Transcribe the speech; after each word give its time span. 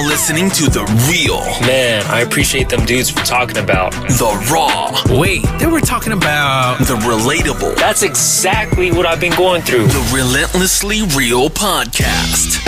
now 0.00 0.08
listening 0.08 0.50
to 0.50 0.64
the 0.64 0.84
real, 1.10 1.40
Man, 1.66 2.02
I 2.06 2.20
appreciate 2.20 2.68
them 2.68 2.84
dudes 2.84 3.10
for 3.10 3.24
talking 3.24 3.58
about. 3.58 3.92
the 3.92 4.48
raw, 4.52 5.18
Wait, 5.18 5.44
they 5.58 5.66
were 5.66 5.80
talking 5.80 6.12
about. 6.12 6.78
the 6.80 6.94
relatable, 6.96 7.76
That's 7.76 8.02
exactly 8.02 8.92
what 8.92 9.06
I've 9.06 9.20
been 9.20 9.36
going 9.36 9.62
through. 9.62 9.86
the 9.86 10.12
relentlessly 10.14 11.02
real 11.16 11.48
podcast. 11.50 12.58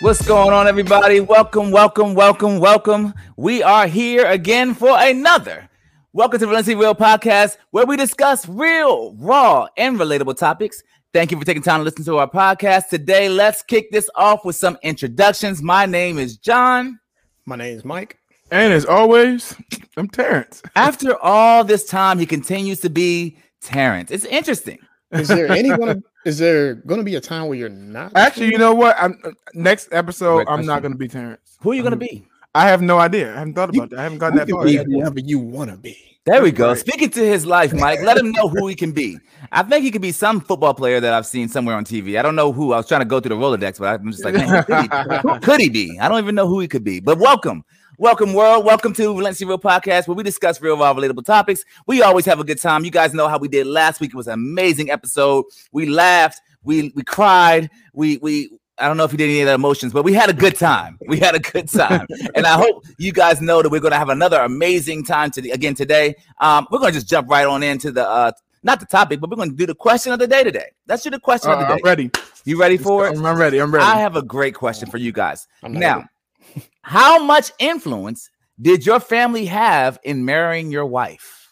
What's 0.00 0.26
going 0.26 0.52
on, 0.52 0.66
everybody? 0.68 1.20
Welcome, 1.20 1.70
welcome, 1.70 2.14
welcome, 2.14 2.58
welcome. 2.60 3.14
We 3.36 3.62
are 3.62 3.86
here 3.86 4.26
again 4.26 4.74
for 4.74 4.90
another 4.98 5.68
Welcome 6.16 6.38
to 6.38 6.46
Relentlessly 6.46 6.76
Real 6.76 6.94
Podcast, 6.94 7.56
where 7.72 7.86
we 7.86 7.96
discuss 7.96 8.48
real, 8.48 9.16
raw, 9.18 9.66
and 9.76 9.98
relatable 9.98 10.36
topics. 10.36 10.80
Thank 11.14 11.30
you 11.30 11.38
for 11.38 11.44
taking 11.44 11.62
time 11.62 11.78
to 11.78 11.84
listen 11.84 12.04
to 12.06 12.18
our 12.18 12.28
podcast. 12.28 12.88
Today, 12.88 13.28
let's 13.28 13.62
kick 13.62 13.92
this 13.92 14.10
off 14.16 14.44
with 14.44 14.56
some 14.56 14.76
introductions. 14.82 15.62
My 15.62 15.86
name 15.86 16.18
is 16.18 16.36
John. 16.36 16.98
My 17.46 17.54
name 17.54 17.76
is 17.76 17.84
Mike. 17.84 18.18
And 18.50 18.72
as 18.72 18.84
always, 18.84 19.54
I'm 19.96 20.08
Terrence. 20.08 20.60
After 20.74 21.16
all 21.22 21.62
this 21.62 21.84
time, 21.84 22.18
he 22.18 22.26
continues 22.26 22.80
to 22.80 22.90
be 22.90 23.38
Terrence. 23.60 24.10
It's 24.10 24.24
interesting. 24.24 24.80
Is 25.12 25.28
there 25.28 25.46
any 25.52 25.68
gonna 25.78 26.02
is 26.24 26.38
there 26.38 26.74
gonna 26.74 27.04
be 27.04 27.14
a 27.14 27.20
time 27.20 27.46
where 27.46 27.56
you're 27.56 27.68
not? 27.68 28.10
Actually, 28.16 28.50
you 28.50 28.58
know 28.58 28.74
what? 28.74 28.96
I'm 28.98 29.16
uh, 29.22 29.30
next 29.54 29.90
episode. 29.92 30.38
Great 30.38 30.48
I'm 30.48 30.54
question. 30.56 30.66
not 30.66 30.82
going 30.82 30.92
to 30.92 30.98
be 30.98 31.06
Terrence. 31.06 31.58
Who 31.60 31.70
are 31.70 31.74
you 31.74 31.82
going 31.82 31.92
to 31.92 31.96
be? 31.96 32.26
I 32.56 32.66
have 32.66 32.82
no 32.82 32.98
idea. 32.98 33.32
I 33.32 33.38
haven't 33.38 33.54
thought 33.54 33.72
You- 33.72 33.82
about 33.82 33.90
that. 33.90 34.00
I 34.00 34.02
haven't 34.02 34.18
gotten 34.18 34.38
that 34.38 34.48
you 34.48 34.54
far. 34.56 34.64
can 34.64 34.72
yet. 34.72 34.86
be 34.88 34.92
whoever 34.94 35.20
you 35.20 35.38
want 35.38 35.70
to 35.70 35.76
be. 35.76 36.13
There 36.26 36.42
we 36.42 36.52
go. 36.52 36.72
Speaking 36.72 37.10
to 37.10 37.20
his 37.20 37.44
life, 37.44 37.74
Mike, 37.74 38.00
let 38.00 38.16
him 38.16 38.30
know 38.30 38.48
who 38.48 38.66
he 38.66 38.74
can 38.74 38.92
be. 38.92 39.18
I 39.52 39.62
think 39.62 39.84
he 39.84 39.90
could 39.90 40.00
be 40.00 40.10
some 40.10 40.40
football 40.40 40.72
player 40.72 40.98
that 40.98 41.12
I've 41.12 41.26
seen 41.26 41.50
somewhere 41.50 41.76
on 41.76 41.84
TV. 41.84 42.18
I 42.18 42.22
don't 42.22 42.34
know 42.34 42.50
who. 42.50 42.72
I 42.72 42.78
was 42.78 42.88
trying 42.88 43.02
to 43.02 43.04
go 43.04 43.20
through 43.20 43.36
the 43.36 43.42
Rolodex, 43.42 43.78
but 43.78 44.00
I'm 44.00 44.10
just 44.10 44.24
like, 44.24 44.32
man, 44.32 44.48
who 44.48 44.62
could, 44.62 44.80
he, 44.80 45.18
who 45.18 45.40
could 45.40 45.60
he 45.60 45.68
be? 45.68 45.98
I 46.00 46.08
don't 46.08 46.18
even 46.18 46.34
know 46.34 46.48
who 46.48 46.60
he 46.60 46.68
could 46.68 46.82
be. 46.82 46.98
But 46.98 47.18
welcome. 47.18 47.62
Welcome, 47.98 48.32
world. 48.32 48.64
Welcome 48.64 48.94
to 48.94 49.08
Relentlessly 49.08 49.46
Real 49.46 49.58
Podcast, 49.58 50.08
where 50.08 50.14
we 50.14 50.22
discuss 50.22 50.62
real, 50.62 50.78
raw, 50.78 50.94
relatable 50.94 51.26
topics. 51.26 51.62
We 51.86 52.00
always 52.00 52.24
have 52.24 52.40
a 52.40 52.44
good 52.44 52.60
time. 52.60 52.86
You 52.86 52.90
guys 52.90 53.12
know 53.12 53.28
how 53.28 53.36
we 53.36 53.48
did 53.48 53.66
last 53.66 54.00
week. 54.00 54.12
It 54.14 54.16
was 54.16 54.26
an 54.26 54.32
amazing 54.32 54.90
episode. 54.90 55.44
We 55.72 55.84
laughed, 55.84 56.40
we 56.62 56.90
we 56.96 57.04
cried, 57.04 57.68
we 57.92 58.16
we 58.16 58.58
I 58.78 58.88
don't 58.88 58.96
know 58.96 59.04
if 59.04 59.12
you 59.12 59.18
did 59.18 59.30
any 59.30 59.40
of 59.42 59.46
the 59.46 59.54
emotions, 59.54 59.92
but 59.92 60.02
we 60.02 60.12
had 60.12 60.28
a 60.30 60.32
good 60.32 60.56
time. 60.56 60.98
We 61.06 61.18
had 61.20 61.34
a 61.34 61.38
good 61.38 61.68
time, 61.68 62.06
and 62.34 62.44
I 62.46 62.56
hope 62.56 62.84
you 62.98 63.12
guys 63.12 63.40
know 63.40 63.62
that 63.62 63.70
we're 63.70 63.80
going 63.80 63.92
to 63.92 63.98
have 63.98 64.08
another 64.08 64.40
amazing 64.40 65.04
time 65.04 65.30
to 65.32 65.50
again 65.50 65.74
today. 65.74 66.14
Um, 66.40 66.66
we're 66.70 66.78
going 66.80 66.92
to 66.92 66.96
just 66.98 67.08
jump 67.08 67.30
right 67.30 67.46
on 67.46 67.62
into 67.62 67.92
the 67.92 68.08
uh, 68.08 68.32
not 68.64 68.80
the 68.80 68.86
topic, 68.86 69.20
but 69.20 69.30
we're 69.30 69.36
going 69.36 69.50
to 69.50 69.56
do 69.56 69.66
the 69.66 69.74
question 69.74 70.12
of 70.12 70.18
the 70.18 70.26
day 70.26 70.42
today. 70.42 70.70
That's 70.86 71.04
your 71.04 71.10
the 71.12 71.20
question 71.20 71.50
Uh, 71.50 71.54
of 71.54 71.60
the 71.60 71.66
I'm 71.66 71.76
day. 71.76 71.82
ready. 71.84 72.10
You 72.44 72.58
ready 72.58 72.76
for 72.76 73.06
it? 73.06 73.16
I'm, 73.16 73.24
I'm 73.24 73.38
ready. 73.38 73.58
I'm 73.60 73.72
ready. 73.72 73.84
I 73.86 73.96
have 73.98 74.16
a 74.16 74.22
great 74.22 74.54
question 74.54 74.90
for 74.90 74.98
you 74.98 75.12
guys. 75.12 75.46
Now, 75.62 76.04
how 76.82 77.22
much 77.24 77.52
influence 77.58 78.28
did 78.60 78.84
your 78.84 79.00
family 79.00 79.46
have 79.46 79.98
in 80.02 80.24
marrying 80.24 80.70
your 80.70 80.86
wife? 80.86 81.43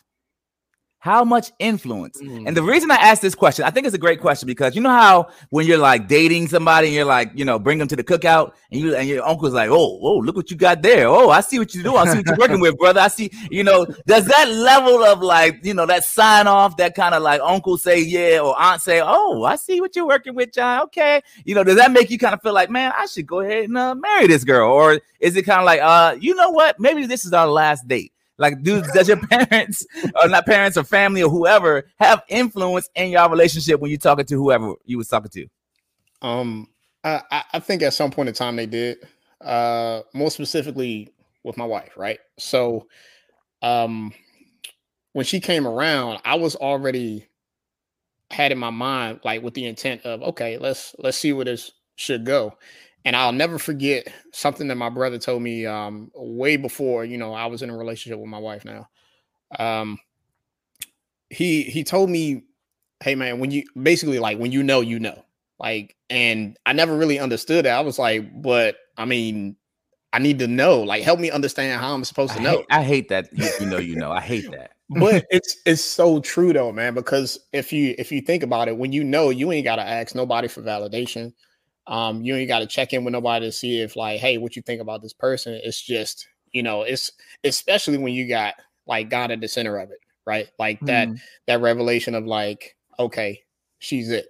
How 1.02 1.24
much 1.24 1.50
influence? 1.58 2.20
And 2.20 2.56
the 2.56 2.62
reason 2.62 2.92
I 2.92 2.94
asked 2.94 3.22
this 3.22 3.34
question, 3.34 3.64
I 3.64 3.70
think 3.70 3.88
it's 3.88 3.94
a 3.96 3.98
great 3.98 4.20
question 4.20 4.46
because 4.46 4.76
you 4.76 4.80
know 4.80 4.88
how 4.88 5.30
when 5.50 5.66
you're 5.66 5.76
like 5.76 6.06
dating 6.06 6.46
somebody 6.46 6.86
and 6.86 6.94
you're 6.94 7.04
like, 7.04 7.32
you 7.34 7.44
know, 7.44 7.58
bring 7.58 7.78
them 7.78 7.88
to 7.88 7.96
the 7.96 8.04
cookout 8.04 8.52
and 8.70 8.80
you 8.80 8.94
and 8.94 9.08
your 9.08 9.26
uncle's 9.26 9.52
like, 9.52 9.68
oh, 9.68 9.98
oh, 10.00 10.18
look 10.18 10.36
what 10.36 10.48
you 10.48 10.56
got 10.56 10.80
there. 10.80 11.08
Oh, 11.08 11.30
I 11.30 11.40
see 11.40 11.58
what 11.58 11.74
you 11.74 11.82
do. 11.82 11.96
I 11.96 12.04
see 12.06 12.18
what 12.18 12.26
you're 12.28 12.36
working 12.36 12.60
with, 12.60 12.78
brother. 12.78 13.00
I 13.00 13.08
see, 13.08 13.32
you 13.50 13.64
know, 13.64 13.84
does 14.06 14.26
that 14.26 14.48
level 14.48 15.02
of 15.02 15.20
like, 15.20 15.64
you 15.64 15.74
know, 15.74 15.86
that 15.86 16.04
sign 16.04 16.46
off, 16.46 16.76
that 16.76 16.94
kind 16.94 17.16
of 17.16 17.22
like 17.24 17.40
uncle 17.40 17.76
say 17.78 18.00
yeah 18.00 18.38
or 18.38 18.56
aunt 18.56 18.80
say, 18.80 19.00
oh, 19.02 19.42
I 19.42 19.56
see 19.56 19.80
what 19.80 19.96
you're 19.96 20.06
working 20.06 20.36
with, 20.36 20.52
John. 20.52 20.82
Okay, 20.82 21.20
you 21.44 21.56
know, 21.56 21.64
does 21.64 21.78
that 21.78 21.90
make 21.90 22.10
you 22.10 22.18
kind 22.18 22.32
of 22.32 22.40
feel 22.42 22.54
like, 22.54 22.70
man, 22.70 22.92
I 22.96 23.06
should 23.06 23.26
go 23.26 23.40
ahead 23.40 23.64
and 23.64 23.76
uh, 23.76 23.96
marry 23.96 24.28
this 24.28 24.44
girl, 24.44 24.70
or 24.70 25.00
is 25.18 25.34
it 25.34 25.42
kind 25.42 25.58
of 25.58 25.66
like, 25.66 25.80
uh, 25.80 26.14
you 26.20 26.36
know 26.36 26.50
what, 26.50 26.78
maybe 26.78 27.06
this 27.06 27.24
is 27.24 27.32
our 27.32 27.48
last 27.48 27.88
date? 27.88 28.12
Like, 28.42 28.62
dude, 28.62 28.84
does 28.92 29.08
your 29.08 29.16
parents 29.28 29.86
or 30.22 30.28
not 30.28 30.44
parents 30.46 30.76
or 30.76 30.84
family 30.84 31.22
or 31.22 31.30
whoever 31.30 31.84
have 31.98 32.22
influence 32.28 32.90
in 32.94 33.10
your 33.10 33.28
relationship 33.30 33.80
when 33.80 33.90
you're 33.90 33.98
talking 33.98 34.26
to 34.26 34.34
whoever 34.36 34.74
you 34.84 34.98
was 34.98 35.08
talking 35.08 35.30
to? 35.30 35.46
Um, 36.20 36.68
I- 37.04 37.44
I 37.54 37.58
think 37.60 37.82
at 37.82 37.94
some 37.94 38.10
point 38.10 38.28
in 38.28 38.34
time 38.34 38.56
they 38.56 38.66
did. 38.66 38.98
Uh, 39.40 40.02
more 40.14 40.30
specifically 40.30 41.12
with 41.42 41.56
my 41.56 41.64
wife, 41.64 41.96
right? 41.96 42.20
So, 42.38 42.86
um, 43.62 44.12
when 45.12 45.24
she 45.24 45.40
came 45.40 45.66
around, 45.66 46.20
I 46.24 46.36
was 46.36 46.56
already 46.56 47.26
had 48.30 48.52
in 48.52 48.58
my 48.58 48.70
mind 48.70 49.20
like 49.24 49.42
with 49.42 49.54
the 49.54 49.66
intent 49.66 50.02
of 50.06 50.22
okay, 50.22 50.58
let's 50.58 50.94
let's 50.98 51.18
see 51.18 51.32
where 51.32 51.44
this 51.44 51.70
should 51.96 52.24
go. 52.24 52.56
And 53.04 53.16
I'll 53.16 53.32
never 53.32 53.58
forget 53.58 54.06
something 54.32 54.68
that 54.68 54.76
my 54.76 54.88
brother 54.88 55.18
told 55.18 55.42
me 55.42 55.66
um 55.66 56.10
way 56.14 56.56
before, 56.56 57.04
you 57.04 57.18
know, 57.18 57.32
I 57.32 57.46
was 57.46 57.62
in 57.62 57.70
a 57.70 57.76
relationship 57.76 58.18
with 58.18 58.28
my 58.28 58.38
wife 58.38 58.64
now. 58.64 58.88
Um 59.58 59.98
he 61.30 61.62
he 61.62 61.82
told 61.82 62.10
me, 62.10 62.44
"Hey 63.02 63.14
man, 63.14 63.38
when 63.38 63.50
you 63.50 63.64
basically 63.80 64.18
like 64.18 64.38
when 64.38 64.52
you 64.52 64.62
know, 64.62 64.80
you 64.80 65.00
know." 65.00 65.24
Like 65.58 65.96
and 66.10 66.56
I 66.66 66.72
never 66.72 66.96
really 66.96 67.18
understood 67.18 67.64
that. 67.64 67.76
I 67.76 67.80
was 67.80 67.98
like, 67.98 68.42
"But 68.42 68.76
I 68.96 69.04
mean, 69.04 69.56
I 70.12 70.18
need 70.18 70.38
to 70.40 70.46
know. 70.46 70.82
Like 70.82 71.02
help 71.02 71.18
me 71.20 71.30
understand 71.30 71.80
how 71.80 71.94
I'm 71.94 72.04
supposed 72.04 72.32
I 72.32 72.36
to 72.36 72.42
know." 72.42 72.56
hate, 72.58 72.66
I 72.70 72.82
hate 72.82 73.08
that. 73.08 73.28
You, 73.32 73.48
you 73.60 73.66
know, 73.66 73.78
you 73.78 73.96
know. 73.96 74.12
I 74.12 74.20
hate 74.20 74.50
that. 74.50 74.72
but 74.90 75.24
it's 75.30 75.56
it's 75.64 75.82
so 75.82 76.20
true 76.20 76.52
though, 76.52 76.72
man. 76.72 76.94
Because 76.94 77.38
if 77.52 77.72
you 77.72 77.94
if 77.98 78.12
you 78.12 78.20
think 78.20 78.42
about 78.42 78.68
it, 78.68 78.76
when 78.76 78.92
you 78.92 79.04
know, 79.04 79.30
you 79.30 79.52
ain't 79.52 79.64
gotta 79.64 79.82
ask 79.82 80.14
nobody 80.14 80.48
for 80.48 80.62
validation. 80.62 81.32
Um, 81.86 82.22
you 82.22 82.36
ain't 82.36 82.48
gotta 82.48 82.66
check 82.66 82.92
in 82.92 83.04
with 83.04 83.12
nobody 83.12 83.46
to 83.46 83.52
see 83.52 83.80
if 83.80 83.96
like, 83.96 84.20
hey, 84.20 84.38
what 84.38 84.56
you 84.56 84.62
think 84.62 84.80
about 84.80 85.02
this 85.02 85.12
person? 85.12 85.54
It's 85.62 85.80
just 85.80 86.28
you 86.52 86.62
know, 86.62 86.82
it's 86.82 87.10
especially 87.44 87.98
when 87.98 88.12
you 88.12 88.28
got 88.28 88.54
like 88.86 89.08
God 89.10 89.30
at 89.30 89.40
the 89.40 89.48
center 89.48 89.78
of 89.78 89.90
it, 89.90 89.98
right? 90.26 90.48
Like 90.58 90.80
that 90.86 91.08
Mm. 91.08 91.20
that 91.46 91.60
revelation 91.60 92.14
of 92.14 92.26
like, 92.26 92.76
okay, 92.98 93.42
she's 93.78 94.10
it, 94.10 94.28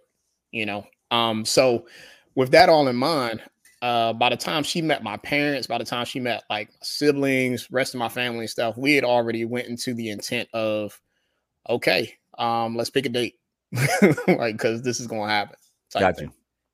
you 0.50 0.66
know. 0.66 0.86
Um, 1.10 1.44
so 1.44 1.86
with 2.34 2.50
that 2.52 2.68
all 2.68 2.88
in 2.88 2.96
mind, 2.96 3.42
uh, 3.82 4.12
by 4.12 4.30
the 4.30 4.36
time 4.36 4.62
she 4.62 4.80
met 4.80 5.02
my 5.02 5.16
parents, 5.16 5.66
by 5.66 5.78
the 5.78 5.84
time 5.84 6.04
she 6.04 6.20
met 6.20 6.44
like 6.48 6.68
my 6.68 6.76
siblings, 6.82 7.68
rest 7.70 7.94
of 7.94 7.98
my 7.98 8.08
family 8.08 8.40
and 8.40 8.50
stuff, 8.50 8.76
we 8.76 8.94
had 8.94 9.04
already 9.04 9.44
went 9.44 9.66
into 9.66 9.92
the 9.92 10.10
intent 10.10 10.48
of, 10.54 10.98
okay, 11.68 12.14
um, 12.38 12.76
let's 12.76 12.90
pick 12.90 13.06
a 13.06 13.08
date, 13.08 13.34
like 14.28 14.54
because 14.54 14.82
this 14.82 15.00
is 15.00 15.06
gonna 15.08 15.28
happen. 15.28 15.56
type 15.90 16.00
Got 16.00 16.16
thing. 16.16 16.32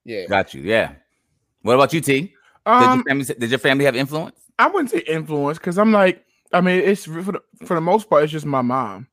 Yeah. 0.09 0.27
Got 0.27 0.55
you. 0.55 0.63
Yeah. 0.63 0.93
What 1.63 1.75
about 1.75 1.93
you, 1.93 2.01
T? 2.01 2.21
Did, 2.21 2.33
Um, 2.65 2.97
your 2.97 3.05
family, 3.05 3.25
did 3.25 3.51
your 3.51 3.59
family 3.59 3.85
have 3.85 3.95
influence? 3.95 4.41
I 4.59 4.67
wouldn't 4.67 4.91
say 4.91 5.01
influence 5.01 5.59
because 5.59 5.77
I'm 5.77 5.93
like, 5.93 6.25
I 6.53 6.63
mean, 6.63 6.81
it's 6.81 7.05
for 7.05 7.21
the, 7.21 7.43
for 7.67 7.75
the 7.75 7.81
most 7.83 8.09
part, 8.09 8.25
it's 8.25 8.33
just 8.33 8.47
my 8.47 8.63
mom. 8.63 9.07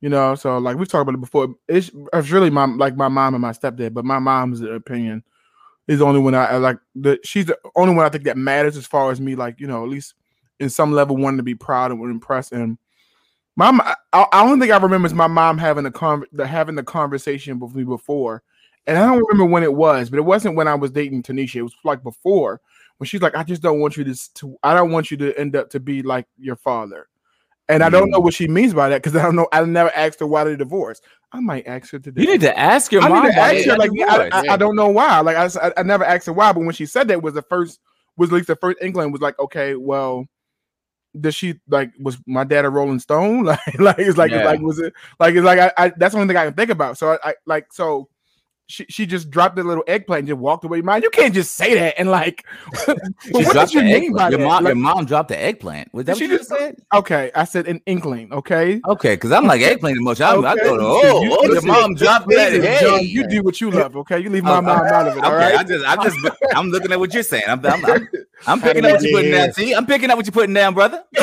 You 0.00 0.08
know, 0.08 0.34
so 0.36 0.56
like 0.58 0.76
we've 0.76 0.88
talked 0.88 1.02
about 1.02 1.14
it 1.14 1.20
before. 1.20 1.54
It's 1.68 1.90
it's 2.12 2.30
really 2.30 2.48
my 2.48 2.64
like 2.64 2.96
my 2.96 3.08
mom 3.08 3.34
and 3.34 3.42
my 3.42 3.50
stepdad, 3.50 3.92
but 3.92 4.04
my 4.04 4.18
mom's 4.18 4.60
opinion 4.62 5.22
is 5.88 5.98
the 5.98 6.06
only 6.06 6.20
one 6.20 6.34
I, 6.34 6.46
I 6.46 6.56
like. 6.56 6.78
The 6.94 7.18
she's 7.24 7.46
the 7.46 7.58
only 7.74 7.94
one 7.94 8.06
I 8.06 8.08
think 8.08 8.24
that 8.24 8.38
matters 8.38 8.76
as 8.76 8.86
far 8.86 9.10
as 9.10 9.20
me, 9.20 9.34
like 9.34 9.60
you 9.60 9.66
know, 9.66 9.82
at 9.82 9.90
least 9.90 10.14
in 10.60 10.70
some 10.70 10.92
level, 10.92 11.16
wanting 11.16 11.38
to 11.38 11.42
be 11.42 11.54
proud 11.56 11.90
and 11.90 12.02
impressed. 12.04 12.52
And 12.52 12.78
mom, 13.56 13.80
I, 13.82 13.94
I 14.12 14.46
don't 14.46 14.60
think 14.60 14.72
I 14.72 14.78
remember 14.78 15.06
is 15.06 15.12
my 15.12 15.26
mom 15.26 15.58
having 15.58 15.84
a 15.84 15.90
con 15.90 16.24
having 16.46 16.76
the 16.76 16.84
conversation 16.84 17.58
with 17.58 17.74
me 17.74 17.84
before, 17.84 18.42
and 18.86 18.98
I 18.98 19.06
don't 19.06 19.18
remember 19.18 19.44
when 19.44 19.62
it 19.62 19.72
was, 19.72 20.10
but 20.10 20.18
it 20.18 20.24
wasn't 20.24 20.56
when 20.56 20.68
I 20.68 20.74
was 20.74 20.90
dating 20.90 21.22
Tanisha. 21.22 21.56
It 21.56 21.62
was 21.62 21.74
like 21.84 22.02
before 22.02 22.60
when 22.98 23.06
she's 23.06 23.22
like, 23.22 23.36
I 23.36 23.42
just 23.44 23.62
don't 23.62 23.80
want 23.80 23.96
you 23.96 24.04
to, 24.04 24.34
to 24.34 24.56
I 24.62 24.74
don't 24.74 24.90
want 24.90 25.10
you 25.10 25.16
to 25.18 25.38
end 25.38 25.56
up 25.56 25.70
to 25.70 25.80
be 25.80 26.02
like 26.02 26.26
your 26.38 26.56
father. 26.56 27.08
And 27.68 27.84
I 27.84 27.88
don't 27.88 28.08
mm. 28.08 28.12
know 28.12 28.18
what 28.18 28.34
she 28.34 28.48
means 28.48 28.74
by 28.74 28.88
that 28.88 29.00
because 29.00 29.14
I 29.14 29.22
don't 29.22 29.36
know. 29.36 29.46
I 29.52 29.64
never 29.64 29.94
asked 29.94 30.18
her 30.20 30.26
why 30.26 30.42
they 30.42 30.56
divorced. 30.56 31.04
I 31.30 31.38
might 31.38 31.68
ask 31.68 31.92
her 31.92 32.00
today. 32.00 32.22
You 32.22 32.32
need 32.32 32.40
to 32.40 32.58
ask 32.58 32.90
your 32.90 33.02
I 33.02 33.08
mom. 33.08 33.22
need 33.22 33.32
to 33.32 33.38
ask 33.38 33.64
her. 33.66 33.76
Like 33.76 33.90
I. 34.00 34.28
I, 34.32 34.54
I 34.54 34.56
don't 34.56 34.74
know 34.74 34.88
why. 34.88 35.20
Like 35.20 35.36
I, 35.36 35.72
I 35.76 35.82
never 35.84 36.04
asked 36.04 36.26
her 36.26 36.32
why, 36.32 36.52
but 36.52 36.64
when 36.64 36.74
she 36.74 36.84
said 36.84 37.06
that 37.08 37.22
was 37.22 37.34
the 37.34 37.42
first 37.42 37.78
was 38.16 38.30
at 38.30 38.34
least 38.34 38.48
the 38.48 38.56
first 38.56 38.78
inkling 38.82 39.12
was 39.12 39.20
like, 39.20 39.38
okay, 39.38 39.76
well, 39.76 40.26
does 41.18 41.34
she 41.34 41.60
like 41.68 41.92
was 42.00 42.18
my 42.26 42.44
dad 42.44 42.64
a 42.64 42.70
Rolling 42.70 42.98
Stone? 42.98 43.44
Like 43.44 43.78
like 43.78 43.98
it's 43.98 44.18
like 44.18 44.30
Yeah. 44.32 44.38
it's 44.38 44.46
like 44.46 44.60
was 44.60 44.78
it 44.80 44.92
like 45.18 45.34
it's 45.34 45.44
like 45.44 45.58
I, 45.58 45.72
I 45.76 45.92
that's 45.96 46.14
the 46.14 46.20
only 46.20 46.32
thing 46.32 46.40
I 46.40 46.46
can 46.46 46.54
think 46.54 46.70
about. 46.70 46.98
So 46.98 47.12
I, 47.12 47.30
I 47.30 47.34
like 47.46 47.72
so. 47.72 48.08
She, 48.70 48.86
she 48.88 49.04
just 49.04 49.30
dropped 49.30 49.56
the 49.56 49.64
little 49.64 49.82
eggplant 49.88 50.20
and 50.20 50.28
just 50.28 50.38
walked 50.38 50.64
away. 50.64 50.80
Man, 50.80 51.02
you 51.02 51.10
can't 51.10 51.34
just 51.34 51.54
say 51.54 51.74
that 51.74 51.98
and 51.98 52.08
like. 52.10 52.46
She 53.22 53.32
what 53.32 53.52
dropped 53.52 53.72
did 53.72 53.84
the 53.84 53.88
you 53.88 54.00
mean 54.00 54.12
by 54.14 54.30
Your 54.30 54.38
that? 54.38 54.44
mom, 54.46 54.64
Like, 54.64 54.70
your 54.70 54.82
mom 54.82 55.04
dropped 55.04 55.28
the 55.28 55.38
eggplant. 55.38 55.92
Was 55.92 56.06
that 56.06 56.16
She 56.16 56.24
what 56.24 56.30
you 56.30 56.38
just- 56.38 56.48
said? 56.50 56.76
okay, 56.94 57.30
I 57.34 57.44
said 57.44 57.66
an 57.68 57.80
inkling. 57.86 58.32
Okay, 58.32 58.80
Okay, 58.88 59.14
because 59.16 59.32
I'm 59.32 59.44
like 59.44 59.60
eggplant 59.60 59.96
emotion. 59.98 60.24
I, 60.24 60.30
I 60.34 60.52
Okay. 60.54 60.62
go, 60.62 60.76
to, 60.76 60.82
oh, 60.84 61.22
You- 61.22 61.36
oh, 61.38 61.52
your 61.52 61.62
mom 61.62 61.94
dropped 61.94 62.28
that. 62.28 62.52
Hey. 62.52 62.78
John, 62.80 63.00
you 63.04 63.26
do 63.28 63.42
what 63.42 63.60
you 63.60 63.70
love. 63.70 63.96
Okay, 63.96 64.20
you 64.20 64.30
leave 64.30 64.44
my 64.44 64.58
Oh, 64.58 64.62
mom 64.62 64.78
out 64.86 65.08
of 65.08 65.16
it. 65.18 65.24
All 65.24 65.34
Okay, 65.34 65.54
I 65.56 65.62
just, 65.64 65.84
I 65.86 65.96
just, 66.02 66.16
I'm 66.54 66.68
looking 66.70 66.92
at 66.92 66.98
what 67.00 67.12
you're 67.12 67.22
saying. 67.24 67.44
I'm, 67.48 67.64
I'm, 67.66 67.84
I'm, 67.84 68.08
I'm 68.46 68.60
picking 68.60 68.84
up 68.84 68.92
what 68.92 69.02
you're 69.02 69.12
putting 69.18 69.32
down. 69.32 69.52
See, 69.52 69.74
I'm 69.74 69.86
picking 69.86 70.10
up 70.10 70.16
what 70.16 70.26
you're 70.26 70.32
putting 70.32 70.54
down, 70.54 70.74
brother. 70.74 71.02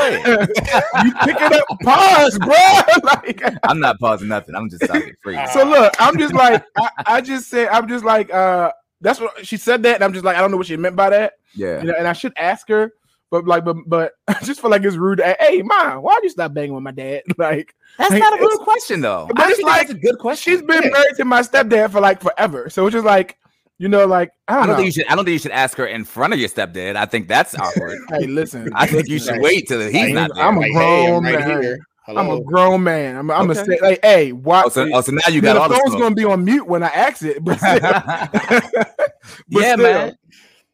You 1.04 1.14
pick 1.24 1.38
it 1.40 1.54
up, 1.54 1.80
pause, 1.84 2.38
bro. 2.40 2.56
like, 3.04 3.42
I'm 3.64 3.80
not 3.80 4.00
pausing 4.00 4.28
nothing. 4.28 4.56
I'm 4.56 4.70
just 4.70 4.86
talking 4.86 5.14
free. 5.22 5.38
so 5.54 5.64
look, 5.64 5.94
I'm 6.00 6.18
just 6.18 6.34
like, 6.34 6.64
I, 6.78 6.90
I 7.06 7.22
just 7.22 7.37
said, 7.46 7.68
I'm 7.70 7.88
just 7.88 8.04
like, 8.06 8.34
uh, 8.34 8.72
that's 9.02 9.20
what 9.20 9.46
she 9.46 9.58
said 9.58 9.84
that, 9.84 9.96
and 9.96 10.04
I'm 10.04 10.14
just 10.14 10.26
like, 10.26 10.36
I 10.38 10.42
don't 10.42 10.52
know 10.52 10.58
what 10.58 10.66
she 10.68 10.78
meant 10.78 10.96
by 10.96 11.10
that. 11.12 11.34
Yeah. 11.56 11.80
You 11.82 11.88
know, 11.88 11.94
and 11.98 12.08
I 12.08 12.14
should 12.14 12.34
ask 12.38 12.68
her, 12.70 12.92
but 13.30 13.46
like, 13.46 13.64
but 13.66 13.78
but 13.88 14.14
I 14.28 14.34
just 14.44 14.62
feel 14.62 14.72
like 14.72 14.84
it's 14.84 14.96
rude. 14.98 15.20
To, 15.20 15.36
hey, 15.40 15.62
mom, 15.62 16.00
why'd 16.02 16.24
you 16.24 16.30
stop 16.30 16.54
banging 16.54 16.74
with 16.74 16.84
my 16.84 16.92
dad? 16.92 17.24
Like, 17.38 17.76
That's 17.98 18.12
Like, 18.12 18.20
not 18.20 18.34
a 18.34 18.36
it's- 18.38 18.50
rude 18.58 18.64
question 18.64 19.02
though. 19.02 19.28
But 19.30 19.40
I 19.46 19.48
it's 19.50 19.58
think 19.58 19.70
that's 19.70 19.88
like, 19.90 19.98
a 19.98 20.00
good 20.02 20.18
question. 20.20 20.54
she's 20.54 20.62
been 20.62 20.84
Yeah. 20.84 20.90
married 20.90 21.16
to 21.18 21.26
my 21.26 21.42
stepdad 21.42 21.92
for 21.92 22.00
like 22.02 22.22
forever, 22.22 22.70
so 22.70 22.86
it's 22.88 22.94
just 22.94 23.06
like, 23.06 23.38
you 23.80 23.88
know, 23.88 24.06
like 24.08 24.32
I 24.48 24.54
I 24.54 24.58
don't, 24.58 24.68
don't 24.68 24.70
know. 24.70 24.76
think 24.78 24.86
you 24.88 24.92
should. 25.04 25.12
I 25.12 25.16
don't 25.16 25.26
think 25.26 25.34
you 25.34 25.40
should 25.40 25.52
ask 25.52 25.78
her 25.78 25.86
in 25.86 26.04
front 26.04 26.34
of 26.34 26.40
your 26.40 26.50
stepdad. 26.50 26.96
I 26.96 27.06
think 27.06 27.28
that's 27.28 27.54
awkward. 27.60 28.00
hey, 28.10 28.26
listen, 28.26 28.72
I 28.74 28.88
think 28.88 29.08
you 29.08 29.20
should 29.20 29.34
Like, 29.34 29.42
wait 29.42 29.68
till 29.68 29.82
he's 29.82 29.94
Like, 29.94 30.14
not 30.14 30.32
there. 30.34 30.44
I'm 30.44 30.58
a 30.58 30.60
Like, 30.62 30.72
hey, 30.72 31.06
I'm 31.06 31.22
grown 31.22 31.24
right 31.36 31.48
man. 31.48 31.62
here. 31.62 31.78
I'm 32.08 32.30
a 32.30 32.42
grown 32.42 32.84
man. 32.84 33.16
I'm, 33.18 33.30
I'm 33.32 33.50
Okay. 33.50 33.60
gonna 33.62 33.66
say 33.66 33.80
like, 33.82 34.00
hey, 34.04 34.32
why? 34.32 34.64
oh, 34.66 34.70
so, 34.70 34.88
oh, 34.94 35.02
so 35.02 35.12
now 35.12 35.22
you 35.28 35.36
you 35.36 35.42
got 35.42 35.56
know, 35.56 35.62
all 35.64 35.70
the 35.70 35.76
the 35.76 35.82
phone's 35.82 35.96
gonna 35.96 36.16
be 36.16 36.26
on 36.26 36.44
mute 36.46 36.66
when 36.68 36.84
I 36.84 36.88
ask 36.88 37.22
it. 37.24 37.44
But 37.44 37.60
still, 37.60 37.80
but 37.82 38.94
yeah, 39.52 39.74
still. 39.74 39.78
man. 39.84 40.18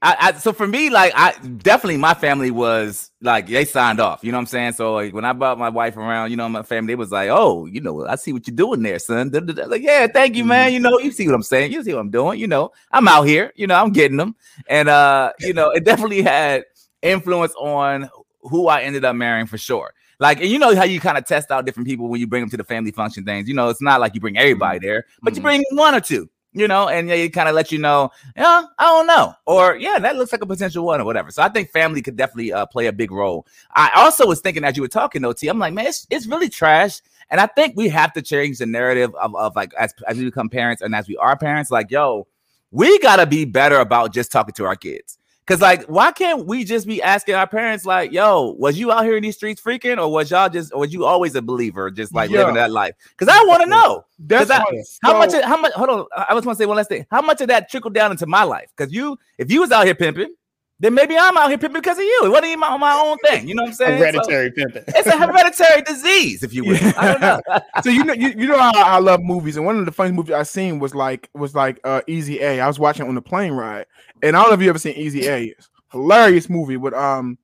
I, 0.03 0.17
I 0.19 0.31
so 0.33 0.51
for 0.51 0.67
me, 0.67 0.89
like 0.89 1.13
I 1.15 1.31
definitely 1.59 1.95
my 1.95 2.13
family 2.13 2.51
was 2.51 3.09
like 3.21 3.47
they 3.47 3.63
signed 3.63 4.01
off. 4.01 4.21
You 4.21 4.33
know 4.33 4.37
what 4.37 4.41
I'm 4.41 4.47
saying? 4.47 4.73
So 4.73 4.93
like 4.95 5.13
when 5.13 5.23
I 5.23 5.31
brought 5.31 5.57
my 5.57 5.69
wife 5.69 5.95
around, 5.95 6.29
you 6.29 6.35
know, 6.35 6.49
my 6.49 6.61
family 6.61 6.91
they 6.91 6.95
was 6.95 7.09
like, 7.11 7.29
oh, 7.29 7.65
you 7.67 7.79
know, 7.79 8.05
I 8.05 8.15
see 8.15 8.33
what 8.33 8.45
you're 8.45 8.55
doing 8.55 8.83
there, 8.83 8.99
son. 8.99 9.31
Like, 9.31 9.81
yeah, 9.81 10.07
thank 10.07 10.35
you, 10.35 10.43
man. 10.43 10.73
You 10.73 10.81
know, 10.81 10.99
you 10.99 11.09
see 11.13 11.25
what 11.25 11.35
I'm 11.35 11.41
saying. 11.41 11.71
You 11.71 11.81
see 11.83 11.93
what 11.93 12.01
I'm 12.01 12.09
doing. 12.11 12.37
You 12.37 12.47
know, 12.47 12.73
I'm 12.91 13.07
out 13.07 13.23
here. 13.23 13.53
You 13.55 13.65
know, 13.67 13.75
I'm 13.75 13.93
getting 13.93 14.17
them, 14.17 14.35
and 14.67 14.89
uh, 14.89 15.31
you 15.39 15.53
know, 15.53 15.69
it 15.69 15.85
definitely 15.85 16.21
had 16.21 16.65
influence 17.01 17.53
on 17.57 18.09
who 18.41 18.67
I 18.67 18.81
ended 18.81 19.05
up 19.05 19.15
marrying 19.15 19.47
for 19.47 19.57
sure. 19.57 19.93
Like, 20.23 20.39
and 20.39 20.47
you 20.47 20.57
know 20.57 20.73
how 20.73 20.85
you 20.85 21.01
kind 21.01 21.17
of 21.17 21.25
test 21.25 21.51
out 21.51 21.65
different 21.65 21.85
people 21.85 22.07
when 22.07 22.21
you 22.21 22.27
bring 22.27 22.41
them 22.43 22.49
to 22.51 22.55
the 22.55 22.63
family 22.63 22.91
function 22.91 23.25
things. 23.25 23.45
You 23.49 23.53
know, 23.55 23.67
it's 23.67 23.81
not 23.81 23.99
like 23.99 24.15
you 24.15 24.21
bring 24.21 24.37
everybody 24.37 24.79
there, 24.79 25.05
but 25.21 25.35
you 25.35 25.41
Mhm. 25.41 25.43
bring 25.43 25.63
one 25.71 25.93
or 25.93 25.99
two. 25.99 26.29
You 26.53 26.67
know, 26.67 26.87
and 26.87 27.09
they 27.09 27.27
kind 27.29 27.49
of 27.49 27.55
let 27.55 27.71
you 27.71 27.79
know, 27.79 28.11
yeah, 28.37 28.63
I 28.77 28.83
don't 28.83 29.07
know, 29.07 29.33
or 29.47 29.75
yeah, 29.75 29.97
that 29.97 30.15
looks 30.15 30.31
like 30.31 30.43
a 30.43 30.45
potential 30.45 30.85
one 30.85 31.01
or 31.01 31.03
whatever. 31.03 31.31
So 31.31 31.41
I 31.41 31.49
think 31.49 31.71
family 31.71 32.01
could 32.01 32.15
definitely 32.15 32.53
uh, 32.53 32.67
play 32.67 32.85
a 32.85 32.93
big 32.93 33.11
role. 33.11 33.47
I 33.73 33.89
also 33.95 34.27
was 34.27 34.39
thinking 34.39 34.63
as 34.63 34.77
you 34.77 34.83
were 34.83 34.87
talking, 34.87 35.23
though, 35.23 35.33
T, 35.33 35.47
I'm 35.47 35.57
like, 35.57 35.73
man, 35.73 35.87
it's, 35.87 36.05
it's 36.11 36.27
really 36.27 36.49
trash. 36.49 37.01
And 37.31 37.41
I 37.41 37.47
think 37.47 37.75
we 37.75 37.89
have 37.89 38.13
to 38.13 38.21
change 38.21 38.59
the 38.59 38.67
narrative 38.67 39.15
of, 39.15 39.35
of 39.35 39.55
like 39.55 39.73
as, 39.73 39.95
as 40.07 40.17
we 40.19 40.25
become 40.25 40.47
parents 40.47 40.83
and 40.83 40.93
as 40.95 41.07
we 41.07 41.17
are 41.17 41.35
parents, 41.35 41.71
like, 41.71 41.89
yo, 41.89 42.27
we 42.69 42.97
gotta 42.99 43.25
be 43.25 43.45
better 43.45 43.79
about 43.79 44.13
just 44.13 44.31
talking 44.31 44.53
to 44.53 44.65
our 44.65 44.75
kids. 44.75 45.17
Cause 45.45 45.59
like, 45.59 45.83
why 45.87 46.11
can't 46.13 46.45
we 46.45 46.63
just 46.63 46.87
be 46.87 47.01
asking 47.01 47.35
our 47.35 47.45
parents, 47.47 47.85
like, 47.85 48.13
yo, 48.13 48.55
was 48.57 48.77
you 48.79 48.91
out 48.93 49.03
here 49.03 49.17
in 49.17 49.23
these 49.23 49.35
streets 49.35 49.61
freaking, 49.61 49.97
or 50.01 50.09
was 50.09 50.31
y'all 50.31 50.47
just, 50.47 50.71
or 50.73 50.79
was 50.79 50.93
you 50.93 51.03
always 51.03 51.35
a 51.35 51.41
believer, 51.41 51.91
just 51.91 52.13
like 52.13 52.29
living 52.39 52.55
that 52.55 52.71
life? 52.71 52.95
Cause 53.17 53.27
I 53.29 53.43
want 53.45 53.61
to 53.63 53.69
know. 53.69 54.05
That's 54.19 54.49
'Cause 54.49 54.51
I- 54.51 54.63
How 55.03 55.11
much? 55.19 55.33
How 55.43 55.57
much? 55.57 55.73
Hold 55.73 55.89
on. 55.89 56.05
I 56.15 56.33
just 56.33 56.45
want 56.45 56.57
to 56.57 56.63
say 56.63 56.65
one 56.65 56.77
last 56.77 56.87
thing. 56.89 57.05
How 57.11 57.21
much 57.21 57.41
of 57.41 57.49
that 57.49 57.69
trickled 57.69 57.93
down 57.93 58.11
into 58.11 58.25
my 58.25 58.43
life? 58.43 58.69
Because 58.77 58.93
you, 58.93 59.17
if 59.37 59.51
you 59.51 59.59
was 59.59 59.71
out 59.73 59.85
here 59.85 59.95
pimping, 59.95 60.33
then 60.83 60.93
maybe 60.93 61.17
I'm 61.17 61.37
out 61.37 61.47
here 61.47 61.57
pimping 61.57 61.81
because 61.81 61.97
of 61.97 62.03
you. 62.03 62.21
It 62.25 62.29
wasn't 62.29 62.47
even 62.47 62.59
my, 62.59 62.75
my 62.75 62.93
own 62.93 63.17
thing. 63.19 63.47
You 63.47 63.55
know 63.55 63.63
what 63.63 63.69
I'm 63.69 63.73
saying? 63.73 63.93
So, 64.03 64.11
Hereditary 64.11 64.51
pimping. 64.51 64.83
it's 64.87 65.07
a 65.07 65.17
hereditary 65.17 65.81
disease, 65.83 66.43
if 66.43 66.53
you 66.53 66.65
will. 66.65 66.77
I 66.97 67.11
don't 67.13 67.21
know. 67.21 67.39
so 67.83 67.89
you 67.89 68.03
know 68.03 68.13
you, 68.13 68.29
you 68.29 68.47
know 68.47 68.57
how 68.57 68.71
I 68.73 68.99
love 68.99 69.21
movies, 69.21 69.55
and 69.55 69.65
one 69.65 69.79
of 69.79 69.85
the 69.85 69.91
funniest 69.93 70.15
movies 70.15 70.33
I 70.33 70.43
seen 70.43 70.79
was 70.79 70.93
like 70.93 71.29
was 71.33 71.55
like 71.55 71.79
uh 71.85 72.01
Easy 72.07 72.41
A. 72.41 72.59
I 72.59 72.67
was 72.67 72.79
watching 72.79 73.05
it 73.05 73.09
on 73.09 73.15
the 73.15 73.21
plane 73.21 73.53
ride, 73.53 73.85
and 74.21 74.35
I 74.35 74.41
don't 74.41 74.49
know 74.49 74.55
if 74.55 74.61
you 74.61 74.69
ever 74.69 74.79
seen 74.79 74.95
Easy 74.95 75.27
A. 75.29 75.55
Hilarious 75.91 76.49
movie 76.49 76.77
with 76.77 76.93
um 76.93 77.37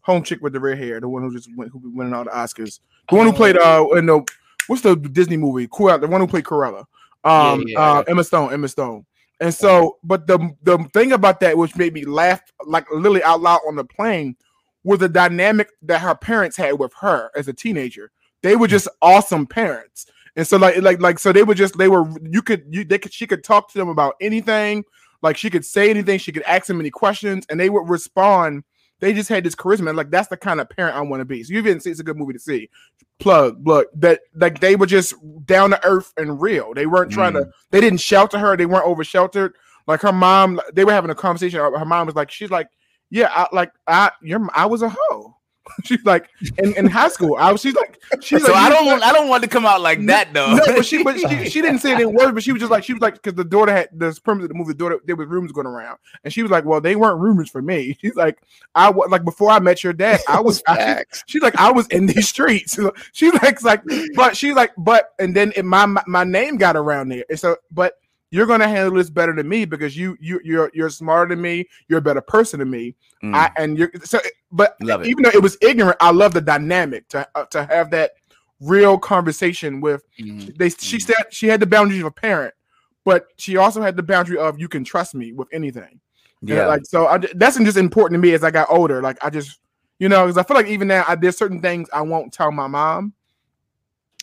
home 0.00 0.22
chick 0.22 0.40
with 0.40 0.54
the 0.54 0.60
red 0.60 0.78
hair, 0.78 0.98
the 0.98 1.08
one 1.08 1.22
who 1.22 1.32
just 1.34 1.54
went 1.54 1.70
who 1.72 1.80
winning 1.84 2.14
all 2.14 2.24
the 2.24 2.30
Oscars, 2.30 2.80
the 3.10 3.16
one 3.16 3.26
who 3.26 3.32
played 3.32 3.58
uh 3.58 3.86
in 3.96 4.06
the 4.06 4.24
what's 4.68 4.82
the 4.82 4.96
Disney 4.96 5.36
movie? 5.36 5.68
Cruella, 5.68 6.00
the 6.00 6.08
one 6.08 6.20
who 6.20 6.26
played 6.26 6.44
Corella. 6.44 6.84
Um, 7.24 7.60
Yeah, 7.60 7.64
yeah, 7.66 7.78
uh, 7.78 7.94
yeah. 7.98 8.10
Emma 8.10 8.24
Stone, 8.24 8.52
Emma 8.52 8.68
Stone. 8.68 9.04
And 9.40 9.54
so, 9.54 9.98
but 10.02 10.26
the 10.26 10.50
the 10.62 10.78
thing 10.94 11.12
about 11.12 11.40
that 11.40 11.58
which 11.58 11.76
made 11.76 11.92
me 11.92 12.04
laugh 12.04 12.40
like 12.66 12.90
literally 12.90 13.22
out 13.22 13.40
loud 13.40 13.60
on 13.66 13.76
the 13.76 13.84
plane 13.84 14.36
was 14.82 15.00
the 15.00 15.08
dynamic 15.08 15.68
that 15.82 16.00
her 16.00 16.14
parents 16.14 16.56
had 16.56 16.78
with 16.78 16.92
her 17.00 17.30
as 17.36 17.48
a 17.48 17.52
teenager. 17.52 18.10
They 18.42 18.56
were 18.56 18.68
just 18.68 18.88
awesome 19.02 19.46
parents. 19.46 20.06
And 20.36 20.46
so 20.46 20.56
like 20.56 20.80
like 20.80 21.00
like 21.00 21.18
so 21.18 21.32
they 21.32 21.42
were 21.42 21.54
just 21.54 21.76
they 21.76 21.88
were 21.88 22.06
you 22.22 22.40
could 22.40 22.64
you 22.70 22.84
they 22.84 22.98
could 22.98 23.12
she 23.12 23.26
could 23.26 23.44
talk 23.44 23.70
to 23.72 23.78
them 23.78 23.88
about 23.88 24.14
anything, 24.20 24.84
like 25.22 25.36
she 25.36 25.50
could 25.50 25.64
say 25.64 25.90
anything, 25.90 26.18
she 26.18 26.32
could 26.32 26.42
ask 26.44 26.66
them 26.66 26.80
any 26.80 26.90
questions, 26.90 27.46
and 27.50 27.58
they 27.58 27.70
would 27.70 27.88
respond. 27.88 28.64
They 29.00 29.12
just 29.12 29.28
had 29.28 29.44
this 29.44 29.54
charisma. 29.54 29.94
Like 29.94 30.10
that's 30.10 30.28
the 30.28 30.36
kind 30.36 30.60
of 30.60 30.68
parent 30.70 30.96
I 30.96 31.00
want 31.00 31.20
to 31.20 31.24
be. 31.24 31.42
So 31.42 31.52
you 31.52 31.62
didn't 31.62 31.82
see 31.82 31.90
it's 31.90 32.00
a 32.00 32.04
good 32.04 32.16
movie 32.16 32.32
to 32.32 32.38
see. 32.38 32.70
Plug, 33.18 33.62
plug 33.64 33.86
that 33.94 34.20
like 34.34 34.60
they 34.60 34.76
were 34.76 34.86
just 34.86 35.14
down 35.46 35.70
to 35.70 35.84
earth 35.84 36.12
and 36.16 36.40
real. 36.40 36.74
They 36.74 36.86
weren't 36.86 37.10
trying 37.10 37.34
to, 37.34 37.40
mm. 37.40 37.50
they 37.70 37.80
didn't 37.80 38.00
shelter 38.00 38.38
her, 38.38 38.56
they 38.56 38.66
weren't 38.66 38.86
over 38.86 39.04
sheltered. 39.04 39.54
Like 39.86 40.00
her 40.00 40.12
mom, 40.12 40.60
they 40.74 40.84
were 40.84 40.92
having 40.92 41.10
a 41.10 41.14
conversation. 41.14 41.60
Her 41.60 41.84
mom 41.84 42.06
was 42.06 42.16
like, 42.16 42.30
she's 42.30 42.50
like, 42.50 42.68
Yeah, 43.10 43.30
I 43.32 43.46
like 43.52 43.72
I 43.86 44.10
you're 44.22 44.46
I 44.54 44.66
was 44.66 44.82
a 44.82 44.88
hoe. 44.88 45.15
she's 45.84 46.04
like 46.04 46.28
in, 46.58 46.74
in 46.76 46.86
high 46.86 47.08
school. 47.08 47.36
I 47.38 47.52
was 47.52 47.60
she's 47.60 47.74
like 47.74 48.00
she's 48.20 48.44
So 48.44 48.52
like 48.52 48.62
I 48.62 48.68
don't 48.68 48.86
want. 48.86 49.02
I 49.02 49.12
don't 49.12 49.28
want 49.28 49.42
to 49.42 49.48
come 49.48 49.66
out 49.66 49.80
like 49.80 50.04
that 50.06 50.32
though. 50.32 50.54
no, 50.54 50.64
but 50.66 50.86
she 50.86 51.02
but 51.02 51.18
she, 51.18 51.28
she 51.50 51.60
didn't 51.62 51.78
say 51.78 51.92
it 51.92 52.00
in 52.00 52.14
words, 52.14 52.32
but 52.32 52.42
she 52.42 52.52
was 52.52 52.60
just 52.60 52.70
like 52.70 52.84
she 52.84 52.92
was 52.92 53.02
like 53.02 53.14
because 53.14 53.34
the 53.34 53.44
daughter 53.44 53.72
had 53.72 53.88
the 53.92 54.18
premise 54.22 54.44
of 54.44 54.48
the 54.48 54.54
movie, 54.54 54.72
the 54.72 54.78
daughter 54.78 55.00
there 55.04 55.16
was 55.16 55.28
rumors 55.28 55.52
going 55.52 55.66
around, 55.66 55.98
and 56.24 56.32
she 56.32 56.42
was 56.42 56.50
like, 56.50 56.64
"Well, 56.64 56.80
they 56.80 56.96
weren't 56.96 57.20
rumors 57.20 57.50
for 57.50 57.62
me." 57.62 57.96
She's 58.02 58.16
like, 58.16 58.38
"I 58.74 58.90
was 58.90 59.10
like 59.10 59.24
before 59.24 59.50
I 59.50 59.58
met 59.58 59.82
your 59.82 59.92
dad, 59.92 60.20
I 60.28 60.40
was." 60.40 60.62
I, 60.66 61.04
she's 61.26 61.42
like, 61.42 61.56
"I 61.56 61.70
was 61.72 61.86
in 61.88 62.06
these 62.06 62.28
streets." 62.28 62.78
She's 63.12 63.32
like, 63.34 63.62
like, 63.62 63.82
but 64.14 64.36
she's 64.36 64.54
like, 64.54 64.72
but 64.76 65.14
and 65.18 65.34
then 65.34 65.52
it, 65.56 65.64
my 65.64 65.86
my 65.86 66.02
my 66.06 66.24
name 66.24 66.56
got 66.56 66.76
around 66.76 67.08
there, 67.08 67.24
and 67.28 67.38
so 67.38 67.56
but. 67.70 67.98
You're 68.30 68.46
gonna 68.46 68.68
handle 68.68 68.94
this 68.94 69.10
better 69.10 69.32
than 69.34 69.48
me 69.48 69.64
because 69.64 69.96
you 69.96 70.16
you 70.20 70.40
you're 70.42 70.70
you're 70.74 70.90
smarter 70.90 71.34
than 71.34 71.40
me. 71.40 71.66
You're 71.88 72.00
a 72.00 72.02
better 72.02 72.20
person 72.20 72.58
than 72.58 72.70
me. 72.70 72.94
Mm, 73.22 73.34
I 73.34 73.50
and 73.56 73.78
you're 73.78 73.90
so. 74.04 74.18
But 74.50 74.76
even 74.80 75.22
though 75.22 75.30
it 75.30 75.42
was 75.42 75.56
ignorant, 75.60 75.96
I 76.00 76.10
love 76.10 76.34
the 76.34 76.40
dynamic 76.40 77.08
to 77.08 77.26
uh, 77.34 77.44
to 77.46 77.64
have 77.66 77.90
that 77.90 78.12
real 78.60 78.98
conversation 78.98 79.80
with 79.80 80.02
Mhm. 80.18 80.56
they 80.56 80.70
she 80.70 80.98
said 80.98 81.26
she 81.30 81.46
had 81.46 81.60
the 81.60 81.66
boundaries 81.66 82.00
of 82.00 82.06
a 82.06 82.10
parent, 82.10 82.54
but 83.04 83.26
she 83.36 83.56
also 83.56 83.82
had 83.82 83.96
the 83.96 84.02
boundary 84.02 84.38
of 84.38 84.58
you 84.58 84.68
can 84.68 84.82
trust 84.82 85.14
me 85.14 85.32
with 85.32 85.48
anything. 85.52 86.00
Yeah, 86.42 86.56
yeah. 86.56 86.66
like 86.66 86.84
so 86.84 87.06
I, 87.06 87.18
that's 87.18 87.58
just 87.58 87.76
important 87.76 88.20
to 88.20 88.26
me 88.26 88.34
as 88.34 88.44
I 88.44 88.50
got 88.50 88.68
older. 88.70 89.02
Like 89.02 89.22
I 89.24 89.30
just 89.30 89.60
you 89.98 90.08
know 90.08 90.24
because 90.26 90.38
I 90.38 90.42
feel 90.42 90.56
like 90.56 90.66
even 90.66 90.88
now 90.88 91.04
I, 91.06 91.14
there's 91.14 91.36
certain 91.36 91.60
things 91.60 91.88
I 91.92 92.02
won't 92.02 92.32
tell 92.32 92.50
my 92.50 92.66
mom, 92.66 93.12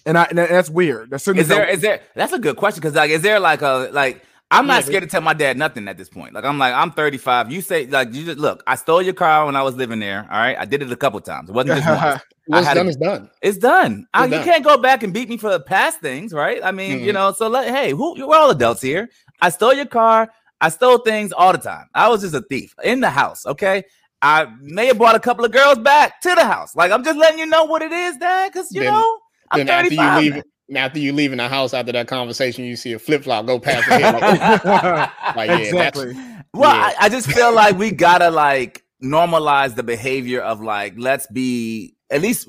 and 0.06 0.18
I 0.18 0.24
and 0.26 0.38
that's 0.38 0.70
weird. 0.70 1.10
That's 1.10 1.24
certain 1.24 1.42
Is 1.42 1.48
there? 1.48 1.66
things 1.66 1.78
Is 1.78 1.82
there? 1.82 2.02
That's 2.16 2.34
a 2.34 2.40
good 2.40 2.56
question 2.58 2.82
because 2.82 2.96
like, 2.96 3.12
is 3.12 3.22
there 3.22 3.40
like 3.40 3.62
a 3.62 3.90
like? 3.92 4.24
I'm 4.52 4.68
not 4.68 4.82
but- 4.82 4.86
scared 4.86 5.02
to 5.04 5.10
tell 5.10 5.22
my 5.22 5.34
dad 5.34 5.58
nothing 5.58 5.88
at 5.88 5.98
this 5.98 6.10
point. 6.10 6.34
Like 6.36 6.44
I'm 6.46 6.60
like 6.60 6.74
I'm 6.76 6.92
35. 6.92 7.52
You 7.52 7.62
say 7.62 7.88
like 7.88 8.14
you 8.14 8.26
just 8.26 8.38
look. 8.38 8.62
I 8.68 8.76
stole 8.76 9.02
your 9.02 9.14
car 9.16 9.46
when 9.48 9.56
I 9.56 9.64
was 9.64 9.76
living 9.76 10.00
there. 10.00 10.28
All 10.32 10.38
right, 10.38 10.56
I 10.60 10.66
did 10.66 10.82
it 10.84 10.92
a 10.92 10.96
couple 10.96 11.20
times. 11.22 11.50
It 11.50 11.54
wasn't 11.54 11.82
just 11.84 11.88
I 12.04 12.10
once. 12.12 12.22
What's 12.46 12.68
had 12.68 12.74
done 12.76 12.86
a- 12.86 12.90
is 12.90 12.96
done. 12.98 13.30
It's 13.42 13.58
done. 13.58 14.06
I, 14.14 14.26
It's 14.26 14.34
you 14.36 14.42
can't 14.44 14.64
go 14.64 14.78
back 14.78 15.02
and 15.02 15.14
beat 15.14 15.30
me 15.30 15.38
for 15.38 15.50
the 15.50 15.60
past 15.60 16.02
things, 16.02 16.34
right? 16.34 16.62
I 16.64 16.72
mean, 16.72 17.00
you 17.00 17.12
Mhm. 17.12 17.16
know. 17.16 17.32
So 17.32 17.48
let 17.48 17.74
hey, 17.74 17.92
who 17.92 18.14
we're 18.28 18.36
all 18.36 18.52
adults 18.52 18.82
here. 18.82 19.10
I 19.42 19.50
stole 19.50 19.74
your 19.74 19.86
car. 19.88 20.30
I 20.62 20.70
stole 20.70 21.00
things 21.00 21.32
all 21.32 21.52
the 21.52 21.58
time. 21.58 21.88
I 21.96 22.08
was 22.10 22.22
just 22.22 22.36
a 22.36 22.42
thief 22.42 22.76
in 22.84 23.00
the 23.00 23.10
house. 23.10 23.46
Okay. 23.46 23.84
I 24.22 24.48
may 24.62 24.86
have 24.88 24.98
brought 24.98 25.16
a 25.16 25.20
couple 25.20 25.44
of 25.44 25.52
girls 25.52 25.80
back 25.80 26.22
to 26.22 26.34
the 26.36 26.46
house. 26.46 26.76
Like 26.76 26.92
I'm 26.92 27.04
just 27.04 27.18
letting 27.18 27.40
you 27.40 27.46
know 27.46 27.66
what 27.66 27.82
it 27.82 27.92
is, 27.92 28.18
Dad. 28.18 28.54
Because 28.54 28.72
you 28.72 28.82
Then- 28.84 28.94
know 28.94 29.00
I'm 29.00 29.20
then 29.60 29.70
after 29.70 29.94
you 29.94 30.00
leave, 30.12 30.34
man. 30.34 30.44
after 30.84 31.00
you 31.00 31.14
leave 31.14 31.32
in 31.32 31.38
the 31.38 31.48
house 31.50 31.74
after 31.74 31.92
that 31.92 32.08
conversation, 32.08 32.66
you 32.66 32.76
see 32.76 32.94
a 32.94 33.00
flip 33.00 33.24
flop 33.24 33.46
go 33.46 33.60
past 33.60 33.88
your 33.88 33.98
head. 33.98 34.12
Like, 34.12 34.24
like, 35.36 35.50
yeah, 35.50 35.56
exactly. 35.58 36.16
Well, 36.54 36.72
Yeah. 36.74 36.92
I, 37.00 37.06
I 37.06 37.10
just 37.10 37.28
feel 37.32 37.54
like 37.54 37.78
we 37.78 37.92
gotta 37.92 38.30
like 38.30 38.84
normalize 39.04 39.76
the 39.76 39.84
behavior 39.84 40.42
of 40.42 40.62
like 40.62 40.94
let's 40.98 41.28
be 41.28 41.96
at 42.10 42.22
least 42.22 42.48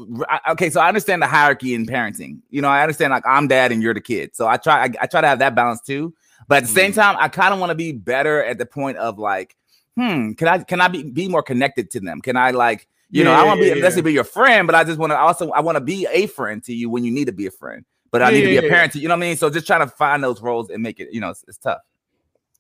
okay. 0.51 0.71
So 0.71 0.81
I 0.81 0.89
understand 0.89 1.23
the 1.23 1.27
hierarchy 1.27 1.75
in 1.75 1.87
parenting. 1.87 2.41
You 2.51 2.63
know, 2.63 2.69
I 2.69 2.83
understand 2.83 3.11
like 3.13 3.25
I'm 3.27 3.49
dad 3.49 3.73
and 3.73 3.83
you're 3.83 3.95
the 3.95 4.01
kid. 4.01 4.37
So 4.37 4.47
I 4.47 4.57
try 4.59 4.85
I, 4.85 4.89
I 5.01 5.07
try 5.07 5.21
to 5.21 5.27
have 5.29 5.39
that 5.41 5.55
balance 5.55 5.81
too. 5.81 6.15
But 6.47 6.57
at 6.59 6.63
the 6.65 6.69
same 6.69 6.93
Mhm. 6.93 6.97
time, 6.97 7.17
I 7.19 7.29
kind 7.29 7.55
of 7.55 7.61
want 7.61 7.71
to 7.71 7.75
be 7.75 7.93
better 7.93 8.45
at 8.45 8.59
the 8.59 8.67
point 8.67 8.99
of 8.99 9.19
like, 9.19 9.57
hmm, 9.97 10.33
can 10.33 10.49
I 10.49 10.59
can 10.59 10.81
I 10.83 10.89
be 10.89 11.03
be 11.03 11.29
more 11.29 11.43
connected 11.43 11.91
to 11.93 12.01
them? 12.01 12.21
Can 12.21 12.37
I 12.37 12.51
like 12.51 12.87
you 13.11 13.25
know, 13.25 13.33
I 13.33 13.45
want 13.45 13.61
to 13.61 13.67
be 13.67 13.75
yeah. 13.77 13.83
let's 13.83 13.95
say 13.95 14.01
be 14.01 14.13
your 14.13 14.25
friend, 14.25 14.67
but 14.67 14.75
I 14.75 14.85
just 14.85 14.99
want 14.99 15.13
to 15.13 15.19
also 15.19 15.51
I 15.51 15.61
want 15.61 15.77
to 15.77 15.81
be 15.81 16.07
a 16.11 16.27
friend 16.27 16.63
to 16.65 16.75
you 16.75 16.91
when 16.91 17.05
you 17.05 17.13
need 17.13 17.27
to 17.27 17.33
be 17.33 17.47
a 17.47 17.51
friend. 17.51 17.85
But 18.11 18.23
I 18.23 18.31
Yeah, 18.31 18.31
need 18.31 18.43
to 18.43 18.49
be 18.49 18.55
yeah, 18.55 18.61
a 18.61 18.63
yeah. 18.63 18.69
parent 18.71 18.93
to 18.93 18.99
you 18.99 19.09
know 19.09 19.15
what 19.15 19.25
I 19.25 19.29
mean. 19.29 19.37
So 19.37 19.51
just 19.51 19.67
trying 19.67 19.81
to 19.81 19.89
find 19.89 20.23
those 20.23 20.41
roles 20.43 20.71
and 20.71 20.83
make 20.83 21.01
it 21.01 21.09
you 21.13 21.21
know 21.21 21.31
it's, 21.31 21.45
it's 21.49 21.59
tough. 21.59 21.81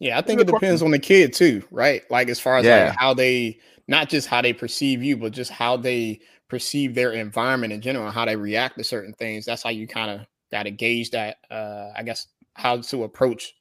Yeah, 0.00 0.18
I 0.18 0.22
think 0.22 0.40
it 0.40 0.46
depends 0.46 0.82
on 0.82 0.90
the 0.90 0.98
kid 0.98 1.32
too, 1.32 1.62
right? 1.70 2.02
Like 2.10 2.28
as 2.28 2.40
far 2.40 2.56
as 2.58 2.66
Yeah. 2.66 2.86
like 2.86 2.96
how 2.96 3.14
they 3.14 3.58
not 3.88 4.08
just 4.08 4.28
how 4.28 4.42
they 4.42 4.52
perceive 4.52 5.02
you, 5.02 5.16
but 5.16 5.32
just 5.32 5.50
how 5.50 5.76
they 5.76 6.20
perceive 6.48 6.94
their 6.94 7.12
environment 7.12 7.72
in 7.72 7.80
general, 7.80 8.10
how 8.10 8.24
they 8.24 8.36
react 8.36 8.76
to 8.78 8.84
certain 8.84 9.12
things. 9.14 9.44
That's 9.44 9.62
how 9.62 9.70
you 9.70 9.86
kind 9.86 10.10
of 10.10 10.26
got 10.50 10.64
to 10.64 10.70
gauge 10.70 11.10
that. 11.10 11.38
Uh, 11.50 11.90
I 11.96 12.02
guess 12.02 12.26
how 12.54 12.78
to 12.80 13.04
approach 13.04 13.54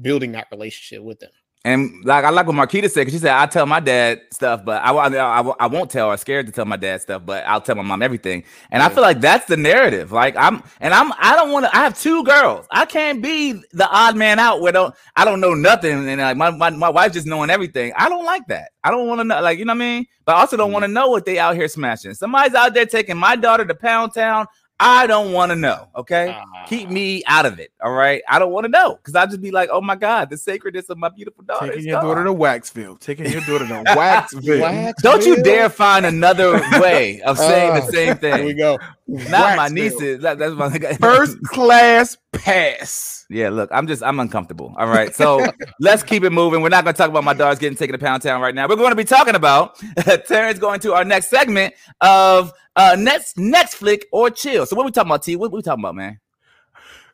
building 0.00 0.32
that 0.32 0.48
relationship 0.50 1.02
with 1.04 1.20
them. 1.20 1.30
And 1.62 2.02
like 2.06 2.24
I 2.24 2.30
like 2.30 2.46
what 2.46 2.56
Marquita 2.56 2.90
said, 2.90 3.02
because 3.02 3.12
she 3.12 3.18
said 3.18 3.32
I 3.34 3.44
tell 3.44 3.66
my 3.66 3.80
dad 3.80 4.22
stuff, 4.32 4.64
but 4.64 4.82
I, 4.82 4.92
I, 4.92 5.40
I, 5.40 5.52
I 5.60 5.66
won't 5.66 5.90
tell. 5.90 6.10
I'm 6.10 6.16
scared 6.16 6.46
to 6.46 6.52
tell 6.52 6.64
my 6.64 6.78
dad 6.78 7.02
stuff, 7.02 7.22
but 7.26 7.44
I'll 7.46 7.60
tell 7.60 7.74
my 7.74 7.82
mom 7.82 8.00
everything. 8.00 8.44
And 8.70 8.82
I 8.82 8.88
feel 8.88 9.02
like 9.02 9.20
that's 9.20 9.44
the 9.44 9.58
narrative. 9.58 10.10
Like 10.10 10.36
I'm, 10.38 10.62
and 10.80 10.94
I'm, 10.94 11.12
I 11.18 11.36
don't 11.36 11.52
want 11.52 11.66
to. 11.66 11.76
I 11.76 11.80
have 11.80 12.00
two 12.00 12.24
girls. 12.24 12.66
I 12.70 12.86
can't 12.86 13.20
be 13.20 13.60
the 13.72 13.86
odd 13.90 14.16
man 14.16 14.38
out 14.38 14.62
where 14.62 14.72
don't 14.72 14.94
I 15.16 15.26
don't 15.26 15.40
know 15.40 15.52
nothing, 15.52 16.08
and 16.08 16.20
like 16.22 16.38
my 16.38 16.50
my, 16.50 16.70
my 16.70 16.88
wife 16.88 17.12
just 17.12 17.26
knowing 17.26 17.50
everything. 17.50 17.92
I 17.94 18.08
don't 18.08 18.24
like 18.24 18.46
that. 18.46 18.70
I 18.82 18.90
don't 18.90 19.06
want 19.06 19.20
to 19.20 19.24
know, 19.24 19.42
like 19.42 19.58
you 19.58 19.66
know 19.66 19.74
what 19.74 19.82
I 19.82 19.86
mean. 19.96 20.06
But 20.24 20.36
I 20.36 20.40
also 20.40 20.56
don't 20.56 20.68
mm-hmm. 20.68 20.72
want 20.72 20.84
to 20.84 20.88
know 20.88 21.08
what 21.08 21.26
they 21.26 21.38
out 21.38 21.56
here 21.56 21.68
smashing. 21.68 22.14
Somebody's 22.14 22.54
out 22.54 22.72
there 22.72 22.86
taking 22.86 23.18
my 23.18 23.36
daughter 23.36 23.66
to 23.66 23.74
Pound 23.74 24.14
Town. 24.14 24.46
I 24.82 25.06
don't 25.06 25.32
want 25.32 25.50
to 25.50 25.56
know. 25.56 25.88
Okay, 25.94 26.34
keep 26.66 26.88
me 26.88 27.22
out 27.26 27.44
of 27.44 27.60
it. 27.60 27.70
All 27.82 27.92
right, 27.92 28.22
I 28.28 28.38
don't 28.38 28.50
want 28.50 28.64
to 28.64 28.70
know 28.70 28.96
because 28.96 29.14
I'll 29.14 29.26
just 29.26 29.42
be 29.42 29.50
like, 29.50 29.68
oh 29.70 29.82
my 29.82 29.94
god, 29.94 30.30
the 30.30 30.38
sacredness 30.38 30.88
of 30.88 30.96
my 30.96 31.10
beautiful 31.10 31.44
daughter. 31.44 31.66
Taking 31.66 31.80
is 31.80 31.86
your 31.86 32.00
daughter 32.00 32.24
to 32.24 32.30
gone. 32.30 32.38
Waxville. 32.38 32.98
Taking 32.98 33.26
your 33.30 33.42
daughter 33.42 33.68
to 33.68 33.84
Waxville. 33.94 34.94
Don't 35.02 35.24
you 35.26 35.42
dare 35.42 35.68
find 35.68 36.06
another 36.06 36.52
way 36.80 37.20
of 37.22 37.36
saying 37.36 37.74
the 37.74 37.82
Uh, 37.82 37.86
same 37.90 38.16
There 38.20 38.44
we 38.44 38.54
go. 38.54 38.78
Not 39.06 39.56
my 39.56 39.68
nieces. 39.68 40.22
That, 40.22 40.38
that's 40.38 40.54
my 40.54 40.70
First 40.94 41.42
class 41.42 42.16
pass. 42.32 43.26
Yeah, 43.28 43.50
look, 43.50 43.70
I'm 43.72 43.86
just 43.86 44.02
I'm 44.02 44.20
uncomfortable. 44.20 44.74
All 44.76 44.86
right, 44.86 45.14
so 45.14 45.46
let's 45.80 46.02
keep 46.02 46.24
it 46.24 46.30
moving. 46.30 46.62
We're 46.62 46.68
not 46.68 46.84
going 46.84 46.94
to 46.94 46.98
talk 46.98 47.10
about 47.10 47.24
my 47.24 47.34
dogs 47.34 47.58
getting 47.58 47.76
taken 47.76 47.92
to 47.92 48.04
Pound 48.04 48.22
Town 48.22 48.40
right 48.40 48.54
now. 48.54 48.68
We're 48.68 48.76
going 48.76 48.90
to 48.90 48.96
be 48.96 49.04
talking 49.04 49.34
about 49.34 49.78
Terrence 50.26 50.58
going 50.58 50.80
to 50.80 50.94
our 50.94 51.04
next 51.04 51.28
segment 51.28 51.74
of 52.00 52.52
uh 52.76 52.96
next 52.98 53.38
next 53.38 53.74
flick 53.74 54.06
or 54.12 54.30
chill. 54.30 54.66
So 54.66 54.76
what 54.76 54.86
we 54.86 54.92
talking 54.92 55.10
about? 55.10 55.22
T? 55.22 55.36
What 55.36 55.52
we 55.52 55.62
talking 55.62 55.82
about, 55.82 55.94
man? 55.94 56.20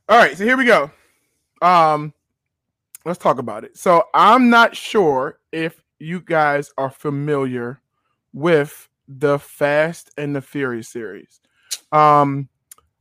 All 0.08 0.18
right, 0.18 0.36
so 0.36 0.44
here 0.44 0.56
we 0.56 0.64
go. 0.64 0.90
Um, 1.60 2.14
let's 3.04 3.18
talk 3.18 3.38
about 3.38 3.64
it. 3.64 3.76
So 3.76 4.04
I'm 4.14 4.50
not 4.50 4.76
sure 4.76 5.38
if 5.50 5.82
you 5.98 6.20
guys 6.20 6.70
are 6.78 6.90
familiar 6.90 7.80
with 8.32 8.88
the 9.08 9.38
Fast 9.38 10.10
and 10.16 10.36
the 10.36 10.42
Furious 10.42 10.88
series. 10.88 11.40
Um, 11.92 12.48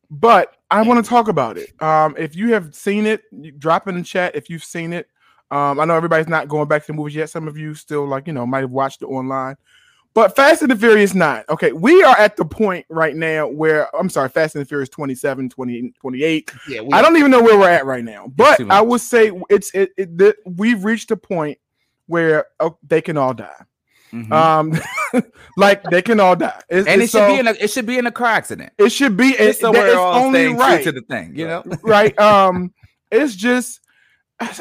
but 0.09 0.54
I 0.71 0.81
want 0.81 1.03
to 1.03 1.09
talk 1.09 1.27
about 1.27 1.57
it. 1.57 1.79
Um, 1.81 2.15
if 2.17 2.35
you 2.35 2.53
have 2.53 2.73
seen 2.73 3.05
it, 3.05 3.23
drop 3.59 3.87
in 3.87 3.95
the 3.95 4.03
chat 4.03 4.35
if 4.35 4.49
you've 4.49 4.63
seen 4.63 4.93
it. 4.93 5.07
Um, 5.51 5.79
I 5.79 5.85
know 5.85 5.95
everybody's 5.95 6.27
not 6.27 6.47
going 6.47 6.67
back 6.67 6.81
to 6.83 6.87
the 6.87 6.93
movies 6.93 7.15
yet. 7.15 7.29
Some 7.29 7.47
of 7.47 7.57
you 7.57 7.75
still 7.75 8.07
like, 8.07 8.27
you 8.27 8.33
know, 8.33 8.45
might 8.45 8.61
have 8.61 8.71
watched 8.71 9.01
it 9.01 9.05
online. 9.05 9.55
But 10.15 10.33
Fast 10.33 10.61
and 10.61 10.71
the 10.71 10.77
Furious 10.77 11.13
9. 11.13 11.43
Okay, 11.49 11.73
we 11.73 12.01
are 12.01 12.17
at 12.17 12.37
the 12.37 12.45
point 12.45 12.85
right 12.89 13.15
now 13.15 13.47
where 13.47 13.93
I'm 13.95 14.09
sorry, 14.09 14.29
Fast 14.29 14.55
and 14.55 14.61
the 14.61 14.65
Furious 14.67 14.89
27, 14.89 15.49
28, 15.49 15.95
28 15.99 16.51
Yeah, 16.69 16.81
we 16.81 16.93
I 16.93 17.01
don't 17.01 17.17
even 17.17 17.29
know 17.29 17.43
where 17.43 17.59
we're 17.59 17.69
at 17.69 17.85
right 17.85 18.03
now, 18.03 18.31
but 18.33 18.61
I 18.71 18.81
would 18.81 19.01
say 19.01 19.31
it's 19.49 19.75
it, 19.75 19.91
it 19.97 20.37
we've 20.45 20.85
reached 20.85 21.11
a 21.11 21.17
point 21.17 21.57
where 22.07 22.45
oh, 22.61 22.77
they 22.81 23.01
can 23.01 23.17
all 23.17 23.33
die. 23.33 23.65
Mhm. 24.15 24.31
Um, 24.31 25.23
like 25.57 25.83
they 25.83 26.01
can 26.01 26.19
all 26.19 26.35
die, 26.35 26.61
It's- 26.69 26.85
and 26.87 27.01
it 27.01 27.05
should 27.09 27.19
so- 27.19 27.27
be 27.27 27.39
in 27.39 27.47
a 27.47 27.51
it 27.51 27.69
should 27.69 27.85
be 27.85 27.97
in 27.97 28.07
a 28.07 28.11
car 28.11 28.27
accident. 28.27 28.71
it 28.77 28.89
should 28.89 29.17
be 29.17 29.31
Just 29.31 29.41
it, 29.41 29.57
so 29.59 29.71
that- 29.71 29.79
we're 29.79 29.87
it's 29.87 29.95
only 29.97 30.47
right, 30.53 30.83
to 30.83 30.91
the 30.91 31.01
thing, 31.01 31.35
you 31.35 31.47
know. 31.47 31.63
right? 31.83 32.17
Um, 32.19 32.73
it's 33.11 33.35
just 33.35 33.81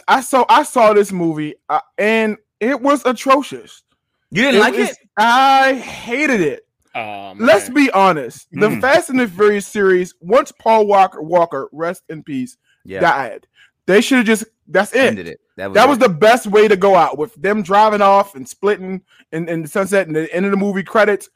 I 0.09 0.21
saw 0.21 0.45
I 0.49 0.63
saw 0.63 0.93
this 0.93 1.13
movie 1.13 1.55
uh, 1.69 1.81
and 1.99 2.37
it 2.61 2.81
was 2.81 3.05
atrocious. 3.07 3.83
You 4.31 4.43
didn't 4.43 4.61
like 4.61 4.75
was- 4.77 4.91
it? 4.91 4.99
I 5.17 5.75
hated 5.75 6.41
it. 6.41 6.67
Um, 6.95 7.39
Let's 7.41 7.69
be 7.69 7.91
honest. 7.91 8.47
The 8.53 8.69
Mm. 8.69 8.81
Fast 8.81 9.11
and 9.11 9.19
the 9.19 9.27
Furious 9.27 9.67
series, 9.67 10.15
once 10.21 10.53
Paul 10.53 10.87
Walker 10.87 11.21
Walker, 11.23 11.69
rest 11.73 12.05
in 12.09 12.23
peace, 12.23 12.57
Yeah, 12.85 13.01
died, 13.01 13.47
they 13.87 14.01
should 14.01 14.19
have 14.19 14.27
just 14.27 14.45
that's 14.69 14.93
it. 14.95 15.01
ended 15.01 15.27
it. 15.29 15.41
That 15.57 15.69
was, 15.71 15.75
That 15.75 15.89
was 15.89 15.99
the 15.99 16.09
best 16.09 16.47
way 16.47 16.67
to 16.69 16.77
go 16.77 16.97
out 16.97 17.17
with 17.19 17.35
them 17.37 17.63
driving 17.63 18.03
off 18.03 18.35
and 18.35 18.49
splitting 18.49 19.03
in, 19.33 19.49
in 19.49 19.63
the 19.63 19.69
sunset 19.69 20.07
and 20.07 20.17
the 20.17 20.33
end 20.35 20.45
of 20.47 20.51
the 20.51 20.57
movie 20.57 20.83
credits. 20.83 21.29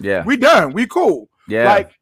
yeah, 0.00 0.24
We 0.24 0.36
done. 0.36 0.72
We 0.72 0.86
cool. 0.86 1.28
yeah. 1.48 1.64
Like 1.68 1.98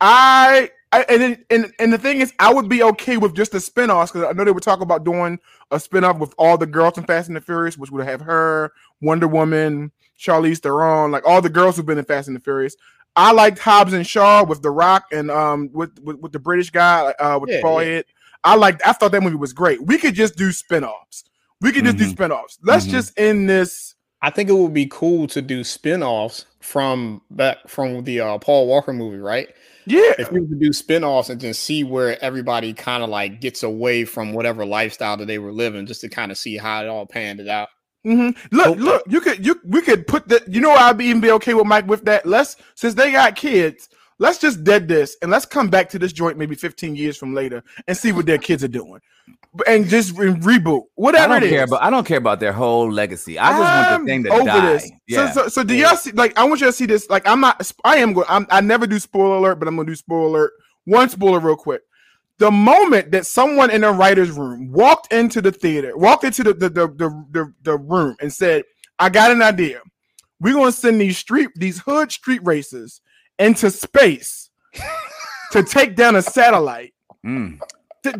I, 0.00 0.70
I 0.92 1.02
and, 1.08 1.44
and 1.50 1.72
and 1.78 1.92
the 1.92 1.98
thing 1.98 2.20
is, 2.20 2.32
I 2.38 2.52
would 2.52 2.68
be 2.68 2.82
okay 2.82 3.16
with 3.16 3.34
just 3.34 3.52
the 3.52 3.60
spin-offs 3.60 4.12
because 4.12 4.28
I 4.28 4.32
know 4.32 4.44
they 4.44 4.52
were 4.52 4.60
talking 4.60 4.82
about 4.82 5.04
doing 5.04 5.38
a 5.70 5.80
spin-off 5.80 6.18
with 6.18 6.34
all 6.38 6.58
the 6.58 6.66
girls 6.66 6.98
in 6.98 7.04
Fast 7.04 7.28
and 7.28 7.36
the 7.36 7.40
Furious, 7.40 7.78
which 7.78 7.90
would 7.90 8.04
have 8.06 8.20
her, 8.20 8.72
Wonder 9.00 9.26
Woman, 9.26 9.92
Charlize 10.18 10.58
Theron, 10.58 11.10
like 11.10 11.26
all 11.26 11.40
the 11.40 11.48
girls 11.48 11.76
who've 11.76 11.86
been 11.86 11.98
in 11.98 12.04
Fast 12.04 12.28
and 12.28 12.36
the 12.36 12.40
Furious. 12.40 12.76
I 13.16 13.32
liked 13.32 13.58
Hobbs 13.60 13.92
and 13.92 14.06
Shaw 14.06 14.44
with 14.44 14.60
The 14.62 14.70
Rock 14.70 15.06
and 15.12 15.30
um 15.30 15.70
with 15.72 15.98
with, 16.00 16.18
with 16.18 16.32
the 16.32 16.38
British 16.40 16.70
guy 16.70 17.12
uh 17.18 17.38
with 17.40 17.50
Yeah, 17.50 17.56
the 17.56 17.62
bald 17.62 17.82
yeah. 17.82 17.88
head. 17.88 18.04
I 18.44 18.54
liked 18.56 18.82
I 18.86 18.92
thought 18.92 19.12
that 19.12 19.22
movie 19.22 19.36
was 19.36 19.52
great. 19.52 19.84
We 19.84 19.98
could 19.98 20.14
just 20.14 20.36
do 20.36 20.52
spin-offs. 20.52 21.24
We 21.60 21.72
could 21.72 21.84
just 21.84 21.96
do 21.96 22.04
Mhm. 22.04 22.10
spin-offs. 22.10 22.58
Let's 22.62 22.86
Mhm. 22.86 22.90
just 22.90 23.18
end 23.18 23.48
this. 23.48 23.94
I 24.22 24.30
think 24.30 24.48
it 24.48 24.54
would 24.54 24.74
be 24.74 24.86
cool 24.90 25.26
to 25.28 25.42
do 25.42 25.64
spin-offs 25.64 26.46
from 26.60 27.22
back 27.30 27.58
from 27.68 28.04
the 28.04 28.20
uh, 28.20 28.38
Paul 28.38 28.66
Walker 28.66 28.92
movie, 28.92 29.18
right? 29.18 29.48
Yeah. 29.86 30.12
If 30.18 30.30
we 30.32 30.40
were 30.40 30.46
to 30.46 30.54
do 30.58 30.72
spin-offs 30.72 31.28
and 31.30 31.40
just 31.40 31.62
see 31.62 31.84
where 31.84 32.22
everybody 32.24 32.72
kind 32.72 33.02
of 33.02 33.10
like 33.10 33.40
gets 33.40 33.62
away 33.62 34.04
from 34.04 34.32
whatever 34.32 34.64
lifestyle 34.64 35.16
that 35.18 35.26
they 35.26 35.38
were 35.38 35.52
living, 35.52 35.86
just 35.86 36.00
to 36.02 36.08
kind 36.08 36.32
of 36.32 36.38
see 36.38 36.56
how 36.56 36.82
it 36.82 36.88
all 36.88 37.06
panned 37.06 37.40
it 37.40 37.48
out. 37.48 37.68
hmm 38.04 38.30
Look, 38.50 38.78
Okay. 38.78 38.80
look, 38.80 39.02
you 39.08 39.20
could 39.20 39.44
you 39.44 39.60
we 39.64 39.82
could 39.82 40.06
put 40.06 40.28
that. 40.28 40.46
You 40.48 40.60
know, 40.60 40.72
I'd 40.72 40.98
be 40.98 41.06
even 41.06 41.20
be 41.20 41.30
okay 41.32 41.54
with 41.54 41.66
Mike 41.66 41.86
with 41.86 42.04
that. 42.06 42.24
Let's 42.26 42.56
since 42.74 42.94
they 42.94 43.12
got 43.12 43.36
kids, 43.36 43.88
let's 44.18 44.38
just 44.38 44.64
dead 44.64 44.88
this 44.88 45.16
and 45.22 45.30
let's 45.30 45.46
come 45.46 45.68
back 45.68 45.88
to 45.90 45.98
this 45.98 46.12
joint 46.12 46.38
maybe 46.38 46.54
15 46.54 46.96
years 46.96 47.16
from 47.16 47.34
later 47.34 47.62
and 47.86 47.96
see 47.96 48.12
what 48.12 48.26
their 48.26 48.38
kids 48.38 48.62
are 48.64 48.68
doing, 48.68 49.00
and 49.66 49.86
just 49.88 50.16
re- 50.16 50.28
reboot 50.32 50.82
I 50.98 51.26
don't 51.28 51.42
it 51.42 51.44
is. 51.44 51.50
care 51.50 51.64
about 51.64 51.82
I 51.82 51.90
don't 51.90 52.06
care 52.06 52.18
about 52.18 52.40
their 52.40 52.52
whole 52.52 52.90
legacy. 52.90 53.38
I 53.38 53.50
just 53.50 53.58
want 53.60 53.72
I'm 53.88 54.04
the 54.04 54.06
thing 54.10 54.24
to 54.24 54.30
over 54.30 54.44
die. 54.44 54.72
this. 54.74 54.90
Yeah. 55.06 55.30
So, 55.32 55.42
so, 55.42 55.48
so 55.48 55.64
do 55.64 55.74
Yeah. 55.74 55.88
y'all 55.88 55.96
see? 55.96 56.12
Like, 56.12 56.36
I 56.38 56.44
want 56.44 56.60
you 56.60 56.66
to 56.66 56.72
see 56.72 56.86
this. 56.86 57.08
Like, 57.10 57.26
I'm 57.26 57.40
not. 57.40 57.70
I 57.84 57.96
am 57.98 58.12
going. 58.12 58.26
I'm, 58.28 58.46
I 58.50 58.60
never 58.60 58.86
do 58.86 58.98
spoiler 58.98 59.36
alert, 59.36 59.58
but 59.58 59.68
I'm 59.68 59.76
gonna 59.76 59.86
do 59.86 59.94
spoiler 59.94 60.26
alert. 60.26 60.52
One 60.84 61.08
spoiler, 61.08 61.40
real 61.40 61.56
quick. 61.56 61.82
The 62.38 62.50
moment 62.50 63.12
that 63.12 63.26
someone 63.26 63.70
in 63.70 63.82
the 63.82 63.90
writers' 63.92 64.30
room 64.32 64.72
walked 64.72 65.12
into 65.12 65.40
the 65.40 65.52
theater, 65.52 65.96
walked 65.96 66.24
into 66.24 66.42
the 66.42 66.52
the 66.54 66.68
the 66.68 66.88
the, 66.88 67.24
the, 67.30 67.54
the 67.62 67.76
room, 67.78 68.16
and 68.20 68.32
said, 68.32 68.64
"I 68.98 69.08
got 69.08 69.30
an 69.30 69.40
idea. 69.40 69.80
We're 70.40 70.54
gonna 70.54 70.72
send 70.72 71.00
these 71.00 71.16
street 71.16 71.50
these 71.54 71.78
hood 71.80 72.10
street 72.10 72.40
racers 72.44 73.00
into 73.38 73.70
space 73.70 74.50
to 75.52 75.62
take 75.62 75.96
down 75.96 76.16
a 76.16 76.22
satellite." 76.22 76.94
Mm. 77.24 77.58
Th- 78.02 78.16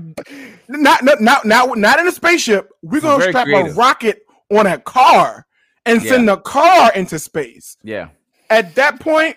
not 0.69 1.05
not 1.05 1.21
not 1.21 1.45
not, 1.45 1.77
not 1.79 2.01
in 2.01 2.09
a 2.09 2.13
spaceship. 2.13 2.71
We're 2.83 3.01
gonna 3.01 3.19
very 3.19 3.33
strap 3.33 3.47
creative. 3.47 3.73
a 3.73 3.75
rocket 3.75 4.23
on 4.51 4.67
a 4.67 4.79
car 4.79 5.47
and 5.87 6.03
send 6.03 6.29
the 6.29 6.39
car 6.39 6.93
into 6.95 7.19
space. 7.19 7.77
Yeah. 7.83 8.09
At 8.51 8.75
that 8.77 9.01
point, 9.01 9.37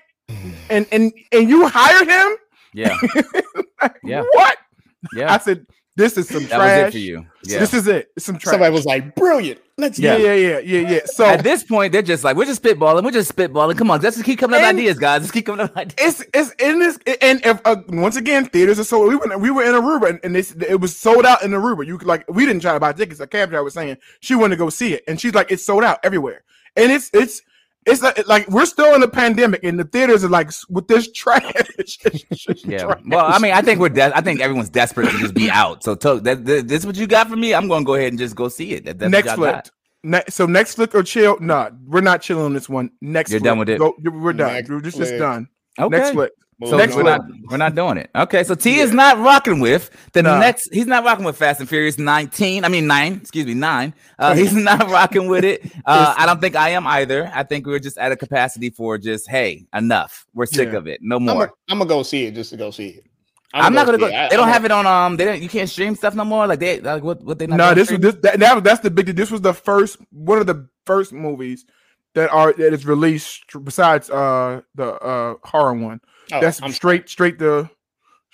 and 0.70 0.86
and 0.92 1.12
and 1.32 1.50
you 1.50 1.68
hired 1.68 2.08
him. 2.08 2.38
Yeah. 2.74 2.98
Yeah. 4.04 4.24
What? 4.32 4.58
Yeah. 5.16 5.32
I 5.32 5.38
said, 5.38 5.68
this 5.98 6.16
is 6.16 6.28
some 6.28 6.46
that 6.46 6.60
was 6.60 6.72
it 6.72 6.80
trash. 6.80 6.92
for 6.92 6.98
you. 7.00 7.26
Yeah. 7.44 7.60
This 7.60 7.74
is 7.74 7.88
it. 7.88 8.12
It's 8.16 8.26
some 8.26 8.38
trash. 8.38 8.52
Somebody 8.52 8.72
was 8.72 8.86
like, 8.86 9.16
"Brilliant, 9.16 9.60
let's 9.78 9.98
yeah, 9.98 10.16
do 10.16 10.24
yeah, 10.24 10.34
yeah, 10.36 10.60
yeah, 10.60 10.90
yeah. 10.92 11.00
So 11.06 11.26
At 11.26 11.44
this 11.44 11.64
point, 11.64 11.92
they're 11.92 12.04
just 12.04 12.24
like, 12.24 12.38
we're 12.38 12.46
just 12.46 12.62
spitballing. 12.62 13.04
We're 13.04 13.10
just 13.10 13.36
spitballing. 13.36 13.80
Come 13.80 13.90
on, 13.90 14.00
let's 14.00 14.16
just 14.16 14.26
keep 14.26 14.38
coming 14.38 14.58
up 14.58 14.62
with 14.62 14.76
ideas, 14.76 15.00
guys. 15.00 15.22
Let's 15.22 15.32
keep 15.32 15.48
coming 15.48 15.62
up 15.62 15.72
with 15.72 15.78
ideas. 15.78 16.22
it's 16.22 16.30
it's 16.36 16.62
in 16.62 16.78
this 16.78 17.00
and 17.20 17.44
if 17.44 17.60
uh, 17.66 17.78
once 17.90 18.16
again 18.16 18.46
theaters 18.46 18.80
are 18.80 18.84
sold. 18.84 19.10
We 19.10 19.16
were 19.16 19.38
we 19.40 19.50
were 19.50 19.64
in 19.64 19.74
Aruba 19.74 20.12
and, 20.12 20.20
and 20.24 20.36
this 20.36 20.52
it 20.52 20.80
was 20.80 20.96
sold 20.96 21.26
out 21.26 21.44
in 21.44 21.50
Aruba. 21.50 21.84
You 21.88 21.98
could 21.98 22.08
like 22.08 22.26
we 22.30 22.46
didn't 22.46 22.62
try 22.62 22.74
to 22.74 22.80
buy 22.80 22.94
tickets. 22.94 23.20
A 23.20 23.26
cab 23.26 23.50
driver 23.50 23.64
was 23.64 23.74
saying 23.74 23.98
she 24.20 24.36
wanted 24.36 24.56
to 24.56 24.60
go 24.60 24.70
see 24.70 24.94
it, 24.94 25.04
and 25.08 25.20
she's 25.20 25.34
like 25.34 25.52
it's 25.52 25.66
sold 25.66 25.84
out 25.84 26.00
everywhere. 26.04 26.44
And 26.76 26.92
it's 26.92 27.10
it's 27.12 27.42
it's 27.88 28.04
like, 28.04 28.28
like 28.28 28.48
we're 28.50 28.66
still 28.66 28.94
in 28.94 29.02
a 29.02 29.08
pandemic, 29.08 29.64
and 29.64 29.80
the 29.80 29.86
theaters 29.86 30.24
are 30.24 30.30
like 30.30 30.52
with 30.70 30.88
this 30.88 31.12
trash. 31.12 31.44
Yeah. 32.64 32.80
Trash. 32.80 33.02
Well, 33.08 33.26
I 33.26 33.40
mean, 33.40 33.54
I 33.54 33.62
think 33.62 33.80
we're. 33.80 33.90
De- 33.90 34.16
I 34.16 34.22
think 34.22 34.42
everyone's 34.42 34.70
desperate 34.70 35.10
to 35.10 35.18
just 35.18 35.34
be 35.34 35.50
out. 35.50 35.84
So, 35.84 35.96
to- 35.96 36.20
that, 36.22 36.46
that, 36.46 36.68
this 36.68 36.82
is 36.82 36.86
what 36.86 36.96
you 36.98 37.08
got 37.08 37.28
for 37.30 37.36
me. 37.36 37.54
I'm 37.54 37.68
going 37.68 37.84
to 37.84 37.86
go 37.86 37.96
ahead 37.96 38.10
and 38.10 38.20
just 38.20 38.36
go 38.36 38.48
see 38.50 38.74
it. 38.74 38.86
That, 39.00 39.10
next 39.10 39.38
what 39.38 39.50
I 39.50 39.52
flick. 39.62 39.66
Ne- 40.04 40.24
so 40.30 40.46
next 40.46 40.76
flick 40.76 40.94
or 40.96 41.04
chill? 41.04 41.40
Nah, 41.40 41.72
we're 41.86 42.02
not 42.02 42.22
chilling 42.22 42.46
on 42.46 42.54
this 42.54 42.68
one. 42.70 42.92
Next, 43.02 43.32
You're 43.32 43.40
flick. 43.40 43.46
done 43.50 43.60
with 43.60 43.70
it? 43.70 43.80
Go- 43.80 43.96
we're 44.04 44.34
done. 44.34 44.54
Next 44.54 44.70
We're 44.70 44.82
just, 44.82 44.98
just 44.98 45.18
done. 45.18 45.48
Okay. 45.80 45.98
Next 45.98 46.12
flick. 46.12 46.32
So 46.66 46.76
Next 46.76 46.96
we're 46.96 47.04
not 47.04 47.22
we're 47.52 47.58
not 47.58 47.76
doing 47.76 47.98
it. 47.98 48.10
Okay, 48.16 48.44
so 48.44 48.56
T 48.56 48.80
is 48.80 48.92
not 48.92 49.20
rocking 49.20 49.60
with 49.60 49.92
the 50.14 50.24
Nah. 50.24 50.40
next. 50.40 50.74
He's 50.74 50.88
not 50.88 51.04
rocking 51.04 51.24
with 51.24 51.38
Fast 51.38 51.60
and 51.60 51.70
Furious 51.70 52.00
19. 52.00 52.66
I 52.66 52.68
mean 52.68 52.88
nine. 52.88 53.14
Excuse 53.22 53.46
me, 53.46 53.54
nine. 53.54 53.94
Uh, 54.18 54.34
he's 54.34 54.54
not 54.56 54.90
rocking 54.90 55.28
with 55.28 55.44
it. 55.44 55.64
Uh, 55.86 56.16
I 56.18 56.26
don't 56.26 56.42
think 56.42 56.56
I 56.56 56.70
am 56.70 56.88
either. 56.88 57.32
I 57.32 57.44
think 57.44 57.68
we're 57.68 57.78
just 57.78 58.00
at 58.00 58.12
a 58.12 58.16
capacity 58.16 58.72
for 58.72 58.98
just 58.98 59.30
hey, 59.30 59.68
enough. 59.76 60.26
We're 60.34 60.48
sick 60.48 60.70
Yeah. 60.72 60.78
of 60.80 60.88
it. 60.88 61.00
No 61.04 61.20
more. 61.20 61.54
I'm 61.70 61.78
gonna 61.78 61.88
go 61.88 62.02
see 62.02 62.26
it 62.26 62.34
just 62.34 62.50
to 62.50 62.58
go 62.58 62.72
see 62.72 62.88
it. 62.88 63.04
I'm, 63.54 63.74
not 63.74 63.86
gonna 63.86 64.00
go. 64.00 64.08
it. 64.08 64.30
They 64.32 64.36
don't 64.36 64.50
have 64.50 64.66
it 64.66 64.72
on. 64.72 64.88
Um, 64.88 65.16
they 65.16 65.26
don't. 65.26 65.42
You 65.42 65.50
can't 65.50 65.70
stream 65.70 65.96
stuff 65.96 66.16
no 66.16 66.26
more. 66.26 66.48
Like 66.48 66.60
they 66.60 66.80
like 66.82 67.04
what? 67.04 67.22
What 67.24 67.38
they 67.38 67.46
not? 67.46 67.58
No, 67.58 67.74
this 67.76 67.92
was 67.92 68.00
this 68.00 68.16
that, 68.24 68.40
that 68.40 68.64
that's 68.64 68.82
the 68.82 68.90
big. 68.90 69.16
This 69.16 69.30
was 69.30 69.42
the 69.42 69.54
first 69.54 69.98
one 70.12 70.40
of 70.40 70.48
the 70.48 70.68
first 70.88 71.14
movies 71.14 71.66
that 72.16 72.32
are 72.32 72.52
that 72.54 72.74
is 72.74 72.86
released 72.88 73.44
besides 73.64 74.10
uh 74.10 74.62
the 74.74 74.94
uh 74.96 75.36
horror 75.44 75.76
one. 75.76 76.02
Oh, 76.32 76.42
that's 76.42 76.62
I'm- 76.62 76.72
straight 76.72 77.10
straight 77.10 77.40
to 77.40 77.70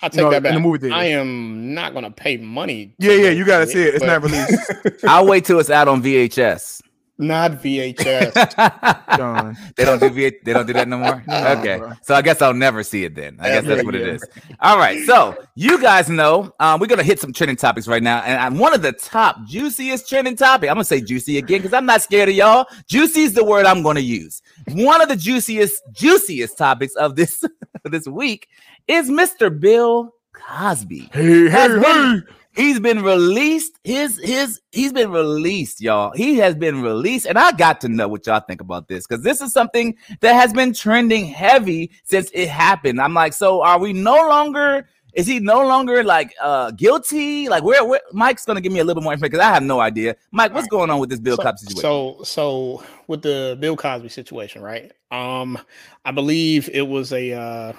I 0.02 0.08
take 0.08 0.20
No, 0.20 0.30
that 0.30 0.38
in 0.38 0.42
back. 0.42 0.54
the 0.54 0.60
movie 0.60 0.78
theater. 0.78 0.94
I 0.96 1.04
am 1.04 1.72
not 1.72 1.94
gonna 1.94 2.10
pay 2.10 2.36
money. 2.36 2.94
Yeah, 2.98 3.12
yeah, 3.12 3.30
you 3.30 3.44
gotta 3.44 3.66
see 3.66 3.74
see 3.74 3.82
it. 3.84 3.94
It's 3.94 4.04
but 4.04 4.06
not 4.06 4.22
released. 4.22 5.04
I'll 5.08 5.26
wait 5.26 5.44
till 5.44 5.58
it's 5.60 5.70
out 5.70 5.88
on 5.88 6.02
VHS. 6.02 6.80
Not 7.16 7.62
VHS. 7.62 9.16
John. 9.16 9.56
they 9.76 9.84
don't 9.84 10.00
do 10.00 10.10
V- 10.10 10.32
they 10.44 10.52
don't 10.52 10.66
do 10.66 10.72
that 10.72 10.88
no 10.88 10.98
more. 10.98 11.22
No, 11.28 11.46
okay, 11.58 11.78
bro. 11.78 11.92
so 12.02 12.12
I 12.16 12.22
guess 12.22 12.42
I'll 12.42 12.52
never 12.52 12.82
see 12.82 13.04
it 13.04 13.14
then. 13.14 13.36
I 13.40 13.48
guess 13.50 13.64
that's 13.64 13.84
what 13.84 13.94
it 13.94 14.02
again. 14.02 14.16
is. 14.16 14.24
All 14.60 14.76
right, 14.78 14.98
so 15.06 15.36
you 15.54 15.80
guys 15.80 16.08
know 16.10 16.52
um, 16.58 16.80
we're 16.80 16.88
gonna 16.88 17.04
hit 17.04 17.20
some 17.20 17.32
trending 17.32 17.56
topics 17.56 17.86
right 17.86 18.02
now, 18.02 18.18
and 18.22 18.38
I'm 18.40 18.58
one 18.58 18.74
of 18.74 18.82
the 18.82 18.90
top 18.92 19.36
juiciest 19.46 20.08
trending 20.08 20.34
topic. 20.36 20.68
I'm 20.68 20.74
gonna 20.74 20.84
say 20.84 21.00
juicy 21.00 21.38
again 21.38 21.60
because 21.62 21.72
I'm 21.72 21.86
not 21.86 22.02
scared 22.02 22.28
of 22.28 22.34
y'all. 22.34 22.66
Juicy 22.88 23.20
is 23.22 23.32
the 23.34 23.44
word 23.44 23.64
I'm 23.64 23.84
gonna 23.84 24.00
use. 24.00 24.42
One 24.72 25.00
of 25.00 25.08
the 25.08 25.16
juiciest 25.16 25.80
juiciest 25.92 26.58
topics 26.58 26.96
of 26.96 27.14
this 27.14 27.44
this 27.84 28.06
week 28.06 28.48
is 28.88 29.10
Mr. 29.10 29.58
Bill 29.58 30.14
Cosby. 30.32 31.10
Hey, 31.12 31.48
Has 31.48 31.72
hey, 31.72 31.80
been- 31.80 32.24
hey. 32.26 32.34
He's 32.56 32.78
been 32.78 33.02
released. 33.02 33.80
His 33.82 34.16
his 34.22 34.60
he's 34.70 34.92
been 34.92 35.10
released, 35.10 35.80
y'all. 35.80 36.12
He 36.14 36.36
has 36.36 36.54
been 36.54 36.82
released, 36.82 37.26
and 37.26 37.36
I 37.36 37.50
got 37.50 37.80
to 37.80 37.88
know 37.88 38.06
what 38.06 38.28
y'all 38.28 38.38
think 38.46 38.60
about 38.60 38.86
this 38.86 39.08
because 39.08 39.24
this 39.24 39.40
is 39.40 39.52
something 39.52 39.96
that 40.20 40.34
has 40.34 40.52
been 40.52 40.72
trending 40.72 41.26
heavy 41.26 41.90
since 42.04 42.30
it 42.32 42.48
happened. 42.48 43.00
I'm 43.00 43.12
like, 43.12 43.32
so 43.32 43.60
are 43.64 43.80
we 43.80 43.92
no 43.92 44.14
longer? 44.28 44.86
Is 45.14 45.26
he 45.26 45.40
no 45.40 45.66
longer 45.66 46.02
like 46.02 46.34
uh 46.42 46.70
guilty? 46.72 47.48
Like, 47.48 47.62
where? 47.62 47.84
where 47.84 48.00
Mike's 48.12 48.44
gonna 48.44 48.60
give 48.60 48.72
me 48.72 48.80
a 48.80 48.84
little 48.84 49.00
bit 49.00 49.04
more 49.04 49.12
information 49.12 49.32
because 49.32 49.46
I 49.46 49.54
have 49.54 49.62
no 49.62 49.80
idea. 49.80 50.16
Mike, 50.32 50.52
what's 50.52 50.68
going 50.68 50.90
on 50.90 50.98
with 50.98 51.10
this 51.10 51.20
Bill 51.20 51.36
so, 51.36 51.42
Cosby 51.42 51.58
situation? 51.58 51.80
so 51.80 52.18
so 52.24 52.84
with 53.06 53.22
the 53.22 53.56
Bill 53.60 53.76
Cosby 53.76 54.08
situation, 54.08 54.62
right? 54.62 54.90
Um, 55.10 55.58
I 56.04 56.10
believe 56.10 56.68
it 56.72 56.82
was 56.82 57.12
a 57.12 57.32
uh 57.32 57.72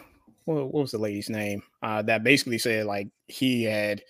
what, 0.45 0.73
what 0.73 0.81
was 0.81 0.91
the 0.91 0.97
lady's 0.97 1.29
name? 1.29 1.61
Uh 1.83 2.01
that 2.03 2.23
basically 2.23 2.57
said 2.57 2.85
like 2.85 3.09
he 3.27 3.63
had 3.63 4.01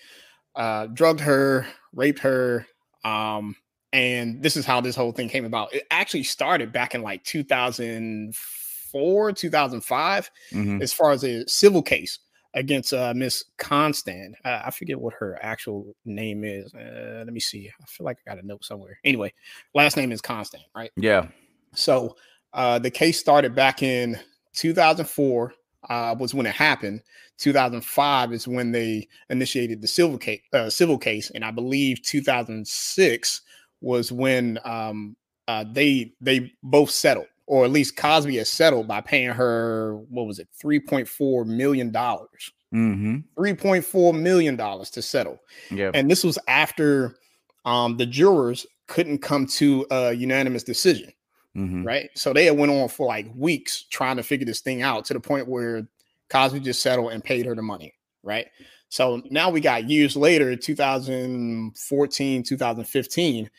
uh 0.55 0.85
drugged 0.87 1.21
her, 1.21 1.65
raped 1.93 2.19
her, 2.19 2.67
um, 3.03 3.55
and 3.91 4.41
this 4.43 4.55
is 4.57 4.65
how 4.65 4.81
this 4.81 4.95
whole 4.95 5.11
thing 5.13 5.29
came 5.29 5.45
about. 5.45 5.73
It 5.73 5.83
actually 5.89 6.23
started 6.23 6.71
back 6.71 6.93
in 6.95 7.01
like 7.01 7.23
2004, 7.23 9.31
2005, 9.31 10.31
Mhm. 10.51 10.81
as 10.81 10.93
far 10.93 11.11
as 11.11 11.23
a 11.23 11.47
civil 11.47 11.81
case 11.81 12.19
against 12.55 12.93
uh 12.93 13.13
Miss 13.15 13.43
Constand. 13.57 14.35
Uh, 14.43 14.63
I 14.65 14.71
forget 14.71 14.99
what 14.99 15.13
her 15.15 15.37
actual 15.41 15.95
name 16.05 16.43
is. 16.43 16.73
Uh, 16.73 17.23
let 17.25 17.33
me 17.33 17.39
see. 17.39 17.69
I 17.69 17.85
feel 17.85 18.05
like 18.05 18.17
I 18.25 18.31
got 18.31 18.43
a 18.43 18.47
note 18.47 18.65
somewhere. 18.65 18.97
Anyway, 19.03 19.33
last 19.73 19.97
name 19.97 20.11
is 20.11 20.21
Constand, 20.21 20.63
right? 20.75 20.91
Yeah. 20.95 21.27
So 21.73 22.15
uh, 22.53 22.79
the 22.79 22.89
case 22.89 23.19
started 23.19 23.53
back 23.53 23.83
in 23.83 24.17
2004 24.53 25.53
uh, 25.89 26.15
was 26.17 26.33
when 26.33 26.45
it 26.45 26.55
happened. 26.55 27.01
2005 27.37 28.31
is 28.33 28.47
when 28.47 28.71
they 28.71 29.07
initiated 29.29 29.81
the 29.81 29.87
civil 29.87 30.17
case, 30.17 30.41
uh, 30.53 30.69
civil 30.69 30.97
case, 30.97 31.31
and 31.35 31.43
I 31.43 31.51
believe 31.51 32.01
2006 32.01 33.41
was 33.81 34.11
when 34.11 34.57
um, 34.63 35.15
uh, 35.47 35.65
they 35.69 36.13
they 36.21 36.51
both 36.63 36.89
settled, 36.89 37.27
or 37.47 37.65
at 37.65 37.71
least 37.71 37.95
Cosby 37.97 38.37
has 38.37 38.49
settled 38.49 38.87
by 38.87 39.01
paying 39.01 39.29
her 39.29 39.97
what 40.09 40.25
was 40.25 40.39
it, 40.39 40.47
3.4 40.63 41.45
million 41.45 41.91
dollars, 41.91 42.51
Mm-hmm. 42.73 43.41
3.4 43.41 44.19
million 44.19 44.55
dollars 44.57 44.89
to 44.89 45.01
settle 45.01 45.39
Yeah. 45.71 45.91
and 45.93 46.11
this 46.11 46.23
was 46.25 46.37
after 46.49 47.15
um, 47.63 47.95
the 47.95 48.05
jurors 48.05 48.65
couldn't 48.87 49.19
come 49.19 49.45
to 49.47 49.85
a 49.91 50.11
unanimous 50.11 50.63
decision 50.63 51.13
mm-hmm. 51.55 51.83
right 51.85 52.09
so 52.15 52.33
they 52.33 52.49
went 52.51 52.71
on 52.73 52.89
for 52.89 53.07
like 53.07 53.27
weeks 53.33 53.83
trying 53.91 54.17
to 54.17 54.23
figure 54.23 54.45
this 54.45 54.59
thing 54.59 54.81
out 54.81 55.05
to 55.05 55.13
the 55.13 55.19
point 55.21 55.47
where 55.47 55.87
cosby 56.29 56.59
just 56.59 56.81
settled 56.81 57.13
and 57.13 57.23
paid 57.23 57.45
her 57.45 57.55
the 57.55 57.61
money 57.61 57.93
right 58.23 58.47
so 58.89 59.21
now 59.29 59.49
we 59.49 59.61
got 59.61 59.87
years 59.89 60.17
later 60.17 60.53
2014 60.55 62.43
2015 62.43 63.49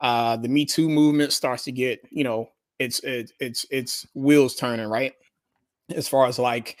uh 0.00 0.36
the 0.36 0.48
me 0.48 0.64
too 0.66 0.88
movement 0.88 1.32
starts 1.32 1.64
to 1.64 1.72
get 1.72 2.00
you 2.10 2.24
know 2.24 2.50
it's 2.78 3.00
it's 3.00 3.32
it's 3.40 3.66
it's 3.70 4.06
wheels 4.14 4.54
turning 4.54 4.86
right 4.88 5.14
as 5.94 6.08
far 6.08 6.26
as 6.26 6.38
like 6.38 6.76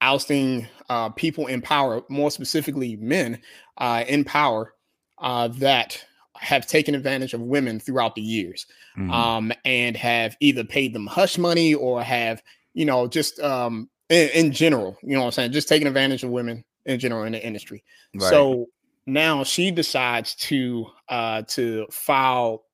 ousting 0.00 0.66
uh, 0.90 1.08
people 1.10 1.46
in 1.46 1.62
power, 1.62 2.02
more 2.08 2.30
specifically 2.30 2.96
men 2.96 3.40
uh, 3.78 4.04
in 4.06 4.24
power 4.24 4.74
uh, 5.18 5.48
that 5.48 6.04
have 6.38 6.66
taken 6.66 6.94
advantage 6.94 7.32
of 7.32 7.40
women 7.40 7.80
throughout 7.80 8.14
the 8.14 8.20
years 8.20 8.66
Mhm. 8.96 9.10
um, 9.10 9.52
and 9.64 9.96
have 9.96 10.36
either 10.40 10.64
paid 10.64 10.92
them 10.92 11.06
hush 11.06 11.38
money 11.38 11.72
or 11.74 12.02
have, 12.02 12.42
you 12.74 12.84
know, 12.84 13.06
just 13.06 13.40
um, 13.40 13.88
in, 14.10 14.28
in 14.30 14.52
general, 14.52 14.98
you 15.02 15.14
know 15.14 15.20
what 15.20 15.26
I'm 15.26 15.32
saying, 15.32 15.52
just 15.52 15.68
taking 15.68 15.88
advantage 15.88 16.24
of 16.24 16.30
women 16.30 16.62
in 16.84 16.98
general 16.98 17.24
in 17.24 17.32
the 17.32 17.44
industry. 17.44 17.82
Right. 18.14 18.28
So 18.28 18.66
now 19.06 19.44
she 19.44 19.70
decides 19.70 20.34
to 20.34 20.86
uh, 21.08 21.42
to 21.48 21.86
file, 21.90 22.64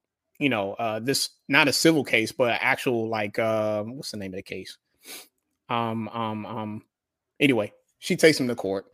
you 0.42 0.48
know, 0.48 0.74
uh, 0.74 0.98
this 1.00 1.31
not 1.48 1.68
a 1.68 1.72
civil 1.72 2.05
case, 2.05 2.33
but 2.33 2.59
actual 2.61 3.09
like 3.09 3.38
uh, 3.38 3.83
what's 3.85 4.11
the 4.11 4.16
name 4.16 4.33
of 4.33 4.37
the 4.37 4.42
case? 4.42 4.76
Um, 5.68 6.09
um, 6.09 6.46
um. 6.46 6.83
Anyway, 7.40 7.72
she 7.98 8.16
takes 8.16 8.38
him 8.38 8.48
to 8.48 8.55
court, 8.55 8.87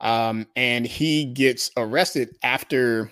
um, 0.00 0.46
and 0.56 0.86
he 0.86 1.26
gets 1.26 1.70
arrested 1.76 2.36
after 2.42 3.10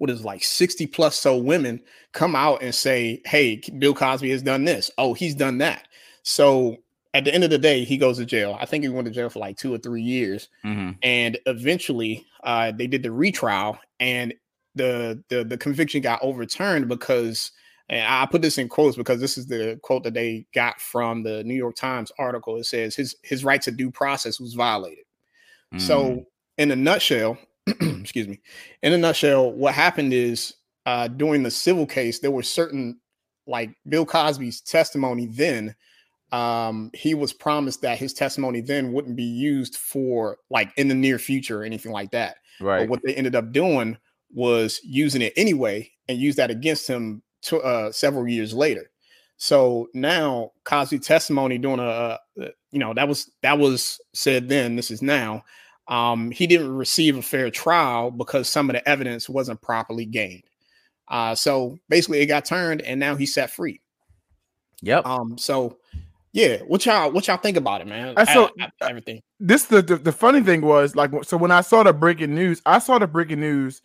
what 0.00 0.08
is 0.10 0.24
like 0.24 0.42
60 0.42 0.86
plus 0.86 1.14
so 1.14 1.36
women 1.36 1.80
come 2.12 2.34
out 2.34 2.62
and 2.62 2.74
say, 2.74 3.20
Hey, 3.26 3.60
Bill 3.78 3.94
Cosby 3.94 4.30
has 4.30 4.42
done 4.42 4.64
this. 4.64 4.90
Oh, 4.96 5.12
he's 5.12 5.34
done 5.34 5.58
that. 5.58 5.88
So 6.22 6.78
at 7.12 7.24
the 7.24 7.34
end 7.34 7.44
of 7.44 7.50
the 7.50 7.58
day, 7.58 7.84
he 7.84 7.98
goes 7.98 8.16
to 8.16 8.24
jail. 8.24 8.56
I 8.58 8.64
think 8.64 8.82
he 8.82 8.88
went 8.88 9.06
to 9.06 9.12
jail 9.12 9.28
for 9.28 9.40
like 9.40 9.58
two 9.58 9.74
or 9.74 9.78
three 9.78 10.00
years. 10.00 10.48
Mhm. 10.64 10.96
And 11.02 11.38
eventually 11.44 12.26
uh, 12.42 12.72
they 12.72 12.86
did 12.86 13.02
the 13.02 13.12
retrial 13.12 13.78
and 13.98 14.32
the, 14.74 15.22
the 15.28 15.44
the 15.44 15.58
conviction 15.58 16.00
got 16.00 16.22
overturned 16.22 16.88
because 16.88 17.52
and 17.90 18.06
I 18.06 18.24
put 18.26 18.40
this 18.40 18.56
in 18.56 18.68
quotes 18.68 18.96
because 18.96 19.20
this 19.20 19.36
is 19.36 19.46
the 19.46 19.78
quote 19.82 20.04
that 20.04 20.14
they 20.14 20.46
got 20.54 20.80
from 20.80 21.24
the 21.24 21.42
New 21.42 21.54
York 21.54 21.74
Times 21.74 22.12
article. 22.18 22.56
It 22.56 22.64
says 22.64 22.94
his 22.94 23.16
his 23.22 23.44
right 23.44 23.60
to 23.62 23.72
due 23.72 23.90
process 23.90 24.38
was 24.38 24.54
violated. 24.54 25.04
Mhm. 25.74 25.80
So, 25.80 26.26
in 26.56 26.70
a 26.70 26.76
nutshell, 26.76 27.36
excuse 27.66 28.28
me, 28.28 28.40
in 28.82 28.92
a 28.92 28.98
nutshell, 28.98 29.52
what 29.52 29.74
happened 29.74 30.12
is 30.12 30.54
uh, 30.86 31.08
during 31.08 31.42
the 31.42 31.50
civil 31.50 31.86
case, 31.86 32.20
there 32.20 32.30
were 32.30 32.42
certain, 32.44 33.00
like 33.46 33.70
Bill 33.88 34.06
Cosby's 34.06 34.60
testimony 34.60 35.26
then, 35.26 35.74
um, 36.32 36.90
he 36.94 37.14
was 37.14 37.32
promised 37.32 37.82
that 37.82 37.98
his 37.98 38.14
testimony 38.14 38.60
then 38.60 38.92
wouldn't 38.92 39.16
be 39.16 39.24
used 39.24 39.76
for 39.76 40.38
like 40.48 40.72
in 40.76 40.86
the 40.86 40.94
near 40.94 41.18
future 41.18 41.62
or 41.62 41.64
anything 41.64 41.90
like 41.90 42.12
that. 42.12 42.36
right. 42.60 42.80
But 42.80 42.88
what 42.88 43.00
they 43.04 43.14
ended 43.14 43.34
up 43.34 43.50
doing 43.52 43.98
was 44.32 44.80
using 44.84 45.22
it 45.22 45.32
anyway 45.36 45.90
and 46.08 46.18
use 46.18 46.36
that 46.36 46.50
against 46.50 46.86
him 46.88 47.22
to, 47.42 47.58
uh, 47.60 47.92
several 47.92 48.28
years 48.28 48.52
later. 48.54 48.90
So 49.36 49.88
now 49.94 50.52
Cosby 50.64 50.98
testimony 50.98 51.56
doing 51.58 51.80
a, 51.80 51.82
uh, 51.82 52.18
you 52.70 52.78
know, 52.78 52.92
that 52.94 53.08
was 53.08 53.30
that 53.42 53.58
was 53.58 54.00
said 54.12 54.48
then. 54.48 54.76
This 54.76 54.90
is 54.90 55.00
now. 55.02 55.42
Um, 55.88 56.30
he 56.30 56.46
didn't 56.46 56.76
receive 56.76 57.16
a 57.16 57.22
fair 57.22 57.50
trial 57.50 58.10
because 58.10 58.48
some 58.48 58.70
of 58.70 58.74
the 58.74 58.88
evidence 58.88 59.28
wasn't 59.28 59.60
properly 59.62 60.04
gained. 60.04 60.44
Uh, 61.08 61.34
so 61.34 61.76
basically, 61.88 62.20
it 62.20 62.26
got 62.26 62.44
turned, 62.44 62.82
and 62.82 63.00
now 63.00 63.16
he's 63.16 63.34
set 63.34 63.50
free. 63.50 63.80
Yep. 64.82 65.04
Um, 65.06 65.36
so 65.38 65.78
yeah, 66.32 66.58
what 66.58 66.86
y'all 66.86 67.10
what 67.10 67.26
y'all 67.26 67.36
think 67.38 67.56
about 67.56 67.80
it, 67.80 67.86
man? 67.88 68.14
I 68.16 68.24
saw- 68.32 68.50
I- 68.60 68.70
I- 68.82 68.90
everything. 68.90 69.20
this 69.40 69.64
the, 69.64 69.82
the 69.82 69.96
the 69.96 70.12
funny 70.12 70.42
thing 70.42 70.60
was 70.60 70.94
like 70.94 71.10
so 71.24 71.36
when 71.36 71.50
I 71.50 71.62
saw 71.62 71.82
the 71.82 71.92
breaking 71.92 72.34
news, 72.34 72.62
I 72.66 72.78
saw 72.78 72.98
the 72.98 73.08
breaking 73.08 73.40
news 73.40 73.82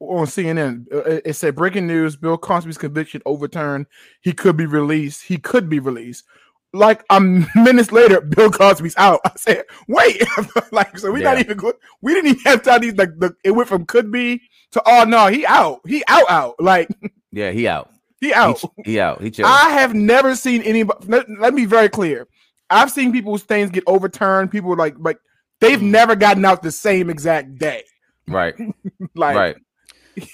on 0.00 0.26
CNN. 0.26 0.86
Uh, 0.92 1.20
It, 1.24 1.34
said 1.36 1.54
breaking 1.56 1.86
news: 1.86 2.16
Bill 2.16 2.38
Cosby's 2.38 2.78
conviction 2.78 3.22
overturned. 3.26 3.86
He 4.22 4.32
could 4.32 4.56
be 4.56 4.66
released. 4.66 5.22
He 5.22 5.38
could 5.38 5.68
be 5.68 5.80
released. 5.80 6.24
Like 6.72 7.04
a 7.10 7.20
minutes 7.54 7.92
later, 7.92 8.20
Bill 8.20 8.50
Cosby's 8.50 8.96
out. 8.96 9.20
I 9.24 9.32
said, 9.36 9.64
"Wait, 9.88 10.22
like 10.72 10.98
so 10.98 11.10
we 11.12 11.20
not 11.22 11.36
Yeah. 11.36 11.44
even 11.44 11.56
good. 11.58 11.76
We 12.02 12.14
didn't 12.14 12.30
even 12.30 12.42
have 12.44 12.62
time. 12.62 12.80
These 12.80 12.96
like 12.96 13.10
the 13.18 13.34
it 13.44 13.52
went 13.52 13.68
from 13.68 13.86
could 13.86 14.10
be 14.10 14.42
to 14.72 14.82
oh 14.86 15.04
no, 15.04 15.28
he 15.28 15.46
out. 15.46 15.80
He 15.86 16.02
out 16.08 16.28
out. 16.30 16.54
Like 16.60 16.88
Yeah, 17.32 17.50
he 17.52 17.68
out. 17.68 17.90
he 18.20 18.28
He, 18.28 18.34
out. 18.34 18.58
ch- 18.58 18.64
he 18.84 19.00
out. 19.00 19.20
He. 19.22 19.32
I 19.44 19.70
have 19.70 19.94
never 19.94 20.34
seen 20.34 20.62
anybody. 20.62 21.06
Let, 21.08 21.26
let 21.38 21.54
me 21.54 21.62
be 21.62 21.66
very 21.66 21.88
clear. 21.88 22.26
I've 22.70 22.90
seen 22.90 23.12
people's 23.12 23.42
things 23.44 23.70
get 23.70 23.84
overturned. 23.86 24.50
People 24.50 24.74
like 24.76 24.96
like 24.98 25.18
they've 25.60 25.78
Mhm. 25.78 25.90
never 25.90 26.16
gotten 26.16 26.44
out 26.44 26.62
the 26.62 26.72
same 26.72 27.08
exact 27.10 27.56
day. 27.56 27.84
Right. 28.28 28.54
Like 29.14 29.36
right. 29.36 29.56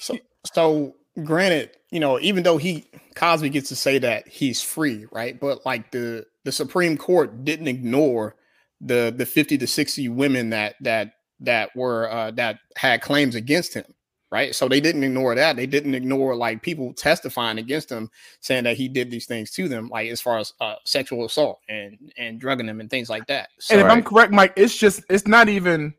So, 0.01 0.17
so 0.55 0.95
granted, 1.25 1.71
you 1.91 2.01
know, 2.01 2.19
even 2.21 2.43
though 2.43 2.57
he 2.57 2.87
Cosby 3.15 3.51
gets 3.51 3.69
to 3.71 3.77
say 3.77 3.99
that 3.99 4.29
he's 4.29 4.63
free, 4.63 5.07
right? 5.13 5.39
But 5.39 5.65
like 5.67 5.91
the 5.91 6.27
the 6.45 6.53
Supreme 6.53 6.97
Court 6.97 7.45
didn't 7.45 7.69
ignore 7.69 8.37
the 8.81 9.13
the 9.15 9.27
50 9.27 9.59
to 9.59 9.67
60 9.67 10.09
women 10.09 10.51
that 10.51 10.77
that 10.81 11.13
that 11.41 11.75
were 11.77 12.11
uh 12.11 12.31
that 12.33 12.59
had 12.77 13.03
claims 13.03 13.35
against 13.35 13.75
him. 13.75 13.85
right? 14.31 14.55
So 14.55 14.69
they 14.69 14.81
didn't 14.81 15.05
ignore 15.05 15.35
that. 15.35 15.57
They 15.57 15.67
didn't 15.67 15.95
ignore 15.95 16.37
like 16.37 16.63
people 16.63 16.93
testifying 16.93 17.59
against 17.59 17.91
him, 17.91 18.11
saying 18.41 18.65
that 18.65 18.77
he 18.77 18.89
did 18.89 19.11
these 19.11 19.27
things 19.27 19.51
to 19.53 19.69
them, 19.69 19.89
like 19.89 20.09
as 20.11 20.21
far 20.21 20.39
as 20.39 20.53
uh, 20.61 20.77
sexual 20.85 21.25
assault 21.25 21.61
and 21.69 22.13
and 22.17 22.41
drugging 22.41 22.67
them 22.67 22.81
and 22.81 22.89
things 22.89 23.11
like 23.11 23.27
that. 23.27 23.49
So, 23.59 23.75
and 23.75 23.85
if 23.85 23.91
I'm 23.91 24.03
correct, 24.03 24.33
Mike, 24.33 24.53
it's 24.57 24.77
just 24.77 25.03
it's 25.11 25.27
not 25.27 25.49
even, 25.49 25.95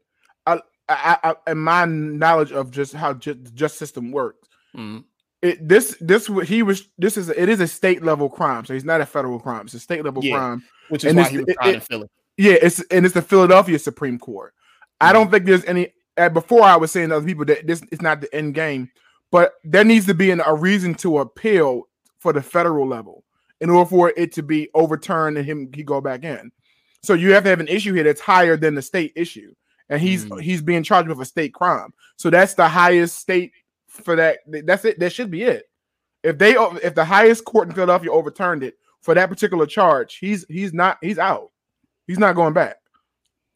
I, 0.94 1.32
I, 1.32 1.52
in 1.52 1.58
my 1.58 1.86
knowledge 1.86 2.52
of 2.52 2.72
just 2.72 2.94
how 2.94 3.14
ju- 3.14 3.34
the 3.34 3.52
justice 3.52 3.80
system 3.80 4.12
works. 4.12 4.48
Mhm. 4.76 5.04
It 5.42 5.68
this 5.68 5.98
this 6.00 6.28
he 6.46 6.62
was 6.64 6.88
this 6.98 7.18
is 7.18 7.30
it 7.30 7.50
is 7.50 7.60
a 7.60 7.68
state 7.68 8.04
level 8.04 8.30
crime, 8.30 8.64
so 8.66 8.74
he's 8.74 8.86
not 8.86 9.02
a 9.02 9.06
federal 9.06 9.40
crime. 9.40 9.66
It's 9.66 9.74
a 9.74 9.80
state 9.80 10.04
level 10.06 10.24
Yeah. 10.24 10.38
crime. 10.38 10.64
which 10.90 11.04
is 11.06 11.10
and 11.12 11.18
why 11.20 11.30
he 11.30 11.38
was 11.38 11.46
it- 11.48 11.54
tried 11.56 11.70
it- 11.70 11.76
in 11.76 11.82
Philly. 11.82 12.08
Yeah, 12.38 12.54
it's 12.62 12.80
and 12.92 13.06
it's 13.06 13.14
the 13.16 13.22
Philadelphia 13.22 13.80
Supreme 13.80 14.20
Court. 14.20 14.54
I 15.00 15.14
don't 15.14 15.32
think 15.32 15.46
there's 15.46 15.66
any. 15.66 15.94
Uh, 16.18 16.30
before 16.30 16.64
I 16.64 16.76
was 16.76 16.92
saying 16.92 17.10
to 17.10 17.16
other 17.18 17.26
people 17.26 17.46
that 17.46 17.66
this 17.66 17.82
is 17.92 18.02
not 18.02 18.20
the 18.22 18.34
end 18.36 18.54
game, 18.54 18.90
but 19.32 19.54
there 19.64 19.84
needs 19.86 20.06
to 20.08 20.14
be 20.14 20.30
an, 20.32 20.42
a 20.46 20.54
reason 20.54 20.94
to 20.96 21.20
appeal 21.20 21.88
for 22.20 22.34
the 22.34 22.42
federal 22.42 22.86
level 22.88 23.24
in 23.62 23.70
order 23.70 23.90
for 23.90 24.14
it 24.18 24.34
to 24.34 24.44
be 24.44 24.70
overturned 24.74 25.38
and 25.38 25.46
him 25.46 25.70
he 25.74 25.84
go 25.84 26.02
back 26.02 26.24
in. 26.24 26.52
So 27.02 27.14
you 27.14 27.32
have 27.34 27.44
to 27.46 27.50
have 27.50 27.60
an 27.62 27.68
issue 27.70 27.94
here 27.94 28.04
that's 28.04 28.22
higher 28.22 28.58
than 28.58 28.76
the 28.76 28.82
state 28.82 29.14
issue, 29.16 29.54
and 29.92 30.02
he's 30.02 30.26
Mm. 30.26 30.42
he's 30.42 30.62
being 30.64 30.82
charged 30.82 31.10
with 31.10 31.22
a 31.22 31.26
state 31.26 31.54
crime. 31.54 31.94
So 32.16 32.32
that's 32.32 32.56
the 32.56 32.68
highest 32.68 33.18
state 33.20 33.52
for 33.88 34.16
that. 34.16 34.40
That's 34.48 34.86
it. 34.86 34.98
That 35.00 35.12
should 35.14 35.30
be 35.30 35.44
it. 35.44 35.70
If 36.24 36.38
they 36.40 36.54
if 36.54 36.96
the 36.96 37.06
highest 37.06 37.46
court 37.46 37.68
in 37.68 37.76
Philadelphia 37.76 38.12
overturned 38.12 38.64
it 38.64 38.76
for 39.02 39.14
that 39.14 39.30
particular 39.30 39.66
charge, 39.68 40.16
he's 40.18 40.46
he's 40.50 40.74
not 40.74 40.98
he's 41.02 41.20
out. 41.20 41.52
He's 42.08 42.20
not 42.20 42.36
going 42.36 42.54
back. 42.54 42.78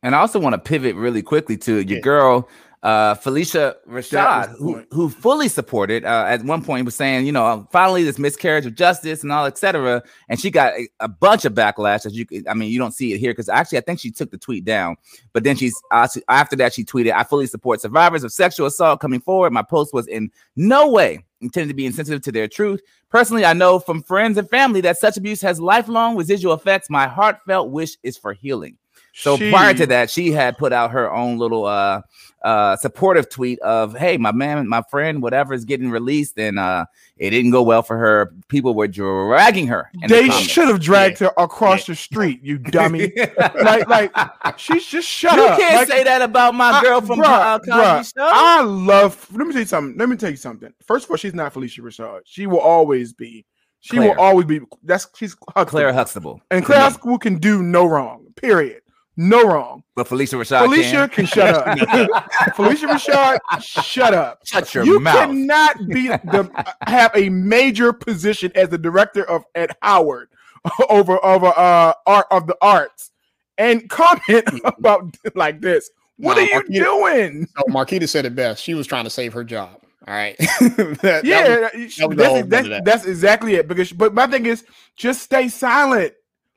And 0.03 0.13
I 0.15 0.19
also 0.19 0.39
want 0.39 0.53
to 0.53 0.59
pivot 0.59 0.95
really 0.95 1.23
quickly 1.23 1.57
to 1.57 1.75
your 1.81 1.97
Yeah. 1.97 1.99
girl, 1.99 2.49
uh, 2.85 3.15
Phylicia 3.15 3.73
Rashad, 3.89 4.11
That 4.11 4.49
was 4.49 4.57
the 4.59 4.63
who, 4.63 4.85
who 4.91 5.09
fully 5.09 5.47
supported. 5.47 6.05
Uh, 6.05 6.25
at 6.27 6.43
one 6.45 6.63
point, 6.63 6.85
was 6.85 6.93
saying, 6.93 7.25
you 7.25 7.31
know, 7.31 7.67
finally 7.71 8.03
this 8.03 8.19
miscarriage 8.19 8.67
of 8.67 8.75
justice 8.75 9.23
and 9.23 9.31
all, 9.31 9.47
etc. 9.47 10.03
And 10.29 10.39
she 10.39 10.51
got 10.51 10.73
a, 10.73 10.87
a 10.99 11.07
bunch 11.07 11.45
of 11.45 11.53
backlash. 11.53 12.05
As 12.05 12.15
you, 12.15 12.27
could- 12.27 12.47
I 12.47 12.53
mean, 12.53 12.69
you 12.71 12.77
don't 12.77 12.91
see 12.91 13.11
it 13.11 13.17
here 13.17 13.31
because 13.31 13.49
actually, 13.49 13.79
I 13.79 13.81
think 13.81 13.99
she 13.99 14.11
took 14.11 14.29
the 14.29 14.37
tweet 14.37 14.65
down. 14.65 14.97
But 15.33 15.43
then 15.43 15.55
she's 15.55 15.73
uh, 15.89 16.07
she- 16.07 16.21
after 16.29 16.55
that, 16.57 16.75
she 16.75 16.85
tweeted, 16.85 17.11
"I 17.11 17.23
fully 17.23 17.47
support 17.47 17.81
survivors 17.81 18.23
of 18.23 18.31
sexual 18.31 18.67
assault 18.67 18.99
coming 18.99 19.19
forward. 19.19 19.51
My 19.51 19.63
post 19.63 19.91
was 19.91 20.07
in 20.07 20.29
no 20.55 20.87
way 20.87 21.25
intended 21.41 21.69
to 21.69 21.73
be 21.75 21.87
insensitive 21.87 22.21
to 22.21 22.31
their 22.31 22.47
truth. 22.47 22.81
Personally, 23.09 23.45
I 23.45 23.53
know 23.53 23.79
from 23.79 24.03
friends 24.03 24.37
and 24.37 24.47
family 24.47 24.81
that 24.81 24.97
such 24.99 25.17
abuse 25.17 25.41
has 25.41 25.59
lifelong 25.59 26.15
residual 26.17 26.53
effects. 26.53 26.89
My 26.91 27.07
heartfelt 27.07 27.71
wish 27.71 27.97
is 28.03 28.15
for 28.15 28.33
healing." 28.33 28.77
So 29.17 29.37
prior 29.37 29.73
to 29.73 29.87
that, 29.87 30.09
she 30.09 30.31
had 30.31 30.57
put 30.57 30.73
out 30.73 30.91
her 30.91 31.11
own 31.11 31.37
little 31.37 31.65
uh 31.65 32.01
uh 32.43 32.75
supportive 32.75 33.29
tweet 33.29 33.57
of 33.59 33.95
hey, 33.95 34.17
my 34.17 34.31
man, 34.31 34.67
my 34.67 34.83
friend, 34.91 35.21
whatever 35.21 35.53
is 35.53 35.63
getting 35.65 35.89
released, 35.89 36.37
and 36.37 36.59
uh 36.59 36.85
it 37.17 37.29
didn't 37.29 37.51
go 37.51 37.63
well 37.63 37.81
for 37.81 37.97
her. 37.97 38.33
People 38.49 38.73
were 38.75 38.87
dragging 38.89 39.67
her. 39.67 39.89
the 40.01 40.07
They 40.09 40.27
comments. 40.27 40.49
should 40.49 40.67
have 40.67 40.81
dragged 40.81 41.19
her 41.19 41.31
across 41.37 41.85
the 41.85 41.95
street, 41.95 42.41
you 42.43 42.57
dummy. 42.57 43.13
like, 43.63 43.87
like 43.87 44.59
she's 44.59 44.85
just 44.85 45.07
shut 45.07 45.35
you 45.37 45.45
up. 45.45 45.57
can't 45.57 45.75
Like, 45.75 45.87
say 45.87 46.03
that 46.03 46.21
about 46.21 46.53
my 46.55 46.71
I- 46.71 46.81
girl 46.83 46.99
from 47.01 47.19
bruh, 47.19 47.25
uh, 47.25 47.59
bruh. 47.59 48.11
I 48.17 48.61
love. 48.63 49.27
Let 49.31 49.47
me 49.47 49.53
tell 49.53 49.61
you 49.61 49.65
something. 49.67 49.97
Let 49.97 50.09
me 50.09 50.17
tell 50.17 50.29
you 50.29 50.35
something. 50.35 50.73
First 50.85 51.05
of 51.05 51.11
all, 51.11 51.17
she's 51.17 51.33
not 51.33 51.53
Phylicia 51.53 51.79
Rashad. 51.79 52.19
She 52.25 52.47
will 52.47 52.59
always 52.59 53.13
be. 53.13 53.45
She 53.79 53.97
Claire. 53.97 54.09
will 54.09 54.19
always 54.19 54.45
be. 54.45 54.59
That's 54.83 55.07
she's 55.15 55.35
Huxtable. 55.49 55.65
Claire 55.69 55.93
Huxtable. 55.93 56.41
and 56.51 56.65
Claire. 56.65 56.81
Huxtable 56.81 57.17
can 57.17 57.37
do 57.37 57.63
no 57.63 57.85
wrong. 57.85 58.25
Period. 58.35 58.81
No 59.17 59.43
wrong. 59.47 59.83
but 59.95 60.07
Phylicia 60.07 60.37
Rashad. 60.39 60.65
Phylicia 60.67 60.91
can. 60.91 61.09
can 61.09 61.25
shut 61.25 61.55
up. 61.55 61.77
Phylicia 62.55 62.89
Rashad, 62.89 63.39
shut 63.61 64.13
up. 64.13 64.39
Shut 64.45 64.73
your 64.73 64.83
you 64.85 64.99
mouth. 64.99 65.15
cannot 65.15 65.77
be 65.87 66.07
the 66.09 66.65
have 66.87 67.11
a 67.15 67.29
major 67.29 67.93
position 67.93 68.51
as 68.55 68.69
the 68.69 68.77
director 68.77 69.23
of 69.29 69.43
at 69.55 69.77
Howard 69.81 70.29
over 70.89 71.23
over 71.23 71.47
uh 71.55 71.93
art 72.05 72.25
of 72.31 72.47
the 72.47 72.57
arts 72.61 73.11
and 73.57 73.89
comment 73.89 74.45
about 74.65 75.15
like 75.33 75.61
this. 75.61 75.89
What 76.17 76.35
No, 76.37 76.43
are 76.43 76.45
you 76.45 76.61
Marquita- 76.61 76.83
doing? 76.83 77.47
So 77.57 77.63
Marquita 77.65 78.09
said 78.09 78.25
it 78.25 78.35
best. 78.35 78.63
She 78.63 78.73
was 78.73 78.85
trying 78.87 79.03
to 79.05 79.09
save 79.09 79.31
her 79.33 79.43
job. 79.43 79.81
All 80.07 80.13
right. 80.13 80.35
That- 80.59 80.99
that 81.01 81.23
was- 81.23 81.23
Yeah, 81.23 81.47
that 81.47 81.73
was 81.73 81.97
that's, 82.17 82.47
that's, 82.49 82.67
that. 82.69 82.85
that's 82.85 83.05
exactly 83.05 83.55
it. 83.55 83.67
Because, 83.67 83.91
but 83.91 84.13
my 84.13 84.27
thing 84.27 84.45
is, 84.45 84.63
just 84.97 85.21
stay 85.23 85.47
silent. 85.49 86.13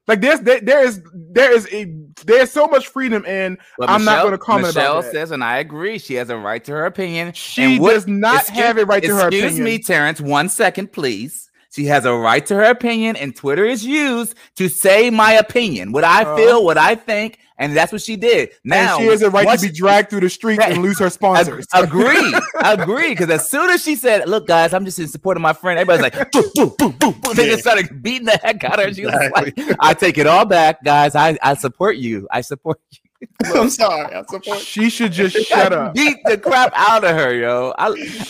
Like 0.09 0.21
there's 0.23 0.41
there, 0.41 0.61
there 0.61 0.85
is 0.85 1.03
there 1.13 1.53
is 1.53 1.69
a 1.73 1.95
there's 2.25 2.51
so 2.51 2.67
much 2.67 2.89
freedom 2.89 3.25
in 3.27 3.59
But 3.79 3.91
I'm 3.91 4.05
not 4.05 4.25
gonna 4.25 4.39
comment 4.39 4.73
about 4.73 4.97
Michelle 5.05 5.13
says, 5.13 5.31
and 5.31 5.45
I 5.45 5.59
agree, 5.59 5.99
she 5.99 6.15
has 6.15 6.31
a 6.31 6.37
right 6.37 6.65
to 6.65 6.73
her 6.73 6.87
opinion. 6.87 7.33
She 7.35 7.63
And 7.75 7.81
what- 7.81 7.93
does 7.93 8.09
not 8.09 8.41
excuse- 8.41 8.59
have 8.59 8.79
a 8.79 8.87
right 8.87 9.03
to 9.03 9.15
her 9.15 9.29
opinion. 9.29 9.45
Excuse 9.49 9.65
me, 9.65 9.79
Terrence. 9.79 10.21
One 10.21 10.49
second, 10.49 10.93
please. 10.93 11.45
She 11.71 11.85
has 11.85 12.07
a 12.07 12.15
right 12.15 12.45
to 12.47 12.55
her 12.55 12.65
opinion, 12.65 13.15
and 13.17 13.37
Twitter 13.37 13.67
is 13.67 13.85
used 13.85 14.35
to 14.57 14.69
say 14.69 15.11
my 15.11 15.33
opinion, 15.35 15.93
what 15.93 16.03
I 16.03 16.23
Uh-huh. 16.23 16.37
feel, 16.37 16.65
what 16.65 16.79
I 16.79 16.95
think, 16.95 17.39
and 17.59 17.77
that's 17.77 17.93
what 17.93 18.01
she 18.01 18.17
did. 18.17 18.51
Now 18.65 18.97
and 18.97 19.05
she 19.05 19.11
has 19.11 19.23
a 19.23 19.31
right 19.31 19.59
to 19.59 19.67
be 19.67 19.73
dragged 19.73 20.11
through 20.11 20.21
the 20.21 20.31
streets 20.31 20.63
and 20.65 20.83
lose 20.83 20.99
her 21.01 21.07
Ag- 21.07 21.13
sponsors. 21.13 21.67
Agree, 21.75 22.35
agree. 22.65 23.11
Because 23.11 23.31
as 23.31 23.51
soon 23.51 23.71
as 23.71 23.83
she 23.83 23.95
said, 23.97 24.29
"Look, 24.29 24.47
guys, 24.47 24.73
I'm 24.73 24.85
just 24.85 24.99
in 24.99 25.09
support 25.09 25.37
of 25.37 25.43
my 25.43 25.53
friend," 25.53 25.79
everybody's 25.79 26.03
like, 26.03 26.31
"Boo, 26.33 26.51
boo, 26.55 26.75
boo, 26.79 26.93
boo, 26.93 27.13
boo." 27.13 27.35
They 27.35 27.47
just 27.47 27.63
started 27.63 28.03
beating 28.03 28.27
the 28.27 28.39
heck 28.43 28.63
out 28.65 28.79
of 28.79 28.87
her. 28.87 28.95
She 28.95 29.05
was 29.05 29.15
like, 29.35 29.59
"I 29.81 29.95
take 29.95 30.19
it 30.19 30.27
all 30.27 30.45
back, 30.45 30.83
guys. 30.85 31.15
I, 31.15 31.37
I 31.43 31.55
support 31.55 31.97
you. 31.97 32.27
I 32.31 32.41
support 32.41 32.81
you." 32.91 32.99
I'm 33.61 33.69
sorry. 33.69 34.15
I 34.15 34.23
support. 34.29 34.61
She 34.61 34.91
should 34.91 35.11
just 35.13 35.37
shut 35.37 35.73
up. 35.73 35.95
Beat 35.95 36.19
the 36.25 36.39
crap 36.39 36.73
out 36.77 37.03
of 37.05 37.17
her, 37.17 37.35
yo. 37.35 37.75
I, 37.77 37.89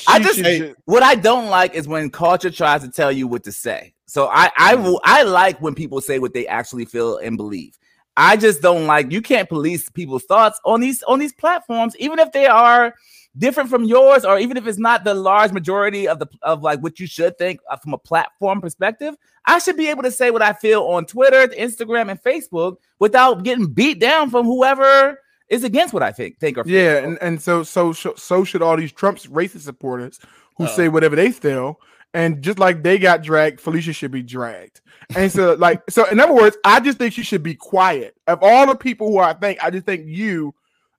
I 0.09 0.19
just 0.19 0.37
should 0.37 0.75
what 0.87 1.03
I 1.03 1.15
don't 1.15 1.49
like 1.49 1.75
is 1.75 1.87
when 1.87 2.09
culture 2.11 2.51
tries 2.51 2.81
to 2.83 2.91
tell 2.91 3.13
you 3.13 3.27
what 3.29 3.45
to 3.45 3.53
say. 3.53 3.93
So 4.07 4.29
I 4.29 4.51
I 4.57 4.77
Mm. 4.77 4.99
I 5.05 5.23
like 5.25 5.61
when 5.61 5.75
people 5.75 6.01
say 6.01 6.19
what 6.19 6.33
they 6.33 6.47
actually 6.47 6.87
feel 6.87 7.19
and 7.19 7.37
believe. 7.37 7.77
I 8.19 8.37
just 8.37 8.61
don't 8.61 8.87
like 8.87 9.13
you 9.13 9.23
can't 9.23 9.49
police 9.49 9.89
people's 9.89 10.25
thoughts 10.25 10.61
on 10.65 10.81
these 10.81 11.03
on 11.05 11.21
these 11.21 11.33
platforms, 11.33 11.97
even 11.99 12.19
if 12.19 12.33
they 12.33 12.47
are 12.47 12.95
different 13.37 13.71
from 13.71 13.85
yours, 13.85 14.25
or 14.25 14.39
even 14.41 14.57
if 14.57 14.67
it's 14.67 14.79
not 14.79 15.05
the 15.05 15.15
large 15.15 15.53
majority 15.53 16.09
of 16.09 16.19
the 16.19 16.27
of 16.43 16.63
like 16.63 16.81
what 16.81 16.99
you 16.99 17.07
should 17.07 17.39
think 17.39 17.61
uh, 17.71 17.77
from 17.77 17.95
a 17.95 17.99
platform 17.99 18.61
perspective. 18.61 19.15
I 19.47 19.61
should 19.61 19.77
be 19.77 19.89
able 19.89 20.03
to 20.03 20.11
say 20.11 20.33
what 20.33 20.43
I 20.43 20.53
feel 20.53 20.83
on 20.83 21.07
Twitter, 21.07 21.47
Instagram, 21.55 22.11
and 22.11 22.21
Facebook 22.23 22.79
without 22.99 23.45
getting 23.45 23.67
beat 23.73 24.01
down 24.01 24.31
from 24.31 24.45
whoever 24.47 25.21
is 25.49 25.63
against 25.63 25.95
what 25.95 26.03
I 26.03 26.11
think 26.11 26.41
think 26.41 26.59
or 26.59 26.65
feel. 26.65 26.75
Yeah, 26.75 26.97
and, 26.99 27.19
and 27.23 27.41
so 27.41 27.63
so 27.63 27.93
so 27.93 28.15
so 28.17 28.43
should 28.43 28.63
all 28.63 28.77
these 28.77 28.93
Trump's 28.93 29.27
racist 29.29 29.61
supporters 29.61 30.19
who 30.57 30.65
Uh. 30.65 30.69
say 30.69 30.89
whatever 30.89 31.15
they 31.15 31.31
feel. 31.31 31.79
And 32.15 32.43
just 32.43 32.59
like 32.59 32.83
they 32.83 32.99
got 32.99 33.23
dragged, 33.23 33.61
Phylicia 33.61 33.95
should 33.95 34.11
be 34.11 34.23
dragged. 34.23 34.81
And 35.15 35.31
so, 35.31 35.55
like, 35.55 35.83
so 35.91 36.05
in 36.07 36.19
other 36.21 36.35
words, 36.35 36.57
I 36.65 36.81
just 36.81 36.99
think 36.99 37.13
she 37.13 37.23
should 37.23 37.43
be 37.43 37.55
quiet. 37.55 38.17
Of 38.27 38.39
all 38.43 38.67
the 38.67 38.75
people 38.75 39.09
who 39.09 39.19
I 39.19 39.35
think, 39.35 39.63
I 39.63 39.71
just 39.71 39.87
think 39.87 40.07
you, 40.07 40.55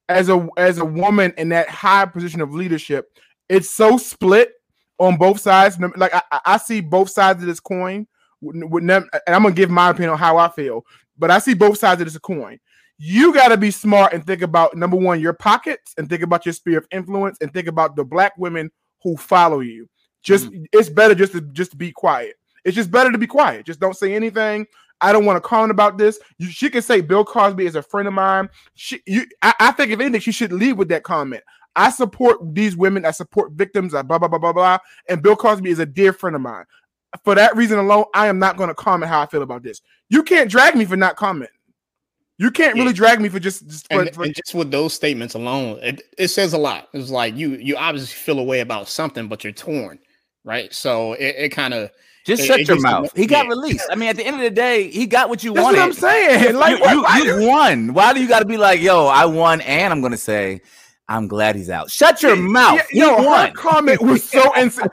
as 0.08 0.30
a 0.30 0.48
as 0.58 0.78
a 0.78 0.86
woman 0.86 1.34
in 1.38 1.50
that 1.50 1.69
high 1.69 2.06
position 2.06 2.41
of 2.41 2.54
leadership, 2.54 3.12
it's 3.50 3.69
so 3.69 3.98
split 3.98 4.54
on 5.00 5.17
both 5.17 5.39
sides. 5.39 5.78
Like 5.95 6.13
I, 6.13 6.22
I- 6.45 6.58
see 6.58 6.82
both 6.82 7.10
sides 7.10 7.41
of 7.41 7.48
this 7.48 7.60
coin. 7.60 8.08
And 8.41 8.63
I'm 8.63 9.43
gonna 9.43 9.52
give 9.52 9.69
my 9.69 9.89
opinion 9.89 10.12
on 10.12 10.17
how 10.17 10.38
I 10.38 10.50
feel, 10.50 10.86
but 11.17 11.30
I 11.30 11.39
see 11.39 11.54
both 11.54 11.78
sides 11.78 12.00
of 12.02 12.08
this 12.08 12.17
coin 12.17 12.60
you 13.00 13.34
got 13.34 13.48
to 13.48 13.58
be 13.58 13.72
smart 13.72 14.12
and 14.13 14.28
think 14.28 14.41
about 14.41 14.76
number 14.76 14.98
one 14.98 15.22
your 15.22 15.32
pockets 15.32 15.93
and 15.98 16.10
think 16.10 16.22
about 16.22 16.45
your 16.45 16.52
sphere 16.52 16.78
of 16.78 16.88
influence 16.91 17.38
and 17.39 17.52
think 17.54 17.67
about 17.67 17.95
the 17.95 18.04
black 18.04 18.38
women 18.38 18.69
who 19.02 19.15
follow 19.15 19.62
you 19.62 19.88
just 20.21 20.47
mm-hmm. 20.47 20.63
it's 20.71 20.89
better 20.89 21.15
just 21.15 21.34
to 21.34 21.41
just 21.41 21.77
be 21.77 21.91
quiet. 21.91 22.36
It's 22.65 22.75
just 22.75 22.91
better 22.91 23.12
to 23.12 23.17
be 23.17 23.27
quiet. 23.27 23.65
Just 23.65 23.79
don't 23.79 23.95
say 23.95 24.13
anything. 24.13 24.67
I 25.01 25.13
don't 25.13 25.25
want 25.25 25.38
to 25.38 25.47
comment 25.47 25.71
about 25.71 25.97
this. 25.97 26.19
You, 26.38 26.47
she 26.47 26.69
can 26.69 26.82
say 26.82 27.01
bill 27.01 27.23
cosby 27.23 27.65
is 27.65 27.75
a 27.75 27.82
friend 27.82 28.08
of 28.08 28.13
mine. 28.13 28.49
She 28.73 29.01
you 29.05 29.25
I, 29.41 29.53
I 29.60 29.71
think 29.71 29.91
if 29.91 29.99
anything 29.99 30.21
she 30.21 30.32
should 30.32 30.51
leave 30.51 30.77
with 30.77 30.89
that 30.89 31.03
comment. 31.03 31.43
I 31.75 31.91
support 31.91 32.39
these 32.53 32.75
women. 32.75 33.05
I 33.05 33.12
support 33.12 33.53
victims. 33.53 33.93
I 33.93 34.01
blah 34.01 34.17
blah 34.17 34.27
blah 34.27 34.39
blah 34.39 34.53
blah. 34.53 34.77
And 35.08 35.21
bill 35.21 35.36
cosby 35.36 35.69
is 35.69 35.79
a 35.79 35.86
dear 35.86 36.12
friend 36.13 36.36
of 36.36 36.41
mine. 36.41 36.65
For 37.23 37.34
that 37.34 37.55
reason 37.55 37.79
alone 37.79 38.05
i 38.13 38.27
am 38.27 38.38
not 38.38 38.55
going 38.55 38.67
to 38.67 38.75
comment 38.75 39.10
how 39.10 39.21
i 39.21 39.25
feel 39.25 39.41
about 39.41 39.63
this. 39.63 39.82
You 40.10 40.21
can't 40.23 40.49
drag 40.49 40.75
me 40.75 40.86
for 40.86 40.97
not 40.97 41.15
commenting. 41.15 41.55
You 42.39 42.51
can't 42.51 42.75
really 42.75 42.88
Yeah. 42.88 42.93
drag 42.93 43.21
me 43.21 43.27
for 43.27 43.39
just, 43.39 43.67
just 43.67 43.88
for, 43.91 44.01
And, 44.01 44.15
for- 44.15 44.23
and 44.23 44.34
just 44.34 44.53
with 44.53 44.71
those 44.71 44.93
statements 44.93 45.34
alone, 45.34 45.77
it, 45.84 46.01
it 46.17 46.29
says 46.29 46.53
a 46.53 46.58
lot. 46.58 46.88
It's 46.93 47.10
like 47.10 47.36
you 47.36 47.55
you 47.55 47.75
obviously 47.75 48.15
feel 48.15 48.39
a 48.39 48.43
way 48.43 48.62
about 48.62 48.88
something, 48.88 49.27
but 49.27 49.43
you're 49.43 49.51
torn, 49.53 49.99
right? 50.49 50.73
So 50.73 51.13
it, 51.13 51.35
it 51.38 51.49
kind 51.49 51.73
of 51.73 51.89
Just 52.25 52.41
It- 52.43 52.45
shut 52.47 52.59
it 52.59 52.67
your 52.67 52.77
gets 52.77 52.83
mouth. 52.83 53.12
He 53.15 53.25
got 53.25 53.45
yeah. 53.45 53.49
released. 53.51 53.88
I 53.91 53.95
mean, 53.95 54.09
at 54.09 54.15
the 54.17 54.25
end 54.25 54.35
of 54.35 54.41
the 54.41 54.49
day, 54.49 54.89
he 54.89 55.05
got 55.05 55.29
what 55.29 55.43
you 55.43 55.53
that's 55.53 55.63
wanted. 55.63 55.77
what 55.77 55.85
I'm 55.85 55.93
saying. 55.93 56.55
Like, 56.55 56.77
you, 56.79 57.01
why- 57.03 57.17
you, 57.23 57.39
you 57.41 57.47
won. 57.47 57.93
Why 57.93 58.13
do 58.13 58.21
you 58.21 58.27
got 58.27 58.39
to 58.39 58.45
be 58.45 58.57
like, 58.57 58.81
yo, 58.81 59.05
I 59.07 59.25
won, 59.25 59.62
and 59.62 59.93
I'm 59.93 60.01
gonna 60.01 60.17
say, 60.17 60.62
I'm 61.07 61.27
glad 61.27 61.55
he's 61.55 61.71
out. 61.71 61.89
Shut 61.89 62.21
your 62.21 62.35
mouth. 62.35 62.75
Yeah, 62.75 62.83
he 62.91 62.99
yo, 62.99 63.17
her 63.17 63.25
won. 63.25 63.53
comment 63.53 63.99
was 63.99 64.23
so 64.23 64.53
insane. 64.62 64.89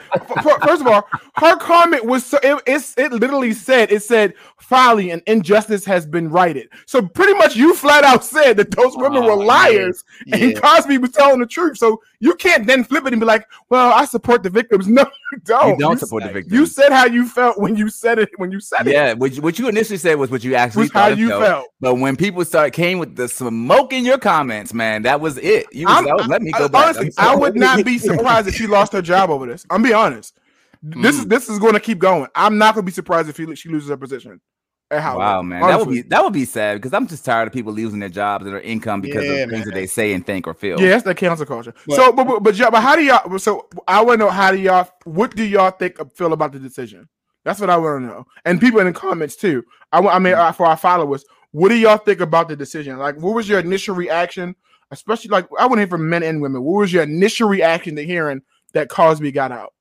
First 0.63 0.81
of 0.81 0.87
all, 0.87 1.07
her 1.37 1.57
comment 1.57 2.07
was 2.07 2.25
so 2.25 2.39
it, 2.43 2.63
it's 2.67 2.95
it 2.97 3.13
literally 3.13 3.53
said 3.53 3.93
it 3.93 4.03
said 4.03 4.33
folly 4.59 5.11
and 5.11 5.21
injustice 5.27 5.85
has 5.85 6.07
been 6.07 6.31
righted. 6.31 6.71
So 6.87 7.03
pretty 7.07 7.35
much 7.35 7.55
you 7.55 7.75
flat 7.75 8.03
out 8.03 8.25
said 8.25 8.57
that 8.57 8.71
those 8.71 8.97
women 8.97 9.25
Oh, 9.25 9.37
were 9.37 9.43
yeah. 9.43 9.49
liars 9.49 10.05
and. 10.33 10.59
Cosby 10.59 10.97
was 10.97 11.11
telling 11.11 11.41
the 11.41 11.47
truth. 11.47 11.77
So 11.77 12.01
You 12.21 12.35
can't 12.35 12.67
then 12.67 12.83
flip 12.85 13.07
it 13.07 13.13
and 13.13 13.21
be 13.21 13.27
like, 13.27 13.47
"Well, 13.69 13.93
I 13.93 14.05
support 14.07 14.43
the 14.43 14.51
victims." 14.51 14.87
No, 14.97 15.05
you 15.33 15.39
don't. 15.45 15.71
You 15.71 15.77
don't 15.79 15.93
You 15.93 15.99
support 15.99 16.23
the 16.23 16.29
said- 16.29 16.35
victims. 16.35 16.53
You 16.59 16.67
said 16.67 16.93
how 16.93 17.07
you 17.07 17.27
felt 17.29 17.59
when 17.61 17.77
you 17.77 17.89
said 17.91 18.19
it. 18.19 18.31
When 18.37 18.51
you 18.51 18.61
said 18.61 18.87
it, 18.87 18.93
Yeah, 18.93 19.13
what 19.15 19.35
you, 19.35 19.43
what 19.43 19.59
you 19.59 19.69
initially 19.69 19.99
said 19.99 20.15
was 20.19 20.31
what 20.31 20.43
you 20.45 20.55
actually 20.55 20.83
was 20.85 20.93
how 20.93 21.09
thought 21.09 21.19
you 21.19 21.29
felt. 21.29 21.43
felt. 21.45 21.67
But 21.81 21.95
when 21.97 22.17
people 22.17 22.45
start 22.45 22.73
came 22.73 22.99
with 22.99 23.17
the 23.17 23.29
smoke 23.29 23.93
in 23.93 24.05
your 24.05 24.19
comments, 24.19 24.73
man, 24.73 25.03
that 25.03 25.21
was 25.21 25.37
it. 25.39 25.67
You 25.73 25.87
was 25.87 25.97
I'm- 25.97 26.07
oh, 26.09 26.25
let 26.27 26.43
me 26.43 26.53
go 26.53 26.65
I- 26.65 26.69
back. 26.69 26.85
Honestly, 26.85 27.07
I'm 27.19 27.25
I 27.25 27.25
sorry. 27.33 27.41
would 27.41 27.57
not 27.57 27.85
be 27.85 27.99
surprised 28.11 28.49
if 28.49 28.55
she 28.55 28.67
lost 28.67 28.93
her 28.93 29.03
job 29.03 29.31
over 29.31 29.47
this. 29.47 29.67
I'm 29.71 29.83
be 29.83 29.93
honest. 29.93 30.39
This 30.83 31.17
Mm. 31.17 31.19
is 31.21 31.27
this 31.27 31.49
is 31.49 31.59
going 31.59 31.73
to 31.75 31.81
keep 31.81 31.99
going. 31.99 32.29
I'm 32.35 32.59
not 32.59 32.75
going 32.75 32.85
to 32.85 32.87
be 32.87 32.93
surprised 32.93 33.29
if 33.29 33.37
he, 33.37 33.53
she 33.57 33.69
loses 33.69 33.89
her 33.89 33.97
position. 33.97 34.41
At 34.89 35.03
Howard. 35.03 35.19
Wow, 35.19 35.43
man, 35.43 35.67
that 35.67 35.79
would 35.81 35.89
be 35.89 36.03
that 36.03 36.23
would 36.23 36.33
be 36.33 36.45
sad 36.45 36.75
because 36.75 36.95
I'm 36.95 37.09
just 37.09 37.25
tired 37.25 37.49
of 37.49 37.53
people 37.53 37.73
losing 37.73 37.99
their 37.99 38.09
jobs 38.09 38.45
and 38.45 38.55
their 38.55 38.61
income 38.61 39.01
because 39.01 39.27
Yeah, 39.27 39.33
of 39.45 39.51
things 39.51 39.65
that 39.65 39.75
they 39.75 39.87
say 39.87 40.13
and 40.13 40.25
think 40.25 40.47
or 40.47 40.55
feel. 40.55 40.81
Yeah, 40.81 40.91
that's 40.91 41.03
the 41.03 41.15
cancel 41.15 41.45
culture. 41.45 41.75
But- 41.89 41.97
so, 41.97 42.13
but, 42.13 42.25
but 42.25 42.43
but 42.45 42.55
y'all, 42.55 42.71
but 42.71 42.83
how 42.83 42.95
do 42.95 43.03
y'all? 43.03 43.39
So 43.41 43.69
I 43.89 44.01
want 44.03 44.21
to 44.21 44.27
know 44.27 44.31
how 44.31 44.53
do 44.53 44.59
y'all? 44.59 44.89
What 45.03 45.35
do 45.35 45.43
y'all 45.43 45.73
think 45.73 45.97
feel 46.15 46.33
about 46.33 46.53
the 46.53 46.61
decision? 46.61 47.09
That's 47.45 47.59
what 47.59 47.69
I 47.69 47.77
want 47.77 48.03
to 48.03 48.07
know. 48.07 48.27
And 48.45 48.61
people 48.61 48.79
in 48.79 48.87
the 48.87 48.93
comments 48.93 49.35
too. 49.35 49.65
I 49.91 49.99
want. 49.99 50.15
I 50.15 50.19
mean, 50.21 50.35
uh, 50.35 50.53
for 50.53 50.67
our 50.67 50.77
followers, 50.77 51.25
what 51.51 51.71
do 51.71 51.75
y'all 51.75 51.97
think 51.97 52.21
about 52.21 52.49
the 52.49 52.55
decision? 52.55 52.97
Like, 52.97 53.17
what 53.17 53.35
was 53.35 53.49
your 53.49 53.59
initial 53.59 53.97
reaction? 53.97 54.55
Especially 54.93 55.31
like 55.31 55.49
I 55.59 55.67
want 55.67 55.79
to 55.79 55.81
hear 55.81 55.89
from 55.89 56.09
men 56.09 56.23
and 56.23 56.41
women. 56.41 56.63
What 56.63 56.79
was 56.79 56.93
your 56.93 57.03
initial 57.03 57.49
reaction 57.49 57.97
to 57.97 58.05
hearing 58.05 58.43
that 58.73 58.89
Cosby 58.89 59.33
got 59.33 59.51
out? 59.51 59.73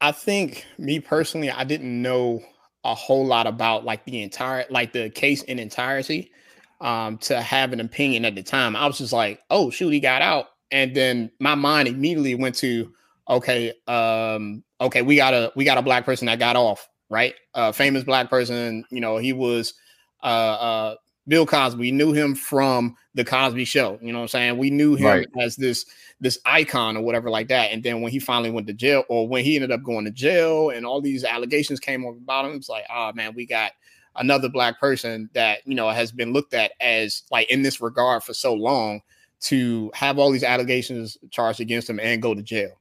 I 0.00 0.12
think 0.12 0.64
me 0.78 0.98
personally, 1.00 1.50
I 1.50 1.64
didn't 1.64 2.00
know 2.00 2.42
a 2.84 2.94
whole 2.94 3.26
lot 3.26 3.46
about 3.46 3.84
like 3.84 4.04
the 4.04 4.22
entire 4.22 4.64
like 4.70 4.92
the 4.92 5.10
case 5.10 5.42
in 5.42 5.58
entirety 5.58 6.32
um 6.80 7.18
to 7.18 7.40
have 7.40 7.72
an 7.72 7.80
opinion 7.80 8.24
at 8.24 8.34
the 8.34 8.42
time. 8.42 8.74
I 8.74 8.86
was 8.86 8.98
just 8.98 9.12
like, 9.12 9.40
oh 9.50 9.70
shoot, 9.70 9.90
he 9.90 10.00
got 10.00 10.22
out. 10.22 10.46
And 10.70 10.94
then 10.94 11.30
my 11.40 11.54
mind 11.54 11.88
immediately 11.88 12.34
went 12.34 12.54
to 12.56 12.92
okay, 13.28 13.72
um, 13.86 14.64
okay, 14.80 15.02
we 15.02 15.16
got 15.16 15.34
a 15.34 15.52
we 15.56 15.64
got 15.64 15.78
a 15.78 15.82
black 15.82 16.04
person 16.04 16.26
that 16.26 16.38
got 16.38 16.56
off, 16.56 16.88
right? 17.08 17.34
A 17.54 17.72
famous 17.72 18.04
black 18.04 18.30
person, 18.30 18.84
you 18.90 19.00
know, 19.00 19.18
he 19.18 19.32
was 19.32 19.74
uh 20.22 20.26
uh 20.26 20.94
Bill 21.30 21.46
Cosby. 21.46 21.78
We 21.80 21.90
knew 21.92 22.12
him 22.12 22.34
from 22.34 22.96
the 23.14 23.24
Cosby 23.24 23.64
show. 23.64 23.98
You 24.02 24.12
know 24.12 24.18
what 24.18 24.24
I'm 24.24 24.28
saying? 24.28 24.58
We 24.58 24.68
knew 24.68 24.96
him 24.96 25.06
Right. 25.06 25.28
as 25.40 25.54
this 25.56 25.86
this 26.20 26.38
icon 26.44 26.96
or 26.98 27.02
whatever 27.02 27.30
like 27.30 27.48
that. 27.48 27.70
And 27.72 27.82
then 27.82 28.02
when 28.02 28.12
he 28.12 28.18
finally 28.18 28.50
went 28.50 28.66
to 28.66 28.74
jail, 28.74 29.04
or 29.08 29.26
when 29.26 29.42
he 29.44 29.54
ended 29.54 29.70
up 29.70 29.82
going 29.82 30.04
to 30.04 30.10
jail, 30.10 30.68
and 30.68 30.84
all 30.84 31.00
these 31.00 31.24
allegations 31.24 31.80
came 31.80 32.04
up 32.04 32.14
about 32.16 32.44
him, 32.44 32.56
it's 32.56 32.68
like, 32.68 32.84
oh 32.92 33.12
man, 33.14 33.32
we 33.34 33.46
got 33.46 33.72
another 34.16 34.48
black 34.48 34.78
person 34.80 35.30
that 35.34 35.60
you 35.64 35.74
know 35.76 35.88
has 35.88 36.10
been 36.10 36.32
looked 36.32 36.52
at 36.52 36.72
as 36.80 37.22
like 37.30 37.48
in 37.48 37.62
this 37.62 37.80
regard 37.80 38.24
for 38.24 38.34
so 38.34 38.52
long 38.52 39.00
to 39.42 39.90
have 39.94 40.18
all 40.18 40.30
these 40.32 40.42
allegations 40.44 41.16
charged 41.30 41.60
against 41.60 41.88
him 41.88 42.00
and 42.00 42.20
go 42.20 42.34
to 42.34 42.42
jail. 42.42 42.72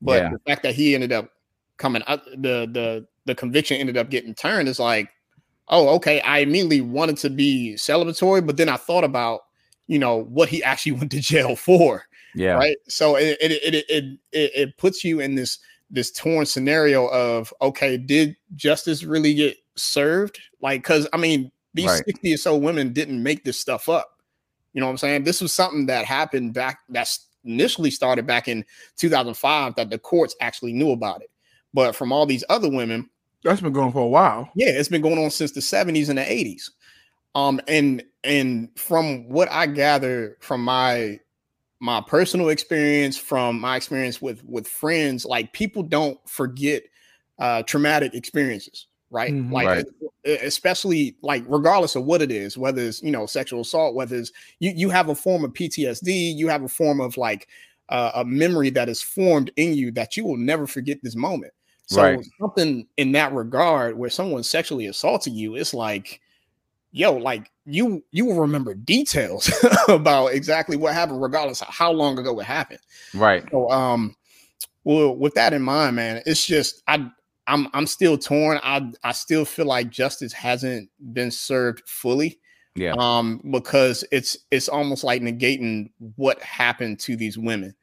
But 0.00 0.22
Yeah. 0.22 0.30
the 0.30 0.38
fact 0.46 0.62
that 0.62 0.74
he 0.76 0.94
ended 0.94 1.10
up 1.12 1.28
coming 1.76 2.02
up, 2.06 2.24
the 2.26 2.68
the 2.72 3.06
the 3.26 3.34
conviction 3.34 3.76
ended 3.78 3.96
up 3.96 4.08
getting 4.10 4.32
turned 4.34 4.68
is 4.68 4.78
like, 4.78 5.10
oh, 5.68 5.88
okay. 5.96 6.20
I 6.20 6.38
immediately 6.38 6.80
wanted 6.80 7.16
to 7.18 7.30
be 7.30 7.74
celebratory, 7.76 8.46
but 8.46 8.56
then 8.56 8.68
I 8.68 8.76
thought 8.76 9.04
about, 9.04 9.40
you 9.86 9.98
know, 9.98 10.24
what 10.24 10.48
he 10.48 10.62
actually 10.62 10.92
went 10.98 11.10
to 11.12 11.20
jail 11.20 11.56
for 11.56 12.06
yeah, 12.36 12.52
right? 12.52 12.76
So 12.86 13.16
it 13.16 13.38
it, 13.40 13.52
it 13.52 13.84
it 13.88 14.04
it 14.30 14.52
it 14.54 14.76
puts 14.76 15.02
you 15.02 15.20
in 15.20 15.34
this 15.34 15.58
this 15.90 16.12
torn 16.12 16.44
scenario 16.44 17.06
of 17.06 17.52
okay 17.62 17.96
did 17.96 18.36
justice 18.54 19.04
really 19.04 19.32
get 19.32 19.56
served? 19.74 20.38
Like 20.60 20.82
because 20.82 21.08
i 21.12 21.16
mean 21.16 21.50
these 21.72 21.86
Right. 21.86 22.04
60 22.06 22.34
or 22.34 22.36
so 22.36 22.56
women 22.56 22.92
didn't 22.92 23.22
make 23.22 23.44
this 23.44 23.58
stuff 23.58 23.88
up. 23.88 24.20
You 24.74 24.80
know 24.80 24.86
what 24.86 24.92
i'm 24.92 24.98
saying? 24.98 25.24
This 25.24 25.40
was 25.40 25.54
something 25.54 25.86
that 25.86 26.04
happened 26.04 26.52
back 26.52 26.80
that's 26.90 27.26
initially 27.44 27.90
started 27.90 28.26
back 28.26 28.48
in 28.48 28.64
2005 28.96 29.74
that 29.76 29.88
the 29.88 29.98
courts 29.98 30.36
actually 30.40 30.74
knew 30.74 30.90
about 30.90 31.22
it. 31.22 31.30
But 31.72 31.96
from 31.96 32.12
all 32.12 32.26
these 32.26 32.44
other 32.50 32.68
women 32.68 33.08
That's 33.42 33.60
been 33.62 33.72
going 33.72 33.92
for 33.92 34.02
a 34.02 34.06
while. 34.08 34.52
yeah, 34.54 34.68
it's 34.70 34.88
been 34.88 35.02
going 35.02 35.18
on 35.22 35.30
since 35.30 35.52
the 35.52 35.60
70s 35.60 36.08
and 36.08 36.18
the 36.18 36.30
80s. 36.32 36.70
Um, 37.34 37.60
and 37.68 38.02
and 38.24 38.70
from 38.78 39.28
what 39.28 39.50
I 39.50 39.66
gather 39.66 40.38
from 40.40 40.64
my 40.64 41.20
my 41.80 42.02
personal 42.06 42.50
experience, 42.50 43.18
from 43.18 43.60
my 43.60 43.76
experience 43.76 44.22
with 44.22 44.44
with 44.44 44.68
friends, 44.68 45.24
like 45.26 45.52
people 45.52 45.82
don't 45.82 46.18
forget 46.28 46.84
uh 47.40 47.62
traumatic 47.64 48.14
experiences, 48.14 48.88
right? 49.10 49.34
Mhm. 49.34 49.50
Like 49.50 49.66
Right. 49.66 49.86
especially 50.24 51.16
like 51.22 51.44
regardless 51.48 51.96
of 51.96 52.04
what 52.04 52.22
it 52.22 52.32
is, 52.32 52.58
whether 52.58 52.82
it's 52.82 53.02
you 53.02 53.12
know 53.12 53.26
sexual 53.26 53.62
assault, 53.62 53.94
whether 53.94 54.16
it's 54.16 54.32
you 54.60 54.72
you 54.76 54.90
have 54.90 55.08
a 55.10 55.14
form 55.14 55.44
of 55.44 55.54
PTSD, 55.54 56.12
you 56.32 56.48
have 56.48 56.62
a 56.64 56.68
form 56.68 57.00
of 57.00 57.16
like 57.16 57.48
uh, 57.90 58.12
a 58.16 58.24
memory 58.24 58.70
that 58.70 58.88
is 58.88 59.02
formed 59.02 59.50
in 59.56 59.74
you 59.74 59.92
that 59.92 60.16
you 60.16 60.24
will 60.24 60.36
never 60.38 60.66
forget 60.66 60.98
this 61.02 61.16
moment. 61.16 61.52
So 61.86 62.02
Right. 62.02 62.18
something 62.40 62.86
in 62.96 63.12
that 63.12 63.32
regard 63.32 63.96
where 63.96 64.10
someone 64.10 64.42
sexually 64.42 64.86
assaulted 64.86 65.32
you, 65.32 65.54
it's 65.54 65.72
like, 65.72 66.20
yo, 66.90 67.12
like 67.12 67.50
you 67.64 68.04
you 68.10 68.24
will 68.26 68.40
remember 68.40 68.74
details 68.74 69.50
about 69.88 70.28
exactly 70.28 70.76
what 70.76 70.94
happened, 70.94 71.22
regardless 71.22 71.62
of 71.62 71.68
how 71.68 71.92
long 71.92 72.18
ago 72.18 72.38
it 72.40 72.46
happened. 72.46 72.80
right. 73.14 73.44
So 73.50 73.70
um 73.70 74.16
well 74.84 75.14
with 75.16 75.34
that 75.34 75.52
in 75.52 75.62
mind, 75.62 75.96
man, 75.96 76.22
it's 76.26 76.44
just 76.44 76.82
I 76.88 77.08
I'm 77.46 77.68
I'm 77.72 77.86
still 77.86 78.18
torn. 78.18 78.58
I 78.62 78.90
I 79.04 79.12
still 79.12 79.44
feel 79.44 79.66
like 79.66 79.90
justice 79.90 80.32
hasn't 80.32 80.90
been 81.12 81.30
served 81.30 81.88
fully. 81.88 82.38
Yeah. 82.74 82.94
Um, 82.98 83.40
because 83.50 84.04
it's 84.12 84.36
it's 84.50 84.68
almost 84.68 85.02
like 85.02 85.22
negating 85.22 85.90
what 86.16 86.42
happened 86.42 87.00
to 87.00 87.16
these 87.16 87.38
women. 87.38 87.74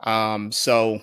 Um, 0.00 0.52
so 0.52 1.00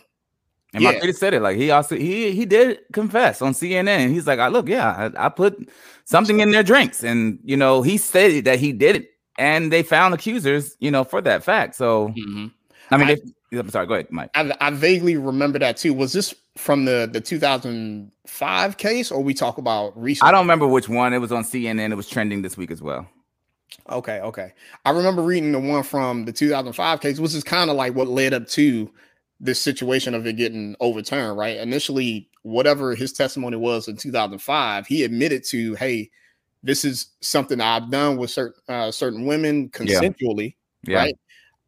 And 0.76 0.84
Yeah. 0.84 0.94
Marquita 1.00 1.16
said 1.16 1.34
it 1.34 1.42
like 1.42 1.56
he 1.58 1.72
also 1.72 1.96
he 1.96 2.34
he 2.34 2.46
did 2.46 2.80
confess 2.94 3.42
on 3.42 3.54
CNN. 3.54 4.12
He's 4.12 4.28
like, 4.28 4.40
I 4.40 4.50
look, 4.50 4.68
yeah, 4.68 5.12
I, 5.18 5.26
I 5.28 5.30
put 5.30 5.70
something 6.04 6.42
in 6.42 6.52
their 6.52 6.64
drinks, 6.64 7.02
and 7.04 7.40
you 7.44 7.56
know 7.58 7.82
he 7.82 7.98
stated 7.98 8.44
that 8.46 8.60
he 8.60 8.74
did 8.74 8.98
it, 8.98 9.10
and 9.40 9.72
they 9.72 9.82
found 9.82 10.14
accusers, 10.14 10.76
you 10.80 10.92
know, 10.92 11.04
for 11.06 11.22
that 11.22 11.44
fact. 11.44 11.76
So 11.76 12.10
mhm. 12.10 12.52
I 12.92 12.98
mean, 12.98 13.08
I- 13.08 13.12
if, 13.14 13.22
I'm 13.60 13.70
sorry, 13.70 13.88
go 13.88 13.94
ahead, 13.94 14.12
Mike. 14.12 14.32
I, 14.36 14.54
I 14.60 14.70
vaguely 14.72 15.16
remember 15.16 15.58
that 15.60 15.78
too. 15.78 15.94
Was 15.94 16.12
this 16.12 16.36
from 16.58 16.84
the 16.84 17.10
the 17.12 17.22
2005 17.22 18.78
case, 18.78 19.12
or 19.12 19.24
we 19.24 19.34
talk 19.34 19.58
about 19.58 19.98
recent? 20.00 20.28
I 20.28 20.32
don't 20.32 20.42
remember 20.42 20.68
which 20.68 20.90
one. 20.90 21.14
It 21.14 21.20
was 21.20 21.32
on 21.32 21.44
CNN. 21.44 21.92
It 21.92 21.96
was 21.96 22.10
trending 22.10 22.42
this 22.42 22.58
week 22.58 22.72
as 22.72 22.82
well. 22.82 23.08
Okay, 23.90 24.20
okay. 24.22 24.52
I 24.86 24.90
remember 24.92 25.22
reading 25.22 25.52
the 25.52 25.60
one 25.60 25.84
from 25.84 26.26
the 26.26 26.32
2005 26.34 27.02
case, 27.02 27.20
which 27.20 27.34
is 27.34 27.44
kind 27.44 27.70
of 27.70 27.76
like 27.76 27.94
what 27.96 28.08
led 28.08 28.34
up 28.34 28.48
to 28.50 28.92
this 29.40 29.62
situation 29.62 30.14
of 30.14 30.26
it 30.26 30.38
getting 30.38 30.76
overturned, 30.80 31.38
right? 31.38 31.58
Initially, 31.58 32.30
whatever 32.44 32.96
his 32.96 33.12
testimony 33.12 33.58
was 33.58 33.88
in 33.88 33.98
2005, 33.98 34.88
he 34.88 35.04
admitted 35.04 35.44
to, 35.46 35.76
hey, 35.76 36.10
this 36.64 36.86
is 36.86 37.08
something 37.22 37.62
I've 37.62 37.92
done 37.92 38.18
with 38.18 38.32
certain 38.32 38.62
uh, 38.68 38.92
certain 38.92 39.26
women 39.26 39.70
Yeah. 39.80 40.00
consensually, 40.00 40.56
Yeah. 40.88 40.98
right? 40.98 41.16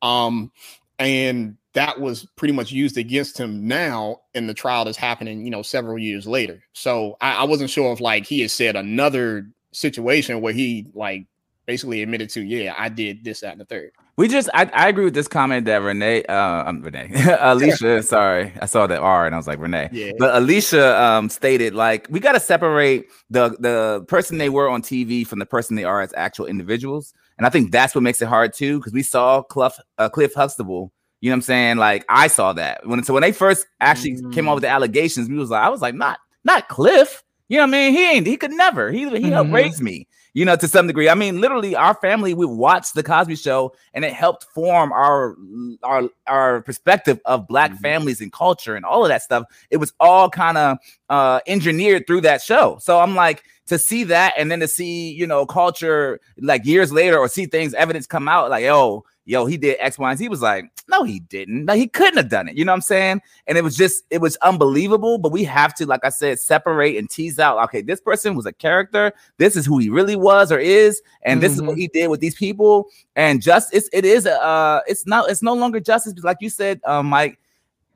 Um, 0.02 0.52
and 1.00 1.58
that 1.74 2.00
was 2.00 2.26
pretty 2.36 2.54
much 2.54 2.72
used 2.72 2.98
against 2.98 3.38
him 3.38 3.68
now 3.68 4.22
in 4.34 4.48
the 4.48 4.54
trial 4.54 4.86
that's 4.86 4.98
happening, 4.98 5.46
you 5.46 5.52
know, 5.52 5.62
several 5.62 6.00
years 6.00 6.26
later. 6.26 6.64
So 6.74 7.18
I, 7.22 7.34
I 7.36 7.44
wasn't 7.44 7.70
sure 7.70 7.94
if 7.94 8.02
like 8.02 8.26
he 8.26 8.42
had 8.42 8.50
said 8.50 8.76
another 8.76 9.48
situation 9.74 10.42
where 10.42 10.54
he 10.54 10.88
like 10.96 11.28
basically 11.68 12.02
admitted 12.02 12.30
to, 12.32 12.42
yeah, 12.42 12.74
I 12.78 12.90
did 12.90 13.24
this, 13.24 13.42
that, 13.42 13.52
and 13.52 13.62
the 13.62 13.66
third. 13.66 13.92
We 14.18 14.28
just, 14.28 14.50
I, 14.56 14.66
I 14.74 14.88
agree 14.88 15.04
with 15.06 15.14
this 15.14 15.28
comment 15.28 15.66
that 15.68 15.78
Renee, 15.84 16.24
uh, 16.24 16.68
um, 16.68 16.82
Renee, 16.82 17.12
Alicia, 17.40 18.02
sorry, 18.16 18.52
I 18.60 18.66
saw 18.66 18.88
that 18.88 19.00
R 19.00 19.28
and 19.28 19.36
I 19.36 19.38
was 19.38 19.46
like 19.46 19.60
Renee, 19.60 19.90
Yeah. 19.92 20.14
but 20.18 20.36
Alicia 20.36 21.00
um 21.02 21.30
stated 21.30 21.76
like 21.76 22.08
we 22.10 22.20
got 22.20 22.32
to 22.32 22.40
separate 22.40 23.06
the 23.30 23.50
the 23.60 24.04
person 24.08 24.40
they 24.40 24.50
were 24.50 24.70
on 24.70 24.82
TV 24.82 25.26
from 25.26 25.38
the 25.38 25.46
person 25.46 25.76
they 25.76 25.84
are 25.84 26.02
as 26.02 26.14
actual 26.18 26.48
individuals, 26.48 27.14
and 27.38 27.46
I 27.46 27.52
think 27.52 27.72
that's 27.72 27.94
what 27.94 28.02
makes 28.02 28.20
it 28.20 28.28
hard 28.28 28.54
too 28.54 28.80
because 28.80 28.92
we 28.94 29.04
saw 29.04 29.44
Cliff 29.44 29.78
uh, 30.00 30.10
Cliff 30.10 30.34
Huxtable. 30.34 30.92
You 31.22 31.30
know 31.30 31.34
what 31.34 31.38
I'm 31.38 31.42
saying? 31.44 31.78
Like 31.78 32.04
I 32.10 32.28
saw 32.28 32.54
that 32.54 32.88
when 32.88 33.04
so 33.04 33.14
when 33.14 33.22
they 33.22 33.32
first 33.32 33.68
actually 33.82 34.20
came 34.32 34.50
out 34.50 34.56
with 34.56 34.64
the 34.64 34.70
allegations, 34.70 35.30
we 35.30 35.36
was 35.38 35.52
like 35.52 35.64
I 35.64 35.70
was 35.70 35.82
like 35.82 35.94
not 35.96 36.18
not 36.44 36.70
Cliff. 36.70 37.24
You 37.50 37.58
know 37.58 37.64
what 37.64 37.70
I 37.70 37.72
mean? 37.72 37.94
He 37.94 38.12
ain't. 38.12 38.28
He 38.28 38.36
could 38.38 38.52
never. 38.52 38.92
He 38.92 39.08
he 39.20 39.30
helped 39.30 39.52
Mhm. 39.52 39.54
raise 39.54 39.80
me. 39.82 40.08
You 40.38 40.46
know, 40.46 40.56
to 40.56 40.68
some 40.68 40.86
degree. 40.86 41.10
I 41.10 41.16
mean, 41.16 41.42
literally, 41.42 41.76
our 41.76 41.96
family 41.96 42.36
we 42.36 42.46
watched 42.46 42.94
the 42.94 43.02
Cosby 43.02 43.36
Show, 43.38 43.74
and 43.96 44.06
it 44.06 44.14
helped 44.14 44.44
form 44.54 44.92
our 44.92 45.36
our 45.82 46.04
our 46.28 46.62
perspective 46.62 47.20
of 47.26 47.48
Black 47.48 47.72
Mhm. 47.72 47.80
families 47.80 48.22
and 48.22 48.32
culture 48.32 48.76
and 48.76 48.86
all 48.86 49.04
of 49.04 49.10
that 49.10 49.24
stuff. 49.24 49.46
It 49.72 49.78
was 49.78 49.94
all 50.00 50.30
kind 50.30 50.60
of 50.60 50.78
uh, 51.10 51.40
engineered 51.48 52.06
through 52.06 52.22
that 52.22 52.44
show. 52.44 52.78
So 52.80 53.00
I'm 53.00 53.16
like 53.16 53.46
to 53.66 53.80
see 53.80 54.04
that, 54.04 54.36
and 54.38 54.52
then 54.52 54.60
to 54.60 54.68
see 54.68 55.10
you 55.12 55.26
know 55.26 55.48
culture 55.48 56.20
like 56.40 56.68
years 56.68 56.92
later, 56.92 57.18
or 57.18 57.28
see 57.28 57.48
things 57.48 57.74
evidence 57.74 58.06
come 58.06 58.28
out 58.28 58.52
like, 58.52 58.66
oh, 58.66 59.06
yo, 59.28 59.46
he 59.46 59.58
did 59.58 59.76
X, 59.80 60.00
Y, 60.00 60.10
and 60.10 60.18
Z. 60.18 60.24
He 60.24 60.30
was 60.30 60.42
like, 60.42 60.72
no, 60.90 61.04
he 61.04 61.20
didn't. 61.20 61.66
Like 61.68 61.78
he 61.78 61.88
couldn't 61.88 62.18
have 62.18 62.30
done 62.30 62.48
it. 62.48 62.56
You 62.56 62.64
know 62.66 62.72
what 62.72 62.78
I'm 62.78 62.82
saying? 62.82 63.22
And 63.46 63.58
it 63.58 63.64
was 63.64 63.76
just, 63.76 64.06
it 64.10 64.20
was 64.20 64.38
unbelievable. 64.38 65.18
But 65.18 65.34
we 65.34 65.44
have 65.44 65.76
to, 65.76 65.86
like 65.86 66.00
I 66.04 66.10
said, 66.10 66.40
separate 66.40 66.96
and 66.98 67.10
tease 67.10 67.38
out. 67.38 67.62
Okay, 67.66 67.82
this 67.82 68.00
person 68.02 68.36
was 68.36 68.46
a 68.46 68.54
character. 68.54 69.12
This 69.38 69.56
is 69.56 69.66
who 69.66 69.78
he 69.80 69.90
really 69.90 70.16
was 70.16 70.52
or 70.52 70.58
is, 70.60 71.02
and 71.24 71.44
this 71.44 71.54
is 71.54 71.62
what 71.62 71.76
Mhm. 71.76 71.80
he 71.82 71.88
did 71.90 72.08
with 72.08 72.22
these 72.22 72.36
people. 72.36 72.88
And 73.18 73.42
just, 73.42 73.74
it's, 73.74 73.90
it 73.92 74.06
is, 74.06 74.26
a, 74.26 74.42
uh, 74.42 74.80
it's 74.88 75.06
not, 75.06 75.30
it's 75.30 75.44
no 75.44 75.54
longer 75.54 75.80
justice. 75.82 76.14
Because 76.14 76.26
like 76.26 76.38
you 76.40 76.50
said, 76.50 76.80
um, 76.86 77.08
Mike, 77.08 77.38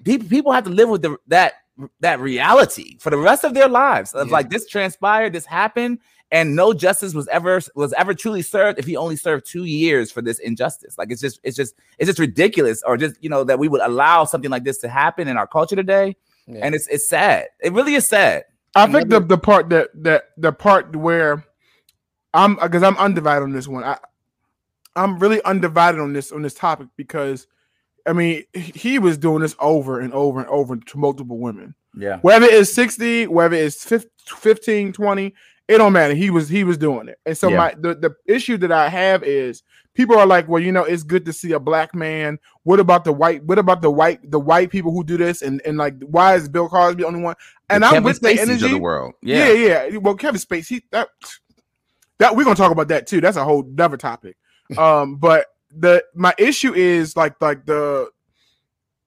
people, 0.04 0.28
people 0.28 0.52
have 0.52 0.66
to 0.66 0.70
live 0.70 0.90
with 0.90 1.02
the 1.02 1.18
that 1.28 1.54
that 2.02 2.20
reality 2.20 2.98
for 3.00 3.10
the 3.10 3.18
rest 3.18 3.44
of 3.44 3.54
their 3.54 3.70
lives. 3.70 4.14
Of 4.14 4.28
Yeah. 4.28 4.34
like 4.34 4.50
this 4.50 4.68
transpired, 4.68 5.34
this 5.34 5.46
happened, 5.46 6.00
and 6.32 6.56
no 6.56 6.74
justice 6.74 7.14
was 7.14 7.28
ever 7.28 7.60
was 7.76 7.94
ever 7.94 8.14
truly 8.14 8.42
served 8.42 8.80
if 8.80 8.86
he 8.86 8.96
only 8.96 9.16
served 9.18 9.46
two 9.46 9.66
years 9.66 10.12
for 10.12 10.22
this 10.22 10.40
injustice. 10.40 10.98
Like 10.98 11.12
it's 11.12 11.22
just 11.22 11.40
it's 11.44 11.58
just 11.58 11.76
it's 12.00 12.08
just 12.08 12.20
ridiculous, 12.20 12.82
or 12.86 12.98
just 12.98 13.16
you 13.24 13.30
know 13.30 13.44
that 13.44 13.60
we 13.60 13.68
would 13.68 13.82
allow 13.82 14.26
something 14.26 14.50
like 14.52 14.64
this 14.64 14.78
to 14.80 14.88
happen 14.90 15.28
in 15.28 15.38
our 15.38 15.48
culture 15.48 15.76
today, 15.76 16.16
Yeah. 16.48 16.62
and 16.64 16.74
it's 16.76 16.88
it's 16.88 17.08
sad. 17.10 17.48
It 17.60 17.74
really 17.74 17.96
is 17.96 18.08
sad. 18.08 18.46
I 18.76 18.90
think 18.92 19.10
the 19.10 19.20
the 19.20 19.38
part 19.38 19.70
that 19.70 19.90
that 20.04 20.30
the 20.38 20.52
part 20.54 20.96
where 20.96 21.44
I'm 22.34 22.56
because 22.56 22.84
I'm 22.84 22.98
undivided 22.98 23.44
on 23.44 23.52
this 23.52 23.68
one. 23.68 23.84
I 23.84 23.98
I'm 24.96 25.20
really 25.20 25.42
undivided 25.44 26.00
on 26.00 26.14
this 26.14 26.32
on 26.32 26.42
this 26.42 26.54
topic 26.54 26.88
because 26.98 27.48
I 28.08 28.14
mean 28.14 28.44
he- 28.54 28.72
he 28.76 29.00
was 29.00 29.18
doing 29.18 29.42
this 29.42 29.56
over 29.60 30.00
and 30.00 30.14
over 30.14 30.40
and 30.40 30.50
over 30.50 30.76
to 30.78 30.98
multiple 30.98 31.38
women. 31.40 31.76
Yeah, 31.94 32.20
Whether 32.22 32.46
it's 32.46 32.72
60, 32.74 33.28
whether 33.28 33.58
it's 33.58 33.84
fif- 33.84 34.06
15, 34.26 34.94
20, 34.94 35.34
it 35.68 35.78
don't 35.78 35.94
matter. 35.94 36.14
He 36.14 36.30
was 36.30 36.50
he 36.50 36.64
was 36.64 36.78
doing 36.78 37.08
it. 37.08 37.20
And 37.26 37.38
so 37.38 37.50
Yeah. 37.50 37.58
my 37.58 37.76
the, 37.78 37.96
the 37.96 38.16
issue 38.26 38.58
that 38.58 38.72
I 38.72 38.90
have 38.90 39.24
is 39.24 39.64
people 39.94 40.18
are 40.18 40.26
like, 40.26 40.48
well, 40.48 40.62
you 40.62 40.72
know, 40.72 40.84
it's 40.84 41.04
good 41.04 41.26
to 41.26 41.34
see 41.34 41.54
a 41.54 41.60
black 41.60 41.96
man. 41.96 42.40
What 42.64 42.80
about 42.80 43.04
the 43.04 43.14
white? 43.14 43.44
What 43.46 43.60
about 43.60 43.82
the 43.82 43.92
white 43.92 44.30
the 44.30 44.40
white 44.40 44.70
people 44.70 44.92
who 44.92 45.04
do 45.04 45.18
this? 45.18 45.42
And 45.42 45.62
and 45.66 45.78
like 45.78 45.96
why 46.02 46.36
is 46.36 46.50
Bill 46.50 46.68
Cosby 46.68 47.02
the 47.02 47.08
only 47.08 47.22
one? 47.22 47.36
And 47.70 47.84
The 47.84 47.88
I'm 47.88 47.94
Kevin 47.94 48.04
with 48.06 48.20
the 48.20 48.30
Spaceys 48.30 48.64
of 48.64 48.72
the 48.72 48.80
world. 48.80 49.14
Yeah. 49.22 49.52
Yeah, 49.52 49.86
yeah, 49.88 49.98
Well, 49.98 50.16
Kevin 50.16 50.40
Spacey, 50.42 50.84
that 50.92 51.10
that 52.18 52.36
we're 52.36 52.44
gonna 52.44 52.56
talk 52.56 52.72
about 52.72 52.90
that 52.90 53.08
too. 53.08 53.22
That's 53.22 53.38
a 53.38 53.44
whole 53.44 53.68
other 53.80 53.98
topic. 53.98 54.38
um, 54.78 55.16
but 55.18 55.48
the 55.76 56.04
my 56.14 56.34
issue 56.38 56.74
is 56.74 57.16
like 57.16 57.36
like 57.42 57.66
the 57.66 58.10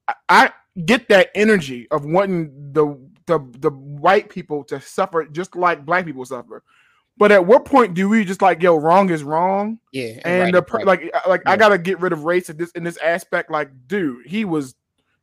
I, 0.07 0.13
I 0.29 0.51
get 0.85 1.07
that 1.09 1.29
energy 1.35 1.87
of 1.91 2.05
wanting 2.05 2.73
the 2.73 2.85
the 3.27 3.39
the 3.59 3.71
white 3.71 4.29
people 4.29 4.63
to 4.65 4.79
suffer 4.81 5.25
just 5.25 5.55
like 5.55 5.85
black 5.85 6.05
people 6.05 6.25
suffer. 6.25 6.63
But 7.17 7.31
at 7.31 7.45
what 7.45 7.63
point 7.63 7.93
do 7.93 8.09
we 8.09 8.25
just 8.25 8.41
like 8.41 8.61
yo 8.61 8.75
wrong 8.75 9.09
is 9.09 9.23
wrong 9.23 9.79
yeah, 9.91 10.19
and 10.25 10.43
right, 10.43 10.53
the 10.53 10.61
per- 10.61 10.77
right. 10.79 10.85
like 10.85 11.15
like 11.27 11.41
I 11.45 11.55
gotta 11.55 11.77
get 11.77 11.99
rid 11.99 12.11
of 12.11 12.23
race 12.23 12.49
in 12.49 12.57
this 12.57 12.71
in 12.71 12.83
this 12.83 12.97
aspect 12.97 13.49
like 13.49 13.69
dude 13.87 14.25
he 14.25 14.43
was 14.43 14.75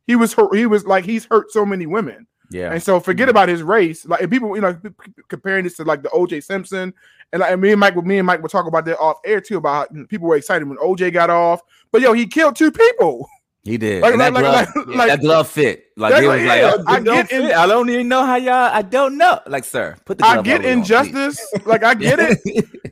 he 0.07 0.15
was 0.15 0.33
hurt 0.33 0.55
he 0.55 0.65
was 0.65 0.85
like 0.85 1.05
he's 1.05 1.25
hurt 1.25 1.51
so 1.51 1.65
many 1.65 1.85
women 1.85 2.25
yeah. 2.53 2.71
and 2.71 2.81
so 2.81 2.99
forget 2.99 3.25
mm-hmm. 3.25 3.31
about 3.31 3.49
his 3.49 3.63
race. 3.63 4.05
Like 4.05 4.21
and 4.21 4.31
people, 4.31 4.55
you 4.55 4.61
know, 4.61 4.73
p- 4.75 4.89
p- 4.89 5.11
comparing 5.27 5.63
this 5.63 5.75
to 5.77 5.83
like 5.83 6.03
the 6.03 6.09
OJ 6.09 6.43
Simpson, 6.43 6.93
and 7.31 7.39
like, 7.39 7.57
me 7.59 7.71
and 7.71 7.79
Mike, 7.79 7.95
me 7.97 8.19
and 8.19 8.27
Mike 8.27 8.41
will 8.41 8.49
talk 8.49 8.67
about 8.67 8.85
that 8.85 8.99
off 8.99 9.17
air 9.25 9.41
too. 9.41 9.57
About 9.57 9.95
how 9.95 10.05
people 10.05 10.27
were 10.27 10.35
excited 10.35 10.67
when 10.67 10.77
OJ 10.77 11.11
got 11.11 11.29
off, 11.29 11.61
but 11.91 12.01
yo, 12.01 12.13
he 12.13 12.27
killed 12.27 12.55
two 12.55 12.71
people. 12.71 13.27
He 13.65 13.77
did. 13.77 14.01
Like- 14.01 14.11
and 14.11 14.21
that, 14.21 14.31
glove, 14.33 14.43
like- 14.43 14.67
yeah, 14.75 14.97
like- 14.97 15.07
that 15.07 15.21
glove 15.21 15.47
fit. 15.47 15.85
Like 15.95 16.11
That- 16.13 16.23
it 16.23 16.27
was 16.27 16.41
like, 16.41 16.59
yeah, 16.59 16.73
I 16.87 16.99
don't 16.99 17.29
get 17.29 17.31
in- 17.31 17.51
I 17.53 17.65
don't 17.67 17.89
even 17.89 18.07
know 18.09 18.25
how 18.25 18.35
y'all. 18.35 18.53
I 18.73 18.81
don't 18.81 19.17
know. 19.17 19.39
Like, 19.47 19.63
sir, 19.63 19.95
put 20.05 20.17
the. 20.17 20.25
I 20.25 20.33
glove 20.33 20.45
get 20.45 20.59
over 20.61 20.69
on, 20.69 20.77
injustice, 20.79 21.53
like 21.65 21.83
I 21.83 21.93
get 21.93 22.19
it. 22.19 22.39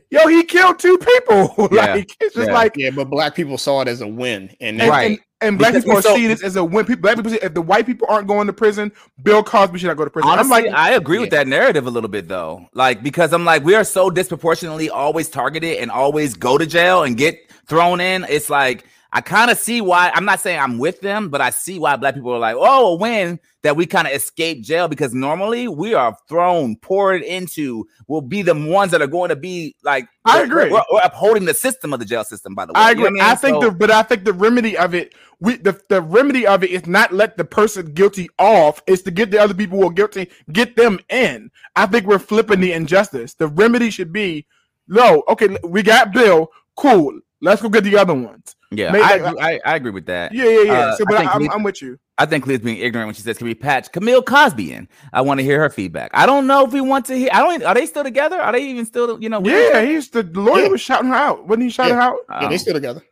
Yo, 0.10 0.26
he 0.28 0.44
killed 0.44 0.78
two 0.78 0.96
people. 0.98 1.68
Yeah, 1.72 1.94
like 1.94 2.16
it's 2.20 2.34
just 2.34 2.48
yeah. 2.48 2.54
like 2.54 2.76
yeah, 2.76 2.90
but 2.90 3.10
black 3.10 3.34
people 3.34 3.58
saw 3.58 3.80
it 3.82 3.88
as 3.88 4.00
a 4.00 4.06
win, 4.08 4.42
and 4.60 4.80
and, 4.80 4.80
that- 4.80 4.88
Right. 4.88 5.10
and, 5.10 5.18
and 5.42 5.58
black 5.58 5.72
Because 5.72 5.84
people 5.84 5.94
are 5.94 5.98
we 5.98 6.02
so- 6.02 6.14
seeing 6.14 6.28
this 6.28 6.42
as 6.44 6.54
a 6.56 6.64
win. 6.64 6.86
People, 6.86 7.02
black 7.02 7.16
people, 7.16 7.32
say, 7.32 7.38
if 7.42 7.52
the 7.54 7.60
white 7.62 7.84
people 7.84 8.06
aren't 8.08 8.28
going 8.28 8.46
to 8.46 8.52
prison, 8.52 8.92
Bill 9.22 9.42
Cosby 9.42 9.78
should 9.78 9.88
not 9.88 9.96
go 9.96 10.04
to 10.04 10.10
prison. 10.10 10.30
Honestly, 10.30 10.56
I'm 10.56 10.64
like, 10.66 10.72
I 10.74 10.92
agree 10.92 11.18
with 11.18 11.30
that 11.30 11.48
narrative 11.48 11.86
a 11.86 11.90
little 11.90 12.08
bit 12.08 12.28
though. 12.28 12.66
Like 12.72 13.02
because 13.02 13.32
I'm 13.34 13.44
like 13.44 13.62
we 13.64 13.74
are 13.74 13.84
so 13.84 14.08
disproportionately 14.10 14.88
always 14.88 15.28
targeted 15.28 15.78
and 15.78 15.90
always 15.90 16.34
go 16.34 16.56
to 16.56 16.64
jail 16.66 17.02
and 17.02 17.16
get 17.16 17.38
thrown 17.66 18.00
in. 18.00 18.24
It's 18.28 18.48
like 18.48 18.84
I 19.14 19.20
kind 19.20 19.50
of 19.50 19.58
see 19.58 19.82
why. 19.82 20.10
I'm 20.14 20.24
not 20.24 20.40
saying 20.40 20.58
I'm 20.58 20.78
with 20.78 21.00
them, 21.02 21.28
but 21.28 21.40
I 21.42 21.50
see 21.50 21.78
why 21.78 21.96
black 21.96 22.14
people 22.14 22.32
are 22.32 22.38
like, 22.38 22.56
oh, 22.58 22.94
a 22.94 22.96
win 22.96 23.38
that 23.62 23.76
we 23.76 23.84
kind 23.84 24.06
of 24.08 24.14
escape 24.14 24.62
jail 24.62 24.88
because 24.88 25.12
normally 25.12 25.68
we 25.68 25.92
are 25.92 26.16
thrown, 26.28 26.76
poured 26.76 27.22
into. 27.22 27.86
Will 28.06 28.22
be 28.22 28.40
the 28.40 28.54
ones 28.54 28.90
that 28.92 29.02
are 29.02 29.06
going 29.06 29.28
to 29.28 29.36
be 29.36 29.76
like. 29.84 30.06
I 30.24 30.42
agree. 30.42 30.70
We're, 30.70 30.82
we're 30.90 31.02
upholding 31.02 31.44
the 31.44 31.52
system 31.52 31.92
of 31.92 31.98
the 31.98 32.06
jail 32.06 32.24
system. 32.24 32.54
By 32.54 32.64
the 32.64 32.72
way, 32.72 32.80
I 32.80 32.90
You 32.90 32.96
know 32.96 33.06
agree. 33.06 33.20
I, 33.20 33.28
mean? 33.28 33.36
think 33.36 33.62
So- 33.62 33.68
the 33.68 33.76
but 33.76 33.90
I 33.90 34.02
think 34.02 34.24
the 34.24 34.32
remedy 34.32 34.78
of 34.78 34.94
it, 34.94 35.14
we 35.40 35.56
the, 35.56 35.78
the 35.90 36.00
remedy 36.00 36.46
of 36.46 36.64
it 36.64 36.70
is 36.70 36.86
not 36.86 37.12
let 37.12 37.36
the 37.36 37.44
person 37.44 37.92
guilty 37.92 38.30
off, 38.38 38.82
is 38.86 39.02
to 39.02 39.10
get 39.10 39.30
the 39.30 39.38
other 39.38 39.54
people 39.54 39.78
who 39.78 39.86
are 39.88 39.92
guilty, 39.92 40.30
get 40.52 40.74
them 40.74 40.98
in. 41.10 41.50
I 41.76 41.84
think 41.86 42.06
we're 42.06 42.18
flipping 42.18 42.60
the 42.60 42.72
injustice. 42.72 43.34
The 43.34 43.48
remedy 43.48 43.90
should 43.90 44.12
be, 44.12 44.46
no, 44.88 45.22
okay, 45.28 45.56
we 45.64 45.82
got 45.82 46.12
Bill, 46.12 46.50
cool. 46.76 47.20
Let's 47.42 47.60
go 47.60 47.68
get 47.68 47.84
the 47.84 47.96
other 47.98 48.14
ones. 48.14 48.56
Yeah, 48.76 48.90
Maybe 48.92 49.04
I, 49.04 49.16
like- 49.16 49.32
agree, 49.32 49.40
I, 49.42 49.60
I 49.64 49.76
agree 49.76 49.90
with 49.90 50.06
that. 50.06 50.32
Yeah, 50.32 50.44
yeah, 50.44 50.62
yeah. 50.62 50.72
Uh, 50.72 50.96
so, 50.96 51.04
but 51.06 51.18
think 51.18 51.30
I, 51.30 51.34
am 51.34 51.40
we- 51.42 51.48
I'm 51.50 51.62
with 51.62 51.80
you. 51.82 51.98
I 52.18 52.26
think 52.26 52.44
Clee's 52.44 52.60
being 52.60 52.76
ignorant 52.78 53.08
when 53.08 53.14
she 53.14 53.22
says, 53.22 53.38
"Can 53.38 53.46
we 53.46 53.54
patch 53.54 53.90
Camille 53.90 54.22
Cosby 54.22 54.72
in?" 54.72 54.88
I 55.12 55.22
want 55.22 55.40
to 55.40 55.44
hear 55.44 55.58
her 55.60 55.70
feedback. 55.70 56.10
I 56.14 56.26
don't 56.26 56.46
know 56.46 56.64
if 56.64 56.72
we 56.72 56.80
want 56.80 57.06
to 57.06 57.16
hear. 57.16 57.30
I 57.32 57.40
don't. 57.40 57.62
Are 57.64 57.74
they 57.74 57.86
still 57.86 58.04
together? 58.04 58.40
Are 58.40 58.52
they 58.52 58.62
even 58.64 58.84
still? 58.86 59.20
You 59.20 59.28
know? 59.28 59.40
with 59.40 59.52
Yeah, 59.52 59.78
other? 59.78 59.86
he's 59.86 60.08
the, 60.10 60.22
the 60.22 60.40
lawyer 60.40 60.64
Yeah. 60.64 60.68
was 60.68 60.80
shouting 60.80 61.08
her 61.08 61.14
out. 61.16 61.48
Wasn't 61.48 61.62
he 61.64 61.70
shouting 61.70 61.94
Yeah. 61.94 62.10
her 62.10 62.16
out? 62.30 62.42
yeah, 62.42 62.48
they 62.48 62.58
still 62.58 62.74
together. 62.74 63.02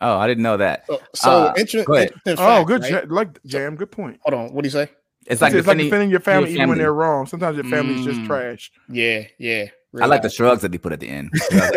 oh, 0.00 0.16
I 0.18 0.26
didn't 0.26 0.42
know 0.42 0.56
that. 0.58 0.84
So, 0.86 1.00
so 1.14 1.30
Uh, 1.30 1.52
inter- 1.56 1.84
go 1.84 1.94
ahead. 1.94 2.12
interesting 2.26 2.46
Oh, 2.46 2.64
good, 2.64 2.82
right? 2.82 2.92
ja- 2.92 3.00
like 3.08 3.42
Jam. 3.46 3.76
Good 3.76 3.90
point. 3.90 4.18
Hold 4.22 4.34
on, 4.34 4.52
what 4.52 4.62
do 4.62 4.66
you 4.66 4.70
say? 4.72 4.88
It's 5.26 5.40
like 5.42 5.52
it's 5.52 5.66
like 5.66 5.76
defending. 5.76 5.86
defending 5.86 6.10
your 6.10 6.20
family 6.20 6.50
your 6.50 6.56
even 6.58 6.68
when 6.70 6.78
they're 6.78 6.92
wrong. 6.94 7.26
Sometimes 7.26 7.56
your 7.56 7.64
family's 7.64 8.04
just 8.04 8.20
Mm. 8.20 8.26
trash. 8.26 8.70
Yeah, 8.88 9.22
yeah. 9.38 9.66
I 10.02 10.06
like 10.06 10.22
the 10.22 10.30
shrugs 10.30 10.62
that 10.62 10.72
they 10.72 10.78
put 10.78 10.92
at 10.92 11.00
the 11.00 11.08
end. 11.08 11.30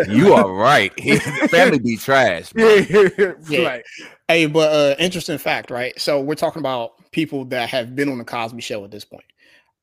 you 0.08 0.32
are 0.34 0.52
right. 0.52 0.94
the 0.96 1.48
family 1.50 1.78
be 1.78 1.96
trash. 1.96 2.52
bro. 2.52 2.74
Yeah, 2.76 3.32
Yeah. 3.48 3.60
like 3.60 3.84
Hey, 4.28 4.46
but 4.46 4.72
uh 4.72 4.96
interesting 4.98 5.38
fact, 5.38 5.70
right? 5.70 5.98
So 6.00 6.20
we're 6.20 6.34
talking 6.34 6.60
about 6.60 7.10
people 7.12 7.44
that 7.46 7.68
have 7.70 7.94
been 7.94 8.08
on 8.08 8.18
the 8.18 8.24
Cosby 8.24 8.62
show 8.62 8.84
at 8.84 8.90
this 8.90 9.04
point. 9.04 9.24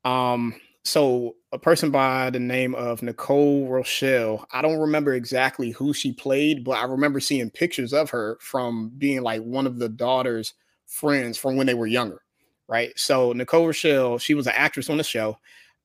Um, 0.05 0.55
so 0.83 1.35
a 1.51 1.59
person 1.59 1.91
by 1.91 2.29
the 2.29 2.39
name 2.39 2.73
of 2.75 3.01
Nicolle 3.01 3.67
Rochelle, 3.67 4.47
I 4.51 4.61
don't 4.61 4.79
remember 4.79 5.13
exactly 5.13 5.71
who 5.71 5.93
she 5.93 6.13
played, 6.13 6.63
but 6.63 6.71
I 6.77 6.85
remember 6.85 7.19
seeing 7.19 7.49
pictures 7.49 7.93
of 7.93 8.09
her 8.11 8.37
from 8.39 8.91
being 8.97 9.21
like 9.21 9.41
one 9.41 9.67
of 9.67 9.77
the 9.77 9.89
daughter's 9.89 10.53
friends 10.85 11.37
from 11.37 11.57
when 11.57 11.67
they 11.67 11.73
were 11.73 11.85
younger, 11.87 12.21
right? 12.67 12.91
So 12.97 13.33
Nicolle 13.33 13.67
Rochelle, 13.67 14.17
she 14.17 14.33
was 14.33 14.47
an 14.47 14.53
actress 14.55 14.89
on 14.89 14.97
the 14.97 15.03
show. 15.03 15.37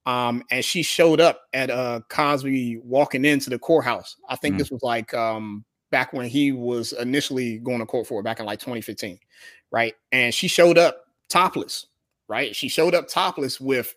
Um, 0.06 0.42
and 0.50 0.64
she 0.64 0.82
showed 0.82 1.20
up 1.20 1.42
at 1.54 1.70
uh 1.70 2.00
Cosby 2.10 2.78
walking 2.84 3.24
into 3.24 3.50
the 3.50 3.58
courthouse. 3.58 4.16
I 4.28 4.36
think 4.36 4.56
Mhm. 4.56 4.58
this 4.58 4.70
was 4.70 4.82
like 4.82 5.14
um 5.14 5.64
back 5.90 6.12
when 6.12 6.28
he 6.28 6.52
was 6.52 6.92
initially 6.92 7.58
going 7.60 7.78
to 7.78 7.86
court 7.86 8.06
for 8.06 8.20
it 8.20 8.24
back 8.24 8.40
in 8.40 8.46
like 8.46 8.58
2015, 8.60 9.18
right? 9.70 9.94
And 10.12 10.34
she 10.34 10.48
showed 10.48 10.76
up 10.76 11.04
topless, 11.28 11.86
right? 12.28 12.54
She 12.54 12.68
showed 12.68 12.94
up 12.94 13.08
topless 13.08 13.60
with 13.60 13.94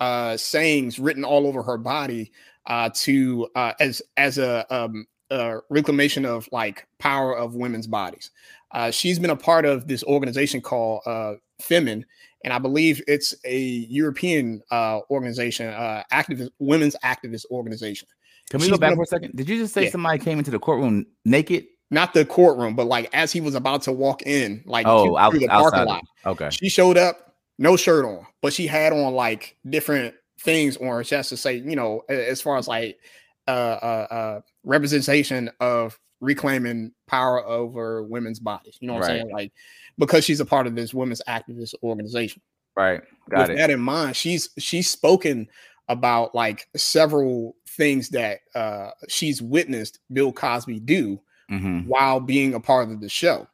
uh 0.00 0.36
sayings 0.36 0.98
written 0.98 1.24
all 1.24 1.46
over 1.46 1.62
her 1.62 1.78
body 1.78 2.30
uh 2.66 2.90
to 2.94 3.48
uh 3.54 3.72
as 3.80 4.02
as 4.18 4.36
a 4.38 4.66
um 4.74 5.06
a 5.30 5.58
reclamation 5.70 6.24
of 6.26 6.48
like 6.52 6.86
power 6.98 7.36
of 7.36 7.54
women's 7.54 7.86
bodies. 7.86 8.30
Uh 8.72 8.90
she's 8.90 9.18
been 9.18 9.30
a 9.30 9.36
part 9.36 9.64
of 9.64 9.88
this 9.88 10.04
organization 10.04 10.60
called 10.60 11.00
uh 11.06 11.34
FEMEN 11.62 12.04
and 12.46 12.54
I 12.54 12.58
believe 12.58 13.02
it's 13.06 13.34
a 13.44 13.58
European 13.58 14.62
uh 14.70 15.00
organization, 15.10 15.66
uh 15.68 16.04
activist 16.12 16.50
women's 16.58 16.96
activist 17.04 17.44
organization. 17.50 18.08
Can 18.48 18.60
we 18.60 18.66
She's 18.66 18.70
go 18.72 18.78
back 18.78 18.94
for 18.94 19.02
a 19.02 19.06
second? 19.06 19.32
Did 19.34 19.48
you 19.48 19.58
just 19.58 19.74
say 19.74 19.84
Yeah. 19.84 19.90
somebody 19.90 20.18
came 20.18 20.38
into 20.38 20.52
the 20.52 20.60
courtroom 20.60 21.06
naked? 21.24 21.66
Not 21.90 22.14
the 22.14 22.24
courtroom, 22.24 22.76
but 22.76 22.86
like 22.86 23.10
as 23.12 23.32
he 23.32 23.40
was 23.40 23.56
about 23.56 23.82
to 23.82 23.92
walk 23.92 24.22
in, 24.22 24.62
like 24.64 24.86
Oh, 24.86 25.02
through 25.04 25.18
out, 25.18 25.32
the 25.32 25.48
outside. 25.50 25.70
parking 25.70 25.84
lot. 25.86 26.04
Okay. 26.24 26.48
She 26.50 26.68
showed 26.68 26.96
up, 26.96 27.34
no 27.58 27.76
shirt 27.76 28.04
on, 28.04 28.24
but 28.42 28.52
she 28.52 28.66
had 28.68 28.92
on 28.92 29.12
like 29.14 29.56
different 29.68 30.14
things 30.40 30.76
on 30.76 30.86
her 30.86 31.02
chest 31.02 31.30
to 31.30 31.36
say, 31.36 31.56
you 31.56 31.74
know, 31.74 32.02
as 32.08 32.40
far 32.40 32.56
as 32.56 32.68
like 32.68 32.98
uh 33.48 33.50
uh, 33.50 34.06
uh 34.10 34.40
representation 34.62 35.50
of 35.60 35.98
reclaiming 36.20 36.92
power 37.08 37.44
over 37.44 38.02
women's 38.04 38.38
bodies. 38.38 38.78
You 38.80 38.88
know 38.88 38.94
what 38.94 39.04
I'm 39.04 39.16
saying? 39.18 39.30
Like 39.32 39.52
because 39.98 40.24
she's 40.24 40.40
a 40.40 40.44
part 40.46 40.66
of 40.66 40.74
this 40.74 40.92
women's 40.94 41.22
activist 41.28 41.74
organization. 41.82 42.42
Right. 42.76 43.02
Got 43.30 43.48
With 43.48 43.50
it. 43.50 43.56
that 43.56 43.70
in 43.70 43.80
mind, 43.80 44.16
she's 44.16 44.50
she's 44.58 44.88
spoken 44.90 45.48
about 45.88 46.34
like 46.34 46.68
several 46.76 47.56
things 47.68 48.08
that 48.10 48.40
uh 48.54 48.90
she's 49.08 49.40
witnessed 49.40 50.00
Bill 50.12 50.32
Cosby 50.32 50.80
do 50.80 51.20
hmm 51.48 51.80
while 51.80 52.18
being 52.18 52.54
a 52.54 52.60
part 52.60 52.90
of 52.90 53.00
the 53.00 53.08
show. 53.08 53.46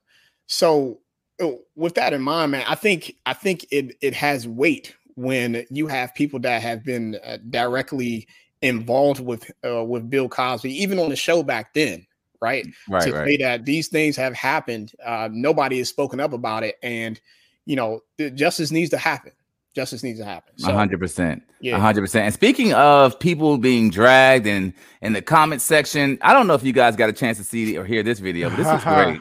So 0.47 1.01
uh, 1.43 1.53
with 1.77 1.95
that 1.95 2.13
in 2.13 2.23
mind, 2.23 2.53
man, 2.53 2.65
I 2.67 2.75
think 2.75 3.15
I 3.27 3.35
think 3.35 3.67
it 3.71 3.97
it 4.01 4.15
has 4.15 4.49
weight 4.49 4.95
when 5.15 5.65
you 5.71 5.87
have 5.87 6.15
people 6.15 6.41
that 6.41 6.63
have 6.63 6.85
been 6.85 7.19
uh, 7.25 7.37
directly 7.51 8.27
involved 8.63 9.21
with 9.21 9.51
uh, 9.65 9.85
with 9.85 10.09
Bill 10.09 10.29
Cosby, 10.29 10.73
even 10.83 10.99
on 10.99 11.11
the 11.11 11.17
show 11.17 11.43
back 11.43 11.75
then, 11.75 12.07
right? 12.43 12.67
Right, 12.89 13.05
to 13.05 13.13
right. 13.13 13.27
say 13.27 13.37
that 13.39 13.65
these 13.65 13.89
things 13.89 14.17
have 14.17 14.35
happened. 14.35 14.93
Uh, 15.05 15.29
nobody 15.33 15.79
has 15.79 15.89
spoken 15.89 16.21
up 16.21 16.33
about 16.33 16.65
it, 16.65 16.77
and 16.83 17.19
you 17.65 17.77
know, 17.77 18.01
the 18.19 18.31
justice 18.31 18.71
needs 18.71 18.91
to 18.91 18.99
happen. 18.99 19.33
Justice 19.75 20.03
needs 20.03 20.19
to 20.19 20.25
happen. 20.27 20.53
Hundred 20.63 20.99
percent. 20.99 21.43
Yeah. 21.61 21.79
hundred 21.79 22.03
percent. 22.03 22.27
And 22.27 22.35
speaking 22.35 22.75
of 22.75 23.19
people 23.19 23.57
being 23.57 23.89
dragged 23.89 24.47
and 24.47 24.75
in 25.01 25.15
the 25.15 25.23
comment 25.23 25.63
section, 25.63 26.19
I 26.21 26.35
don't 26.35 26.47
know 26.47 26.55
if 26.55 26.63
you 26.63 26.75
guys 26.75 26.95
got 26.95 27.09
a 27.09 27.13
chance 27.15 27.39
to 27.39 27.45
see 27.45 27.79
or 27.79 27.85
hear 27.85 28.03
this 28.03 28.19
video, 28.19 28.51
but 28.51 28.57
this 28.57 28.67
is 28.67 28.85
great. 28.85 29.21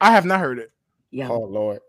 I 0.00 0.12
have 0.12 0.24
not 0.24 0.38
heard 0.38 0.58
it. 0.58 0.70
Yeah, 1.10 1.30
oh 1.30 1.40
Lord, 1.40 1.80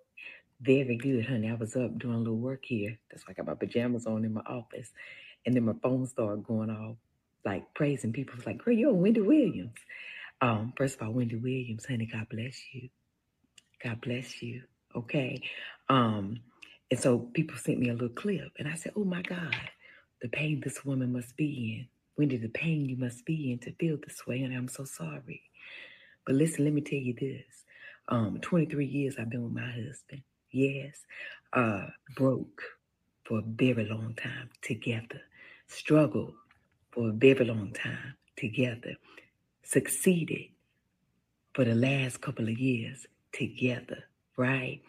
very 0.62 0.96
good, 0.96 1.26
honey. 1.26 1.52
I 1.52 1.56
was 1.56 1.76
up 1.76 2.00
doing 2.00 2.16
a 2.16 2.20
little 2.20 2.38
work 2.38 2.64
here. 2.64 2.98
That's 3.12 3.28
why 3.28 3.32
I 3.32 3.34
got 3.34 3.46
my 3.46 3.54
pajamas 3.54 4.08
on 4.08 4.24
in 4.26 4.34
my 4.34 4.42
office. 4.42 4.92
And 5.46 5.56
then 5.56 5.66
my 5.66 5.74
phone 5.84 6.08
started 6.08 6.44
going 6.46 6.70
off, 6.70 6.96
like 7.46 7.74
praising 7.74 8.12
people. 8.12 8.34
It 8.34 8.38
was 8.38 8.46
like, 8.46 8.64
girl, 8.64 8.74
you're 8.74 8.94
Wendy 8.94 9.22
Williams. 9.22 9.76
Um, 10.42 10.74
first 10.78 10.96
of 10.96 11.08
all, 11.08 11.14
Wendy 11.14 11.36
Williams, 11.36 11.86
honey, 11.86 12.06
God 12.12 12.28
bless 12.30 12.60
you. 12.74 12.90
God 13.84 14.02
bless 14.02 14.42
you. 14.42 14.64
Okay. 14.96 15.42
Um, 15.90 16.40
and 16.90 17.00
so 17.00 17.20
people 17.20 17.58
sent 17.58 17.80
me 17.80 17.90
a 17.90 17.94
little 17.94 18.10
clip, 18.10 18.52
and 18.58 18.68
I 18.68 18.76
said, 18.76 18.94
Oh 18.96 19.04
my 19.04 19.22
God, 19.22 19.56
the 20.22 20.30
pain 20.30 20.62
this 20.64 20.86
woman 20.86 21.14
must 21.14 21.36
be 21.36 21.80
in. 21.80 21.88
Wendy, 22.18 22.38
the 22.38 22.50
pain 22.50 22.86
you 22.88 22.98
must 22.98 23.26
be 23.26 23.52
in 23.52 23.60
to 23.60 23.74
feel 23.74 23.98
this 23.98 24.26
way, 24.26 24.42
and 24.42 24.56
I'm 24.56 24.68
so 24.68 24.86
sorry. 24.86 25.44
But 26.26 26.36
listen, 26.36 26.66
let 26.66 26.74
me 26.74 26.82
tell 26.82 27.00
you 27.00 27.14
this. 27.14 27.66
Um, 28.10 28.40
23 28.42 28.86
years 28.86 29.16
I've 29.20 29.30
been 29.30 29.44
with 29.44 29.54
my 29.54 29.70
husband. 29.70 30.24
Yes. 30.52 31.06
Uh, 31.54 31.88
broke 32.16 32.62
for 33.26 33.40
a 33.40 33.44
very 33.44 33.86
long 33.86 34.16
time 34.16 34.50
together. 34.62 35.22
Struggled 35.68 36.34
for 36.92 37.10
a 37.10 37.14
very 37.14 37.46
long 37.46 37.74
time 37.74 38.16
together. 38.38 38.96
Succeeded 39.70 40.46
for 41.54 41.66
the 41.66 41.76
last 41.76 42.22
couple 42.22 42.48
of 42.48 42.58
years 42.58 43.06
together, 43.34 44.06
right? 44.38 44.80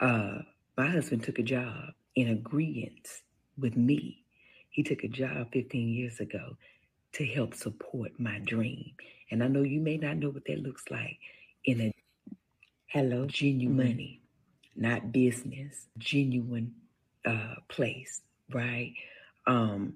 Uh, 0.00 0.40
my 0.76 0.86
husband 0.86 1.24
took 1.24 1.38
a 1.38 1.42
job 1.42 1.94
in 2.14 2.28
agreement 2.28 3.08
with 3.56 3.74
me. 3.74 4.22
He 4.68 4.82
took 4.82 5.02
a 5.02 5.08
job 5.08 5.50
15 5.54 5.88
years 5.88 6.20
ago 6.20 6.58
to 7.12 7.24
help 7.24 7.54
support 7.54 8.12
my 8.18 8.38
dream. 8.40 8.92
And 9.30 9.42
I 9.42 9.48
know 9.48 9.62
you 9.62 9.80
may 9.80 9.96
not 9.96 10.18
know 10.18 10.28
what 10.28 10.44
that 10.44 10.62
looks 10.62 10.84
like 10.90 11.16
in 11.64 11.80
a 11.80 11.94
hello, 12.88 13.24
genuine 13.24 13.78
money, 13.78 14.20
not 14.76 15.10
business, 15.10 15.86
genuine 15.96 16.74
uh 17.24 17.54
place, 17.68 18.20
right? 18.52 18.92
Um, 19.46 19.94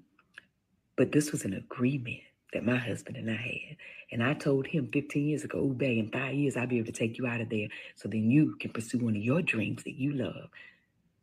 but 0.95 1.11
this 1.11 1.31
was 1.31 1.45
an 1.45 1.53
agreement 1.53 2.21
that 2.53 2.65
my 2.65 2.77
husband 2.77 3.17
and 3.17 3.29
I 3.29 3.35
had. 3.35 3.77
And 4.11 4.23
I 4.23 4.33
told 4.33 4.67
him 4.67 4.89
15 4.91 5.27
years 5.27 5.43
ago, 5.43 5.63
Ube, 5.63 5.81
in 5.83 6.09
five 6.09 6.33
years, 6.33 6.55
I'll 6.55 6.67
be 6.67 6.77
able 6.77 6.87
to 6.87 6.91
take 6.91 7.17
you 7.17 7.27
out 7.27 7.41
of 7.41 7.49
there 7.49 7.67
so 7.95 8.07
then 8.07 8.31
you 8.31 8.55
can 8.59 8.71
pursue 8.71 8.99
one 8.99 9.15
of 9.15 9.21
your 9.21 9.41
dreams 9.41 9.83
that 9.83 9.99
you 9.99 10.13
love. 10.13 10.49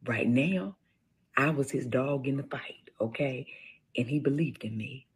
Right 0.04 0.28
now, 0.28 0.76
I 1.36 1.50
was 1.50 1.70
his 1.70 1.86
dog 1.86 2.26
in 2.26 2.36
the 2.36 2.42
fight, 2.42 2.90
okay? 3.00 3.46
And 3.96 4.06
he 4.06 4.18
believed 4.18 4.64
in 4.64 4.76
me. 4.76 5.06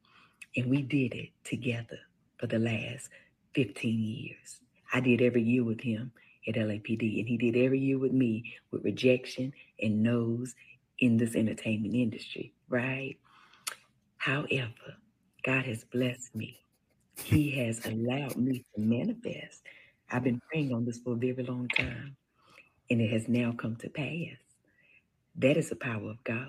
And 0.57 0.71
we 0.71 0.83
did 0.83 1.15
it 1.15 1.31
together 1.45 1.99
for 2.39 2.47
the 2.47 2.59
last 2.59 3.11
15 3.55 4.03
years. 4.03 4.61
I 4.93 5.01
did 5.01 5.21
every 5.21 5.43
year 5.43 5.63
with 5.63 5.81
him 5.81 6.13
at 6.49 6.55
LAPD, 6.55 7.19
and 7.21 7.29
he 7.29 7.37
did 7.37 7.57
every 7.57 7.79
year 7.79 7.99
with 7.99 8.13
me 8.13 8.55
with 8.71 8.85
rejection 8.85 9.53
and 9.81 10.03
no's 10.03 10.55
in 10.99 11.19
this 11.19 11.35
entertainment 11.35 11.95
industry, 11.95 12.53
right? 12.69 13.17
However, 14.17 14.97
God 15.49 15.67
has 15.67 15.85
blessed 15.85 16.37
me. 16.37 16.61
He 17.25 17.53
has 17.61 17.87
allowed 17.87 18.37
me 18.37 18.65
to 18.77 18.83
manifest. 18.83 19.63
I've 20.13 20.25
been 20.25 20.43
praying 20.53 20.75
on 20.75 20.87
this 20.87 20.99
for 21.01 21.15
a 21.15 21.17
very 21.17 21.45
long 21.45 21.69
time, 21.69 22.17
and 22.91 23.01
it 23.03 23.13
has 23.13 23.29
now 23.29 23.53
come 23.53 23.77
to 23.79 23.91
pass. 23.91 24.39
That 25.37 25.57
is 25.59 25.71
the 25.71 25.77
power 25.77 26.11
of 26.11 26.25
God. 26.25 26.49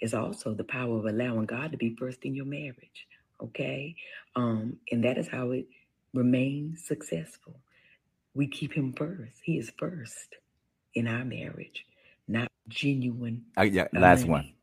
It's 0.00 0.14
also 0.14 0.54
the 0.54 0.64
power 0.64 0.98
of 0.98 1.06
allowing 1.06 1.46
God 1.46 1.72
to 1.72 1.78
be 1.78 1.96
first 1.98 2.20
in 2.24 2.34
your 2.34 2.46
marriage. 2.46 3.06
Okay. 3.42 3.96
Um, 4.36 4.78
and 4.92 5.04
that 5.04 5.18
is 5.18 5.28
how 5.28 5.52
it 5.52 5.66
remains 6.14 6.86
successful. 6.86 7.60
We 8.34 8.48
keep 8.48 8.74
him 8.74 8.94
first. 8.94 9.38
He 9.44 9.58
is 9.58 9.72
first 9.78 10.36
in 10.94 11.08
our 11.08 11.24
marriage, 11.24 11.86
not 12.28 12.48
genuine 12.68 13.46
Uh, 13.58 13.64
yeah, 13.64 13.88
last 13.94 14.26
money, 14.26 14.28
one. 14.28 14.54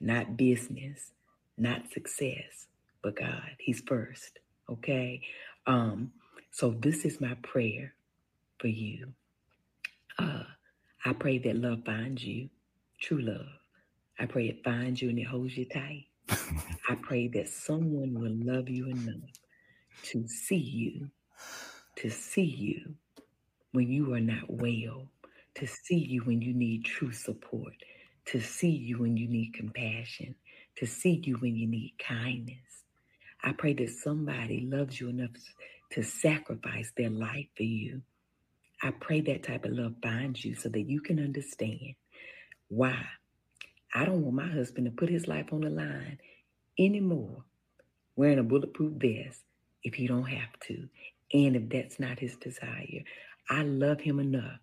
not 0.00 0.36
business, 0.38 1.12
not 1.58 1.90
success, 1.92 2.67
but 3.02 3.16
God. 3.16 3.42
He's 3.60 3.82
first. 3.86 4.38
Okay. 4.70 5.22
Um, 5.66 6.12
so 6.50 6.76
this 6.80 7.04
is 7.04 7.20
my 7.20 7.34
prayer 7.42 7.94
for 8.58 8.68
you. 8.68 9.08
Uh, 10.18 10.44
I 11.04 11.12
pray 11.14 11.38
that 11.38 11.56
love 11.56 11.84
finds 11.86 12.24
you, 12.24 12.50
true 13.00 13.20
love. 13.22 13.46
I 14.18 14.26
pray 14.26 14.48
it 14.48 14.64
finds 14.64 15.02
you 15.02 15.10
and 15.10 15.18
it 15.18 15.24
holds 15.26 15.56
you 15.56 15.66
tight. 15.66 16.06
I 16.88 16.96
pray 17.02 17.28
that 17.28 17.48
someone 17.48 18.14
will 18.20 18.54
love 18.54 18.68
you 18.68 18.88
enough 18.88 19.30
to 20.04 20.26
see 20.28 20.56
you, 20.56 21.10
to 21.96 22.10
see 22.10 22.42
you 22.44 22.94
when 23.72 23.90
you 23.90 24.14
are 24.14 24.20
not 24.20 24.50
well, 24.50 25.08
to 25.56 25.66
see 25.66 25.96
you 25.98 26.22
when 26.22 26.42
you 26.42 26.54
need 26.54 26.84
true 26.84 27.12
support, 27.12 27.74
to 28.26 28.40
see 28.40 28.70
you 28.70 28.98
when 28.98 29.16
you 29.16 29.28
need 29.28 29.54
compassion, 29.54 30.34
to 30.76 30.86
see 30.86 31.22
you 31.24 31.36
when 31.36 31.56
you 31.56 31.66
need 31.66 31.94
kindness. 31.98 32.58
I 33.42 33.52
pray 33.52 33.72
that 33.74 33.90
somebody 33.90 34.60
loves 34.70 35.00
you 35.00 35.08
enough 35.08 35.30
to 35.92 36.02
sacrifice 36.02 36.92
their 36.96 37.10
life 37.10 37.46
for 37.56 37.62
you. 37.62 38.02
I 38.82 38.90
pray 38.90 39.20
that 39.22 39.44
type 39.44 39.64
of 39.64 39.72
love 39.72 39.94
finds 40.02 40.44
you 40.44 40.54
so 40.54 40.68
that 40.68 40.88
you 40.88 41.00
can 41.00 41.18
understand 41.18 41.94
why. 42.68 43.04
I 43.94 44.04
don't 44.04 44.22
want 44.22 44.36
my 44.36 44.48
husband 44.48 44.86
to 44.86 44.92
put 44.92 45.08
his 45.08 45.26
life 45.26 45.52
on 45.52 45.62
the 45.62 45.70
line 45.70 46.18
anymore 46.78 47.44
wearing 48.16 48.38
a 48.38 48.42
bulletproof 48.42 48.92
vest 48.94 49.42
if 49.82 49.94
he 49.94 50.06
don't 50.06 50.28
have 50.28 50.58
to 50.66 50.88
and 51.32 51.56
if 51.56 51.68
that's 51.68 51.98
not 51.98 52.18
his 52.18 52.36
desire. 52.36 53.04
I 53.48 53.62
love 53.62 54.00
him 54.00 54.20
enough 54.20 54.58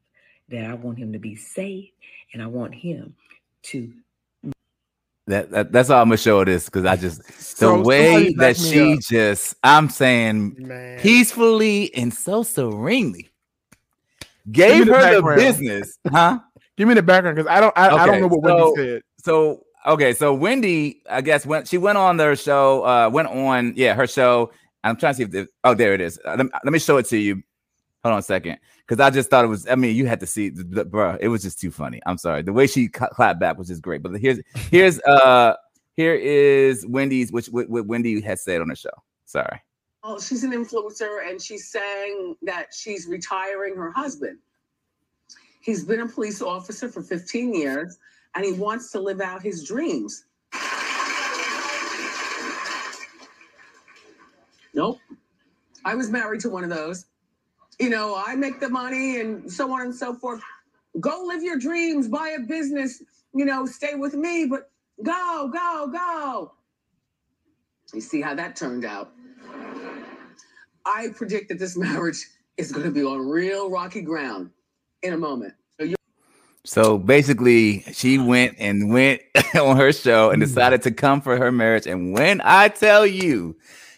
that 0.50 0.66
I 0.66 0.74
want 0.76 1.00
him 1.00 1.14
to 1.14 1.20
be 1.20 1.36
safe 1.36 1.90
and 2.34 2.42
I 2.42 2.48
want 2.48 2.76
him 2.76 3.16
to 3.64 3.94
That, 5.28 5.50
that 5.52 5.72
that's 5.72 5.90
all 5.90 6.02
I'm 6.02 6.10
gonna 6.10 6.18
show 6.18 6.44
this 6.46 6.66
because 6.66 6.86
I 6.86 6.96
just 6.96 7.24
the 7.26 7.34
So 7.34 7.82
way 7.82 8.32
that 8.36 8.56
she 8.58 8.94
up. 8.94 9.00
just 9.00 9.56
I'm 9.64 9.90
saying 9.90 10.56
man. 10.60 11.00
peacefully 11.00 11.92
and 11.96 12.14
so 12.14 12.44
serenely 12.44 13.32
gave 14.52 14.86
the 14.86 14.94
her 14.94 15.00
the 15.02 15.22
background. 15.22 15.40
business, 15.40 15.98
huh? 16.12 16.40
Give 16.78 16.88
me 16.88 16.94
the 16.94 17.02
background 17.02 17.38
because 17.38 17.50
I 17.50 17.60
don't 17.60 17.76
I, 17.76 17.90
I 17.90 18.06
don't 18.06 18.22
know 18.22 18.28
what 18.28 18.46
so- 18.48 18.74
Wendy 18.76 18.92
said. 18.94 19.02
So 19.24 19.64
okay, 19.88 20.14
so 20.14 20.34
Wendy, 20.34 21.02
I 21.10 21.22
guess 21.22 21.46
when 21.46 21.66
she 21.66 21.80
went 21.80 21.98
on 21.98 22.18
their 22.18 22.36
show, 22.36 22.86
uh, 22.86 23.10
went 23.12 23.28
on, 23.30 23.74
yeah, 23.76 23.96
her 23.96 24.06
show. 24.06 24.52
I'm 24.84 24.96
trying 24.96 25.14
to 25.14 25.18
see 25.18 25.24
if 25.24 25.32
the, 25.32 25.48
oh, 25.64 25.74
there 25.74 25.96
it 25.96 26.02
is. 26.02 26.20
Uh, 26.24 26.36
let, 26.38 26.48
let 26.64 26.72
me 26.72 26.78
show 26.78 26.98
it 26.98 27.08
to 27.08 27.18
you. 27.18 27.42
Hold 28.04 28.14
on 28.14 28.20
a 28.20 28.22
second, 28.22 28.60
because 28.88 29.00
I 29.00 29.10
just 29.10 29.30
thought 29.30 29.46
it 29.46 29.50
was. 29.50 29.68
I 29.68 29.76
mean, 29.76 29.96
you 29.96 30.06
had 30.06 30.20
to 30.20 30.28
see, 30.28 30.50
the, 30.50 30.64
the, 30.64 30.86
bro. 30.86 31.18
It 31.20 31.28
was 31.28 31.42
just 31.42 31.60
too 31.60 31.72
funny. 31.72 32.02
I'm 32.06 32.18
sorry. 32.18 32.42
The 32.42 32.54
way 32.54 32.68
she 32.68 32.88
cla- 32.88 33.10
clapped 33.10 33.40
back 33.40 33.58
was 33.58 33.68
just 33.68 33.82
great. 33.82 34.04
But 34.04 34.20
here's 34.20 34.40
here's 34.72 35.00
uh 35.08 35.56
here 35.96 36.14
is 36.14 36.86
Wendy's, 36.86 37.32
which 37.32 37.48
what, 37.48 37.70
what 37.70 37.86
Wendy 37.88 38.22
had 38.22 38.40
said 38.40 38.62
on 38.62 38.68
the 38.68 38.76
show. 38.76 38.90
Sorry. 39.26 39.62
Oh, 40.04 40.20
she's 40.20 40.44
an 40.44 40.52
influencer 40.52 41.28
and 41.28 41.42
she's 41.42 41.68
saying 41.68 42.36
that 42.44 42.68
she's 42.74 43.08
retiring 43.08 43.76
her 43.76 43.92
husband. 43.92 44.38
He's 45.62 45.84
been 45.84 46.02
a 46.02 46.08
police 46.08 46.44
officer 46.44 46.90
for 46.90 47.02
15 47.02 47.56
years 47.56 47.98
and 48.36 48.46
he 48.46 48.52
wants 48.52 48.92
to 48.92 49.00
live 49.00 49.20
out 49.20 49.42
his 49.42 49.64
dreams. 49.64 50.26
Nope. 54.76 55.00
I 55.86 55.96
was 55.96 56.12
married 56.12 56.42
to 56.42 56.50
one 56.50 56.64
of 56.64 56.70
those. 56.70 57.06
You 57.80 57.90
know, 57.90 58.22
I 58.26 58.36
make 58.36 58.60
the 58.60 58.70
money 58.70 59.20
and 59.20 59.52
so 59.52 59.72
on 59.72 59.82
and 59.82 59.96
so 59.96 60.14
forth. 60.14 60.42
Go 61.00 61.24
live 61.26 61.44
your 61.44 61.58
dreams, 61.58 62.08
buy 62.08 62.36
a 62.38 62.40
business, 62.40 63.04
you 63.34 63.44
know, 63.44 63.66
stay 63.66 63.96
with 63.96 64.14
me, 64.14 64.46
but 64.46 64.70
go, 65.04 65.50
go, 65.52 65.90
go. 65.92 66.54
You 67.94 68.02
see 68.02 68.22
how 68.22 68.34
that 68.36 68.56
turned 68.56 68.86
out. 68.86 69.12
I 70.86 71.10
predict 71.16 71.50
that 71.50 71.60
this 71.60 71.78
marriage 71.78 72.26
is 72.58 72.72
going 72.72 72.86
to 72.86 72.92
be 72.92 73.04
on 73.04 73.28
real 73.28 73.70
rocky 73.70 74.02
ground 74.02 74.52
in 75.04 75.14
a 75.14 75.18
moment. 75.18 75.54
So 76.66 76.98
basically, 76.98 77.82
she 77.94 78.18
went 78.18 78.56
and 78.58 78.90
went 78.90 79.22
on 79.56 79.78
her 79.78 79.94
show 79.94 80.32
and 80.32 80.42
hmm. 80.42 80.48
decided 80.48 80.82
to 80.84 80.92
come 80.92 81.22
for 81.22 81.38
her 81.38 81.52
marriage. 81.52 81.86
And 81.86 82.12
when 82.12 82.42
I 82.44 82.70
tell 82.70 83.06
you, 83.06 83.56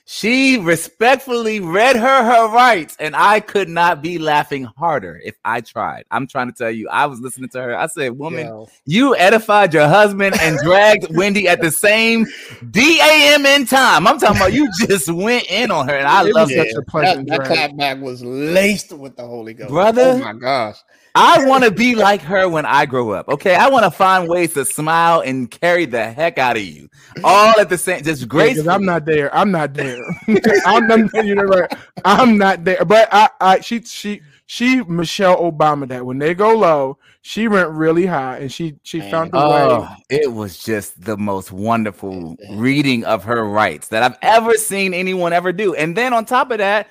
She 0.09 0.57
respectfully 0.57 1.59
read 1.59 1.97
her 1.97 2.23
her 2.23 2.47
rights, 2.47 2.95
and 2.97 3.13
I 3.13 3.41
could 3.41 3.67
not 3.67 4.01
be 4.01 4.17
laughing 4.17 4.63
harder 4.63 5.19
if 5.21 5.35
I 5.43 5.59
tried. 5.59 6.05
I'm 6.09 6.27
trying 6.27 6.47
to 6.47 6.53
tell 6.53 6.71
you, 6.71 6.87
I 6.87 7.07
was 7.07 7.19
listening 7.19 7.49
to 7.49 7.61
her. 7.61 7.77
I 7.77 7.87
said, 7.87 8.17
"Woman, 8.17 8.47
Yo. 8.47 8.69
you 8.85 9.17
edified 9.17 9.73
your 9.73 9.89
husband 9.89 10.37
and 10.39 10.57
dragged 10.59 11.07
Wendy 11.17 11.49
at 11.49 11.59
the 11.59 11.71
same 11.71 12.25
DAMN 12.63 13.69
time. 13.69 14.07
I'm 14.07 14.17
talking 14.17 14.37
about 14.37 14.53
you 14.53 14.71
just 14.79 15.11
went 15.11 15.45
in 15.51 15.71
on 15.71 15.89
her, 15.89 15.95
and 15.97 16.07
I 16.07 16.21
love 16.21 16.51
such 16.51 16.71
a 16.71 16.83
pleasant 16.83 17.27
that, 17.27 17.43
that 17.43 17.73
clapback 17.75 17.99
was 17.99 18.23
laced 18.23 18.93
with 18.93 19.17
the 19.17 19.27
Holy 19.27 19.53
Ghost. 19.53 19.71
Brother. 19.71 20.13
Oh 20.15 20.19
my 20.19 20.31
gosh. 20.31 20.77
I 21.15 21.45
want 21.45 21.63
to 21.63 21.71
be 21.71 21.95
like 21.95 22.21
her 22.21 22.47
when 22.47 22.65
I 22.65 22.85
grow 22.85 23.11
up. 23.11 23.27
Okay, 23.29 23.55
I 23.55 23.69
want 23.69 23.85
to 23.85 23.91
find 23.91 24.27
ways 24.29 24.53
to 24.53 24.65
smile 24.65 25.21
and 25.21 25.49
carry 25.49 25.85
the 25.85 26.11
heck 26.11 26.37
out 26.37 26.57
of 26.57 26.63
you, 26.63 26.89
all 27.23 27.59
at 27.59 27.69
the 27.69 27.77
same. 27.77 28.03
Just 28.03 28.21
Because 28.29 28.55
grace. 28.55 28.67
I'm 28.67 28.85
not 28.85 29.05
there. 29.05 29.33
I'm 29.35 29.51
not 29.51 29.73
there. 29.73 29.97
I'm 30.65 30.87
not. 30.87 31.25
You 31.25 31.35
know 31.35 31.43
right. 31.43 31.73
I'm 32.05 32.37
not 32.37 32.63
there. 32.63 32.85
But 32.85 33.09
I, 33.11 33.29
I, 33.41 33.59
she, 33.61 33.81
she, 33.81 34.21
she, 34.45 34.83
Michelle 34.83 35.37
Obama. 35.51 35.87
That 35.87 36.05
when 36.05 36.19
they 36.19 36.35
go 36.35 36.55
low, 36.55 36.97
she 37.21 37.47
went 37.47 37.69
really 37.71 38.05
high, 38.05 38.37
and 38.37 38.51
she, 38.51 38.75
she 38.83 38.99
Man. 38.99 39.11
found 39.11 39.31
the 39.31 39.37
Oh, 39.39 39.81
way. 39.81 39.87
it 40.09 40.31
was 40.31 40.63
just 40.63 41.01
the 41.03 41.17
most 41.17 41.51
wonderful 41.51 42.37
reading 42.51 43.03
of 43.05 43.23
her 43.23 43.43
rights 43.43 43.87
that 43.89 44.03
I've 44.03 44.17
ever 44.21 44.53
seen 44.53 44.93
anyone 44.93 45.33
ever 45.33 45.51
do. 45.51 45.73
And 45.73 45.97
then 45.97 46.13
on 46.13 46.25
top 46.25 46.51
of 46.51 46.59
that, 46.59 46.87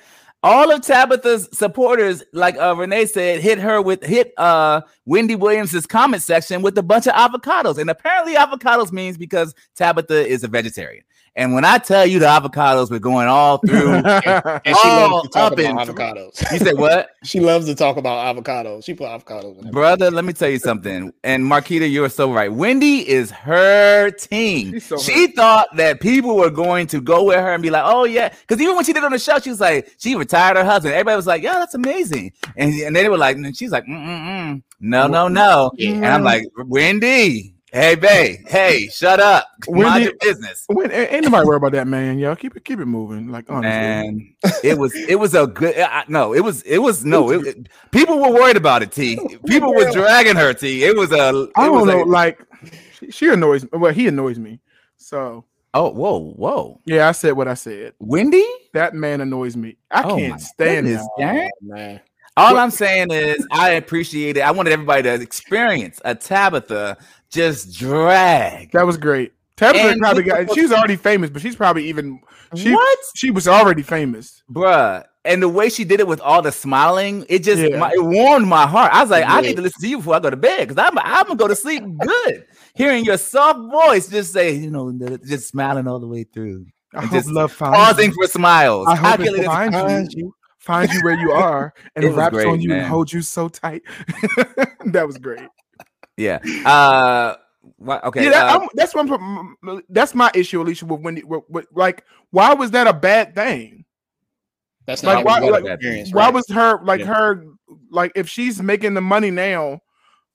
all 0.47 0.71
of 0.71 0.81
Tabitha's 0.81 1.49
supporters, 1.51 2.23
like 2.31 2.55
uh, 2.57 2.73
Renee 2.73 3.05
said, 3.05 3.41
hit 3.41 3.59
her 3.59 3.81
with 3.81 4.01
hit 4.03 4.33
uh 4.37 4.81
Wendy 5.05 5.35
Williams's 5.35 5.85
comment 5.85 6.23
section 6.23 6.61
with 6.61 6.77
a 6.77 6.83
bunch 6.83 7.05
of 7.05 7.13
avocados. 7.13 7.77
And 7.77 7.89
apparently, 7.89 8.35
avocados 8.35 8.91
means 8.93 9.17
because 9.17 9.53
Tabitha 9.75 10.25
is 10.25 10.43
a 10.43 10.47
vegetarian. 10.47 11.03
And 11.37 11.53
when 11.53 11.63
I 11.63 11.77
tell 11.77 12.03
you 12.05 12.17
the 12.17 12.25
avocados 12.25 12.89
were 12.89 12.97
going 12.97 13.27
all 13.27 13.57
through, 13.65 13.93
And 13.93 14.61
she 14.65 14.73
all 14.89 15.11
loves 15.11 15.27
to 15.27 15.29
talk 15.29 15.51
up 15.51 15.59
about 15.59 15.87
and 15.87 15.95
avocados. 15.95 16.51
you 16.51 16.57
say 16.57 16.73
what? 16.73 17.11
she 17.23 17.39
loves 17.39 17.67
to 17.67 17.75
talk 17.75 17.95
about 17.97 18.35
avocados. 18.35 18.85
She 18.85 18.95
put 18.95 19.07
avocados 19.07 19.63
in. 19.63 19.69
Brother, 19.69 20.09
let 20.09 20.25
me 20.25 20.33
tell 20.33 20.49
you 20.49 20.57
something. 20.57 21.13
And 21.23 21.43
Marquita, 21.43 21.89
you're 21.89 22.09
so 22.09 22.33
right. 22.33 22.51
Wendy 22.51 23.07
is 23.07 23.29
her 23.29 24.09
team. 24.09 24.79
so 24.79 24.97
she 24.97 25.27
thought 25.27 25.67
that 25.75 26.01
people 26.01 26.35
were 26.35 26.49
going 26.49 26.87
to 26.87 26.99
go 26.99 27.23
with 27.23 27.35
her 27.35 27.53
and 27.53 27.61
be 27.61 27.69
like, 27.69 27.83
oh, 27.85 28.05
yeah. 28.05 28.29
Because 28.29 28.59
even 28.59 28.75
when 28.75 28.83
she 28.83 28.91
did 28.91 29.03
it 29.03 29.05
on 29.05 29.11
the 29.11 29.19
show, 29.19 29.37
she 29.37 29.51
was 29.51 29.61
like, 29.61 29.93
she 29.99 30.15
retired 30.15 30.57
her 30.57 30.65
husband. 30.65 30.95
Everybody 30.95 31.17
was 31.17 31.27
like, 31.27 31.43
yeah, 31.43 31.53
that's 31.53 31.75
amazing. 31.75 32.31
And, 32.55 32.73
and 32.73 32.95
they 32.95 33.07
were 33.09 33.17
like, 33.17 33.37
and 33.37 33.55
she's 33.55 33.71
like, 33.71 33.85
mm-mm-mm. 33.85 34.63
no, 34.79 35.05
no, 35.05 35.27
no. 35.27 35.71
Yeah. 35.75 35.91
And 35.91 36.05
I'm 36.07 36.23
like, 36.23 36.45
Wendy, 36.65 37.53
hey, 37.71 37.95
Bay. 37.95 38.43
hey, 38.47 38.87
shut 38.87 39.19
up. 39.19 39.47
Mind 39.69 39.77
Wendy- 39.83 40.03
your 40.05 40.13
business. 40.21 40.63
When, 40.67 40.91
ain't 40.91 41.11
ain't 41.11 41.23
nobody 41.25 41.47
worry 41.47 41.57
about 41.57 41.71
that, 41.73 41.87
man. 41.87 42.19
Yo, 42.19 42.35
keep 42.35 42.55
it, 42.55 42.63
keep 42.65 42.79
it 42.79 42.85
moving. 42.85 43.29
Like 43.29 43.49
honestly, 43.49 43.69
And 43.71 44.21
it 44.63 44.77
was 44.77 44.93
it 44.95 45.15
was 45.19 45.33
a 45.35 45.47
good 45.47 45.77
I, 45.77 46.05
no 46.07 46.33
it 46.33 46.41
was 46.41 46.61
it 46.63 46.79
was 46.79 47.03
no 47.05 47.31
it, 47.31 47.45
it- 47.47 47.69
people 47.91 48.19
were 48.19 48.31
worried 48.31 48.57
about 48.57 48.81
it 48.83 48.91
T 48.91 49.17
people 49.47 49.73
were 49.73 49.89
dragging 49.91 50.35
her 50.35 50.53
T 50.53 50.83
it 50.83 50.95
was 50.95 51.11
a 51.11 51.43
it 51.43 51.49
I 51.55 51.69
was 51.69 51.85
don't 51.85 51.87
know. 51.87 52.03
a- 52.03 52.05
like 52.05 52.39
she, 52.99 53.11
she 53.11 53.29
annoys. 53.29 53.65
Well, 53.71 53.93
he 53.93 54.07
annoys 54.07 54.39
me. 54.39 54.59
So 54.97 55.45
oh 55.73 55.89
whoa 55.91 56.31
whoa 56.31 56.81
yeah, 56.85 57.07
I 57.07 57.11
said 57.11 57.33
what 57.33 57.47
I 57.47 57.53
said. 57.53 57.93
Wendy 57.99 58.45
That 58.73 58.93
man 58.93 59.21
annoys 59.21 59.55
me. 59.57 59.77
I 59.91 60.03
Oh 60.03 60.15
can't 60.15 60.39
stand 60.41 60.87
goodness, 60.87 61.07
him. 61.17 61.29
Oh, 61.43 61.49
man. 61.61 61.99
all 62.37 62.57
I'm 62.57 62.71
saying 62.71 63.11
is 63.11 63.45
I 63.51 63.71
appreciate 63.71 64.37
it 64.37 64.41
I 64.41 64.51
wanted 64.51 64.73
everybody 64.73 65.03
to 65.03 65.13
experience 65.13 65.99
a 66.05 66.15
Tabitha 66.15 66.97
just 67.31 67.77
drag 67.77 68.71
That 68.71 68.85
was 68.85 68.97
great. 68.97 69.33
Tabitha 69.55 69.89
And 69.89 69.99
probably 69.99 70.21
got. 70.23 70.53
She's 70.53 70.71
already 70.71 70.95
famous, 70.95 71.29
but 71.31 71.41
she's 71.41 71.55
probably 71.55 71.89
even. 71.89 72.19
She, 72.55 72.71
what 72.71 72.99
She 73.15 73.31
was 73.31 73.47
already 73.47 73.81
famous. 73.81 74.43
bruh 74.51 75.03
and 75.25 75.43
the 75.43 75.49
way 75.49 75.67
she 75.67 75.83
did 75.83 75.99
it 75.99 76.07
with 76.07 76.21
all 76.21 76.41
the 76.41 76.51
smiling 76.53 77.25
it 77.27 77.43
just 77.43 77.61
Yeah. 77.61 77.77
my, 77.79 77.91
it 77.91 78.01
warmed 78.01 78.47
my 78.47 78.65
heart 78.65 78.93
I 78.93 79.01
was 79.01 79.09
like 79.09 79.25
I 79.27 79.41
need 79.41 79.57
to 79.57 79.61
listen 79.61 79.81
to 79.81 79.87
you 79.89 79.97
before 79.97 80.15
I 80.15 80.19
go 80.19 80.29
to 80.29 80.37
bed 80.37 80.69
because 80.69 80.77
I'm 80.77 80.97
I'm 80.99 81.25
gonna 81.25 81.35
go 81.35 81.49
to 81.49 81.55
sleep 81.55 81.83
good 81.99 82.45
hearing 82.75 83.03
your 83.03 83.17
soft 83.17 83.59
voice 83.69 84.07
just 84.07 84.31
say 84.31 84.53
you 84.53 84.71
know 84.71 84.89
just 85.25 85.49
smiling 85.49 85.85
all 85.85 85.99
the 85.99 86.07
way 86.07 86.23
through 86.23 86.65
I 86.93 86.99
And 86.99 87.07
hope 87.09 87.17
just 87.17 87.29
love 87.29 87.57
pausing 87.57 88.11
you. 88.11 88.15
for 88.15 88.27
smiles. 88.27 88.87
I 88.87 88.95
hope 88.95 89.19
it 89.19 89.43
finds 89.43 90.13
you. 90.15 90.33
Find 90.59 90.89
you 90.93 91.01
where 91.01 91.19
you 91.19 91.31
are 91.33 91.73
and 91.97 92.05
It 92.05 92.11
wraps 92.11 92.33
great, 92.33 92.47
on 92.47 92.61
you 92.61 92.71
and 92.71 92.81
man. 92.83 92.89
holds 92.89 93.11
you 93.11 93.21
so 93.21 93.49
tight. 93.49 93.81
that 94.85 95.03
was 95.05 95.17
great. 95.17 95.41
Yeah. 96.17 96.39
Uh. 96.65 97.35
wha- 97.77 98.01
okay. 98.05 98.23
yeah, 98.25 98.29
that, 98.31 98.55
uh, 98.55 98.59
I'm, 98.61 98.69
that's 98.73 98.95
one. 98.95 99.11
m- 99.11 99.55
m- 99.67 99.81
That's 99.89 100.15
my 100.15 100.31
issue, 100.33 100.61
Alicia. 100.61 100.85
With 100.85 101.01
Wendy, 101.01 101.23
with, 101.23 101.43
with, 101.49 101.67
like, 101.73 102.03
why 102.31 102.53
was 102.53 102.71
that 102.71 102.87
a 102.87 102.93
bad 102.93 103.35
thing? 103.35 103.85
That's 104.85 105.03
Like, 105.03 105.17
not 105.17 105.25
why- 105.25 105.41
what 105.41 105.63
like, 105.63 105.73
experience. 105.73 106.13
Why 106.13 106.25
right? 106.25 106.33
was 106.33 106.49
her 106.49 106.83
like 106.83 107.01
Yeah. 107.01 107.13
her 107.13 107.45
like 107.91 108.11
if 108.15 108.29
she's 108.29 108.61
making 108.61 108.93
the 108.93 109.01
money 109.01 109.31
now? 109.31 109.79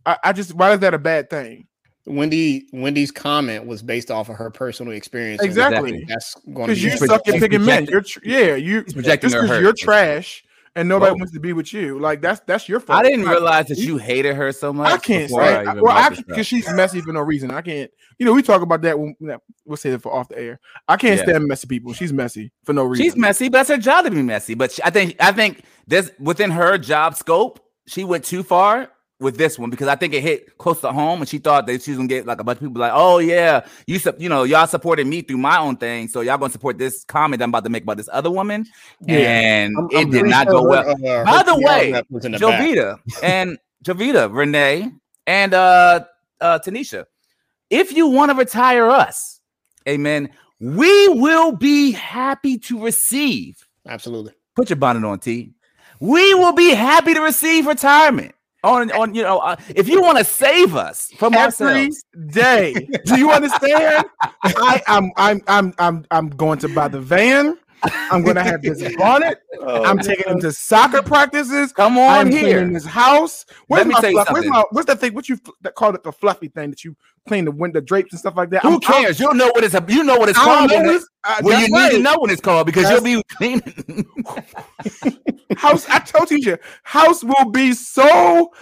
I, 0.05 0.19
I 0.25 0.33
just 0.33 0.55
why 0.55 0.73
is 0.73 0.81
that 0.81 0.95
a 0.95 0.99
bad 0.99 1.31
thing? 1.31 1.67
Wendy 2.05 2.67
Wendy's 2.73 3.11
comment 3.13 3.65
was 3.67 3.83
based 3.83 4.11
off 4.11 4.29
of 4.29 4.37
her 4.37 4.51
personal 4.51 4.93
experience. 4.93 5.41
and 5.41 5.47
Exactly. 5.49 6.05
That's 6.09 6.35
going 6.53 6.67
to 6.69 6.75
Because 6.75 6.79
be 6.83 6.91
you 6.91 6.97
suck 6.99 7.29
at 7.29 7.35
picking 7.41 7.65
men. 7.65 7.87
You're 7.87 8.01
tr- 8.03 8.19
yeah, 8.25 8.55
you 8.57 8.83
he's 8.83 8.93
projecting 8.93 9.31
just 9.31 9.35
her 9.41 9.41
'cause 9.43 9.51
hurt. 9.57 9.63
you're 9.63 9.73
trash 9.73 10.45
and 10.75 10.89
nobody 10.89 11.13
Whoa. 11.13 11.19
wants 11.19 11.33
to 11.33 11.41
be 11.41 11.53
with 11.53 11.73
you. 11.73 11.99
Like 11.99 12.21
that's 12.23 12.41
that's 12.41 12.69
your 12.69 12.81
fault. 12.81 12.99
I 12.99 13.03
didn't 13.09 13.27
realize 13.27 13.67
that 13.69 13.79
you 13.79 13.99
hated 13.99 14.35
her 14.37 14.53
so 14.53 14.73
much. 14.73 14.91
I 14.91 14.97
can't 14.97 15.31
say. 15.31 15.37
I 15.37 15.63
well, 15.63 15.69
I 15.69 15.81
brought 15.81 16.11
this 16.11 16.19
up. 16.21 16.27
because 16.27 16.47
she's 16.47 16.69
messy 16.73 17.01
for 17.01 17.13
no 17.13 17.21
reason. 17.21 17.51
I 17.51 17.61
can't. 17.61 17.91
You 18.19 18.27
know, 18.27 18.33
we 18.33 18.43
talk 18.43 18.63
about 18.63 18.83
that 18.83 18.99
when 18.99 19.15
we'll 19.65 19.77
say 19.77 19.91
that 19.91 20.01
for 20.01 20.13
off 20.13 20.29
the 20.29 20.39
air. 20.39 20.61
I 20.89 20.97
can't 20.97 21.19
Yeah. 21.19 21.25
stand 21.25 21.47
messy 21.47 21.67
people. 21.67 21.93
She's 21.93 22.13
messy 22.13 22.53
for 22.65 22.73
no 22.73 22.85
reason. 22.85 23.05
She's 23.05 23.17
messy, 23.17 23.49
but 23.49 23.59
that's 23.59 23.71
her 23.71 23.79
job 23.79 24.05
to 24.05 24.11
be 24.11 24.23
messy. 24.23 24.55
But 24.55 24.73
she, 24.73 24.83
I 24.83 24.91
think 24.91 25.17
I 25.21 25.33
think 25.33 25.63
this 25.87 26.11
within 26.19 26.51
her 26.51 26.79
job 26.79 27.17
scope, 27.17 27.61
she 27.87 28.05
went 28.05 28.25
too 28.25 28.43
far 28.43 28.91
with 29.23 29.37
this 29.39 29.59
one 29.59 29.71
because 29.71 29.89
I 29.89 29.95
think 29.97 30.13
it 30.15 30.21
hit 30.23 30.59
close 30.59 30.81
to 30.83 30.93
home, 30.93 31.21
and 31.21 31.29
she 31.29 31.39
thought 31.39 31.67
that 31.67 31.83
she 31.83 31.93
was 31.93 31.99
gonna 31.99 32.09
get 32.09 32.27
like 32.27 32.41
a 32.41 32.45
bunch 32.45 32.57
of 32.59 32.63
people 32.69 32.81
like, 32.81 32.93
oh 32.95 33.19
yeah, 33.19 33.65
you 33.87 33.99
sup- 33.99 34.21
you 34.21 34.29
know 34.29 34.43
y'all 34.45 34.67
supported 34.67 35.07
me 35.07 35.23
through 35.23 35.39
my 35.39 35.59
own 35.59 35.77
thing, 35.77 36.09
so 36.09 36.21
y'all 36.21 36.37
gonna 36.39 36.53
support 36.53 36.77
this 36.79 37.05
comment 37.05 37.43
I'm 37.43 37.49
about 37.51 37.65
to 37.65 37.71
make 37.71 37.85
about 37.85 37.97
this 37.97 38.09
other 38.13 38.31
woman, 38.31 38.67
Yeah. 39.01 39.17
and 39.19 39.75
I'm- 39.77 39.89
it 39.93 39.99
I'm 40.07 40.11
did 40.11 40.25
not 40.27 40.47
sure 40.49 40.61
go 40.61 40.69
well. 40.69 40.91
uh, 40.91 41.25
By 41.25 41.43
the 41.45 41.57
way, 41.59 41.93
rep 41.93 42.07
was 42.11 42.25
in 42.25 42.33
the 42.33 42.39
back. 42.39 42.61
Jovita 42.61 42.99
and 43.23 43.59
Jovita, 43.85 44.33
Renee, 44.35 44.91
and 45.27 45.55
uh 45.55 46.05
uh 46.41 46.59
Tanisha, 46.59 47.05
if 47.71 47.93
you 47.97 48.09
want 48.09 48.31
to 48.33 48.37
retire 48.37 48.89
us, 48.91 49.41
amen, 49.89 50.31
we 50.61 51.09
will 51.09 51.53
be 51.57 51.93
happy 51.93 52.59
to 52.59 52.83
receive. 52.83 53.57
Absolutely. 53.89 54.33
Put 54.55 54.71
your 54.71 54.77
bonnet 54.77 55.05
on, 55.05 55.19
T. 55.19 55.53
We 55.99 56.35
will 56.35 56.53
be 56.53 56.71
happy 56.71 57.15
to 57.15 57.21
receive 57.21 57.67
retirement. 57.67 58.35
On, 58.65 58.93
on 58.93 59.15
you 59.15 59.23
know, 59.23 59.39
uh, 59.39 59.57
if 59.75 59.89
you 59.89 60.01
want 60.01 60.19
to 60.19 60.25
save 60.25 60.77
us 60.77 61.11
from 61.17 61.35
every 61.35 61.47
ourselves, 61.47 62.05
day. 62.29 62.73
Do 63.05 63.19
you 63.19 63.33
understand? 63.33 64.05
I, 64.43 64.81
I'm 64.87 65.11
I'm 65.17 65.41
I'm 65.49 65.75
I'm 65.79 66.07
I'm 66.13 66.29
going 66.31 66.61
to 66.61 66.69
buy 66.69 66.87
the 66.89 67.01
van. 67.01 67.59
I'm 67.85 68.23
gonna 68.23 68.43
have 68.45 68.63
this 68.63 68.83
bonnet. 68.99 69.39
I'm 69.67 69.99
taking 69.99 70.31
him 70.33 70.41
to 70.41 70.53
soccer 70.53 71.03
practices. 71.03 71.73
come 71.73 71.99
on 71.99 72.27
I'm 72.27 72.31
here. 72.31 72.61
in 72.61 72.73
this 72.73 72.85
house. 72.85 73.45
Where's 73.67 73.87
Let 73.87 73.89
me 73.89 73.95
my 73.95 74.11
fluff? 74.25 74.31
Where's 74.33 74.47
my 74.47 74.65
what's 74.71 74.87
that 74.87 75.01
thing? 75.01 75.15
What 75.15 75.29
you 75.29 75.35
f- 75.45 75.53
that 75.63 75.75
called 75.75 75.95
it 75.97 76.03
the 76.03 76.13
fluffy 76.13 76.49
thing 76.49 76.71
that 76.71 76.85
you 76.85 76.97
clean 77.27 77.45
the 77.45 77.51
window 77.51 77.81
drapes 77.81 78.13
and 78.13 78.21
stuff 78.21 78.37
like 78.37 78.51
that? 78.51 78.63
Who 78.63 78.69
I'm- 78.71 78.81
I'm- 78.87 79.03
cares? 79.03 79.19
You'll 79.21 79.35
know 79.35 79.49
what 79.49 79.65
it's. 79.65 79.75
You 79.89 80.05
know 80.05 80.17
what 80.17 80.29
it's 80.29 80.39
I 80.39 80.45
called. 80.45 80.71
don't 80.71 80.79
when 80.79 80.87
know 80.87 80.93
it- 80.93 80.99
this- 81.01 81.09
uh, 81.25 81.37
Well, 81.43 81.59
that's 81.59 81.69
you 81.69 81.75
need 81.81 81.91
to 81.91 81.99
know 82.03 82.15
what 82.19 82.31
it's 82.31 82.41
called 82.41 82.67
because 82.67 82.91
you'll 82.91 83.01
be 83.03 83.23
cleaning. 83.37 84.07
house. 85.57 85.89
I 85.89 85.99
told 86.01 86.31
you, 86.31 86.59
house 86.83 87.23
will 87.25 87.51
be 87.51 87.73
so 87.73 88.53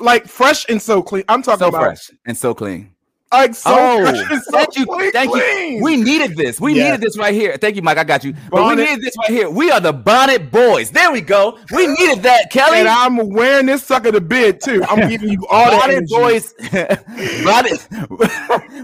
like 0.00 0.26
fresh 0.26 0.66
and 0.68 0.80
so 0.80 1.02
clean. 1.02 1.24
I'm 1.28 1.42
talking 1.42 1.58
so 1.60 1.68
about 1.68 1.82
fresh 1.82 2.10
and 2.26 2.36
so 2.36 2.54
clean. 2.54 2.92
Like 3.32 3.54
so 3.54 3.70
Oh, 3.74 4.04
so 4.14 4.36
thank 4.52 4.76
you, 4.78 4.86
clean. 4.86 5.10
thank 5.12 5.34
you. 5.34 5.78
We 5.82 5.96
needed 5.96 6.36
this. 6.36 6.60
We 6.60 6.74
Yeah. 6.74 6.84
needed 6.84 7.00
this 7.00 7.18
right 7.18 7.34
here. 7.34 7.56
Thank 7.60 7.76
you, 7.76 7.82
Mike. 7.82 7.98
I 7.98 8.04
got 8.04 8.22
you. 8.24 8.32
But 8.50 8.56
we 8.58 8.60
Bonnet. 8.70 8.82
needed 8.88 9.02
this 9.02 9.14
right 9.18 9.30
here. 9.30 9.50
We 9.50 9.70
are 9.70 9.80
the 9.80 9.92
Bonnet 9.92 10.50
Boys. 10.52 10.90
There 10.90 11.10
we 11.10 11.20
go. 11.20 11.58
We 11.72 11.86
needed 11.98 12.22
that, 12.22 12.50
Kelly. 12.50 12.78
and 12.78 12.88
I'm 12.88 13.28
wearing 13.30 13.66
this 13.66 13.82
sucker 13.82 14.12
to 14.12 14.20
bed 14.20 14.60
too. 14.62 14.82
I'm 14.88 15.08
giving 15.10 15.28
you 15.30 15.44
all 15.50 15.70
the 15.70 15.76
Bonnet 15.76 15.94
energy. 15.96 16.14
Boys. 16.14 16.54
Bonnet. 17.44 17.88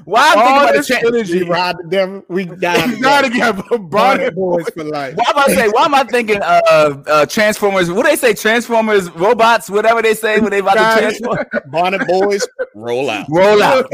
Why 0.05 0.32
I'm 0.34 0.38
All 0.38 0.45
thinking 0.45 0.57
about 0.57 0.72
the 0.72 0.78
this 0.78 0.86
tra- 0.88 1.07
energy. 1.07 1.45
We 1.45 1.49
ride 1.49 1.76
the 1.78 1.88
devil. 1.88 2.24
We 2.28 2.45
die 2.45 2.97
gotta 3.01 3.28
together. 3.30 3.62
get 3.62 3.68
bonnet 3.70 3.90
Bonnet 3.90 4.34
boys 4.34 4.68
for 4.74 4.84
life. 4.84 5.14
Why 5.16 5.24
am 5.28 5.38
I 5.38 5.55
say? 5.55 5.68
Why 5.68 5.84
am 5.84 5.95
I 5.95 6.05
thinking? 6.05 6.40
Uh, 6.43 6.61
uh, 7.07 7.26
Transformers. 7.26 7.90
What 7.90 8.07
they 8.07 8.16
say? 8.16 8.34
Transformers, 8.34 9.11
robots, 9.12 9.70
whatever 9.70 10.03
they 10.03 10.14
say 10.14 10.40
when 10.40 10.51
they 10.51 10.59
about 10.59 10.74
to 10.74 11.01
transform. 11.01 11.38
Bonnet 11.66 12.07
boys, 12.09 12.47
roll 12.74 13.09
out. 13.11 13.26
roll 13.30 13.62
out. 13.62 13.90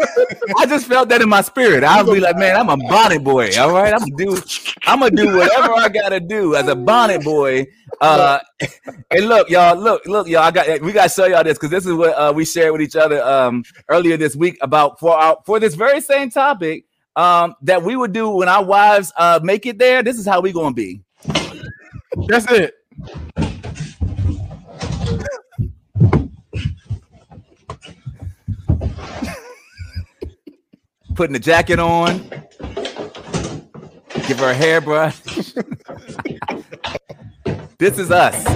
I 0.59 0.67
just 0.67 0.87
felt 0.87 1.09
that 1.09 1.21
in 1.21 1.29
my 1.29 1.41
spirit. 1.43 1.85
I'll 1.85 2.05
be 2.05 2.21
like, 2.21 2.37
man, 2.37 2.57
I'm 2.57 2.69
a 2.69 2.77
bonnet 2.77 3.23
boy. 3.25 3.51
All 3.59 3.73
right, 3.73 3.93
I'm 3.93 4.01
gonna 4.01 4.17
do, 4.17 4.43
I'm 4.87 5.01
gonna 5.01 5.17
do 5.17 5.37
whatever 5.37 5.73
I 5.75 5.89
gotta 5.89 6.21
do 6.21 6.55
as 6.55 6.69
a 6.69 6.77
bonnet 6.77 7.23
boy. 7.23 7.67
Uh, 8.01 8.39
and 9.11 9.27
look, 9.27 9.51
y'all, 9.51 9.77
look, 9.77 10.07
look, 10.07 10.29
y'all. 10.29 10.43
I 10.43 10.51
got, 10.51 10.81
we 10.83 10.93
gotta 10.93 11.09
show 11.09 11.27
y'all 11.27 11.45
this 11.45 11.59
because 11.59 11.71
this 11.71 11.87
is 11.87 11.93
what 11.93 12.11
uh, 12.11 12.33
we 12.35 12.45
shared 12.45 12.73
with 12.73 12.81
each 12.81 12.97
other 12.97 13.23
um 13.23 13.65
earlier 13.89 14.17
this 14.17 14.37
week 14.37 14.59
about 14.61 14.99
for 15.01 15.17
our 15.17 15.39
for 15.45 15.61
this 15.61 15.75
very 15.75 16.01
same 16.01 16.31
topic. 16.31 16.85
um, 17.19 17.57
that 17.63 17.83
we 17.83 17.97
would 17.97 18.13
do 18.13 18.31
when 18.31 18.49
our 18.49 18.65
wives 18.65 19.13
uh, 19.17 19.41
make 19.43 19.67
it 19.67 19.77
there, 19.77 20.03
this 20.03 20.19
is 20.19 20.25
how 20.27 20.41
we 20.41 20.53
gonna 20.53 20.73
be. 20.73 21.03
That's 22.29 22.51
it. 22.51 22.75
Putting 31.19 31.33
the 31.33 31.41
jacket 31.41 31.81
on, 31.81 32.19
give 34.29 34.39
her 34.39 34.51
a 34.51 34.55
hairbrush. 34.55 35.19
this 37.79 37.99
is 37.99 38.13
us. 38.13 38.45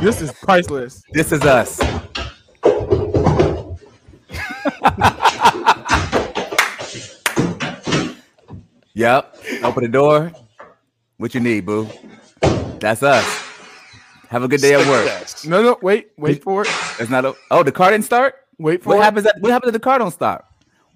This 0.00 0.22
is 0.22 0.32
priceless. 0.32 1.02
This 1.12 1.30
is 1.30 1.42
us. 1.42 1.78
yep. 8.94 9.36
Open 9.62 9.84
the 9.84 9.90
door. 9.92 10.32
What 11.18 11.34
you 11.34 11.40
need, 11.40 11.66
boo? 11.66 11.86
That's 12.80 13.02
us. 13.02 13.41
Have 14.32 14.44
a 14.44 14.48
good 14.48 14.62
day 14.62 14.72
at 14.72 14.86
work. 14.88 15.06
No, 15.44 15.62
no, 15.62 15.78
wait, 15.82 16.12
wait 16.16 16.42
for 16.42 16.62
it. 16.62 16.68
It's 16.98 17.10
not. 17.10 17.26
A, 17.26 17.34
oh, 17.50 17.62
the 17.62 17.70
car 17.70 17.90
didn't 17.90 18.06
start. 18.06 18.34
Wait 18.58 18.82
for 18.82 18.88
What 18.88 19.00
it. 19.00 19.02
happens? 19.02 19.26
At, 19.26 19.34
what 19.40 19.52
happens 19.52 19.68
if 19.68 19.72
the 19.74 19.78
car 19.80 19.98
don't 19.98 20.10
start? 20.10 20.46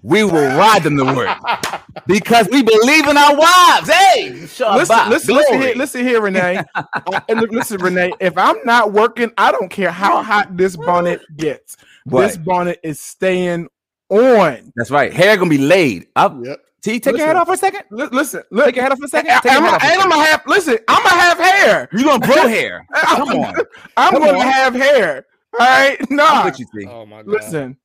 We 0.01 0.23
will 0.23 0.57
ride 0.57 0.81
them 0.81 0.97
to 0.97 1.03
work 1.03 1.37
because 2.07 2.47
we 2.51 2.63
believe 2.63 3.07
in 3.07 3.15
our 3.15 3.35
wives. 3.37 3.89
Hey, 3.91 4.31
Listen, 4.31 4.75
listen, 5.09 5.35
listen 5.35 5.61
here, 5.61 5.75
listen 5.75 6.01
here, 6.03 6.19
Renee. 6.21 6.63
Uh, 6.75 7.19
and 7.29 7.39
look, 7.39 7.51
listen, 7.51 7.79
Renee. 7.79 8.11
If 8.19 8.37
I'm 8.39 8.57
not 8.65 8.91
working, 8.91 9.31
I 9.37 9.51
don't 9.51 9.69
care 9.69 9.91
how 9.91 10.23
hot 10.23 10.57
this 10.57 10.75
bonnet 10.75 11.21
gets. 11.37 11.77
What? 12.05 12.27
This 12.27 12.37
bonnet 12.37 12.79
is 12.83 12.99
staying 12.99 13.67
on. 14.09 14.73
That's 14.75 14.89
right. 14.89 15.13
Hair 15.13 15.37
gonna 15.37 15.49
be 15.49 15.59
laid. 15.59 16.07
Up. 16.15 16.35
Yep. 16.43 16.59
T, 16.81 16.99
take 16.99 17.17
your 17.17 17.25
head 17.27 17.35
off 17.35 17.47
for 17.47 17.53
a 17.53 17.57
second. 17.57 17.83
Li- 17.89 18.07
listen, 18.11 18.43
look. 18.51 18.65
Take 18.65 18.75
your 18.75 18.83
head 18.83 18.91
off 18.91 18.99
for 18.99 19.05
a 19.05 19.09
second. 19.09 19.31
I, 19.31 19.39
Take 19.39 19.51
your 19.51 19.61
am 19.61 19.63
head 19.63 19.73
off 19.73 19.81
for 19.81 19.87
a 19.87 19.91
and 19.91 20.01
I'm 20.01 20.09
gonna 20.09 20.23
have. 20.25 20.43
Listen, 20.47 20.77
I'm 20.87 21.03
gonna 21.03 21.21
have 21.21 21.37
hair. 21.39 21.89
You 21.91 22.03
gonna 22.03 22.25
grow 22.25 22.47
hair? 22.47 22.85
Come 22.93 23.29
on. 23.29 23.55
I'm 23.97 24.13
Come 24.13 24.23
gonna 24.23 24.37
on. 24.37 24.47
have 24.47 24.75
hair. 24.75 25.25
All 25.59 25.65
right, 25.65 25.97
I'm 26.09 26.15
nah. 26.15 26.45
with 26.45 26.59
you, 26.59 26.65
T. 26.73 26.85
Oh 26.87 27.05
my 27.05 27.23
god. 27.23 27.27
Listen, 27.27 27.77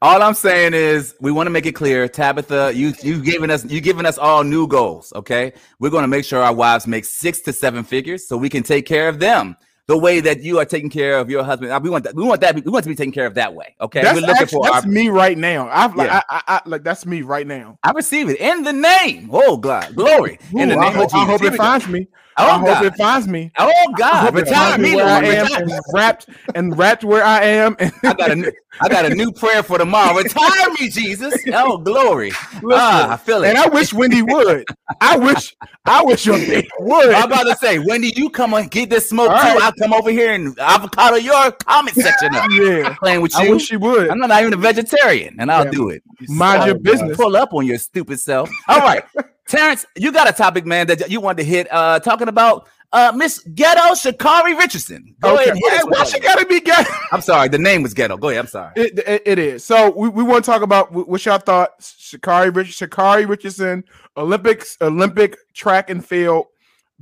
all 0.00 0.22
I'm 0.22 0.34
saying 0.34 0.72
is 0.74 1.14
we 1.20 1.30
want 1.30 1.46
to 1.46 1.50
make 1.50 1.66
it 1.66 1.72
clear, 1.72 2.08
Tabitha, 2.08 2.72
you 2.74 2.94
you 3.02 3.22
giving 3.22 3.50
us 3.50 3.64
you 3.66 3.80
giving 3.80 4.06
us 4.06 4.16
all 4.16 4.44
new 4.44 4.66
goals. 4.66 5.12
Okay, 5.14 5.52
we're 5.78 5.90
going 5.90 6.04
to 6.04 6.08
make 6.08 6.24
sure 6.24 6.42
our 6.42 6.54
wives 6.54 6.86
make 6.86 7.04
six 7.04 7.40
to 7.40 7.52
seven 7.52 7.84
figures 7.84 8.26
so 8.26 8.36
we 8.36 8.48
can 8.48 8.62
take 8.62 8.86
care 8.86 9.08
of 9.08 9.18
them 9.18 9.56
the 9.86 9.98
way 9.98 10.20
that 10.20 10.42
you 10.42 10.58
are 10.58 10.64
taking 10.64 10.88
care 10.88 11.18
of 11.18 11.28
your 11.28 11.44
husband. 11.44 11.70
We 11.82 11.90
want 11.90 12.04
that. 12.04 12.14
We 12.14 12.24
want 12.24 12.40
that. 12.40 12.54
We 12.54 12.62
want 12.62 12.84
to 12.84 12.88
be 12.88 12.96
taken 12.96 13.12
care 13.12 13.26
of 13.26 13.34
that 13.34 13.54
way. 13.54 13.74
Okay, 13.80 14.02
that's, 14.02 14.14
we're 14.14 14.26
looking 14.26 14.42
actually, 14.42 14.56
for. 14.56 14.66
Our, 14.66 14.72
that's 14.74 14.86
me 14.86 15.08
right 15.08 15.36
now. 15.36 15.68
I've 15.68 15.94
like, 15.94 16.08
Yeah. 16.08 16.22
I, 16.30 16.36
I, 16.36 16.42
I, 16.56 16.60
like 16.68 16.84
that's 16.84 17.04
me 17.04 17.22
right 17.22 17.46
now. 17.46 17.78
I 17.82 17.90
receive 17.92 18.30
it 18.30 18.40
in 18.40 18.62
the 18.62 18.72
name. 18.72 19.28
Oh 19.32 19.56
God, 19.56 19.94
glory 19.94 20.38
in 20.52 20.68
the 20.68 20.76
name 20.76 20.78
I, 20.80 20.88
of 20.88 21.10
Jesus. 21.10 21.14
I 21.14 21.24
hope 21.26 21.42
it 21.42 21.54
finds 21.54 21.88
me. 21.88 22.08
Oh, 22.36 22.46
I 22.46 22.58
hope 22.58 22.82
it 22.84 22.96
finds 22.96 23.28
me. 23.28 23.52
Oh 23.58 23.94
God, 23.96 24.34
retire 24.34 24.78
me, 24.78 24.94
where 24.96 25.06
I 25.06 25.24
am 25.24 25.46
and 25.54 25.70
wrapped 25.92 26.28
and 26.54 26.76
wrapped 26.76 27.04
where 27.04 27.24
I 27.24 27.44
am. 27.44 27.76
And 27.78 27.92
I 28.04 28.14
got 28.14 28.30
a 28.32 28.34
new, 28.36 28.50
I 28.80 28.88
got 28.88 29.04
a 29.04 29.10
new 29.14 29.30
prayer 29.32 29.62
for 29.62 29.78
tomorrow. 29.78 30.16
Retire 30.16 30.70
me, 30.80 30.88
Jesus. 30.88 31.34
Oh 31.52 31.78
glory. 31.78 32.30
Listen, 32.62 32.70
ah, 32.72 33.12
I 33.12 33.16
feel 33.16 33.44
it. 33.44 33.48
and 33.48 33.58
I 33.58 33.68
wish 33.68 33.92
Wendy 33.92 34.22
would. 34.22 34.64
I 35.00 35.16
wish 35.16 35.54
I 35.86 36.02
wish 36.02 36.26
your 36.26 36.38
would. 36.80 37.10
I'm 37.14 37.24
about 37.30 37.44
to 37.44 37.56
say, 37.56 37.78
Wendy, 37.78 38.12
you 38.16 38.30
come 38.30 38.54
and 38.54 38.70
get 38.70 38.90
this 38.90 39.08
smoke 39.08 39.30
All 39.30 39.38
too. 39.38 39.46
right. 39.46 39.62
I'll 39.62 39.72
come 39.72 39.92
over 39.92 40.10
here 40.10 40.32
and 40.32 40.58
avocado 40.58 41.16
your 41.16 41.52
comment 41.52 41.96
section 41.96 42.34
up. 42.34 42.44
yeah. 42.60 42.94
Playing 42.98 43.20
with 43.20 43.32
you. 43.38 43.46
I 43.46 43.48
wish 43.50 43.66
she 43.66 43.76
would. 43.76 44.08
I'm 44.10 44.18
not 44.18 44.30
even 44.40 44.52
a 44.54 44.56
vegetarian, 44.56 45.36
and 45.38 45.52
I'll 45.52 45.64
Yeah. 45.66 45.70
do 45.70 45.90
it. 45.90 46.02
Mind 46.28 46.64
your 46.66 46.78
business. 46.78 47.16
Pull 47.16 47.36
up 47.36 47.52
on 47.54 47.66
your 47.66 47.78
stupid 47.78 48.18
self. 48.18 48.50
All 48.68 48.78
right, 48.80 49.04
Terrence, 49.48 49.84
you 49.96 50.10
got 50.12 50.28
a 50.28 50.32
topic, 50.32 50.64
man, 50.66 50.86
that 50.86 51.10
you 51.10 51.20
wanted 51.20 51.42
to 51.42 51.44
hit. 51.44 51.68
Uh, 51.70 51.98
talking 52.00 52.28
about 52.28 52.66
uh 52.92 53.12
Miss 53.14 53.40
Ghetto 53.54 53.92
Sha'Carri 53.94 54.56
Richardson. 54.58 55.14
Go 55.20 55.34
Okay. 55.34 55.50
ahead. 55.50 55.56
Hey, 55.68 55.80
why 55.84 56.04
she 56.04 56.20
gotta 56.20 56.46
be 56.46 56.60
gay? 56.60 56.84
I'm 57.12 57.20
sorry, 57.20 57.48
the 57.48 57.58
name 57.58 57.82
was 57.82 57.92
Ghetto. 57.92 58.16
Go 58.16 58.28
ahead. 58.28 58.40
I'm 58.40 58.46
sorry. 58.46 58.72
It, 58.76 58.98
it, 59.06 59.22
it 59.26 59.38
is. 59.38 59.64
So 59.64 59.90
we, 59.90 60.08
we 60.08 60.22
want 60.22 60.44
to 60.44 60.50
talk 60.50 60.62
about 60.62 60.88
wh- 60.92 61.08
what 61.08 61.24
y'all 61.26 61.38
thought. 61.38 61.78
Sha'Carri 61.80 62.54
Rich, 62.54 62.68
Sha'Carri 62.78 63.28
Richardson, 63.28 63.84
Olympics, 64.16 64.78
Olympic 64.80 65.36
track 65.52 65.90
and 65.90 66.04
field 66.04 66.46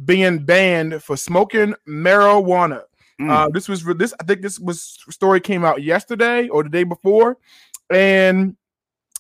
being 0.05 0.39
banned 0.45 1.03
for 1.03 1.17
smoking 1.17 1.75
marijuana. 1.87 2.83
Mm. 3.21 3.31
Uh, 3.31 3.49
this 3.53 3.69
was 3.69 3.85
this. 3.85 4.15
I 4.19 4.25
think 4.25 4.41
this 4.41 4.59
was 4.59 4.99
story 5.11 5.41
came 5.41 5.65
out 5.65 5.83
yesterday 5.83 6.49
or 6.49 6.63
the 6.63 6.71
day 6.71 6.85
before. 6.85 7.37
And 7.91 8.57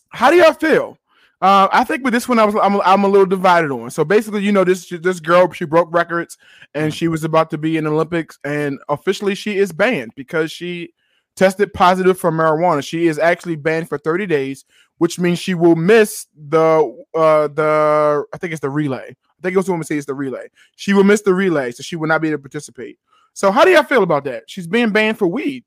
how 0.09 0.31
do 0.31 0.37
y'all 0.37 0.55
feel? 0.55 0.97
Uh, 1.43 1.68
I 1.72 1.82
think 1.82 2.05
with 2.05 2.12
this 2.12 2.28
one, 2.28 2.38
I 2.38 2.45
was 2.45 2.55
I'm, 2.55 2.80
I'm 2.82 3.03
a 3.03 3.09
little 3.09 3.26
divided 3.26 3.72
on. 3.72 3.90
So 3.90 4.05
basically, 4.05 4.45
you 4.45 4.53
know, 4.53 4.62
this 4.62 4.88
this 4.88 5.18
girl 5.18 5.51
she 5.51 5.64
broke 5.64 5.93
records 5.93 6.38
and 6.74 6.95
she 6.95 7.09
was 7.09 7.24
about 7.24 7.51
to 7.51 7.59
be 7.59 7.76
in 7.76 7.84
the 7.84 7.90
Olympics, 7.90 8.38
and 8.45 8.78
officially 8.88 9.34
she 9.34 9.59
is 9.59 9.72
banned 9.72 10.12
because 10.14 10.53
she 10.53 10.95
tested 11.34 11.72
positive 11.74 12.16
for 12.16 12.30
marijuana. 12.30 12.84
She 12.86 13.09
is 13.09 13.18
actually 13.18 13.57
banned 13.57 13.88
for 13.88 13.99
30 13.99 14.26
days, 14.26 14.64
which 14.99 15.18
means 15.18 15.40
she 15.40 15.55
will 15.55 15.74
miss 15.74 16.28
the 16.49 17.05
uh 17.12 17.49
the 17.49 18.24
I 18.32 18.38
think 18.38 18.53
it's 18.53 18.61
the 18.61 18.70
relay. 18.70 19.09
I 19.09 19.43
think 19.43 19.55
it 19.55 19.57
was 19.57 19.66
the 19.66 19.72
woman 19.72 19.84
say 19.84 19.97
it's 19.97 20.07
the 20.07 20.14
relay. 20.14 20.47
She 20.76 20.93
will 20.93 21.03
miss 21.03 21.22
the 21.22 21.34
relay, 21.34 21.72
so 21.72 21.82
she 21.82 21.97
will 21.97 22.07
not 22.07 22.22
be 22.22 22.28
able 22.28 22.38
to 22.38 22.43
participate. 22.43 22.99
So 23.32 23.51
how 23.51 23.64
do 23.64 23.72
y'all 23.72 23.82
feel 23.82 24.05
about 24.05 24.22
that? 24.24 24.45
She's 24.47 24.68
being 24.68 24.90
banned 24.90 25.18
for 25.18 25.26
weed. 25.26 25.64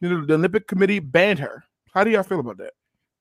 You 0.00 0.08
know, 0.08 0.26
the 0.26 0.34
Olympic 0.34 0.66
Committee 0.66 0.98
banned 0.98 1.38
her. 1.38 1.62
How 1.94 2.02
do 2.02 2.10
y'all 2.10 2.24
feel 2.24 2.40
about 2.40 2.58
that? 2.58 2.72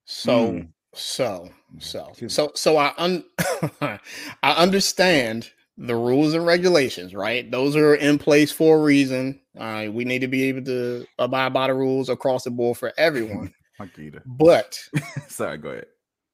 So 0.05 0.53
Mm. 0.53 0.67
so 0.95 1.47
so 1.79 2.11
so 2.27 2.51
so 2.55 2.77
I 2.77 2.93
un- 2.97 3.23
I 3.81 3.99
understand 4.43 5.49
the 5.77 5.95
rules 5.95 6.33
and 6.33 6.45
regulations, 6.45 7.13
right? 7.15 7.49
Those 7.49 7.75
are 7.75 7.95
in 7.95 8.19
place 8.19 8.51
for 8.51 8.77
a 8.77 8.81
reason. 8.81 9.39
Uh, 9.57 9.87
we 9.91 10.05
need 10.05 10.19
to 10.19 10.27
be 10.27 10.43
able 10.43 10.63
to 10.65 11.05
abide 11.17 11.53
by 11.53 11.67
the 11.67 11.73
rules 11.73 12.09
across 12.09 12.43
the 12.43 12.51
board 12.51 12.77
for 12.77 12.91
everyone. 12.97 13.53
But 14.25 14.77
sorry. 15.27 15.57
Go 15.57 15.69
ahead. 15.69 15.85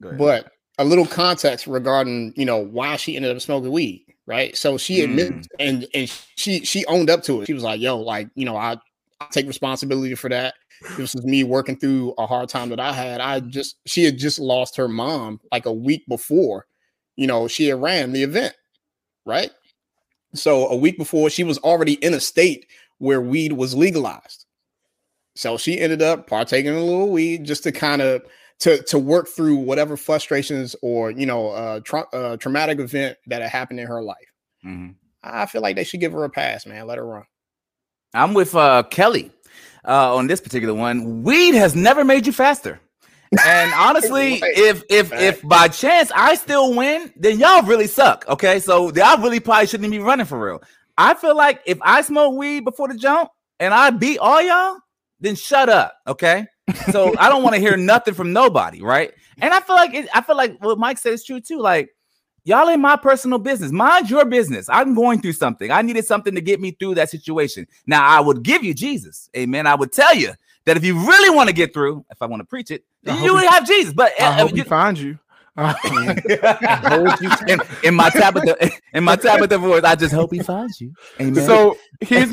Go 0.02 0.10
ahead. 0.10 0.18
but 0.20 0.52
a 0.80 0.84
little 0.86 1.06
context 1.06 1.66
regarding 1.66 2.34
you 2.36 2.46
know 2.46 2.58
why 2.58 2.98
she 2.98 3.16
ended 3.16 3.34
up 3.36 3.42
smoking 3.42 3.72
weed, 3.72 4.06
right? 4.26 4.56
So 4.58 4.78
she 4.78 5.02
admits 5.02 5.48
and 5.60 5.88
and 5.94 6.12
she 6.36 6.66
she 6.66 6.86
owned 6.88 7.10
up 7.10 7.24
to 7.24 7.42
it. 7.42 7.46
She 7.48 7.54
was 7.54 7.64
like, 7.64 7.80
"Yo, 7.80 7.98
like 8.00 8.30
you 8.36 8.44
know, 8.46 8.58
I, 8.58 8.78
I 9.22 9.28
take 9.32 9.48
responsibility 9.48 10.16
for 10.16 10.30
that. 10.30 10.56
This 10.95 11.13
was 11.13 11.25
me 11.25 11.43
working 11.43 11.78
through 11.78 12.13
a 12.17 12.28
hard 12.28 12.49
time 12.49 12.69
that 12.69 12.80
I 12.80 12.93
had. 12.93 13.21
I 13.21 13.39
just 13.39 13.78
she 13.86 14.03
had 14.03 14.17
just 14.17 14.39
lost 14.39 14.75
her 14.75 14.88
mom 14.88 15.39
like 15.51 15.65
a 15.65 15.73
week 15.73 16.03
before, 16.07 16.67
you 17.15 17.28
know, 17.28 17.47
she 17.47 17.67
had 17.67 17.82
ran 17.82 18.11
the 18.11 18.23
event, 18.23 18.55
right? 19.25 19.51
So 20.34 20.67
a 20.67 20.75
week 20.75 20.97
before, 20.97 21.30
she 21.30 21.43
was 21.43 21.57
already 21.59 21.93
in 21.93 22.13
a 22.13 22.19
state 22.19 22.67
where 22.99 23.21
weed 23.21 23.53
was 23.53 23.75
legalized. 23.75 24.45
So 25.36 25.57
she 25.57 25.80
ended 25.80 26.01
up 26.01 26.28
partaking 26.28 26.71
in 26.71 26.78
a 26.78 26.84
little 26.84 27.11
weed 27.11 27.43
just 27.43 27.63
to 27.63 27.71
kind 27.71 28.01
of 28.01 28.23
to 28.59 28.82
to 28.84 28.97
work 28.97 29.28
through 29.28 29.57
whatever 29.57 29.95
frustrations 29.97 30.75
or 30.82 31.11
you 31.11 31.25
know 31.25 31.49
uh, 31.49 31.80
tra- 31.82 32.09
uh 32.13 32.38
traumatic 32.38 32.80
event 32.80 33.17
that 33.28 33.41
had 33.41 33.51
happened 33.51 33.80
in 33.80 33.88
her 33.88 34.01
life. 34.01 34.17
Mhm. 34.65 34.95
I 35.23 35.45
feel 35.45 35.61
like 35.61 35.75
they 35.75 35.84
should 35.84 35.99
give 35.99 36.13
her 36.13 36.23
a 36.23 36.30
pass, 36.30 36.65
man. 36.65 36.88
Let 36.88 36.97
her 36.97 37.05
run. 37.05 37.23
I'm 38.13 38.34
with 38.34 38.55
uh, 38.55 38.84
Kelly 38.89 39.32
uh, 39.88 40.16
on 40.16 40.28
this 40.28 40.42
particular 40.42 40.74
one. 40.74 41.24
Weed 41.24 41.54
has 41.56 41.76
never 41.76 42.04
made 42.04 42.26
you 42.28 42.34
faster. 42.34 42.80
And 43.46 43.74
honestly, 43.76 44.40
Right. 44.42 44.54
if 44.58 44.84
if 44.90 45.12
if 45.14 45.42
by 45.42 45.68
chance 45.68 46.12
I 46.16 46.36
still 46.36 46.74
win, 46.76 47.12
then 47.16 47.40
y'all 47.40 47.64
really 47.64 47.88
suck. 47.88 48.26
Okay, 48.30 48.60
so 48.60 48.92
y'all 48.94 49.22
really 49.22 49.40
probably 49.40 49.68
shouldn't 49.68 49.92
be 49.92 50.00
running 50.00 50.26
for 50.26 50.40
real. 50.44 50.62
I 50.98 51.14
feel 51.14 51.36
like 51.36 51.62
if 51.66 51.78
I 51.82 52.02
smoke 52.02 52.36
weed 52.36 52.62
before 52.64 52.88
the 52.88 52.96
jump 52.96 53.30
and 53.60 53.74
I 53.74 53.90
beat 53.92 54.20
all 54.20 54.42
y'all, 54.42 54.78
then 55.20 55.36
shut 55.36 55.70
up. 55.70 55.94
Okay, 56.08 56.48
so 56.92 57.14
I 57.20 57.30
don't 57.30 57.44
want 57.44 57.56
to 57.56 57.62
hear 57.62 57.76
nothing 57.78 58.14
from 58.14 58.32
nobody, 58.34 58.82
right? 58.82 59.12
And 59.40 59.54
I 59.54 59.60
feel 59.60 59.76
like 59.76 59.94
it, 59.94 60.08
I 60.14 60.22
feel 60.22 60.38
like 60.38 60.58
what 60.64 60.80
Mike 60.80 60.98
said 60.98 61.14
is 61.14 61.24
true 61.24 61.40
too. 61.42 61.60
Like 61.60 61.90
y'all 62.48 62.70
in 62.70 62.80
my 62.82 62.95
personal 62.95 63.38
business. 63.39 63.72
Mind 63.72 64.10
your 64.10 64.26
business. 64.26 64.70
I'm 64.70 64.95
going 64.95 65.22
through 65.22 65.34
something. 65.34 65.70
I 65.70 65.82
needed 65.82 66.06
something 66.06 66.34
to 66.34 66.41
get 66.41 66.62
me 66.62 66.72
through 66.72 66.95
that 66.95 67.10
situation. 67.10 67.68
Now 67.86 68.08
I 68.08 68.20
would 68.22 68.41
give 68.41 68.64
you 68.64 68.74
Jesus. 68.74 69.30
Amen. 69.36 69.68
I 69.68 69.76
would 69.76 69.91
tell 69.91 70.16
you 70.16 70.32
that 70.66 70.78
if 70.78 70.86
you 70.86 70.98
really 70.98 71.36
want 71.36 71.50
to 71.50 71.54
get 71.56 71.74
through, 71.74 72.06
if 72.10 72.22
I 72.22 72.26
want 72.26 72.39
to 72.41 72.45
preach 72.45 72.72
it, 72.72 72.84
I 73.06 73.16
you 73.18 73.24
he- 73.26 73.32
would 73.32 73.45
have 73.45 73.68
Jesus. 73.68 73.93
But 73.93 74.14
I 74.20 74.28
uh, 74.28 74.32
hope 74.34 74.52
you- 74.52 74.58
he 74.58 74.64
finds 74.64 75.02
you. 75.04 75.20
Uh, 75.60 75.74
in, 77.48 77.60
in 77.84 77.95
my 77.95 78.12
Tabitha, 78.12 78.70
in 78.93 79.04
my 79.04 79.16
Tabitha 79.16 79.58
voice, 79.58 79.84
I 79.84 79.95
just 79.95 80.14
hope 80.14 80.32
he 80.32 80.38
finds 80.38 80.80
you. 80.80 80.93
Amen. 81.20 81.43
so 81.48 81.76
here's 82.00 82.32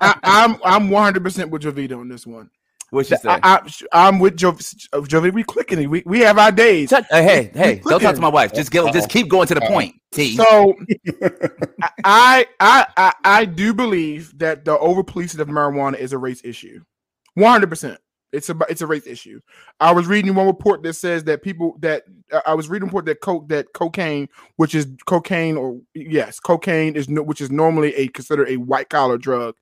I, 0.00 0.18
I'm 0.24 0.56
I'm 0.64 0.90
100 0.90 1.22
percent 1.22 1.50
with 1.50 1.62
Jovita 1.62 1.96
on 1.96 2.08
this 2.08 2.26
one. 2.26 2.50
What 2.94 3.06
she 3.06 3.16
say? 3.16 3.38
I, 3.42 3.60
am 3.92 4.18
with 4.18 4.36
jo- 4.36 4.52
Jovita. 4.52 5.32
We 5.32 5.44
clicking. 5.44 5.88
We, 5.90 6.02
we 6.06 6.20
have 6.20 6.38
our 6.38 6.52
days. 6.52 6.92
Uh, 6.92 7.02
hey, 7.10 7.50
hey, 7.54 7.82
don't 7.84 8.00
talk 8.00 8.14
to 8.14 8.20
my 8.20 8.28
wife. 8.28 8.52
Just 8.52 8.70
go, 8.70 8.90
just 8.90 9.10
keep 9.10 9.28
going 9.28 9.48
to 9.48 9.54
the 9.54 9.60
point. 9.62 9.94
T. 10.14 10.36
So 10.36 10.74
I, 12.04 12.46
I 12.60 12.86
I 12.96 13.12
I 13.24 13.44
do 13.44 13.74
believe 13.74 14.38
that 14.38 14.64
the 14.64 14.78
over 14.78 15.02
policing 15.02 15.40
of 15.40 15.48
marijuana 15.48 15.98
is 15.98 16.12
a 16.12 16.18
race 16.18 16.40
issue. 16.44 16.80
100 17.34 17.68
percent 17.68 17.98
It's 18.32 18.48
a 18.48 18.56
it's 18.68 18.80
a 18.80 18.86
race 18.86 19.08
issue. 19.08 19.40
I 19.80 19.90
was 19.90 20.06
reading 20.06 20.34
one 20.34 20.46
report 20.46 20.84
that 20.84 20.94
says 20.94 21.24
that 21.24 21.42
people 21.42 21.76
that 21.80 22.04
uh, 22.32 22.42
I 22.46 22.54
was 22.54 22.68
reading 22.68 22.84
a 22.84 22.86
report 22.86 23.06
that 23.06 23.20
coke 23.20 23.48
that 23.48 23.72
cocaine, 23.74 24.28
which 24.56 24.74
is 24.74 24.86
cocaine 25.06 25.56
or 25.56 25.80
yes, 25.94 26.38
cocaine 26.38 26.94
is 26.94 27.08
no, 27.08 27.22
which 27.22 27.40
is 27.40 27.50
normally 27.50 27.92
a 27.96 28.06
considered 28.08 28.48
a 28.48 28.56
white 28.56 28.88
collar 28.88 29.18
drug. 29.18 29.56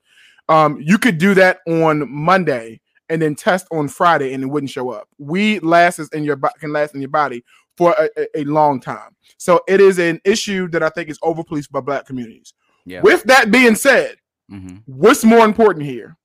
Um, 0.51 0.79
you 0.81 0.99
could 0.99 1.17
do 1.17 1.33
that 1.35 1.61
on 1.67 2.13
Monday 2.13 2.82
and 3.13 3.21
then 3.21 3.35
test 3.35 3.67
on 3.71 3.89
Friday 3.89 4.33
and 4.33 4.43
it 4.43 4.47
wouldn't 4.47 4.71
show 4.71 4.91
up. 4.91 5.07
Weed 5.19 5.63
lasts 5.63 6.09
in 6.13 6.25
your 6.25 6.37
body 6.37 6.55
can 6.59 6.73
last 6.73 6.95
in 6.95 7.01
your 7.01 7.11
body 7.11 7.45
for 7.77 7.95
a, 7.99 8.09
a, 8.17 8.41
a 8.41 8.45
long 8.45 8.81
time. 8.81 9.15
So 9.37 9.61
it 9.69 9.81
is 9.81 9.99
an 9.99 10.21
issue 10.25 10.69
that 10.69 10.83
I 10.83 10.89
think 10.89 11.11
is 11.11 11.19
overpoliced 11.21 11.71
by 11.71 11.81
black 11.81 12.07
communities. 12.07 12.55
Yeah. 12.87 13.03
With 13.03 13.23
that 13.25 13.51
being 13.51 13.75
said, 13.75 14.17
Mhm. 14.51 14.83
what's 14.87 15.25
more 15.25 15.45
important 15.45 15.85
here? 15.85 16.17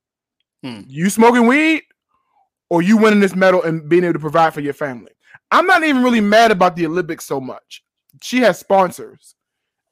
Hmm. 0.63 0.81
You 0.87 1.09
smoking 1.09 1.45
weed 1.47 1.83
or 2.69 2.81
you 2.81 2.97
winning 2.97 3.19
this 3.19 3.35
medal 3.35 3.63
and 3.63 3.87
being 3.87 4.03
able 4.03 4.13
to 4.13 4.19
provide 4.19 4.53
for 4.53 4.61
your 4.61 4.73
family? 4.73 5.11
I'm 5.51 5.67
not 5.67 5.83
even 5.83 6.03
really 6.03 6.21
mad 6.21 6.51
about 6.51 6.75
the 6.75 6.85
Olympics 6.85 7.25
so 7.25 7.39
much. 7.39 7.83
She 8.21 8.39
has 8.39 8.59
sponsors. 8.59 9.35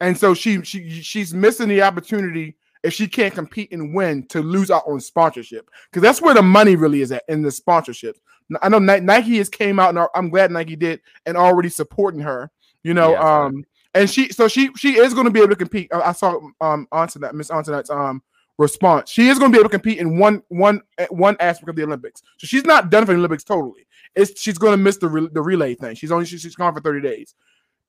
And 0.01 0.17
so 0.17 0.33
she 0.33 0.61
she 0.63 0.89
she's 1.01 1.33
missing 1.33 1.69
the 1.69 1.81
opportunity 1.83 2.57
if 2.85 2.93
she 2.93 3.07
can't 3.07 3.33
compete 3.33 3.71
and 3.71 3.95
win 3.95 4.25
to 4.27 4.41
lose 4.41 4.69
out 4.69 4.83
on 4.87 4.99
sponsorship 4.99 5.69
because 5.89 6.03
that's 6.03 6.21
where 6.21 6.35
the 6.35 6.41
money 6.41 6.75
really 6.75 7.01
is 7.01 7.11
at 7.11 7.23
in 7.27 7.41
the 7.41 7.51
sponsorship. 7.51 8.17
I 8.61 8.69
know 8.69 8.77
Nike 8.77 9.39
has 9.39 9.49
came 9.49 9.79
out 9.79 9.95
and 9.95 10.07
I'm 10.13 10.29
glad 10.29 10.51
Nike 10.51 10.75
did 10.75 11.01
and 11.25 11.35
already 11.35 11.69
supporting 11.69 12.19
her. 12.21 12.51
You 12.83 12.93
know, 12.93 13.13
Yeah, 13.13 13.45
um, 13.45 13.65
and 13.95 14.07
she 14.07 14.31
so 14.31 14.47
she 14.47 14.69
she 14.75 14.97
is 14.97 15.15
going 15.15 15.25
to 15.25 15.31
be 15.31 15.39
able 15.39 15.49
to 15.49 15.55
compete. 15.55 15.91
I 15.91 16.11
saw 16.11 16.39
um 16.61 16.87
that 16.91 17.31
Miss 17.33 17.49
Antoinette's 17.49 17.89
um 17.89 18.21
response. 18.59 19.09
She 19.09 19.29
is 19.29 19.39
going 19.39 19.51
to 19.51 19.55
be 19.55 19.59
able 19.59 19.69
to 19.69 19.77
compete 19.77 19.97
in 19.97 20.19
one 20.19 20.43
one 20.49 20.81
eh, 20.99 21.07
one 21.09 21.35
aspect 21.39 21.69
of 21.69 21.75
the 21.75 21.83
Olympics. 21.83 22.21
So 22.37 22.45
she's 22.45 22.65
not 22.65 22.91
done 22.91 23.05
for 23.07 23.13
the 23.13 23.17
Olympics 23.17 23.43
totally. 23.43 23.87
It's 24.13 24.39
she's 24.39 24.59
going 24.59 24.73
to 24.73 24.77
miss 24.77 24.97
the 24.97 25.09
re- 25.09 25.29
the 25.31 25.41
relay 25.41 25.73
thing. 25.73 25.95
She's 25.95 26.11
only 26.11 26.25
she's, 26.25 26.41
she's 26.41 26.55
gone 26.55 26.75
for 26.75 26.81
30 26.81 27.01
days. 27.01 27.33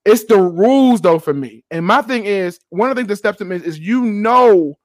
It's 0.06 0.24
the 0.24 0.40
rules 0.40 1.02
though 1.02 1.18
for 1.18 1.34
me. 1.34 1.64
And 1.70 1.84
my 1.84 2.00
thing 2.00 2.24
is 2.24 2.60
one 2.70 2.88
of 2.88 2.96
the 2.96 3.00
things 3.00 3.08
that 3.08 3.16
steps 3.16 3.42
in 3.42 3.52
is, 3.52 3.62
is 3.62 3.78
you 3.78 4.02
know 4.02 4.78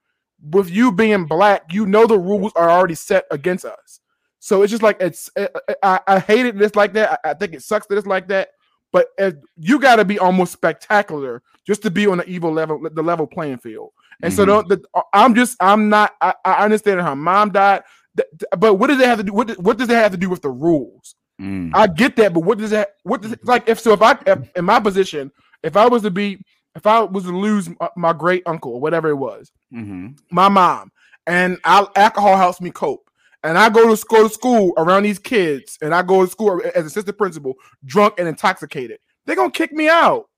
with 0.50 0.70
you 0.70 0.92
being 0.92 1.26
black, 1.26 1.72
you 1.74 1.86
know 1.86 2.08
the 2.08 2.18
rules 2.18 2.52
are 2.56 2.70
already 2.70 2.96
set 2.96 3.26
against 3.32 3.66
us. 3.66 4.00
So 4.40 4.64
it's 4.64 4.72
just 4.72 4.84
like 4.84 4.98
it's 5.00 5.30
I, 5.38 5.50
I, 5.84 6.00
I 6.08 6.20
hate 6.20 6.46
it 6.48 6.58
this 6.58 6.76
like 6.76 6.94
that. 6.94 7.20
I, 7.24 7.30
I 7.32 7.34
think 7.36 7.54
it 7.54 7.62
sucks 7.62 7.86
that 7.88 7.98
it's 7.98 8.08
like 8.08 8.28
that. 8.30 8.50
But 8.92 9.08
if, 9.18 9.36
you 9.58 9.80
got 9.80 9.98
to 9.98 10.06
be 10.06 10.20
almost 10.20 10.52
spectacular 10.52 11.42
just 11.66 11.82
to 11.84 11.92
be 11.92 12.08
on 12.08 12.18
the 12.18 12.28
evil 12.28 12.52
level, 12.52 12.82
the 12.92 13.02
level 13.04 13.26
playing 13.26 13.60
field. 13.60 13.92
And 14.24 14.34
so 14.34 14.44
Mhm. 14.44 14.48
don't. 14.48 14.68
The, 14.70 14.84
I'm 15.14 15.34
just. 15.36 15.58
I'm 15.62 15.90
not. 15.90 16.16
I, 16.22 16.34
I 16.44 16.54
understand 16.66 17.02
her 17.02 17.16
mom 17.16 17.52
died, 17.52 17.84
but 18.58 18.76
what 18.76 18.88
does 18.88 19.00
it 19.00 19.06
have 19.08 19.18
to 19.20 19.24
do? 19.24 19.34
What, 19.34 19.48
does- 19.48 19.58
what 19.58 19.78
does 19.78 19.90
it 19.90 19.96
have 19.96 20.12
to 20.12 20.18
do 20.18 20.30
with 20.30 20.42
the 20.42 20.50
rules? 20.50 21.16
Mm. 21.42 21.72
I 21.74 21.88
get 21.88 22.16
that, 22.18 22.34
but 22.34 22.42
what 22.42 22.58
does 22.58 22.70
that? 22.72 22.96
What 23.04 23.22
does 23.22 23.32
it, 23.32 23.46
like? 23.46 23.68
If 23.68 23.80
so, 23.80 23.94
if 23.94 24.02
I 24.02 24.18
if, 24.28 24.52
in 24.56 24.66
my 24.66 24.80
position, 24.80 25.32
if 25.64 25.76
I 25.78 25.88
was 25.88 26.02
to 26.04 26.12
be, 26.12 26.44
if 26.76 26.88
I 26.88 27.02
was 27.02 27.26
to 27.26 27.38
lose 27.38 27.70
my, 27.80 27.90
my 27.96 28.14
great 28.14 28.44
uncle 28.46 28.74
or 28.74 28.80
whatever 28.80 29.10
it 29.10 29.16
was, 29.16 29.52
Mhm. 29.74 30.18
my 30.32 30.50
mom, 30.50 30.92
and 31.28 31.58
I, 31.64 31.86
alcohol 31.96 32.38
helps 32.38 32.62
me 32.62 32.72
cope. 32.72 33.08
And 33.44 33.58
I 33.58 33.70
go 33.70 33.88
to 33.90 33.98
school, 33.98 34.28
to 34.28 34.34
school 34.34 34.74
around 34.78 35.04
these 35.04 35.18
kids, 35.18 35.78
and 35.82 35.96
I 35.96 36.04
go 36.04 36.24
to 36.24 36.30
school 36.32 36.62
as 36.76 36.86
assistant 36.86 37.18
principal, 37.18 37.56
drunk 37.86 38.16
and 38.20 38.28
intoxicated. 38.28 39.00
They're 39.26 39.36
gonna 39.36 39.50
kick 39.52 39.72
me 39.72 39.90
out. 39.90 40.30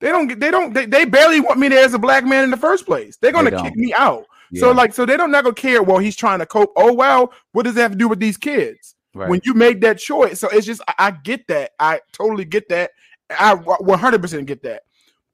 They 0.00 0.10
don't 0.10 0.28
get. 0.28 0.38
They 0.38 0.50
don't. 0.52 0.72
They, 0.72 0.86
they 0.86 1.04
barely 1.04 1.40
want 1.40 1.58
me 1.58 1.66
there 1.68 1.84
as 1.84 1.94
a 1.94 1.98
black 1.98 2.24
man 2.24 2.44
in 2.44 2.50
the 2.50 2.56
first 2.56 2.86
place. 2.86 3.16
They're 3.20 3.32
gonna 3.32 3.50
They 3.50 3.60
kick 3.60 3.74
me 3.76 3.92
out. 3.92 4.24
So 4.54 4.70
like, 4.70 4.94
so 4.94 5.04
they 5.04 5.16
don't 5.16 5.32
not 5.32 5.42
gonna 5.44 5.54
care. 5.54 5.82
Well, 5.82 5.98
he's 5.98 6.14
trying 6.16 6.38
to 6.38 6.46
cope. 6.46 6.72
Oh 6.76 6.92
well, 6.92 7.32
what 7.52 7.64
does 7.64 7.74
that 7.74 7.82
have 7.82 7.90
to 7.92 7.98
do 7.98 8.06
with 8.08 8.20
these 8.20 8.36
kids? 8.36 8.94
Right. 9.14 9.28
When 9.28 9.40
you 9.44 9.52
make 9.54 9.80
that 9.80 9.98
choice, 9.98 10.38
so 10.38 10.48
it's 10.50 10.64
just 10.64 10.80
I, 10.86 10.94
I 10.98 11.10
get 11.10 11.46
that. 11.48 11.72
I 11.80 12.00
totally 12.12 12.44
get 12.44 12.68
that. 12.68 12.92
I 13.36 13.54
100 13.54 14.22
percent 14.22 14.46
get 14.46 14.62
that. 14.62 14.82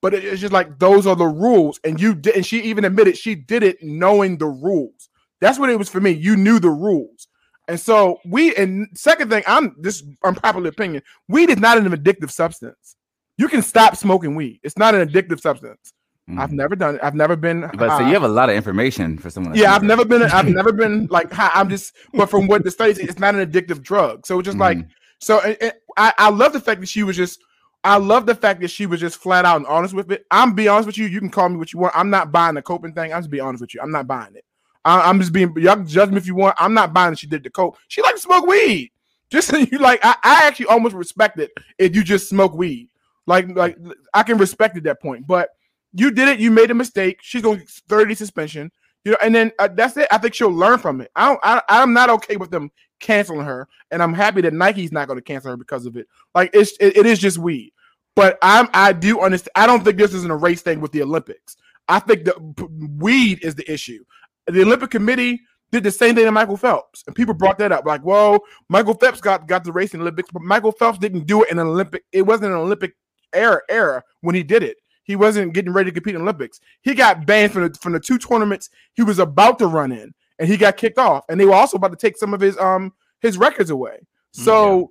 But 0.04 0.12
it- 0.12 0.24
it's 0.24 0.40
just 0.40 0.52
like 0.52 0.78
those 0.78 1.06
are 1.06 1.16
the 1.16 1.24
rules, 1.26 1.80
and 1.82 1.98
you 1.98 2.14
did. 2.14 2.36
And 2.36 2.44
she 2.46 2.60
even 2.60 2.84
admitted 2.84 3.16
she 3.16 3.34
did 3.34 3.62
it 3.62 3.78
knowing 3.82 4.36
the 4.36 4.46
rules. 4.46 5.08
That's 5.40 5.58
what 5.58 5.70
it 5.70 5.78
was 5.78 5.88
for 5.88 5.98
me. 6.00 6.10
You 6.10 6.36
knew 6.36 6.58
the 6.60 6.68
rules, 6.70 7.26
and 7.68 7.80
so 7.80 8.18
we. 8.26 8.54
And 8.54 8.86
second 8.94 9.30
thing, 9.30 9.42
I'm 9.46 9.74
this 9.78 10.02
unpopular 10.22 10.68
opinion. 10.68 11.02
Weed 11.28 11.48
is 11.48 11.56
not 11.58 11.78
an 11.78 11.86
addictive 11.90 12.30
substance. 12.30 12.96
You 13.38 13.48
can 13.48 13.62
stop 13.62 13.96
smoking 13.96 14.34
weed. 14.34 14.60
It's 14.62 14.76
not 14.76 14.94
an 14.94 15.08
addictive 15.08 15.40
substance. 15.40 15.92
I've 16.38 16.50
Mhm. 16.50 16.52
never 16.52 16.76
done 16.76 16.94
it. 16.96 17.00
I've 17.02 17.14
never 17.14 17.34
been. 17.36 17.62
But 17.76 17.98
so 17.98 18.06
you 18.06 18.12
have 18.12 18.22
a 18.24 18.28
lot 18.28 18.48
of 18.50 18.56
information 18.56 19.16
for 19.18 19.30
someone. 19.30 19.54
Yeah, 19.54 19.74
I've 19.74 19.82
never- 19.82 20.04
never 20.04 20.18
been. 20.26 20.30
I've 20.30 20.48
never 20.60 20.72
been 20.72 21.06
like 21.10 21.32
high. 21.32 21.50
I'm 21.54 21.68
just. 21.70 21.94
But 22.12 22.30
from 22.30 22.46
what 22.46 22.62
the 22.64 22.70
studies, 22.70 22.98
it's 22.98 23.18
not 23.18 23.34
an 23.34 23.50
addictive 23.50 23.82
drug. 23.82 24.26
So 24.26 24.38
it's 24.38 24.46
just 24.46 24.58
like 24.58 24.78
Mhm. 24.78 24.88
so. 25.20 25.40
and- 25.40 25.56
and 25.62 25.72
I 25.96 26.12
I 26.18 26.28
love 26.30 26.52
the 26.52 26.60
fact 26.60 26.80
that 26.80 26.88
she 26.90 27.02
was 27.02 27.16
just. 27.16 27.40
I 27.84 27.98
love 27.98 28.24
the 28.24 28.34
fact 28.34 28.62
that 28.62 28.68
she 28.70 28.86
was 28.86 28.98
just 28.98 29.18
flat 29.18 29.44
out 29.44 29.58
and 29.58 29.66
honest 29.66 29.92
with 29.92 30.10
it. 30.10 30.24
I'm 30.30 30.54
be 30.54 30.68
honest 30.68 30.86
with 30.86 30.96
you. 30.96 31.06
You 31.06 31.20
can 31.20 31.28
call 31.28 31.50
me 31.50 31.56
what 31.56 31.72
you 31.72 31.78
want. 31.78 31.94
I'm 31.94 32.08
not 32.08 32.32
buying 32.32 32.54
the 32.54 32.62
coping 32.62 32.94
thing. 32.94 33.12
I'm 33.12 33.20
just 33.20 33.30
be 33.30 33.40
honest 33.40 33.60
with 33.60 33.74
you. 33.74 33.80
I'm 33.82 33.90
not 33.90 34.06
buying 34.06 34.34
it. 34.34 34.44
I, 34.86 35.08
I'm 35.08 35.20
just 35.20 35.32
being. 35.32 35.54
Y'all 35.58 35.82
judge 35.84 36.10
me 36.10 36.16
if 36.16 36.26
you 36.26 36.34
want. 36.34 36.56
I'm 36.58 36.72
not 36.72 36.94
buying 36.94 37.10
that 37.12 37.18
she 37.18 37.26
did 37.26 37.42
the 37.42 37.50
coke. 37.50 37.78
She 37.88 38.00
likes 38.02 38.20
to 38.20 38.24
smoke 38.24 38.46
weed. 38.46 38.90
Just 39.30 39.48
so 39.48 39.56
you 39.56 39.78
like. 39.78 39.98
I, 40.04 40.14
I 40.22 40.46
actually 40.46 40.66
almost 40.66 40.94
respect 40.94 41.40
it 41.40 41.50
if 41.78 41.96
you 41.96 42.04
just 42.04 42.28
smoke 42.28 42.54
weed. 42.54 42.88
Like 43.26 43.48
like 43.56 43.76
I 44.12 44.22
can 44.22 44.36
respect 44.38 44.76
at 44.76 44.84
that 44.84 45.00
point. 45.00 45.26
But 45.26 45.48
you 45.92 46.10
did 46.10 46.28
it. 46.28 46.38
You 46.38 46.50
made 46.50 46.70
a 46.70 46.74
mistake. 46.74 47.18
She's 47.22 47.42
going 47.42 47.60
to 47.60 47.66
30 47.88 48.14
suspension. 48.14 48.70
You 49.04 49.12
know, 49.12 49.18
and 49.22 49.34
then 49.34 49.50
uh, 49.58 49.68
that's 49.72 49.96
it. 49.96 50.08
I 50.12 50.18
think 50.18 50.34
she'll 50.34 50.50
learn 50.52 50.78
from 50.78 51.00
it. 51.00 51.10
I 51.16 51.26
don't. 51.26 51.40
I, 51.42 51.62
I'm 51.68 51.92
not 51.92 52.10
okay 52.10 52.36
with 52.36 52.50
them 52.50 52.70
canceling 53.00 53.44
her, 53.44 53.66
and 53.90 54.02
I'm 54.02 54.14
happy 54.14 54.40
that 54.42 54.52
Nike's 54.52 54.92
not 54.92 55.08
going 55.08 55.18
to 55.18 55.24
cancel 55.24 55.50
her 55.50 55.56
because 55.56 55.84
of 55.86 55.96
it. 55.96 56.06
Like 56.34 56.50
it's 56.52 56.72
it, 56.78 56.96
it 56.98 57.06
is 57.06 57.18
just 57.18 57.38
weed. 57.38 57.72
But 58.16 58.38
I'm 58.42 58.68
I 58.72 58.92
do 58.92 59.20
understand. 59.20 59.52
I 59.56 59.66
don't 59.66 59.84
think 59.84 59.98
this 59.98 60.14
isn't 60.14 60.30
a 60.30 60.36
race 60.36 60.62
thing 60.62 60.80
with 60.80 60.92
the 60.92 61.02
Olympics. 61.02 61.56
I 61.88 61.98
think 61.98 62.24
the 62.24 62.32
p- 62.56 62.66
weed 62.98 63.40
is 63.42 63.54
the 63.54 63.70
issue. 63.70 64.04
The 64.46 64.62
Olympic 64.62 64.90
Committee 64.90 65.40
did 65.72 65.82
the 65.82 65.90
same 65.90 66.14
thing 66.14 66.24
to 66.24 66.32
Michael 66.32 66.56
Phelps, 66.56 67.02
and 67.06 67.16
people 67.16 67.34
brought 67.34 67.58
that 67.58 67.72
up. 67.72 67.84
Like, 67.84 68.02
whoa, 68.02 68.38
Michael 68.68 68.94
Phelps 68.94 69.20
got 69.20 69.48
got 69.48 69.64
the 69.64 69.72
race 69.72 69.92
in 69.94 70.00
the 70.00 70.04
Olympics, 70.04 70.30
but 70.32 70.42
Michael 70.42 70.72
Phelps 70.72 70.98
didn't 70.98 71.26
do 71.26 71.42
it 71.42 71.50
in 71.50 71.58
an 71.58 71.66
Olympic. 71.66 72.04
It 72.12 72.22
wasn't 72.22 72.52
an 72.52 72.58
Olympic 72.58 72.94
era 73.32 73.60
era 73.68 74.02
when 74.20 74.34
he 74.34 74.42
did 74.42 74.62
it. 74.62 74.76
He 75.02 75.16
wasn't 75.16 75.52
getting 75.52 75.72
ready 75.72 75.90
to 75.90 75.94
compete 75.94 76.14
in 76.14 76.22
Olympics. 76.22 76.60
He 76.82 76.94
got 76.94 77.26
banned 77.26 77.52
from 77.52 77.62
the 77.62 77.78
from 77.80 77.92
the 77.92 78.00
two 78.00 78.18
tournaments 78.18 78.70
he 78.94 79.02
was 79.02 79.18
about 79.18 79.58
to 79.58 79.66
run 79.66 79.92
in, 79.92 80.14
and 80.38 80.48
he 80.48 80.56
got 80.56 80.76
kicked 80.76 80.98
off. 80.98 81.24
And 81.28 81.38
they 81.38 81.44
were 81.44 81.54
also 81.54 81.76
about 81.76 81.90
to 81.90 81.96
take 81.96 82.16
some 82.16 82.32
of 82.32 82.40
his 82.40 82.56
um 82.58 82.92
his 83.20 83.36
records 83.36 83.70
away. 83.70 83.98
So 84.32 84.90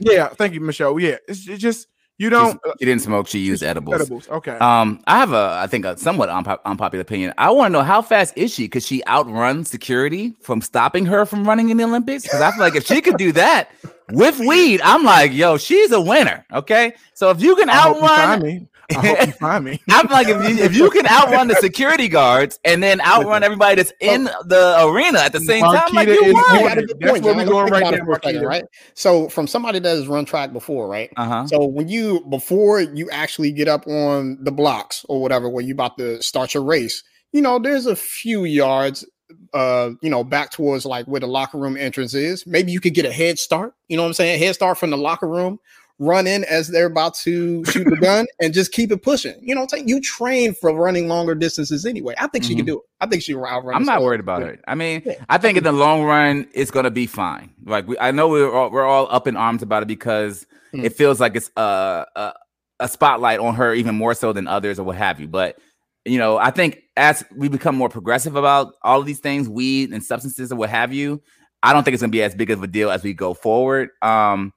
yeah, 0.00 0.28
thank 0.28 0.54
you, 0.54 0.60
Michelle. 0.60 0.98
Yeah, 0.98 1.16
it's, 1.28 1.48
it's 1.48 1.60
just 1.60 1.88
you 2.22 2.30
don't 2.30 2.60
uh, 2.64 2.72
She 2.78 2.84
didn't 2.84 3.02
smoke. 3.02 3.26
She 3.26 3.40
used 3.40 3.62
edibles. 3.62 3.96
edibles. 3.96 4.28
Okay. 4.28 4.52
Um, 4.52 5.02
I 5.06 5.18
have 5.18 5.32
a, 5.32 5.58
I 5.60 5.66
think, 5.66 5.84
a 5.84 5.96
somewhat 5.98 6.28
unpop- 6.28 6.60
unpopular 6.64 7.02
opinion. 7.02 7.34
I 7.36 7.50
want 7.50 7.72
to 7.72 7.78
know 7.78 7.82
how 7.84 8.00
fast 8.00 8.32
is 8.36 8.54
she? 8.54 8.68
Could 8.68 8.82
she 8.82 9.04
outrun 9.06 9.64
security 9.64 10.34
from 10.40 10.60
stopping 10.60 11.04
her 11.06 11.26
from 11.26 11.44
running 11.44 11.70
in 11.70 11.76
the 11.76 11.84
Olympics? 11.84 12.22
Because 12.22 12.40
I 12.40 12.50
feel 12.52 12.60
like 12.60 12.76
if 12.76 12.86
she 12.86 13.00
could 13.00 13.16
do 13.16 13.32
that 13.32 13.70
with 14.12 14.38
weed, 14.38 14.80
I'm 14.84 15.02
like, 15.02 15.32
yo, 15.32 15.56
she's 15.58 15.90
a 15.90 16.00
winner. 16.00 16.46
Okay, 16.52 16.94
so 17.14 17.30
if 17.30 17.42
you 17.42 17.56
can 17.56 17.68
I 17.68 17.88
outrun, 17.88 18.42
me. 18.42 18.68
I 18.96 19.06
hope 19.06 19.26
you 19.26 19.32
find 19.40 19.64
me. 19.64 19.80
I'm 19.90 20.06
like, 20.08 20.28
if 20.28 20.48
you, 20.48 20.64
if 20.64 20.74
you 20.76 20.90
can 20.90 21.06
outrun 21.06 21.48
the 21.48 21.54
security 21.56 22.08
guards 22.08 22.58
and 22.64 22.82
then 22.82 23.00
outrun 23.00 23.42
everybody 23.42 23.76
that's 23.76 23.92
in 24.00 24.24
the 24.24 24.76
arena 24.86 25.20
at 25.20 25.32
the 25.32 25.40
same 25.40 25.62
time, 25.62 25.92
like 25.94 26.08
you 26.08 26.14
is- 26.24 26.32
won. 26.34 26.44
You 26.54 26.68
got 26.68 26.78
a 26.78 26.82
good 26.82 26.96
That's 27.00 27.10
point, 27.12 27.24
where 27.24 27.34
we 27.34 27.38
Let's 27.40 27.50
going 27.50 27.70
right 27.72 27.82
about 27.82 27.94
now, 27.98 28.04
for 28.04 28.18
Marquita. 28.20 28.44
right? 28.46 28.64
So, 28.94 29.28
from 29.28 29.46
somebody 29.46 29.78
that 29.78 29.88
has 29.88 30.06
run 30.06 30.24
track 30.24 30.52
before, 30.52 30.88
right? 30.88 31.10
Uh 31.16 31.24
huh. 31.26 31.46
So 31.46 31.64
when 31.64 31.88
you 31.88 32.20
before 32.28 32.80
you 32.80 33.10
actually 33.10 33.52
get 33.52 33.68
up 33.68 33.86
on 33.86 34.38
the 34.42 34.52
blocks 34.52 35.04
or 35.08 35.20
whatever, 35.20 35.48
where 35.48 35.64
you 35.64 35.74
about 35.74 35.98
to 35.98 36.22
start 36.22 36.54
your 36.54 36.62
race, 36.64 37.02
you 37.32 37.40
know, 37.42 37.58
there's 37.58 37.86
a 37.86 37.96
few 37.96 38.44
yards, 38.44 39.06
uh, 39.54 39.90
you 40.02 40.10
know, 40.10 40.22
back 40.24 40.50
towards 40.50 40.84
like 40.84 41.06
where 41.06 41.20
the 41.20 41.26
locker 41.26 41.58
room 41.58 41.76
entrance 41.76 42.14
is. 42.14 42.46
Maybe 42.46 42.72
you 42.72 42.80
could 42.80 42.94
get 42.94 43.04
a 43.06 43.12
head 43.12 43.38
start. 43.38 43.74
You 43.88 43.96
know 43.96 44.02
what 44.02 44.08
I'm 44.08 44.14
saying? 44.14 44.38
Head 44.38 44.54
start 44.54 44.78
from 44.78 44.90
the 44.90 44.96
locker 44.98 45.28
room, 45.28 45.58
run 45.98 46.26
in 46.26 46.44
as 46.44 46.68
they're 46.68 46.86
about 46.86 47.14
to 47.16 47.64
shoot 47.66 47.84
the 47.84 47.96
gun, 47.96 48.26
and 48.40 48.52
just 48.52 48.72
keep 48.72 48.90
it 48.92 49.02
pushing. 49.02 49.34
You 49.40 49.54
know 49.54 49.66
saying? 49.68 49.88
You 49.88 50.00
train 50.00 50.54
for 50.54 50.74
running 50.74 51.08
longer 51.08 51.34
distances 51.34 51.84
anyway. 51.86 52.14
I 52.18 52.26
think 52.26 52.44
she 52.44 52.54
can 52.54 52.64
do 52.64 52.78
it. 52.78 52.82
I 53.00 53.06
think 53.06 53.22
she 53.22 53.32
can 53.34 53.44
outrun. 53.44 53.74
I'm 53.74 53.84
not 53.84 54.02
worried 54.02 54.20
about 54.20 54.42
it. 54.42 54.60
I 54.66 54.74
mean, 54.74 55.02
Yeah. 55.04 55.24
I 55.28 55.38
think 55.38 55.58
in 55.58 55.64
the 55.64 55.72
long 55.72 56.02
run, 56.04 56.48
it's 56.54 56.70
gonna 56.70 56.90
be 56.90 57.06
fine. 57.06 57.52
Like 57.64 57.86
we, 57.86 57.98
I 57.98 58.10
know 58.10 58.28
we're 58.28 58.52
all, 58.52 58.70
we're 58.70 58.86
all 58.86 59.06
up 59.10 59.26
in 59.26 59.36
arms 59.36 59.62
about 59.62 59.82
it 59.82 59.86
because 59.86 60.46
Hmm. 60.72 60.84
it 60.86 60.94
feels 60.96 61.20
like 61.20 61.36
it's 61.36 61.50
a, 61.56 62.06
a 62.16 62.32
a 62.80 62.88
spotlight 62.88 63.38
on 63.38 63.54
her 63.54 63.74
even 63.74 63.94
more 63.94 64.14
so 64.14 64.32
than 64.32 64.48
others 64.48 64.78
or 64.80 64.84
what 64.84 64.96
have 64.96 65.20
you. 65.20 65.28
But 65.28 65.58
you 66.04 66.18
know, 66.18 66.36
I 66.38 66.50
think 66.50 66.82
as 66.96 67.22
we 67.36 67.48
become 67.48 67.76
more 67.76 67.88
progressive 67.90 68.34
about 68.34 68.72
all 68.82 68.98
of 68.98 69.06
these 69.06 69.20
things, 69.20 69.48
weed 69.48 69.92
and 69.92 70.02
substances 70.02 70.50
and 70.50 70.58
what 70.58 70.70
have 70.70 70.92
you, 70.92 71.22
I 71.62 71.72
don't 71.72 71.84
think 71.84 71.92
it's 71.94 72.00
gonna 72.02 72.10
be 72.10 72.22
as 72.22 72.34
big 72.34 72.50
of 72.50 72.62
a 72.62 72.66
deal 72.66 72.90
as 72.90 73.02
we 73.04 73.12
go 73.12 73.34
forward. 73.34 73.90
Um, 74.00 74.52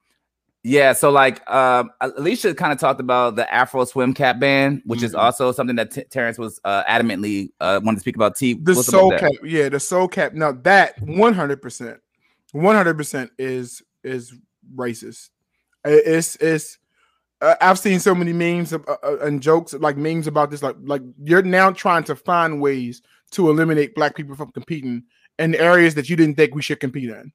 yeah, 0.66 0.92
so 0.92 1.10
like 1.10 1.48
um, 1.48 1.92
Alicia 2.00 2.54
kind 2.54 2.72
of 2.72 2.80
talked 2.80 2.98
about 3.00 3.36
the 3.36 3.52
Afro 3.54 3.84
swim 3.84 4.12
cap 4.12 4.40
ban, 4.40 4.82
which 4.84 5.02
is 5.02 5.12
Mhm. 5.12 5.18
also 5.18 5.52
something 5.52 5.76
that 5.76 5.92
T- 5.92 6.02
Terrence 6.10 6.38
was 6.38 6.60
uh, 6.64 6.82
adamantly 6.84 7.50
uh, 7.60 7.80
wanted 7.84 7.98
to 7.98 8.00
speak 8.00 8.16
about. 8.16 8.34
T, 8.36 8.54
The 8.54 8.74
soul 8.74 9.10
cap, 9.16 9.30
yeah, 9.44 9.68
the 9.68 9.78
soul 9.78 10.08
cap. 10.08 10.32
Now 10.34 10.50
that 10.52 11.00
100 11.00 11.62
percent, 11.62 12.00
one 12.50 12.74
hundred 12.74 12.96
percent 12.96 13.30
is 13.38 13.80
is 14.02 14.34
racist. 14.74 15.30
It's 15.84 16.34
it's. 16.36 16.78
Uh, 17.40 17.54
I've 17.60 17.78
seen 17.78 18.00
so 18.00 18.14
many 18.14 18.32
memes 18.32 18.72
of, 18.72 18.82
uh, 18.88 18.96
uh, 19.04 19.18
and 19.20 19.42
jokes 19.42 19.72
like 19.74 19.96
memes 19.96 20.26
about 20.26 20.50
this. 20.50 20.62
Like 20.62 20.76
like 20.82 21.02
you're 21.22 21.42
now 21.42 21.70
trying 21.70 22.02
to 22.04 22.16
find 22.16 22.60
ways 22.60 23.02
to 23.32 23.50
eliminate 23.50 23.94
black 23.94 24.16
people 24.16 24.34
from 24.34 24.50
competing 24.52 25.04
in 25.38 25.54
areas 25.54 25.94
that 25.94 26.08
you 26.08 26.16
didn't 26.16 26.36
think 26.36 26.54
we 26.54 26.62
should 26.62 26.80
compete 26.80 27.10
in. 27.10 27.30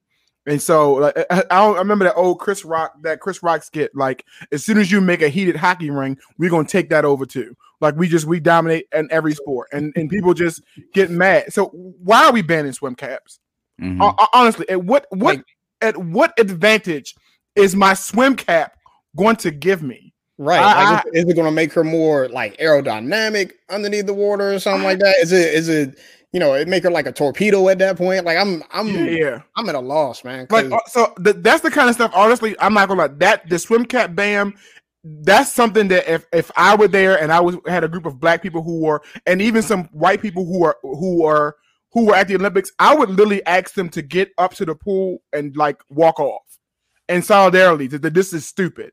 And 0.46 0.60
so 0.60 0.94
like, 0.94 1.16
I, 1.30 1.44
I 1.50 1.78
remember 1.78 2.04
that 2.04 2.14
old 2.16 2.40
Chris 2.40 2.64
Rock 2.64 2.94
that 3.02 3.20
Chris 3.20 3.42
Rock 3.42 3.62
skit. 3.62 3.94
Like 3.94 4.24
as 4.50 4.64
soon 4.64 4.78
as 4.78 4.90
you 4.90 5.00
make 5.00 5.22
a 5.22 5.28
heated 5.28 5.56
hockey 5.56 5.90
ring, 5.90 6.18
we're 6.38 6.50
gonna 6.50 6.66
take 6.66 6.90
that 6.90 7.04
over 7.04 7.24
too. 7.26 7.56
Like 7.80 7.96
we 7.96 8.08
just 8.08 8.26
we 8.26 8.40
dominate 8.40 8.86
in 8.94 9.08
every 9.10 9.34
sport, 9.34 9.68
and 9.72 9.92
and 9.96 10.08
people 10.10 10.34
just 10.34 10.62
get 10.94 11.10
mad. 11.10 11.52
So 11.52 11.66
why 11.68 12.26
are 12.26 12.32
we 12.32 12.42
banning 12.42 12.72
swim 12.72 12.94
caps? 12.94 13.38
Mhm. 13.80 13.98
Hon- 13.98 14.26
Honestly, 14.32 14.68
at 14.68 14.82
what 14.84 15.06
what 15.10 15.40
at 15.80 15.96
what 15.96 16.32
advantage 16.38 17.14
is 17.56 17.74
my 17.76 17.94
swim 17.94 18.36
cap 18.36 18.76
going 19.16 19.36
to 19.36 19.50
give 19.50 19.82
me? 19.82 20.12
Right. 20.38 20.60
I- 20.60 20.94
like, 20.94 21.04
is, 21.12 21.24
is 21.24 21.30
it 21.30 21.34
going 21.34 21.46
to 21.46 21.52
make 21.52 21.72
her 21.74 21.84
more 21.84 22.28
like 22.28 22.56
aerodynamic 22.58 23.52
underneath 23.68 24.06
the 24.06 24.14
water 24.14 24.52
or 24.52 24.58
something 24.58 24.84
like 24.84 24.98
that? 25.00 25.16
Is 25.20 25.32
it, 25.32 25.54
is 25.54 25.68
it, 25.68 25.98
you 26.32 26.40
know, 26.40 26.54
it 26.54 26.66
make 26.66 26.82
her 26.82 26.90
like 26.90 27.06
a 27.06 27.12
torpedo 27.12 27.68
at 27.68 27.78
that 27.78 27.96
point? 27.96 28.24
Like 28.24 28.38
I'm, 28.38 28.62
I'm, 28.70 28.88
Yeah, 28.88 29.04
yeah. 29.04 29.42
I'm 29.56 29.68
at 29.68 29.74
a 29.74 29.80
loss, 29.80 30.24
man. 30.24 30.46
Like 30.50 30.70
uh, 30.70 30.78
so, 30.86 31.12
th- 31.22 31.36
that's 31.40 31.62
the 31.62 31.70
kind 31.70 31.88
of 31.88 31.94
stuff. 31.94 32.10
Honestly, 32.14 32.56
I'm 32.58 32.74
not 32.74 32.88
gonna 32.88 33.02
lie. 33.02 33.08
That 33.08 33.48
the 33.48 33.58
swim 33.58 33.84
cap 33.84 34.14
bam, 34.14 34.54
that's 35.04 35.52
something 35.52 35.88
that 35.88 36.10
if 36.10 36.26
if 36.32 36.50
I 36.56 36.74
were 36.74 36.88
there 36.88 37.20
and 37.20 37.30
I 37.30 37.40
was 37.40 37.56
had 37.66 37.84
a 37.84 37.88
group 37.88 38.06
of 38.06 38.18
black 38.18 38.42
people 38.42 38.62
who 38.62 38.80
were 38.80 39.02
and 39.26 39.42
even 39.42 39.62
some 39.62 39.84
white 39.92 40.22
people 40.22 40.46
who 40.46 40.64
are 40.64 40.78
who 40.82 41.24
are 41.24 41.56
who 41.92 42.06
were 42.06 42.14
at 42.14 42.28
the 42.28 42.36
Olympics, 42.36 42.72
I 42.78 42.94
would 42.94 43.10
literally 43.10 43.44
ask 43.44 43.74
them 43.74 43.90
to 43.90 44.00
get 44.00 44.30
up 44.38 44.54
to 44.54 44.64
the 44.64 44.74
pool 44.74 45.18
and 45.34 45.54
like 45.56 45.82
walk 45.90 46.18
off 46.18 46.58
in 47.08 47.22
solidarity 47.22 47.88
that 47.88 48.02
that 48.02 48.14
this 48.14 48.32
is 48.32 48.46
stupid. 48.46 48.92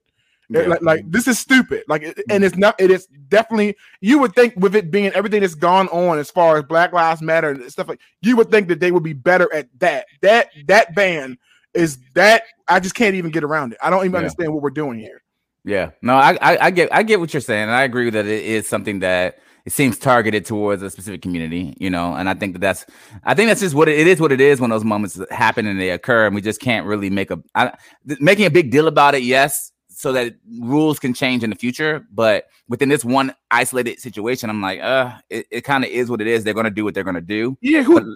Yeah. 0.49 0.61
Like, 0.61 0.81
like 0.81 1.11
this 1.11 1.27
is 1.27 1.37
stupid. 1.37 1.83
Like, 1.87 2.03
and 2.03 2.15
mm. 2.15 2.43
it's 2.43 2.57
not. 2.57 2.75
It 2.79 2.91
is 2.91 3.07
definitely. 3.27 3.75
You 4.01 4.19
would 4.19 4.33
think 4.33 4.55
with 4.55 4.75
it 4.75 4.89
being 4.91 5.11
everything 5.13 5.41
that's 5.41 5.55
gone 5.55 5.87
on 5.89 6.17
as 6.17 6.31
far 6.31 6.57
as 6.57 6.63
Black 6.63 6.91
Lives 6.91 7.21
Matter 7.21 7.51
and 7.51 7.71
stuff 7.71 7.87
like, 7.87 8.01
you 8.21 8.35
would 8.35 8.49
think 8.49 8.67
that 8.69 8.79
they 8.79 8.91
would 8.91 9.03
be 9.03 9.13
better 9.13 9.51
at 9.53 9.67
that. 9.79 10.07
That 10.21 10.49
that 10.67 10.95
ban 10.95 11.37
is 11.73 11.99
that. 12.15 12.43
I 12.67 12.79
just 12.79 12.95
can't 12.95 13.15
even 13.15 13.31
get 13.31 13.43
around 13.43 13.73
it. 13.73 13.79
I 13.81 13.89
don't 13.89 14.01
even 14.01 14.13
Yeah. 14.13 14.17
understand 14.19 14.53
what 14.53 14.61
we're 14.61 14.69
doing 14.71 14.99
here. 14.99 15.21
Yeah, 15.65 15.91
no, 16.01 16.15
I, 16.15 16.37
I 16.41 16.65
I 16.65 16.71
get 16.71 16.89
I 16.91 17.03
get 17.03 17.19
what 17.19 17.33
you're 17.33 17.41
saying, 17.41 17.63
and 17.63 17.71
I 17.71 17.83
agree 17.83 18.09
that 18.09 18.25
it 18.25 18.43
is 18.43 18.67
something 18.67 18.99
that 18.99 19.39
it 19.65 19.73
seems 19.73 19.99
targeted 19.99 20.45
towards 20.45 20.81
a 20.81 20.89
specific 20.89 21.21
community, 21.21 21.75
you 21.79 21.89
know, 21.89 22.15
and 22.15 22.29
I 22.29 22.33
think 22.33 22.53
that 22.53 22.59
that's 22.59 22.85
I 23.23 23.33
think 23.33 23.49
that's 23.49 23.59
just 23.59 23.75
what 23.75 23.89
it, 23.89 23.99
it 23.99 24.07
is. 24.07 24.21
What 24.21 24.31
it 24.31 24.41
is 24.41 24.61
when 24.61 24.69
those 24.69 24.85
moments 24.85 25.19
happen 25.29 25.67
and 25.67 25.79
they 25.79 25.89
occur, 25.89 26.25
and 26.25 26.33
we 26.33 26.41
just 26.41 26.61
can't 26.61 26.87
really 26.87 27.09
make 27.09 27.29
a 27.29 27.39
I, 27.55 27.73
th- 28.07 28.19
making 28.19 28.45
a 28.45 28.49
big 28.49 28.71
deal 28.71 28.87
about 28.87 29.15
it. 29.15 29.23
Yes, 29.23 29.71
so 29.99 30.13
that 30.13 30.33
rules 30.61 30.97
can 30.97 31.13
change 31.13 31.43
in 31.43 31.49
the 31.49 31.57
future, 31.57 32.05
but 32.13 32.47
within 32.69 32.87
this 32.87 33.03
one 33.03 33.35
isolated 33.51 33.99
situation, 33.99 34.49
I'm 34.49 34.61
like, 34.61 34.79
uh, 34.79 35.17
it, 35.29 35.45
it 35.51 35.61
kind 35.65 35.83
of 35.83 35.89
is 35.89 36.09
what 36.09 36.21
it 36.21 36.27
is. 36.27 36.45
They're 36.45 36.53
gonna 36.53 36.69
do 36.69 36.85
what 36.85 36.93
they're 36.93 37.03
gonna 37.03 37.19
do. 37.19 37.57
Yeah, 37.59 37.83
who 37.83 38.15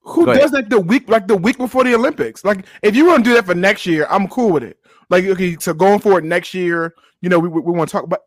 who 0.00 0.24
Go 0.24 0.32
ahead. 0.32 0.42
does 0.42 0.50
that 0.50 0.70
the 0.70 0.80
week 0.80 1.08
like 1.08 1.28
the 1.28 1.36
week 1.36 1.56
before 1.56 1.84
the 1.84 1.94
Olympics? 1.94 2.44
Like, 2.44 2.66
if 2.82 2.96
you 2.96 3.06
want 3.06 3.24
to 3.24 3.30
do 3.30 3.34
that 3.34 3.46
for 3.46 3.54
next 3.54 3.86
year, 3.86 4.08
I'm 4.10 4.26
cool 4.26 4.50
with 4.50 4.64
it. 4.64 4.76
Like, 5.08 5.24
okay, 5.24 5.56
so 5.60 5.72
going 5.72 6.00
forward 6.00 6.24
next 6.24 6.52
year, 6.52 6.96
you 7.20 7.28
know, 7.28 7.38
we 7.38 7.48
we, 7.48 7.60
want 7.60 7.88
to 7.88 7.92
talk 7.92 8.02
about, 8.02 8.22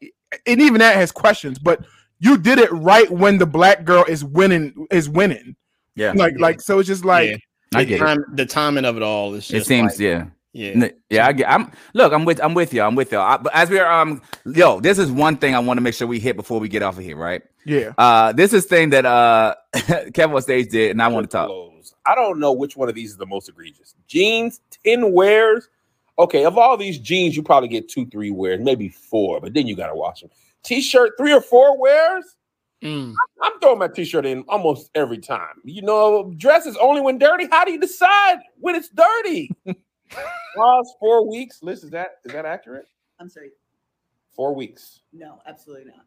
and 0.46 0.62
even 0.62 0.80
that 0.80 0.96
has 0.96 1.12
questions, 1.12 1.60
but 1.60 1.82
you 2.20 2.38
did 2.38 2.58
it 2.58 2.72
right 2.72 3.12
when 3.12 3.38
the 3.38 3.46
black 3.46 3.84
girl 3.84 4.06
is 4.06 4.24
winning 4.24 4.88
is 4.92 5.10
winning. 5.10 5.58
Yeah, 5.96 6.14
Like, 6.16 6.40
like 6.40 6.62
so 6.62 6.80
it's 6.80 6.88
just 6.88 7.04
like. 7.04 7.32
Yeah. 7.32 7.38
I 7.76 7.84
the, 7.84 7.90
get 7.90 8.00
time, 8.00 8.24
the 8.32 8.46
timing 8.46 8.86
of 8.86 8.96
it 8.96 9.04
all 9.04 9.34
is 9.34 9.52
It 9.52 9.66
seems, 9.66 9.92
like- 9.92 10.00
yeah. 10.00 10.28
Yeah. 10.58 10.89
Yeah, 11.10 11.28
I 11.28 11.34
get. 11.34 11.49
I'm 11.49 11.72
look. 11.93 12.12
I'm 12.12 12.26
with. 12.26 12.43
I'm 12.43 12.53
with 12.53 12.74
you. 12.74 12.82
I'm 12.82 12.95
with 12.95 13.12
you. 13.12 13.20
I, 13.20 13.38
but 13.38 13.53
as 13.53 13.70
we 13.70 13.80
are, 13.80 14.01
um, 14.01 14.22
yo, 14.45 14.80
this 14.80 14.97
is 14.97 15.12
one 15.12 15.38
thing 15.38 15.53
I 15.53 15.60
want 15.60 15.78
to 15.78 15.82
make 15.82 15.93
sure 15.93 16.08
we 16.08 16.20
hit 16.20 16.36
before 16.36 16.60
we 16.60 16.68
get 16.68 16.82
off 16.82 16.97
of 16.97 17.03
here, 17.03 17.16
right? 17.16 17.43
Yeah. 17.66 17.93
Uh, 17.97 18.32
this 18.34 18.53
is 18.53 18.66
thing 18.66 18.89
that 18.91 19.05
uh 19.05 19.53
Kevin 20.14 20.36
on 20.36 20.41
stage 20.41 20.70
did, 20.70 20.91
and 20.91 21.01
I 21.01 21.10
want 21.10 21.30
to 21.30 21.38
talk. 21.38 21.49
I 22.05 22.16
don't 22.16 22.39
know 22.39 22.53
which 22.53 22.76
one 22.76 22.89
of 22.89 22.95
these 22.95 23.12
is 23.12 23.18
the 23.18 23.26
most 23.26 23.49
egregious. 23.49 23.93
Jeans, 24.08 24.62
10 24.86 25.12
wears. 25.12 25.68
Okay, 26.20 26.45
of 26.45 26.58
all 26.58 26.78
these 26.78 26.97
jeans, 26.97 27.36
you 27.36 27.43
probably 27.43 27.70
get 27.70 27.89
two, 27.89 28.08
three 28.08 28.32
wears, 28.32 28.60
maybe 28.60 28.89
four, 28.89 29.39
but 29.39 29.53
then 29.53 29.68
you 29.68 29.76
got 29.76 29.88
to 29.88 29.95
wash 29.95 30.22
them. 30.22 30.32
T 30.64 30.82
shirt, 30.82 31.12
three 31.18 31.34
or 31.34 31.41
four 31.41 31.80
wears. 31.80 32.24
Mm. 32.84 33.14
I'm 33.41 33.60
throwing 33.60 33.80
my 33.80 33.88
t 33.88 34.03
shirt 34.05 34.26
in 34.26 34.43
almost 34.47 34.89
every 34.95 35.20
time. 35.20 35.62
You 35.64 35.82
know, 35.84 36.34
dresses 36.38 36.76
only 36.78 37.01
when 37.01 37.20
dirty. 37.20 37.47
How 37.51 37.66
do 37.66 37.72
you 37.72 37.80
decide 37.80 38.39
when 38.60 38.76
it's 38.76 38.89
dirty? 38.89 39.51
Bras, 40.55 40.93
four 40.99 41.28
weeks. 41.28 41.62
Liz, 41.62 41.84
is 41.84 41.91
that 41.91 42.20
is 42.26 42.32
that 42.34 42.45
accurate? 42.45 42.88
I'm 43.20 43.30
sorry. 43.30 43.51
Four 44.36 44.53
weeks. 44.55 45.01
No, 45.14 45.39
absolutely 45.47 45.86
not. 45.86 46.05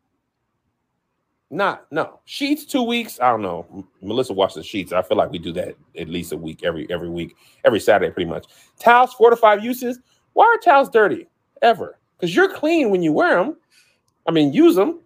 Not 1.52 1.86
no 1.90 2.20
sheets. 2.24 2.64
Two 2.64 2.82
weeks. 2.82 3.18
I 3.20 3.30
don't 3.30 3.42
know. 3.42 3.86
Melissa 4.02 4.32
washes 4.32 4.56
the 4.56 4.62
sheets. 4.62 4.92
I 4.92 5.02
feel 5.02 5.16
like 5.16 5.30
we 5.30 5.38
do 5.38 5.52
that 5.52 5.74
at 5.98 6.08
least 6.08 6.32
a 6.32 6.36
week 6.36 6.62
every 6.62 6.90
every 6.90 7.08
week, 7.08 7.34
every 7.64 7.80
Saturday, 7.80 8.12
pretty 8.12 8.30
much. 8.30 8.46
Towels, 8.78 9.14
four 9.14 9.30
to 9.30 9.36
five 9.36 9.64
uses. 9.64 9.98
Why 10.32 10.44
are 10.44 10.58
towels 10.58 10.90
dirty 10.90 11.26
ever? 11.62 11.98
Because 12.16 12.34
you're 12.34 12.52
clean 12.54 12.90
when 12.90 13.02
you 13.02 13.12
wear 13.12 13.42
them. 13.42 13.56
I 14.26 14.30
mean, 14.30 14.52
use 14.52 14.76
them. 14.76 15.00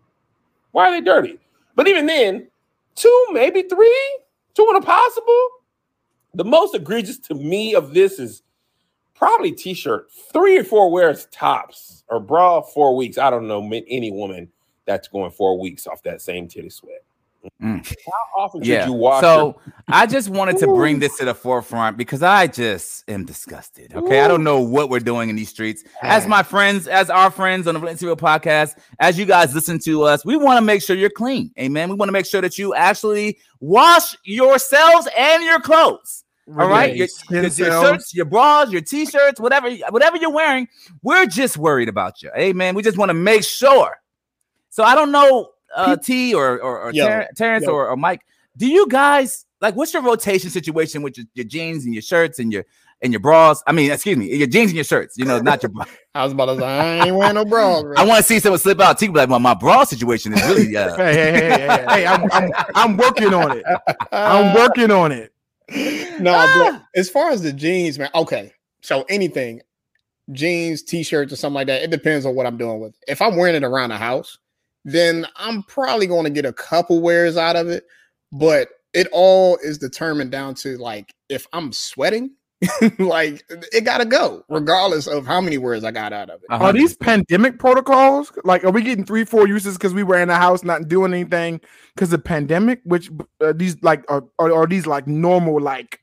Why 0.73 0.89
are 0.89 0.91
they 0.91 1.01
dirty? 1.01 1.39
But 1.77 1.89
even 1.89 2.07
then, 2.07 2.49
two, 2.95 3.27
maybe 3.33 3.63
three, 3.63 4.19
two 4.55 4.63
a 4.65 4.83
possible. 4.83 5.49
The 6.35 6.45
most 6.45 6.75
egregious 6.75 7.19
to 7.21 7.35
me 7.35 7.75
of 7.75 7.95
this 7.95 8.19
is 8.19 8.43
probably 9.15 9.53
t-shirt, 9.53 10.11
three 10.33 10.59
or 10.59 10.65
four 10.65 10.91
wears 10.91 11.27
tops, 11.27 12.05
or 12.09 12.21
bra 12.21 12.61
four 12.61 12.97
weeks. 12.97 13.19
I 13.19 13.31
don't 13.31 13.47
know 13.49 13.63
any 13.89 14.11
woman 14.11 14.51
that's 14.87 15.09
going 15.09 15.31
four 15.31 15.59
weeks 15.59 15.87
off 15.87 16.03
that 16.03 16.21
same 16.21 16.49
titty 16.49 16.71
sweat. 16.71 17.03
Mm. 17.63 17.87
How 18.07 18.43
often 18.43 18.63
should 18.63 18.69
Yeah. 18.69 18.87
you 18.87 18.95
wash? 18.95 19.21
So 19.23 19.61
I 19.89 20.07
just 20.07 20.31
wanted 20.31 20.57
to 20.59 20.67
bring 20.67 20.99
this 20.99 21.19
to 21.19 21.27
the 21.27 21.35
forefront 21.35 21.99
because 21.99 22.23
I 22.23 22.47
just 22.47 23.09
am 23.09 23.27
disgusted. 23.27 23.95
Okay, 23.95 24.21
I 24.21 24.29
don't 24.29 24.45
know 24.45 24.61
what 24.61 24.89
we're 24.89 24.99
doing 25.01 25.29
in 25.29 25.37
these 25.37 25.51
streets. 25.51 25.85
As 26.01 26.27
my 26.27 26.43
friends, 26.43 26.89
as 26.89 27.11
our 27.11 27.31
friends 27.31 27.67
on 27.67 27.75
the 27.75 27.81
Relentlessly 27.81 28.07
Real 28.07 28.17
podcast, 28.17 28.79
as 28.99 29.19
you 29.19 29.27
guys 29.27 29.55
listen 29.55 29.79
to 29.81 30.05
us, 30.05 30.25
we 30.25 30.37
want 30.37 30.57
to 30.57 30.63
make 30.63 30.83
sure 30.83 30.97
you're 30.97 31.11
clean. 31.11 31.51
Amen. 31.59 31.91
We 31.91 31.97
want 31.97 32.09
to 32.09 32.15
make 32.15 32.27
sure 32.27 32.41
that 32.41 32.57
you 32.57 32.75
actually 32.75 33.39
wash 33.61 34.17
yourselves 34.25 35.07
and 35.17 35.45
your 35.45 35.61
clothes. 35.61 36.24
All 36.49 36.69
right, 36.69 36.95
your, 36.95 37.09
your, 37.31 37.43
your 37.43 37.51
shirts, 37.51 38.15
your 38.15 38.27
bras, 38.27 38.71
your 38.71 38.83
t-shirts, 38.83 39.41
whatever, 39.41 39.71
whatever 39.89 40.19
you're 40.19 40.31
wearing. 40.31 40.69
We're 41.03 41.25
just 41.25 41.57
worried 41.57 41.89
about 41.89 42.23
you. 42.23 42.31
Amen. 42.37 42.75
We 42.75 42.83
just 42.83 42.99
want 42.99 43.09
to 43.09 43.15
make 43.15 43.45
sure. 43.45 43.97
So 44.69 44.85
I 44.85 44.95
don't 44.95 45.11
know, 45.11 45.51
uh, 45.75 45.97
T 45.97 46.35
or 46.35 46.61
or, 46.61 46.81
or 46.81 46.93
Yo, 46.93 47.07
Ter- 47.07 47.29
Terrence 47.37 47.65
yo. 47.65 47.73
or, 47.73 47.89
or 47.89 47.97
Mike. 47.97 48.21
Do 48.57 48.69
you 48.69 48.87
guys 48.89 49.47
like 49.61 49.75
what's 49.75 49.93
your 49.93 50.03
rotation 50.03 50.51
situation 50.51 51.03
with 51.03 51.17
your, 51.17 51.27
your 51.35 51.45
jeans 51.47 51.85
and 51.87 51.95
your 51.95 52.03
shirts 52.03 52.39
and 52.39 52.53
your 52.53 52.65
and 53.01 53.13
your 53.13 53.21
bras? 53.21 53.63
I 53.67 53.73
mean, 53.73 53.91
excuse 53.91 54.17
me, 54.17 54.35
your 54.35 54.47
jeans 54.47 54.71
and 54.71 54.77
your 54.77 54.85
shirts. 54.85 55.17
You 55.17 55.25
know, 55.25 55.39
not 55.39 55.63
your. 55.63 55.71
bra. 55.71 55.87
I 56.15 56.25
was 56.25 56.33
about 56.33 56.47
to 56.47 56.59
say 56.59 56.67
I 56.67 57.07
ain't 57.07 57.17
wearing 57.17 57.35
no 57.35 57.45
bra. 57.45 57.83
bro. 57.83 57.95
I 57.97 58.05
want 58.05 58.19
to 58.19 58.23
see 58.23 58.39
someone 58.39 58.59
slip 58.59 58.81
out. 58.81 58.99
T 58.99 59.09
be 59.09 59.15
like, 59.15 59.31
well, 59.31 59.41
my 59.41 59.55
bra 59.55 59.85
situation 59.85 60.35
is 60.35 60.43
really. 60.43 60.77
Uh, 60.77 60.97
Hey, 60.97 61.15
hey, 61.15 61.33
hey, 61.33 61.41
hey, 61.41 61.67
hey, 61.67 61.85
hey, 61.89 62.07
I'm, 62.07 62.31
I'm, 62.33 62.51
I'm 62.75 62.97
working 62.97 63.33
on 63.33 63.57
it. 63.57 63.65
I'm 64.13 64.55
working 64.55 64.91
on 64.91 65.13
it. 65.13 65.34
No, 65.71 66.33
Ah. 66.35 66.71
but 66.73 67.01
as 67.01 67.09
far 67.11 67.31
as 67.31 67.43
the 67.43 67.53
jeans, 67.53 67.99
man. 67.99 68.11
Okay, 68.15 68.53
so 68.83 69.05
anything, 69.09 69.61
jeans, 70.33 70.83
t-shirts, 70.83 71.33
or 71.33 71.37
something 71.37 71.55
like 71.55 71.67
that. 71.69 71.83
It 71.83 71.91
depends 71.91 72.27
on 72.27 72.35
what 72.35 72.47
I'm 72.47 72.57
doing 72.57 72.81
with. 72.81 72.93
it. 72.95 73.13
If 73.13 73.23
I'm 73.23 73.37
wearing 73.37 73.55
it 73.55 73.65
around 73.65 73.91
the 73.91 73.97
house, 73.97 74.39
then 74.85 75.27
I'm 75.37 75.63
probably 75.65 76.07
going 76.07 76.25
to 76.25 76.31
get 76.31 76.45
a 76.45 76.53
couple 76.53 77.01
wears 77.01 77.37
out 77.37 77.57
of 77.57 77.69
it. 77.69 77.85
But 78.33 78.69
it 78.93 79.09
all 79.13 79.57
is 79.63 79.79
determined 79.79 80.31
down 80.31 80.55
to 80.57 80.77
like 80.79 81.15
if 81.29 81.47
I'm 81.53 81.73
sweating, 81.73 82.31
like 82.99 83.45
it 83.73 83.85
got 83.85 83.99
to 83.99 84.05
go, 84.05 84.45
regardless 84.49 85.07
of 85.07 85.27
how 85.27 85.41
many 85.41 85.59
words 85.59 85.85
I 85.85 85.91
got 85.91 86.13
out 86.13 86.31
of 86.31 86.41
it. 86.43 86.47
Are 86.51 86.73
these 86.73 86.97
pandemic 86.97 87.59
protocols? 87.59 88.33
Like, 88.45 88.65
are 88.65 88.71
we 88.71 88.83
getting 88.83 89.05
three, 89.05 89.25
four 89.25 89.47
uses 89.47 89.77
because 89.77 89.93
we 89.93 90.03
were 90.03 90.19
in 90.19 90.29
the 90.29 90.37
house 90.37 90.63
not 90.65 90.89
doing 90.89 91.13
anything 91.13 91.61
because 91.95 92.13
of 92.13 92.25
pandemic? 92.25 92.81
Which 92.85 93.11
uh, 93.41 93.53
these 93.55 93.83
like 93.83 94.05
are, 94.11 94.25
are, 94.39 94.53
are 94.53 94.67
these 94.67 94.87
like 94.87 95.07
normal 95.07 95.61
like? 95.61 96.01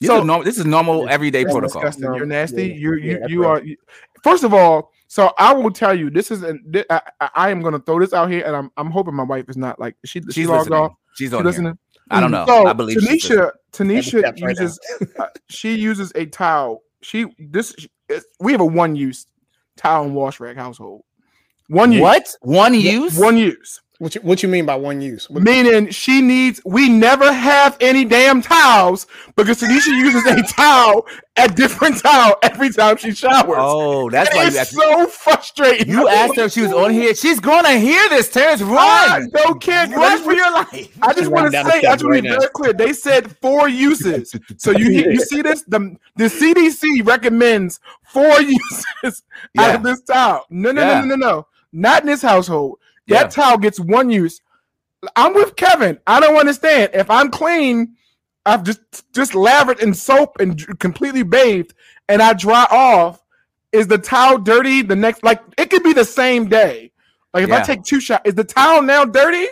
These 0.00 0.08
So- 0.08 0.22
normal, 0.22 0.44
this 0.44 0.58
is 0.58 0.64
normal 0.64 1.08
everyday 1.08 1.42
That's 1.44 1.54
protocol. 1.54 1.82
disgusting. 1.82 2.14
You're 2.14 2.26
nasty. 2.26 2.68
yeah, 2.68 2.74
you 2.74 2.94
yeah, 2.94 3.04
you 3.12 3.18
that's 3.20 3.32
you 3.32 3.42
right. 3.44 3.62
are. 3.62 3.64
you- 3.66 3.76
First 4.24 4.44
of 4.44 4.52
all, 4.54 4.90
so 5.06 5.32
I 5.38 5.52
will 5.54 5.70
tell 5.70 5.94
you 5.96 6.10
this 6.10 6.30
is 6.30 6.42
an 6.42 6.62
thi- 6.72 6.84
I, 6.90 7.00
I- 7.20 7.30
I 7.34 7.50
am 7.50 7.60
going 7.60 7.72
to 7.74 7.80
throw 7.80 8.00
this 8.00 8.12
out 8.12 8.30
here, 8.30 8.44
and 8.46 8.54
I'm 8.56 8.70
I'm 8.76 8.90
hoping 8.90 9.14
my 9.14 9.22
wife 9.24 9.44
is 9.48 9.56
not 9.56 9.78
like 9.78 9.94
she 10.04 10.20
she 10.22 10.30
She's 10.30 10.46
logged 10.48 10.70
listening. 10.70 10.78
off. 10.80 10.92
She's 11.16 11.30
She 11.30 11.36
on 11.36 11.42
here. 11.44 11.78
Listening. 12.10 12.16
I 12.16 12.20
don't 12.20 12.30
know. 12.30 12.46
So 12.46 12.66
I 12.66 12.72
believe 12.72 13.00
she's 13.00 13.24
Tanisha 13.24 13.50
Tanisha 13.72 14.18
steps 14.20 14.42
right 14.42 14.50
uses 14.58 14.80
uh, 15.18 15.26
she 15.48 15.74
uses 15.74 16.12
a 16.14 16.26
towel. 16.26 16.82
She 17.02 17.26
this 17.38 17.74
it's- 18.08 18.24
we 18.40 18.52
have 18.52 18.60
a 18.60 18.66
one 18.66 18.96
use 18.96 19.26
towel 19.76 20.04
and 20.04 20.14
wash 20.14 20.40
rag 20.40 20.56
household. 20.56 21.02
One 21.68 21.92
use. 21.92 22.00
What 22.02 22.34
one 22.40 22.74
use? 22.74 23.18
One 23.18 23.36
use. 23.36 23.80
What 24.00 24.14
you 24.14 24.20
what 24.20 24.44
you 24.44 24.48
mean 24.48 24.64
by 24.64 24.76
one 24.76 25.00
use? 25.00 25.28
What- 25.28 25.42
Meaning 25.42 25.90
she 25.90 26.20
needs. 26.22 26.60
We 26.64 26.88
never 26.88 27.32
have 27.32 27.76
any 27.80 28.04
damn 28.04 28.40
towels 28.42 29.08
because 29.34 29.60
Tanisha 29.60 29.88
uses 29.88 30.24
a 30.24 30.40
towel, 30.54 31.04
a 31.36 31.48
different 31.48 31.98
towel 32.00 32.36
every 32.44 32.70
time 32.70 32.96
she 32.96 33.10
showers. 33.10 33.58
Oh, 33.60 34.08
that's 34.08 34.32
why 34.32 34.42
you 34.42 34.48
it's 34.50 34.56
asked, 34.56 34.70
so 34.70 35.06
frustrating. 35.08 35.88
you 35.88 36.06
asked 36.08 36.36
her 36.36 36.44
if 36.44 36.52
she 36.52 36.60
was 36.60 36.72
on 36.72 36.92
here. 36.92 37.12
She's 37.12 37.40
gonna 37.40 37.76
hear 37.76 38.08
this. 38.08 38.30
Terrence, 38.30 38.62
I 38.62 39.18
run, 39.18 39.30
don't 39.30 39.60
care. 39.60 39.86
'cause 39.86 39.94
I 39.94 39.98
run 39.98 40.12
just 40.12 40.24
for 40.24 40.32
your 40.32 40.52
life. 40.52 40.98
I 41.02 41.12
just 41.14 41.30
want 41.32 41.46
to 41.46 41.52
say, 41.52 41.58
I 41.58 41.62
steps 41.64 41.82
just 41.94 42.04
want 42.04 42.16
to 42.18 42.22
be 42.22 42.28
very 42.28 42.48
clear. 42.54 42.72
They 42.72 42.92
said 42.92 43.36
four 43.38 43.68
uses. 43.68 44.32
So 44.58 44.70
you 44.70 44.90
you 44.90 45.20
see 45.24 45.42
this? 45.42 45.62
The 45.66 45.96
the 46.14 46.26
CDC 46.26 47.04
recommends 47.04 47.80
four 48.04 48.40
uses 48.42 49.24
out 49.58 49.74
of 49.74 49.82
this 49.82 50.02
towel. 50.02 50.46
No, 50.50 50.70
no, 50.70 50.82
Yeah. 50.82 51.00
no, 51.00 51.06
no, 51.06 51.16
no, 51.16 51.26
no. 51.26 51.46
Not 51.72 52.02
in 52.02 52.06
this 52.06 52.22
household. 52.22 52.78
That 53.08 53.24
Yeah. 53.24 53.28
towel 53.28 53.58
gets 53.58 53.80
one 53.80 54.10
use. 54.10 54.40
I'm 55.16 55.34
with 55.34 55.56
Kevin. 55.56 55.98
I 56.06 56.20
don't 56.20 56.36
understand. 56.36 56.90
If 56.94 57.10
I'm 57.10 57.30
clean, 57.30 57.94
I've 58.44 58.62
just 58.62 58.80
just 59.14 59.34
lathered 59.34 59.80
in 59.80 59.94
soap 59.94 60.40
and 60.40 60.78
completely 60.78 61.22
bathed, 61.22 61.74
and 62.08 62.22
I 62.22 62.32
dry 62.32 62.66
off. 62.70 63.22
Is 63.72 63.86
the 63.86 63.98
towel 63.98 64.38
dirty 64.38 64.82
the 64.82 64.96
next? 64.96 65.22
Like 65.22 65.42
it 65.58 65.70
could 65.70 65.82
be 65.82 65.92
the 65.92 66.04
same 66.04 66.48
day. 66.48 66.90
Like 67.34 67.44
if 67.44 67.52
I 67.52 67.62
take 67.62 67.84
two 67.84 68.00
shots, 68.00 68.22
is 68.24 68.34
the 68.34 68.44
towel 68.44 68.82
now 68.82 69.04
dirty? 69.04 69.46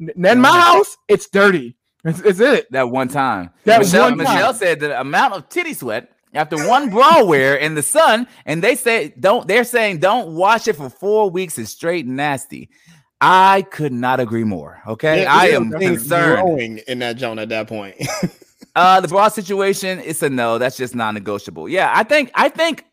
In 0.00 0.12
my 0.16 0.30
mm-hmm. 0.30 0.44
house, 0.44 0.96
it's 1.08 1.28
dirty. 1.28 1.76
It's, 2.04 2.20
it's 2.20 2.40
it. 2.40 2.72
that 2.72 2.88
one 2.88 3.08
time. 3.08 3.50
That 3.64 3.80
Michelle, 3.80 4.08
one 4.10 4.18
time. 4.18 4.34
Michelle 4.34 4.54
said 4.54 4.80
the 4.80 4.98
amount 4.98 5.34
of 5.34 5.48
titty 5.50 5.74
sweat 5.74 6.10
after 6.32 6.66
one 6.66 6.88
bra 6.88 7.22
wear 7.24 7.56
in 7.56 7.74
the 7.74 7.82
sun, 7.82 8.26
and 8.46 8.62
they 8.62 8.74
say 8.74 9.12
don't. 9.20 9.46
They're 9.46 9.64
saying 9.64 9.98
don't 9.98 10.34
wash 10.34 10.66
it 10.66 10.76
for 10.76 10.88
four 10.88 11.28
weeks. 11.28 11.58
It's 11.58 11.70
straight 11.70 12.06
nasty. 12.06 12.70
I 13.20 13.62
could 13.70 13.92
not 13.92 14.18
agree 14.20 14.44
more. 14.44 14.80
Okay, 14.86 15.20
There- 15.20 15.28
I 15.28 15.48
am 15.48 15.70
concerned. 15.70 16.42
growing 16.42 16.78
in 16.88 17.00
that 17.00 17.18
zone 17.18 17.38
at 17.38 17.48
that 17.50 17.68
point. 17.68 17.96
Uh, 18.76 19.00
the 19.00 19.08
bra 19.08 19.26
situation, 19.28 20.00
it's 20.04 20.22
a 20.22 20.30
no. 20.30 20.56
That's 20.56 20.76
just 20.76 20.94
non-negotiable. 20.94 21.68
Yeah, 21.68 21.92
I 21.92 22.04
think. 22.04 22.30
I 22.34 22.48
think. 22.48 22.84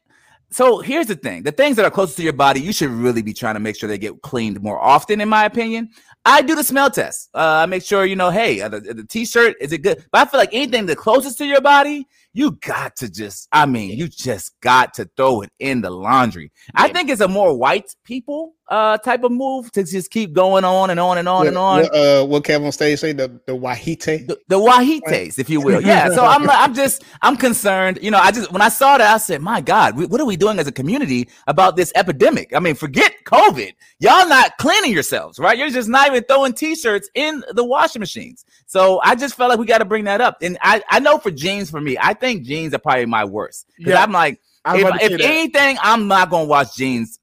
So 0.49 0.80
here's 0.80 1.05
the 1.05 1.15
thing: 1.15 1.43
the 1.43 1.51
things 1.51 1.75
that 1.75 1.86
are 1.86 1.91
closest 1.91 2.17
to 2.17 2.23
your 2.23 2.34
body, 2.34 2.59
you 2.59 2.73
should 2.73 2.89
really 2.89 3.21
be 3.21 3.32
trying 3.32 3.53
to 3.53 3.59
make 3.59 3.75
sure 3.75 3.88
they 3.88 3.99
get 3.99 4.19
cleaned 4.23 4.59
more 4.63 4.82
often. 4.82 5.21
In 5.21 5.30
my 5.30 5.45
opinion, 5.45 5.89
I 6.25 6.41
do 6.41 6.55
the 6.55 6.63
smell 6.63 6.89
test. 6.89 7.30
Uh, 7.36 7.59
I 7.61 7.65
make 7.67 7.84
sure 7.84 8.05
you 8.05 8.15
know, 8.15 8.32
hey, 8.32 8.59
the, 8.67 8.80
the 8.80 9.05
t-shirt 9.07 9.55
is 9.61 9.71
it 9.71 9.84
good? 9.84 10.03
But 10.11 10.28
I 10.28 10.32
feel 10.32 10.39
like 10.39 10.49
anything 10.51 10.88
the 10.88 10.95
closest 10.95 11.38
to 11.38 11.45
your 11.45 11.61
body, 11.61 12.07
you 12.34 12.51
got 12.61 12.95
to 12.97 13.09
just. 13.09 13.47
I 13.51 13.65
mean, 13.65 13.97
you 13.97 14.07
just 14.07 14.59
got 14.61 14.93
to 14.95 15.09
throw 15.17 15.41
it 15.41 15.51
in 15.59 15.82
the 15.82 15.89
laundry. 15.89 16.51
I 16.75 16.89
think 16.89 17.09
it's 17.09 17.21
a 17.21 17.28
more 17.28 17.57
white 17.57 17.95
people 18.03 18.53
uh 18.69 18.97
type 18.97 19.23
of 19.23 19.32
move 19.32 19.71
to 19.71 19.82
just 19.82 20.11
keep 20.11 20.34
going 20.34 20.65
on 20.65 20.89
and 20.89 20.99
on 20.99 21.17
and 21.17 21.30
on 21.30 21.38
what, 21.39 21.47
and 21.47 21.57
on 21.57 21.82
What, 21.84 21.95
uh, 21.95 22.25
what 22.25 22.43
Kevin 22.43 22.65
on 22.65 22.71
stage 22.73 22.99
say? 22.99 23.13
The 23.13 23.39
the 23.45 23.55
wahite. 23.55 24.28
the, 24.28 24.38
the 24.49 24.59
wahites, 24.59 25.39
if 25.39 25.49
you 25.49 25.61
will. 25.61 25.82
Yeah. 25.82 26.09
So 26.09 26.25
I'm 26.25 26.49
I'm 26.49 26.73
just, 26.73 27.03
I'm 27.21 27.38
concerned. 27.38 27.99
You 28.01 28.11
know, 28.11 28.17
I 28.19 28.32
just 28.32 28.51
when 28.51 28.61
I 28.61 28.69
saw 28.69 28.97
that, 28.97 29.13
I 29.13 29.17
said, 29.17 29.41
my 29.41 29.61
God, 29.61 29.95
we- 29.95 30.05
what 30.05 30.19
are 30.19 30.25
we 30.25 30.36
doing 30.36 30.59
as 30.59 30.67
a 30.67 30.71
community 30.71 31.30
about 31.47 31.78
this 31.78 31.93
epidemic? 31.95 32.53
I 32.53 32.59
mean, 32.59 32.75
forget 32.75 33.13
COVID. 33.25 33.73
Y'all 33.99 34.28
not 34.28 34.57
cleaning 34.57 34.91
yourselves, 34.91 35.39
right? 35.39 35.57
You're 35.57 35.69
just 35.69 35.88
not 35.89 36.07
even 36.07 36.23
throwing 36.25 36.53
t-shirts 36.53 37.09
in 37.15 37.43
the 37.53 37.63
washing 37.63 38.01
machines. 38.01 38.45
So 38.65 38.99
I 39.01 39.15
just 39.15 39.36
felt 39.36 39.49
like 39.49 39.59
we 39.59 39.65
got 39.65 39.78
to 39.78 39.86
bring 39.86 40.03
that 40.03 40.19
up. 40.19 40.38
And 40.41 40.57
I, 40.61 40.84
I 40.89 40.99
know 40.99 41.17
for 41.17 41.32
jeans, 41.32 41.71
for 41.71 41.80
me, 41.80 41.97
I 41.99 42.13
think 42.20 42.43
jeans 42.43 42.74
are 42.74 42.80
probably 42.80 43.05
my 43.05 43.26
worst. 43.26 43.68
Because 43.78 43.93
Yeah. 43.93 44.03
I'm 44.03 44.11
like, 44.11 44.41
I 44.65 44.84
was 44.84 44.93
if, 45.01 45.11
if 45.13 45.22
anything, 45.22 45.78
I'm 45.82 46.07
not 46.07 46.30
gonna 46.30 46.45
wash 46.45 46.76
jeans. 46.76 47.20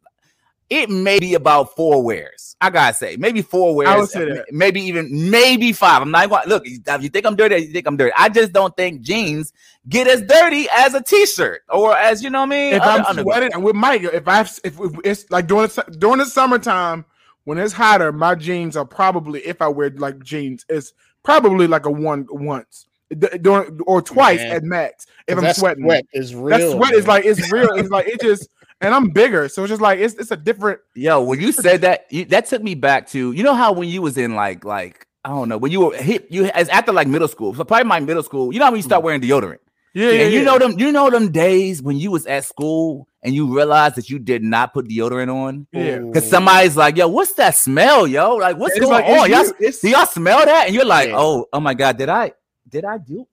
It 0.71 0.89
may 0.89 1.21
be 1.21 1.35
about 1.35 1.77
four 1.77 2.03
wears. 2.03 2.57
I 2.61 2.71
gotta 2.71 2.95
say, 2.95 3.17
maybe 3.17 3.43
four 3.43 3.77
wears. 3.77 3.91
I 3.91 3.99
would 3.99 4.09
say 4.09 4.25
that. 4.25 4.47
Maybe 4.51 4.81
even 4.83 5.31
maybe 5.31 5.73
five. 5.73 6.01
I'm 6.01 6.11
not 6.11 6.31
gonna 6.31 6.49
Look, 6.49 6.63
if 6.67 7.03
you 7.03 7.09
think 7.11 7.27
I'm 7.27 7.37
dirty, 7.37 7.57
you 7.57 7.73
think 7.73 7.87
I'm 7.87 7.97
dirty. 7.99 8.13
I 8.17 8.31
just 8.31 8.53
don't 8.53 8.75
think 8.77 9.03
jeans 9.03 9.53
get 9.89 10.07
as 10.07 10.23
dirty 10.23 10.67
as 10.75 10.95
a 10.95 11.03
t-shirt 11.03 11.63
or 11.69 11.95
as 11.97 12.23
you 12.23 12.31
know 12.31 12.41
what 12.41 12.47
I 12.47 12.49
mean. 12.49 12.75
if 12.75 12.83
I'm 12.83 13.05
underwear. 13.05 13.37
sweating, 13.37 13.55
and 13.55 13.63
with 13.63 13.77
Mike, 13.77 14.03
if 14.05 14.27
I 14.27 14.41
if, 14.41 14.61
if 14.65 14.81
it's 15.05 15.31
like 15.31 15.47
during 15.47 15.69
during 15.99 16.19
the 16.19 16.27
summertime 16.27 17.05
when 17.45 17.59
it's 17.59 17.75
hotter, 17.75 18.11
my 18.11 18.35
jeans 18.35 18.75
are 18.77 18.87
probably 18.87 19.41
if 19.47 19.61
I 19.61 19.69
wear 19.69 19.91
like 19.91 20.23
jeans, 20.25 20.65
it's 20.71 20.95
probably 21.23 21.67
like 21.67 21.85
a 21.85 21.91
one 21.91 22.27
once 22.31 22.87
during 23.15 23.81
or 23.87 24.03
twice 24.03 24.41
Man. 24.41 24.53
at 24.53 24.65
max 24.65 25.07
if 25.27 25.39
I'm 25.39 25.45
that 25.45 25.57
sweating. 25.57 25.85
sweat 25.85 26.07
is 26.13 26.35
real. 26.35 26.59
that 26.59 26.73
sweat 26.73 26.95
is 26.95 27.07
like 27.07 27.25
it's 27.25 27.53
real. 27.53 27.73
It's 27.75 27.91
like 27.91 28.07
it 28.07 28.21
just 28.21 28.49
and 28.81 28.95
I'm 28.95 29.11
bigger, 29.11 29.49
so 29.49 29.63
it's 29.63 29.71
just 29.71 29.83
like 29.83 29.99
it's 29.99 30.15
it's 30.15 30.31
a 30.31 30.37
different. 30.37 30.81
Yo, 30.95 31.23
when 31.23 31.41
you 31.41 31.53
said 31.53 31.81
that, 31.83 32.07
you, 32.11 32.25
that 32.27 32.47
took 32.47 32.63
me 32.63 32.75
back 32.75 33.09
to 33.11 33.33
you 33.33 33.43
know 33.43 33.55
how 33.55 33.73
when 33.73 33.89
you 33.89 34.03
was 34.03 34.19
in 34.19 34.35
like 34.35 34.65
like 34.65 35.07
I 35.25 35.31
don't 35.31 35.49
know 35.49 35.59
when 35.59 35.73
you 35.73 35.81
were 35.81 35.97
hit 35.97 36.27
you 36.31 36.47
as 36.47 36.69
after 36.69 36.93
like 36.93 37.09
middle 37.09 37.29
school. 37.29 37.55
So 37.55 37.65
probably 37.65 37.85
my 37.85 38.01
middle 38.01 38.23
school. 38.23 38.53
You 38.53 38.59
know 38.59 38.67
how 38.67 38.73
when 38.73 38.79
you 38.79 38.83
start 38.83 39.03
mm. 39.03 39.07
wearing 39.07 39.21
deodorant. 39.21 39.59
Yeah, 39.95 40.11
yeah, 40.11 40.25
and 40.25 40.33
you 40.33 40.41
yeah. 40.41 40.45
know 40.45 40.59
them, 40.59 40.77
you 40.77 40.91
know 40.91 41.09
them 41.09 41.31
days 41.31 41.81
when 41.81 41.97
you 41.97 42.11
was 42.11 42.27
at 42.27 42.45
school 42.45 43.07
and 43.23 43.33
you 43.33 43.55
realized 43.55 43.95
that 43.95 44.11
you 44.11 44.19
did 44.19 44.43
not 44.43 44.75
put 44.75 44.89
deodorant 44.89 45.33
on. 45.33 45.69
Yeah. 45.71 45.99
Because 45.99 46.29
somebody's 46.29 46.77
like, 46.77 46.97
yo, 46.97 47.07
what's 47.07 47.35
that 47.35 47.55
smell, 47.55 48.05
yo? 48.05 48.35
Like, 48.35 48.57
what's 48.57 48.77
It's 48.77 48.85
going 48.85 49.05
like, 49.05 49.05
on? 49.05 49.31
Y'all, 49.31 49.53
do 49.57 49.89
y'all 49.89 50.07
smell 50.07 50.45
that? 50.45 50.67
And 50.67 50.75
you're 50.75 50.85
like, 50.85 51.11
Yeah. 51.11 51.17
oh, 51.17 51.47
oh 51.53 51.61
my 51.61 51.75
God, 51.75 51.97
did 51.97 52.09
I 52.09 52.33
did 52.69 52.85
I 52.85 52.99
do? 52.99 53.27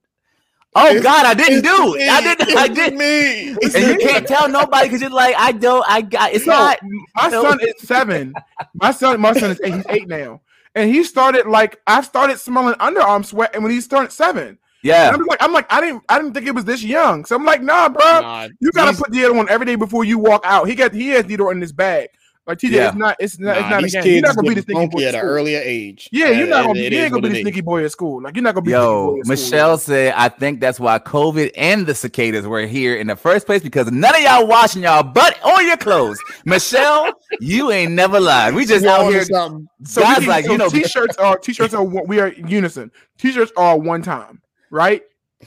Oh 0.74 1.02
God, 1.02 1.26
I 1.26 1.34
didn't 1.34 1.62
do 1.62 1.96
it. 1.98 2.08
I 2.08 2.20
didn't, 2.22 2.56
I 2.56 2.66
did. 2.68 2.94
me. 2.94 3.50
And 3.50 3.74
you 3.74 3.98
can't 4.08 4.26
tell 4.26 4.48
nobody 4.48 4.88
because 4.88 5.02
you're 5.02 5.10
like, 5.10 5.34
I 5.36 5.52
don't, 5.52 5.84
I 5.86 6.00
got 6.00 6.32
it's 6.32 6.46
No, 6.46 6.54
not. 6.54 6.78
my 7.14 7.28
no. 7.28 7.42
son 7.42 7.58
is 7.60 7.74
seven. 7.80 8.32
My 8.74 8.90
son, 8.90 9.20
my 9.20 9.34
son 9.34 9.50
is 9.50 9.60
eight. 9.62 9.74
He's 9.74 9.86
eight 9.90 10.08
now, 10.08 10.40
and 10.74 10.88
he 10.88 11.04
started 11.04 11.46
like 11.46 11.78
I 11.86 12.00
started 12.00 12.38
smelling 12.38 12.74
underarm 12.76 13.22
sweat, 13.24 13.50
and 13.54 13.62
when 13.62 13.70
he 13.72 13.82
started 13.82 14.12
seven, 14.12 14.48
and 14.48 14.58
Yeah. 14.82 15.10
I'm 15.12 15.22
like, 15.26 15.42
I'm 15.42 15.52
like, 15.52 15.70
I 15.70 15.82
didn't, 15.82 16.04
I 16.08 16.16
didn't 16.18 16.32
think 16.32 16.46
it 16.46 16.54
was 16.54 16.64
this 16.64 16.82
young. 16.82 17.26
So 17.26 17.36
I'm 17.36 17.44
like, 17.44 17.62
nah, 17.62 17.90
bro, 17.90 18.02
Nah, 18.20 18.48
you 18.60 18.70
gotta 18.72 18.92
these- 18.92 19.00
put 19.00 19.10
deodorant 19.12 19.40
on 19.40 19.48
every 19.50 19.66
day 19.66 19.74
before 19.74 20.04
you 20.04 20.18
walk 20.18 20.40
out. 20.46 20.68
He 20.68 20.74
got, 20.74 20.94
he 20.94 21.08
has 21.10 21.24
deodorant 21.26 21.52
in 21.56 21.60
his 21.60 21.72
bag. 21.72 22.08
Like 22.44 22.58
TJ, 22.58 22.70
Yeah. 22.72 22.88
it's 22.88 22.96
not, 22.96 23.16
it's 23.20 23.38
not, 23.38 23.56
it's 23.56 23.62
nah, 23.62 23.68
not 23.70 23.78
a 23.78 23.82
these 23.82 23.92
game. 23.94 24.04
You're 24.06 24.22
not 24.22 24.34
gonna 24.34 24.48
be 24.48 24.54
the 24.54 24.62
sneaky 24.62 24.86
boy 24.88 25.02
at 25.02 25.14
at 25.14 25.14
an 25.14 25.20
earlier 25.20 25.60
age. 25.62 26.08
Yeah, 26.10 26.30
you're 26.30 26.48
not 26.48 26.66
gonna, 26.66 26.80
it 26.80 26.92
you 26.92 26.98
ain't 26.98 27.12
gonna 27.12 27.22
be 27.22 27.34
the 27.34 27.40
sneaky 27.42 27.60
boy 27.60 27.84
at 27.84 27.92
school. 27.92 28.20
Like 28.20 28.34
you're 28.34 28.42
not 28.42 28.54
gonna 28.56 28.64
be. 28.64 28.72
Yo, 28.72 28.80
sneaky 28.82 29.28
boy 29.28 29.32
at 29.32 29.38
school, 29.38 29.50
Michelle 29.52 29.78
said, 29.78 30.14
I 30.16 30.28
think 30.28 30.60
that's 30.60 30.80
why 30.80 30.98
COVID 30.98 31.52
and 31.56 31.86
the 31.86 31.94
cicadas 31.94 32.44
were 32.44 32.66
here 32.66 32.96
in 32.96 33.06
the 33.06 33.14
first 33.14 33.46
place 33.46 33.62
because 33.62 33.92
none 33.92 34.12
of 34.16 34.20
y'all 34.22 34.48
washing 34.48 34.82
y'all 34.82 35.04
butt 35.04 35.38
or 35.46 35.62
your 35.62 35.76
clothes. 35.76 36.18
Michelle, 36.44 37.12
you 37.40 37.70
ain't 37.70 37.92
never 37.92 38.18
lied. 38.18 38.54
We 38.56 38.64
just 38.66 38.82
You 38.84 38.90
out 38.90 39.08
here. 39.12 39.24
something. 39.24 39.68
So 39.84 40.02
Guys 40.02 40.18
we, 40.20 40.26
like, 40.26 40.44
so 40.46 40.52
you 40.52 40.58
know- 40.58 40.68
t-shirts 40.68 41.16
are 41.18 41.38
t-shirts 41.38 41.74
are 41.74 41.84
we 41.84 42.18
are 42.18 42.32
unison. 42.32 42.90
T-shirts 43.18 43.52
are 43.56 43.78
one 43.78 44.02
time, 44.02 44.42
right? 44.70 45.02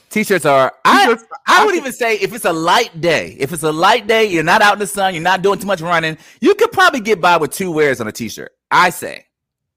T-shirts 0.10 0.46
are. 0.46 0.74
I, 0.84 1.06
T-shirts, 1.06 1.26
I 1.48 1.66
would 1.66 1.76
even 1.76 1.92
say 1.92 2.16
if 2.18 2.34
it's 2.34 2.46
a 2.46 2.54
light 2.54 3.02
day, 3.02 3.36
if 3.40 3.54
it's 3.54 3.64
a 3.64 3.72
light 3.72 4.08
day, 4.08 4.26
you're 4.26 4.44
not 4.44 4.62
out 4.62 4.74
in 4.74 4.80
the 4.80 4.88
sun, 4.88 5.14
you're 5.14 5.24
not 5.24 5.42
doing 5.42 5.60
too 5.60 5.68
much 5.68 5.82
running, 5.82 6.18
you 6.42 6.56
could 6.56 6.72
probably 6.72 7.00
get 7.00 7.22
by 7.22 7.38
with 7.38 7.52
two 7.52 7.72
wears 7.72 8.02
on 8.02 8.08
a 8.08 8.12
t-shirt. 8.12 8.52
I 8.72 8.90
say. 8.90 9.26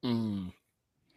Mm. 0.05 0.53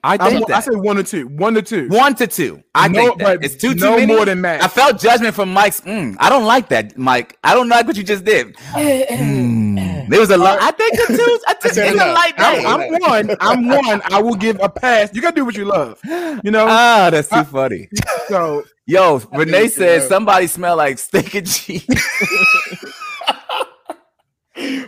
I 0.03 0.17
I'm, 0.19 0.31
think 0.31 0.49
I 0.51 0.53
that. 0.55 0.63
say 0.63 0.71
one 0.75 0.97
or 0.97 1.03
two, 1.03 1.27
one 1.27 1.53
to 1.55 1.61
two. 1.61 1.87
one 1.89 2.15
to 2.15 2.27
two. 2.27 2.63
I 2.73 2.87
No, 2.87 3.15
think 3.15 3.19
that. 3.19 3.43
it's 3.43 3.55
two 3.55 3.75
no 3.75 3.91
too 3.91 3.95
many. 3.97 4.13
more 4.13 4.25
than 4.25 4.41
max. 4.41 4.63
I 4.63 4.67
felt 4.67 4.99
judgment 4.99 5.35
from 5.35 5.53
Mike's. 5.53 5.81
Mm, 5.81 6.15
I 6.19 6.29
don't 6.29 6.45
like 6.45 6.69
that, 6.69 6.97
Mike. 6.97 7.37
I 7.43 7.53
don't 7.53 7.69
like 7.69 7.85
what 7.87 7.97
you 7.97 8.03
just 8.03 8.25
did. 8.25 8.55
Mm. 8.75 10.09
There 10.09 10.19
was 10.19 10.29
a 10.31 10.37
lot. 10.37 10.59
I 10.61 10.71
think 10.71 10.93
the 10.93 11.05
two. 11.15 11.39
I 11.47 11.53
think 11.55 11.73
said 11.75 11.93
it's 11.93 12.01
a 12.01 12.05
no. 12.05 12.13
light 12.13 12.35
day. 12.37 12.63
I'm, 12.65 12.81
I'm 12.81 12.99
one. 13.01 13.37
I'm 13.39 13.67
one. 13.69 14.01
I 14.11 14.21
will 14.21 14.35
give 14.35 14.59
a 14.61 14.69
pass. 14.69 15.09
You 15.13 15.21
gotta 15.21 15.35
do 15.35 15.45
what 15.45 15.55
you 15.55 15.65
love. 15.65 15.99
You 16.43 16.51
know. 16.51 16.65
Ah, 16.67 17.09
that's 17.11 17.29
too 17.29 17.43
funny. 17.45 17.89
so 18.27 18.63
Yo, 18.87 19.21
Renee 19.31 19.63
you 19.63 19.69
said 19.69 20.03
somebody 20.03 20.47
smell 20.47 20.75
like 20.77 20.97
steak 20.99 21.35
and 21.35 21.47
cheese. 21.49 21.85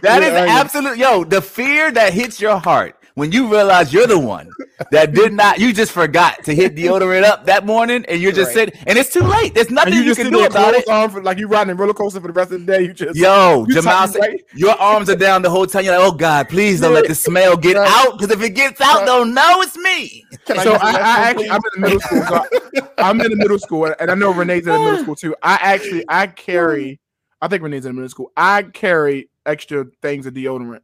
That 0.02 0.22
is 0.24 0.34
Yeah, 0.34 0.44
I 0.44 0.48
know. 0.48 0.62
absolute. 0.62 0.98
Yo, 0.98 1.24
the 1.24 1.42
fear 1.42 1.92
that 1.92 2.14
hits 2.14 2.42
your 2.42 2.58
heart 2.60 2.96
when 3.16 3.32
you 3.32 3.48
realize 3.52 3.94
you're 3.94 4.08
the 4.08 4.18
one 4.20 4.50
that 4.92 5.14
did 5.14 5.34
not. 5.34 5.60
You 5.60 5.72
just 5.74 5.92
forgot 5.92 6.44
to 6.46 6.54
hit 6.56 6.76
deodorant 6.76 7.24
up 7.24 7.46
that 7.46 7.66
morning, 7.66 8.04
and 8.08 8.22
you're 8.22 8.32
just 8.32 8.48
Right. 8.56 8.70
sitting, 8.70 8.80
and 8.88 8.98
it's 8.98 9.12
too 9.14 9.22
late. 9.22 9.54
There's 9.54 9.70
nothing 9.70 9.94
you 9.94 10.02
you, 10.02 10.16
can 10.16 10.32
do 10.32 10.46
about 10.46 10.74
it. 10.74 10.86
for 11.12 11.22
like 11.22 11.38
you're 11.38 11.48
riding 11.48 11.72
a 11.72 11.76
roller 11.76 11.94
coaster 11.94 12.20
for 12.20 12.28
the 12.28 12.34
rest 12.34 12.52
of 12.52 12.66
the 12.66 12.72
day. 12.72 12.84
You 12.84 12.94
just 12.94 13.16
Yo, 13.18 13.66
You 13.68 13.76
Jamal, 13.76 14.08
said, 14.08 14.20
right- 14.20 14.44
your 14.56 14.72
arms 14.80 15.10
are 15.10 15.16
down 15.16 15.42
the 15.42 15.50
whole 15.50 15.66
time. 15.68 15.86
You're 15.86 15.98
like, 15.98 16.08
oh 16.08 16.16
God, 16.16 16.50
please 16.50 16.82
don't 16.82 16.94
let 16.94 17.08
the 17.08 17.16
smell 17.16 17.56
get 17.56 17.78
Right. 17.78 17.88
out. 17.90 18.18
Because 18.18 18.36
if 18.36 18.42
it 18.44 18.52
gets 18.52 18.82
out, 18.82 18.98
Right. 18.98 19.06
they'll 19.06 19.26
know 19.26 19.62
it's 19.62 19.78
me. 19.78 20.26
Can 20.46 20.58
So 20.58 20.72
get 20.72 20.80
the 20.82 20.86
I, 20.86 20.92
I 20.92 21.30
actually, 21.30 21.50
I'm 21.50 21.62
in 21.76 21.82
the 21.82 21.88
middle 21.88 22.00
school. 22.02 22.24
So 22.26 22.88
I'm 22.98 23.22
in 23.22 23.30
the 23.32 23.38
middle 23.38 23.60
school, 23.60 23.94
and 24.00 24.12
I 24.12 24.16
know 24.16 24.34
Renee's 24.34 24.66
in 24.68 24.74
the 24.74 24.80
middle 24.80 25.00
school 25.00 25.16
too. 25.16 25.36
I 25.44 25.58
actually 25.62 26.04
I 26.10 26.28
carry. 26.28 27.00
I 27.42 27.48
think 27.48 27.62
Renee's 27.62 27.86
in 27.86 27.90
the 27.92 27.94
middle 27.94 28.10
school. 28.10 28.32
I 28.38 28.64
carry 28.64 29.30
extra 29.46 29.86
things 30.02 30.26
of 30.26 30.34
deodorant, 30.34 30.80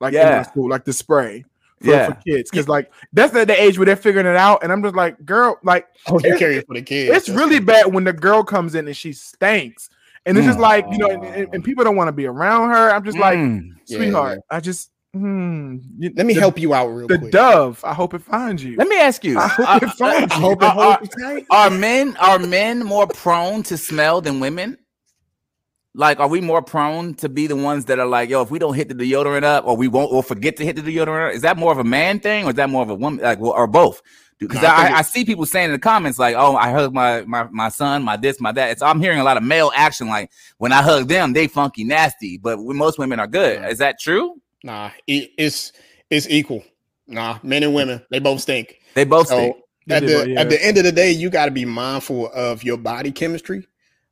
like 0.00 0.14
in 0.14 0.20
Yeah. 0.20 0.36
my 0.38 0.42
school, 0.42 0.68
like 0.70 0.84
the 0.84 0.92
spray. 0.92 1.44
For, 1.82 1.90
Yeah. 1.90 2.06
for 2.06 2.14
kids, 2.26 2.50
because 2.50 2.68
like 2.68 2.90
that's 3.12 3.32
the, 3.32 3.44
the 3.44 3.60
age 3.60 3.78
where 3.78 3.86
they're 3.86 3.96
figuring 3.96 4.26
it 4.26 4.36
out, 4.36 4.62
and 4.62 4.72
I'm 4.72 4.82
just 4.82 4.94
like, 4.94 5.24
girl, 5.26 5.58
like 5.62 5.86
Oh, 6.06 6.18
you 6.22 6.36
carry 6.36 6.56
it 6.56 6.66
for 6.66 6.74
the 6.74 6.82
kids. 6.82 7.14
it's 7.16 7.28
really 7.28 7.58
bad 7.60 7.92
when 7.92 8.04
the 8.04 8.12
girl 8.12 8.42
comes 8.44 8.74
in 8.74 8.86
and 8.86 8.96
she 8.96 9.12
stinks, 9.12 9.90
and 10.24 10.38
it's 10.38 10.46
just 10.46 10.58
Mm. 10.58 10.62
like 10.62 10.86
you 10.90 10.98
know, 10.98 11.08
and, 11.10 11.24
and- 11.24 11.48
and 11.54 11.64
people 11.64 11.84
don't 11.84 11.96
want 11.96 12.08
to 12.08 12.12
be 12.12 12.26
around 12.26 12.70
her. 12.70 12.90
I'm 12.90 13.04
just 13.04 13.18
like, 13.18 13.38
Mm. 13.38 13.70
Yeah, 13.86 13.96
sweetheart, 13.98 14.38
I 14.50 14.60
just 14.60 14.90
Hmm. 15.12 15.76
Let 16.00 16.26
me 16.26 16.34
the- 16.34 16.40
help 16.40 16.58
you 16.58 16.74
out 16.74 16.88
real 16.88 17.06
The 17.06 17.18
quick. 17.18 17.30
dove. 17.30 17.80
I 17.84 17.94
hope 17.94 18.14
it 18.14 18.22
finds 18.22 18.64
you. 18.64 18.74
Let 18.76 18.88
me 18.88 18.98
ask 18.98 19.22
you: 19.22 19.38
I 19.38 19.46
hope 19.46 19.68
are, 19.68 19.76
it 19.84 19.90
finds 19.92 20.32
I 20.32 20.36
you. 20.36 20.42
hope 20.42 20.60
it 20.62 20.68
holds 20.70 21.08
you 21.16 21.22
tight. 21.24 21.46
are 21.50 21.70
men 21.70 22.16
are 22.16 22.40
men 22.40 22.84
more 22.84 23.06
prone 23.06 23.62
to 23.64 23.76
smell 23.78 24.20
than 24.20 24.40
women? 24.40 24.76
Like, 25.96 26.18
are 26.18 26.28
we 26.28 26.40
more 26.40 26.60
prone 26.60 27.14
to 27.14 27.28
be 27.28 27.46
the 27.46 27.54
ones 27.54 27.84
that 27.84 28.00
are 28.00 28.06
like, 28.06 28.28
yo, 28.28 28.42
if 28.42 28.50
we 28.50 28.58
don't 28.58 28.74
hit 28.74 28.88
the 28.88 28.94
deodorant 28.94 29.44
up, 29.44 29.64
or 29.64 29.76
we 29.76 29.86
won't, 29.86 30.12
or 30.12 30.24
forget 30.24 30.56
to 30.56 30.64
hit 30.64 30.74
the 30.74 30.82
deodorant? 30.82 31.28
Up, 31.28 31.34
is 31.34 31.42
that 31.42 31.56
more 31.56 31.70
of 31.70 31.78
a 31.78 31.84
man 31.84 32.18
thing, 32.18 32.46
or 32.46 32.50
is 32.50 32.56
that 32.56 32.68
more 32.68 32.82
of 32.82 32.90
a 32.90 32.94
woman, 32.94 33.22
like, 33.22 33.40
or 33.40 33.66
both? 33.68 34.02
Because 34.38 34.62
No, 34.62 34.68
I 34.68 34.88
I, 34.88 34.98
I, 34.98 35.02
see 35.02 35.24
people 35.24 35.46
saying 35.46 35.66
in 35.66 35.72
the 35.72 35.78
comments 35.78 36.18
like, 36.18 36.34
"Oh, 36.36 36.56
I 36.56 36.72
hugged 36.72 36.92
my 36.92 37.22
my 37.22 37.44
my 37.44 37.68
son, 37.68 38.02
my 38.02 38.16
this, 38.16 38.40
my 38.40 38.50
that." 38.52 38.72
It's 38.72 38.82
I'm 38.82 39.00
hearing 39.00 39.20
a 39.20 39.24
lot 39.24 39.36
of 39.36 39.44
male 39.44 39.70
action 39.74 40.08
like, 40.08 40.30
when 40.58 40.72
I 40.72 40.82
hug 40.82 41.06
them, 41.06 41.32
they 41.32 41.46
funky 41.46 41.84
nasty, 41.84 42.38
but 42.38 42.62
when 42.62 42.76
most 42.76 42.98
women 42.98 43.20
are 43.20 43.28
good. 43.28 43.64
Is 43.70 43.78
that 43.78 44.00
true? 44.00 44.40
Nah, 44.64 44.90
it, 45.06 45.30
it's 45.38 45.72
it's 46.10 46.28
equal. 46.28 46.64
Nah, 47.06 47.38
men 47.42 47.62
and 47.62 47.74
women, 47.74 48.02
they 48.10 48.18
both 48.18 48.40
stink. 48.40 48.80
They 48.94 49.04
both 49.04 49.28
So 49.28 49.36
stink. 49.36 49.56
At 49.90 50.00
do, 50.00 50.06
the 50.06 50.30
yeah. 50.30 50.40
at 50.40 50.48
the 50.48 50.64
end 50.64 50.78
of 50.78 50.84
the 50.84 50.92
day, 50.92 51.12
you 51.12 51.30
got 51.30 51.44
to 51.44 51.50
be 51.50 51.64
mindful 51.64 52.32
of 52.32 52.64
your 52.64 52.78
body 52.78 53.12
chemistry. 53.12 53.68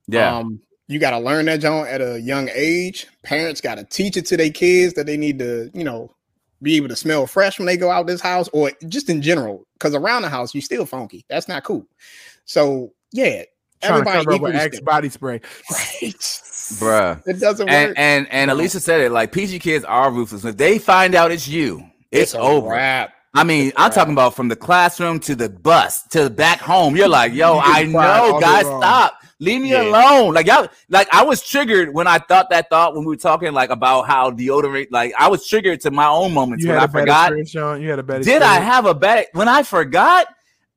Yeah, 0.07 0.37
Um, 0.37 0.61
you 0.93 0.99
got 1.01 1.11
to 1.11 1.19
learn 1.19 1.47
that, 1.47 1.61
John, 1.61 1.87
at 1.87 2.01
a 2.01 2.21
young 2.21 2.49
age. 2.55 3.07
Parents 3.23 3.61
got 3.61 3.77
to 3.77 3.85
teach 3.85 4.17
it 4.17 4.27
to 4.27 4.37
their 4.37 4.51
kids 4.51 4.95
that 4.95 5.07
they 5.07 5.17
need 5.17 5.39
to, 5.41 5.71
you 5.75 5.85
know, 5.85 6.15
be 6.63 6.77
able 6.77 6.89
to 6.89 6.97
smell 6.97 7.27
fresh 7.27 7.59
when 7.59 7.67
they 7.67 7.77
go 7.77 7.91
out 7.91 8.07
this 8.07 8.21
house, 8.21 8.49
or 8.53 8.71
just 8.89 9.09
in 9.11 9.23
general. 9.23 9.67
Because 9.75 9.95
around 9.95 10.23
the 10.23 10.29
house, 10.29 10.55
you 10.55 10.61
still 10.61 10.87
funky. 10.87 11.25
That's 11.29 11.49
not 11.49 11.65
cool. 11.65 11.87
So 12.45 12.93
yeah, 13.13 13.43
Trying 13.83 14.05
to 14.05 14.11
everybody 14.11 14.19
cover 14.25 14.33
up 14.37 14.41
with 14.43 14.55
Axe 14.55 14.81
body 14.81 15.09
spray. 15.09 15.41
Right. 15.71 16.15
bruh. 16.79 17.23
It 17.27 17.41
doesn't 17.41 17.69
And 17.69 17.89
work. 17.91 17.99
and 17.99 18.29
and 18.31 18.51
Alicia 18.51 18.81
said 18.81 19.01
it 19.01 19.11
like 19.11 19.33
PG 19.33 19.59
kids 19.59 19.85
are 19.85 20.11
ruthless. 20.13 20.45
If 20.45 20.57
they 20.57 20.79
find 20.79 21.15
out 21.15 21.33
it's 21.33 21.49
you, 21.49 21.85
it's, 22.13 22.35
a 22.35 22.39
over. 22.39 22.69
wrap. 22.71 23.13
I 23.35 23.45
mean, 23.45 23.73
I'm 23.77 23.91
talking 23.91 24.13
about 24.13 24.35
from 24.37 24.49
the 24.49 24.57
classroom 24.57 25.19
to 25.21 25.35
the 25.35 25.49
bus 25.49 26.03
to 26.09 26.25
the 26.25 26.31
back 26.31 26.61
home. 26.61 26.95
You're 26.97 27.09
like, 27.09 27.33
yo, 27.33 27.55
You 27.55 27.61
I 27.65 27.85
know, 27.85 28.39
guys, 28.41 28.67
stop. 28.67 29.15
Leave 29.43 29.61
me 29.61 29.71
Yeah. 29.73 29.83
alone. 29.83 30.33
Like 30.35 30.47
y'all, 30.47 30.69
like 30.89 31.09
I 31.13 31.25
was 31.25 31.43
triggered 31.43 31.93
when 31.93 32.07
I 32.07 32.19
thought 32.19 32.49
that 32.51 32.71
thought 32.71 32.95
when 32.95 33.05
we 33.05 33.09
were 33.09 33.17
talking 33.17 33.53
like 33.53 33.71
about 33.71 34.07
how 34.07 34.31
deodorant. 34.31 34.87
Like 34.93 35.13
I 35.19 35.29
was 35.29 35.45
triggered 35.47 35.81
to 35.81 35.91
my 35.91 36.07
own 36.07 36.33
moments 36.33 36.63
You 36.63 36.71
when 36.71 36.79
had 36.79 36.89
I 36.89 36.93
forgot. 36.93 37.33
You 37.81 37.91
had 37.91 37.99
a 37.99 38.03
bad. 38.05 38.23
Did 38.23 38.43
I 38.43 38.61
have 38.61 38.87
a 38.87 38.95
bad 38.95 39.27
when 39.33 39.49
I 39.49 39.65
forgot? 39.65 40.29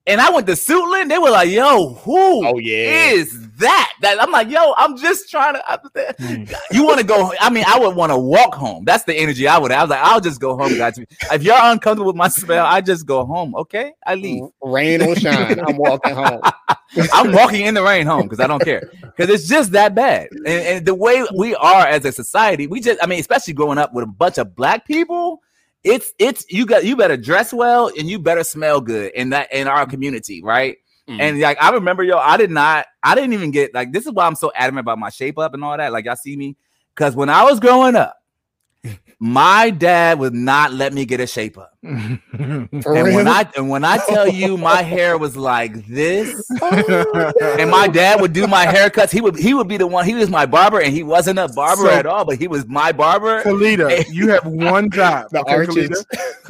And 0.08 0.22
I 0.22 0.30
went 0.30 0.46
to 0.48 0.54
Suitland. 0.54 1.10
They 1.10 1.18
were 1.18 1.32
like, 1.32 1.50
"Yo, 1.50 1.96
who 1.96 2.46
Oh 2.48 2.58
yeah. 2.60 3.10
is 3.12 3.48
that?" 3.58 3.92
That 4.02 4.22
I'm 4.22 4.32
like, 4.32 4.50
"Yo, 4.50 4.74
I'm 4.78 4.98
just 4.98 5.32
trying 5.32 5.56
to." 5.56 6.16
Hmm. 6.20 6.44
You 6.72 6.86
want 6.86 7.00
to 7.00 7.06
go? 7.06 7.34
I 7.40 7.50
mean, 7.50 7.64
I 7.68 7.80
would 7.80 7.96
want 7.96 8.12
to 8.12 8.18
walk 8.18 8.54
home. 8.54 8.86
That's 8.86 9.04
the 9.06 9.16
energy 9.16 9.48
I 9.48 9.58
would. 9.58 9.72
have. 9.72 9.80
I 9.80 9.84
was 9.84 9.90
like, 9.90 10.00
"I'll 10.04 10.22
just 10.22 10.40
go 10.40 10.56
home, 10.58 10.78
guys. 10.78 11.00
If 11.32 11.42
you're 11.44 11.56
uncomfortable 11.58 12.08
with 12.08 12.16
my 12.16 12.28
smell, 12.28 12.66
I 12.66 12.82
just 12.82 13.08
go 13.08 13.26
home. 13.26 13.56
Okay, 13.56 13.94
I 14.06 14.14
leave. 14.16 14.44
Rain 14.62 15.02
or 15.02 15.16
shine, 15.16 15.60
I'm 15.60 15.78
walking 15.78 16.14
home. 16.14 16.42
I'm 17.14 17.32
walking 17.34 17.66
in 17.66 17.74
the 17.74 17.84
rain 17.84 18.06
home 18.06 18.24
because 18.24 18.40
I 18.40 18.48
don't 18.48 18.64
care 18.64 18.90
because 19.02 19.30
it's 19.30 19.48
just 19.50 19.72
that 19.72 19.96
bad. 19.96 20.30
And, 20.32 20.48
and 20.48 20.86
the 20.86 20.94
way 20.96 21.26
we 21.36 21.54
are 21.56 21.86
as 21.88 22.06
a 22.06 22.12
society, 22.12 22.68
we 22.68 22.80
just, 22.80 23.04
I 23.04 23.08
mean, 23.08 23.20
especially 23.20 23.54
growing 23.54 23.78
up 23.80 23.94
with 23.94 24.04
a 24.04 24.08
bunch 24.08 24.38
of 24.38 24.56
black 24.56 24.86
people, 24.88 25.25
it's 25.86 26.14
it's 26.20 26.46
you 26.50 26.66
got 26.66 26.84
you 26.84 26.98
better 26.98 27.16
dress 27.16 27.54
well 27.54 27.88
and 27.98 28.10
you 28.10 28.20
better 28.20 28.44
smell 28.44 28.82
good 28.82 29.12
in 29.14 29.30
that 29.30 29.54
in 29.54 29.68
our 29.68 29.86
community, 29.86 30.42
right? 30.44 30.78
Mhm. 31.08 31.20
And 31.20 31.40
like 31.40 31.62
I 31.62 31.70
remember, 31.70 32.04
yo, 32.04 32.18
I 32.18 32.36
did 32.36 32.50
not, 32.50 32.88
I 33.04 33.14
didn't 33.14 33.34
even 33.34 33.52
get 33.52 33.74
like 33.74 33.94
this 33.94 34.08
is 34.08 34.12
why 34.12 34.26
I'm 34.26 34.36
so 34.36 34.52
adamant 34.56 34.86
about 34.86 34.98
my 34.98 35.10
shape 35.10 35.38
up 35.38 35.54
and 35.54 35.64
all 35.64 35.78
that. 35.78 35.94
Like 35.94 36.06
y'all 36.06 36.16
see 36.16 36.36
me, 36.36 36.58
because 36.96 37.16
when 37.16 37.30
I 37.30 37.44
was 37.44 37.60
growing 37.60 37.96
up, 37.96 38.18
my 39.20 39.70
dad 39.70 40.20
would 40.20 40.34
not 40.34 40.74
let 40.74 40.94
me 40.94 41.06
get 41.06 41.20
a 41.20 41.28
shape 41.28 41.58
up. 41.58 41.72
And 41.84 42.70
when 42.84 43.28
I 43.28 43.48
and 43.56 43.70
when 43.70 43.84
I 43.86 43.98
tell 43.98 44.28
you 44.28 44.58
my 44.72 44.82
hair 44.82 45.18
was 45.18 45.38
like 45.38 45.86
this, 45.88 46.44
and 46.62 47.72
my 47.72 47.88
dad 47.88 48.22
would 48.22 48.34
do 48.34 48.48
my 48.48 48.66
haircuts. 48.66 49.12
He 49.12 49.22
would 49.22 49.38
he 49.38 49.54
would 49.54 49.68
be 49.68 49.78
the 49.78 49.88
one. 49.88 50.06
He 50.06 50.14
was 50.16 50.30
my 50.30 50.46
barber, 50.46 50.80
and 50.80 50.94
he 50.94 51.04
wasn't 51.04 51.40
a 51.40 51.48
barber 51.50 51.84
So- 51.84 51.90
at 51.92 52.06
all, 52.06 52.26
but 52.26 52.38
he 52.38 52.48
was 52.48 52.66
my 52.68 52.92
barber. 52.92 53.42
Kalita, 53.44 54.06
you 54.12 54.30
have 54.30 54.46
one 54.46 54.90
job. 54.90 55.28
the 55.32 55.42
okay. 55.42 55.66
Kalita? 55.66 56.06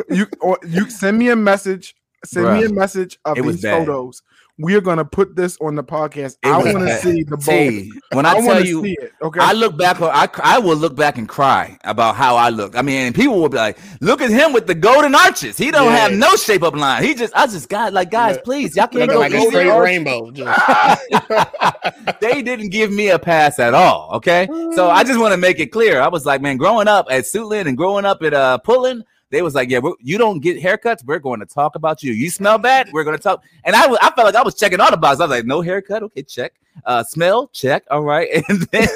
You 0.10 0.28
or 0.42 0.58
you 0.68 0.90
send 0.90 1.18
me 1.18 1.30
a 1.30 1.36
message. 1.36 1.96
Send 2.24 2.54
me 2.58 2.66
a 2.66 2.70
message 2.70 3.20
of 3.26 3.38
it 3.38 3.42
was 3.42 3.58
these 3.58 3.64
bad. 3.64 3.86
photos. 3.86 4.24
We 4.58 4.74
are 4.76 4.82
gonna 4.82 5.04
put 5.04 5.36
this 5.36 5.58
on 5.60 5.76
the 5.76 5.84
podcast. 5.84 6.38
It 6.42 6.48
I 6.48 6.58
want 6.74 6.88
to 6.88 6.96
see 7.00 7.24
the 7.24 7.32
bowl. 7.36 7.40
See, 7.42 7.92
when 8.14 8.26
I, 8.26 8.36
tell 8.36 8.46
wanna 8.48 8.62
you, 8.62 8.84
see 8.84 8.96
it. 9.02 9.12
Okay. 9.22 9.42
I 9.42 9.52
look 9.52 9.78
back. 9.78 10.00
I 10.02 10.30
I 10.42 10.60
will 10.60 10.78
look 10.78 10.96
back 10.96 11.18
and 11.18 11.28
cry 11.28 11.78
about 11.84 12.16
how 12.16 12.38
I 12.38 12.50
look. 12.52 12.78
I 12.78 12.82
mean, 12.82 13.12
people 13.12 13.42
will 13.42 13.50
be 13.50 13.58
like, 13.58 13.78
"Look 14.00 14.22
at 14.22 14.30
him 14.30 14.54
with 14.54 14.66
the 14.66 14.74
golden 14.76 15.14
arches. 15.14 15.58
He 15.58 15.72
don't 15.72 15.88
Yeah. 15.92 15.98
have 15.98 16.14
no 16.14 16.30
shape 16.38 16.64
up 16.64 16.74
line. 16.74 17.04
He 17.04 17.14
just, 17.16 17.36
I 17.36 17.48
just 17.48 17.68
got 17.68 17.92
like, 17.92 18.12
guys, 18.12 18.36
Yeah. 18.38 18.42
please, 18.46 18.76
y'all 18.78 18.88
can't 18.88 19.12
go 19.12 19.20
like 19.20 19.34
a 19.34 19.38
easy 19.40 19.48
straight 19.50 19.70
on- 19.70 19.82
rainbow. 19.82 20.32
They 22.22 22.42
didn't 22.42 22.70
give 22.70 22.92
me 22.92 23.10
a 23.10 23.20
pass 23.20 23.60
at 23.60 23.74
all. 23.74 24.10
Okay, 24.14 24.48
so 24.74 24.90
I 24.90 25.04
just 25.04 25.20
want 25.20 25.34
to 25.34 25.38
make 25.38 25.60
it 25.60 25.68
clear. 25.68 26.00
I 26.00 26.08
was 26.08 26.26
like, 26.26 26.42
man, 26.42 26.58
growing 26.58 26.88
up 26.88 27.08
at 27.10 27.24
Suitland 27.26 27.68
and 27.68 27.76
growing 27.76 28.06
up 28.06 28.24
at 28.24 28.34
uh 28.34 28.58
Pullen, 28.60 29.04
they 29.36 29.42
was 29.42 29.54
like, 29.54 29.70
yeah, 29.70 29.80
we're, 29.80 29.92
you 30.00 30.18
don't 30.18 30.40
get 30.40 30.62
haircuts. 30.64 31.04
We're 31.04 31.20
going 31.20 31.42
to 31.42 31.46
talk 31.46 31.76
about 31.76 32.02
you. 32.02 32.14
You 32.14 32.30
smell 32.30 32.58
bad. 32.58 32.90
We're 32.94 33.04
going 33.04 33.18
to 33.18 33.22
talk. 33.22 33.44
And 33.66 33.76
I 33.76 33.86
was, 33.86 34.00
I 34.02 34.12
felt 34.12 34.28
like 34.28 34.36
I 34.36 34.44
was 34.44 34.56
checking 34.56 34.80
all 34.80 34.90
the 34.90 34.96
boxes. 34.96 35.20
I 35.20 35.24
was 35.26 35.32
like, 35.32 35.46
no 35.46 35.60
haircut. 35.60 36.04
Okay, 36.04 36.24
check. 36.24 36.54
Uh, 36.86 37.04
smell, 37.04 37.48
check. 37.54 37.84
All 37.92 38.02
right, 38.04 38.28
and 38.50 38.62
then 38.72 38.88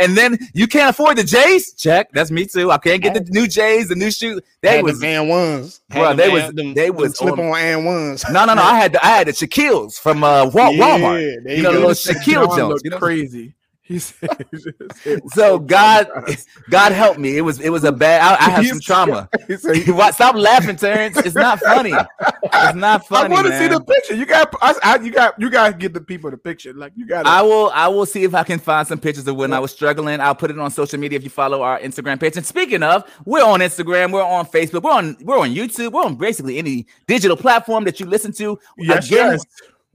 and 0.00 0.16
then 0.16 0.38
you 0.54 0.66
can't 0.66 0.88
afford 0.88 1.18
the 1.18 1.24
J's. 1.24 1.72
Check. 1.74 2.10
That's 2.12 2.30
me 2.30 2.46
too. 2.46 2.70
I 2.70 2.78
can't 2.78 3.02
get 3.02 3.12
the 3.12 3.20
new 3.30 3.46
J's, 3.46 3.88
the 3.88 3.94
new 3.96 4.10
shoes. 4.10 4.40
They 4.62 4.76
had 4.76 4.82
was 4.84 4.98
the 4.98 5.06
Van 5.06 5.28
ones. 5.28 5.80
Had 5.90 6.00
Bro, 6.00 6.14
they 6.14 6.24
Van- 6.28 6.32
was- 6.32 6.54
them, 6.54 6.74
they 6.74 6.86
them 6.86 6.96
was 6.96 7.18
slip 7.18 7.34
on- 7.34 7.40
on 7.40 7.58
and 7.58 7.84
ones. 7.84 8.24
no, 8.30 8.46
no, 8.46 8.54
no. 8.54 8.62
I 8.62 8.76
had 8.78 8.92
the, 8.94 9.04
I 9.04 9.08
had 9.10 9.26
the 9.26 9.32
Shaquille's 9.32 9.98
from 9.98 10.24
uh 10.24 10.46
Wa- 10.46 10.70
Yeah, 10.70 10.98
Walmart. 10.98 11.44
there 11.44 11.54
You 11.56 11.62
know 11.62 11.72
the 11.72 11.80
go. 11.80 11.86
little 11.88 12.14
Shaquille 12.14 12.56
Jones. 12.56 12.80
You 12.84 12.90
know? 12.90 12.98
crazy. 12.98 13.52
He 13.88 13.98
said, 13.98 14.46
So 15.32 15.58
God, 15.58 16.08
God 16.70 16.92
help 16.92 17.16
me. 17.16 17.38
It 17.38 17.40
was 17.40 17.58
it 17.58 17.70
was 17.70 17.84
a 17.84 17.90
bad. 17.90 18.20
I, 18.20 18.46
I 18.46 18.50
have 18.50 18.66
some 18.66 18.80
trauma. 18.80 19.30
he 19.46 19.56
said? 19.56 20.12
Stop 20.12 20.34
laughing, 20.34 20.76
Terrence. 20.76 21.16
It's 21.16 21.34
not 21.34 21.58
funny. 21.60 21.94
It's 21.94 22.76
not 22.76 23.06
funny. 23.06 23.34
I 23.34 23.42
want 23.42 23.46
to 23.46 23.58
see 23.58 23.66
the 23.66 23.80
picture. 23.80 24.14
You 24.14 24.26
got, 24.26 24.54
I, 24.60 24.74
I, 24.82 24.96
you 24.98 25.10
got, 25.10 25.40
you 25.40 25.48
got 25.48 25.72
to 25.72 25.72
get 25.78 25.94
the 25.94 26.02
people 26.02 26.30
the 26.30 26.36
picture. 26.36 26.74
Like 26.74 26.92
you 26.96 27.06
got. 27.06 27.26
I 27.26 27.40
will. 27.40 27.70
I 27.70 27.88
will 27.88 28.04
see 28.04 28.24
if 28.24 28.34
I 28.34 28.44
can 28.44 28.58
find 28.58 28.86
some 28.86 29.00
pictures 29.00 29.26
of 29.26 29.36
when 29.36 29.54
I 29.54 29.58
was 29.58 29.72
struggling. 29.72 30.20
I'll 30.20 30.34
put 30.34 30.50
it 30.50 30.58
on 30.58 30.70
social 30.70 30.98
media 31.00 31.16
if 31.16 31.24
you 31.24 31.30
follow 31.30 31.62
our 31.62 31.80
Instagram 31.80 32.20
page. 32.20 32.36
And 32.36 32.44
speaking 32.44 32.82
of, 32.82 33.10
we're 33.24 33.42
on 33.42 33.60
Instagram. 33.60 34.12
We're 34.12 34.22
on 34.22 34.44
Facebook. 34.44 34.82
We're 34.82 34.92
on. 34.92 35.16
We're 35.22 35.38
on 35.38 35.54
YouTube. 35.54 35.92
We're 35.92 36.04
on 36.04 36.16
basically 36.16 36.58
any 36.58 36.86
digital 37.06 37.38
platform 37.38 37.84
that 37.84 38.00
you 38.00 38.04
listen 38.04 38.32
to. 38.32 38.58
Yes, 38.76 39.06
Again, 39.06 39.32
yes. 39.32 39.44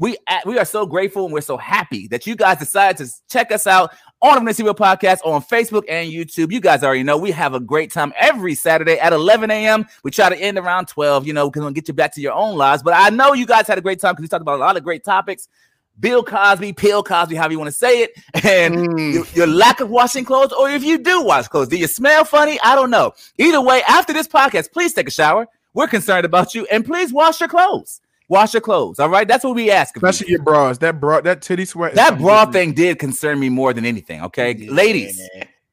We 0.03 0.17
we 0.45 0.59
are 0.59 0.65
so 0.65 0.85
grateful 0.85 1.23
and 1.23 1.33
we're 1.33 1.39
so 1.39 1.55
happy 1.55 2.09
that 2.09 2.27
you 2.27 2.35
guys 2.35 2.57
decided 2.59 2.97
to 3.05 3.09
check 3.29 3.53
us 3.53 3.65
out 3.65 3.93
on 4.21 4.33
the 4.33 4.39
Relentlessly 4.41 4.65
Real 4.65 4.75
Podcast 4.75 5.19
on 5.23 5.41
Facebook 5.41 5.85
and 5.87 6.11
YouTube. 6.11 6.51
You 6.51 6.59
guys 6.59 6.83
already 6.83 7.03
know 7.03 7.17
we 7.17 7.31
have 7.31 7.53
a 7.53 7.59
great 7.61 7.89
time 7.89 8.11
every 8.17 8.53
Saturday 8.53 8.99
at 8.99 9.13
11 9.13 9.49
a.m. 9.49 9.85
We 10.03 10.11
try 10.11 10.27
to 10.27 10.35
end 10.35 10.57
around 10.57 10.89
12, 10.89 11.25
you 11.25 11.31
know, 11.31 11.49
because 11.49 11.61
we'll 11.61 11.71
get 11.71 11.87
you 11.87 11.93
back 11.93 12.13
to 12.15 12.21
your 12.21 12.33
own 12.33 12.57
lives. 12.57 12.83
But 12.83 12.95
I 12.97 13.11
know 13.11 13.31
you 13.31 13.45
guys 13.45 13.65
had 13.65 13.77
a 13.77 13.81
great 13.81 14.01
time 14.01 14.11
because 14.11 14.23
we 14.23 14.27
talked 14.27 14.41
about 14.41 14.57
a 14.57 14.61
lot 14.61 14.75
of 14.75 14.83
great 14.83 15.05
topics. 15.05 15.47
Bill 16.01 16.21
Cosby, 16.21 16.73
Pill 16.73 17.01
Cosby, 17.01 17.35
however 17.37 17.53
you 17.53 17.59
want 17.59 17.69
to 17.69 17.77
say 17.77 18.01
it, 18.01 18.11
and 18.43 18.75
Mm. 18.75 19.13
your, 19.13 19.25
your 19.33 19.47
lack 19.47 19.79
of 19.79 19.89
washing 19.89 20.25
clothes, 20.25 20.51
or 20.51 20.69
if 20.69 20.83
you 20.83 20.97
do 20.97 21.23
wash 21.23 21.47
clothes, 21.47 21.69
do 21.69 21.77
you 21.77 21.87
smell 21.87 22.25
funny? 22.25 22.59
I 22.61 22.75
don't 22.75 22.89
know. 22.89 23.13
Either 23.37 23.61
way, 23.61 23.81
after 23.87 24.11
this 24.11 24.27
podcast, 24.27 24.73
please 24.73 24.91
take 24.93 25.07
a 25.07 25.11
shower. 25.11 25.47
We're 25.73 25.87
concerned 25.87 26.25
about 26.25 26.53
you, 26.53 26.65
and 26.69 26.83
please 26.83 27.13
wash 27.13 27.39
your 27.39 27.47
clothes. 27.47 28.01
Wash 28.29 28.53
your 28.53 28.61
clothes. 28.61 28.99
All 28.99 29.09
right, 29.09 29.27
that's 29.27 29.43
what 29.43 29.55
we 29.55 29.69
ask. 29.69 29.95
of 29.97 30.01
you. 30.03 30.07
Especially 30.09 30.31
your 30.31 30.41
bras. 30.43 30.77
That 30.79 30.99
bra, 30.99 31.21
that 31.21 31.41
titty 31.41 31.65
sweat. 31.65 31.93
That 31.95 32.17
bra 32.19 32.45
different. 32.45 32.53
thing 32.53 32.73
did 32.73 32.99
concern 32.99 33.39
me 33.39 33.49
more 33.49 33.73
than 33.73 33.85
anything. 33.85 34.21
Okay, 34.23 34.55
Yeah. 34.55 34.71
ladies, 34.71 35.21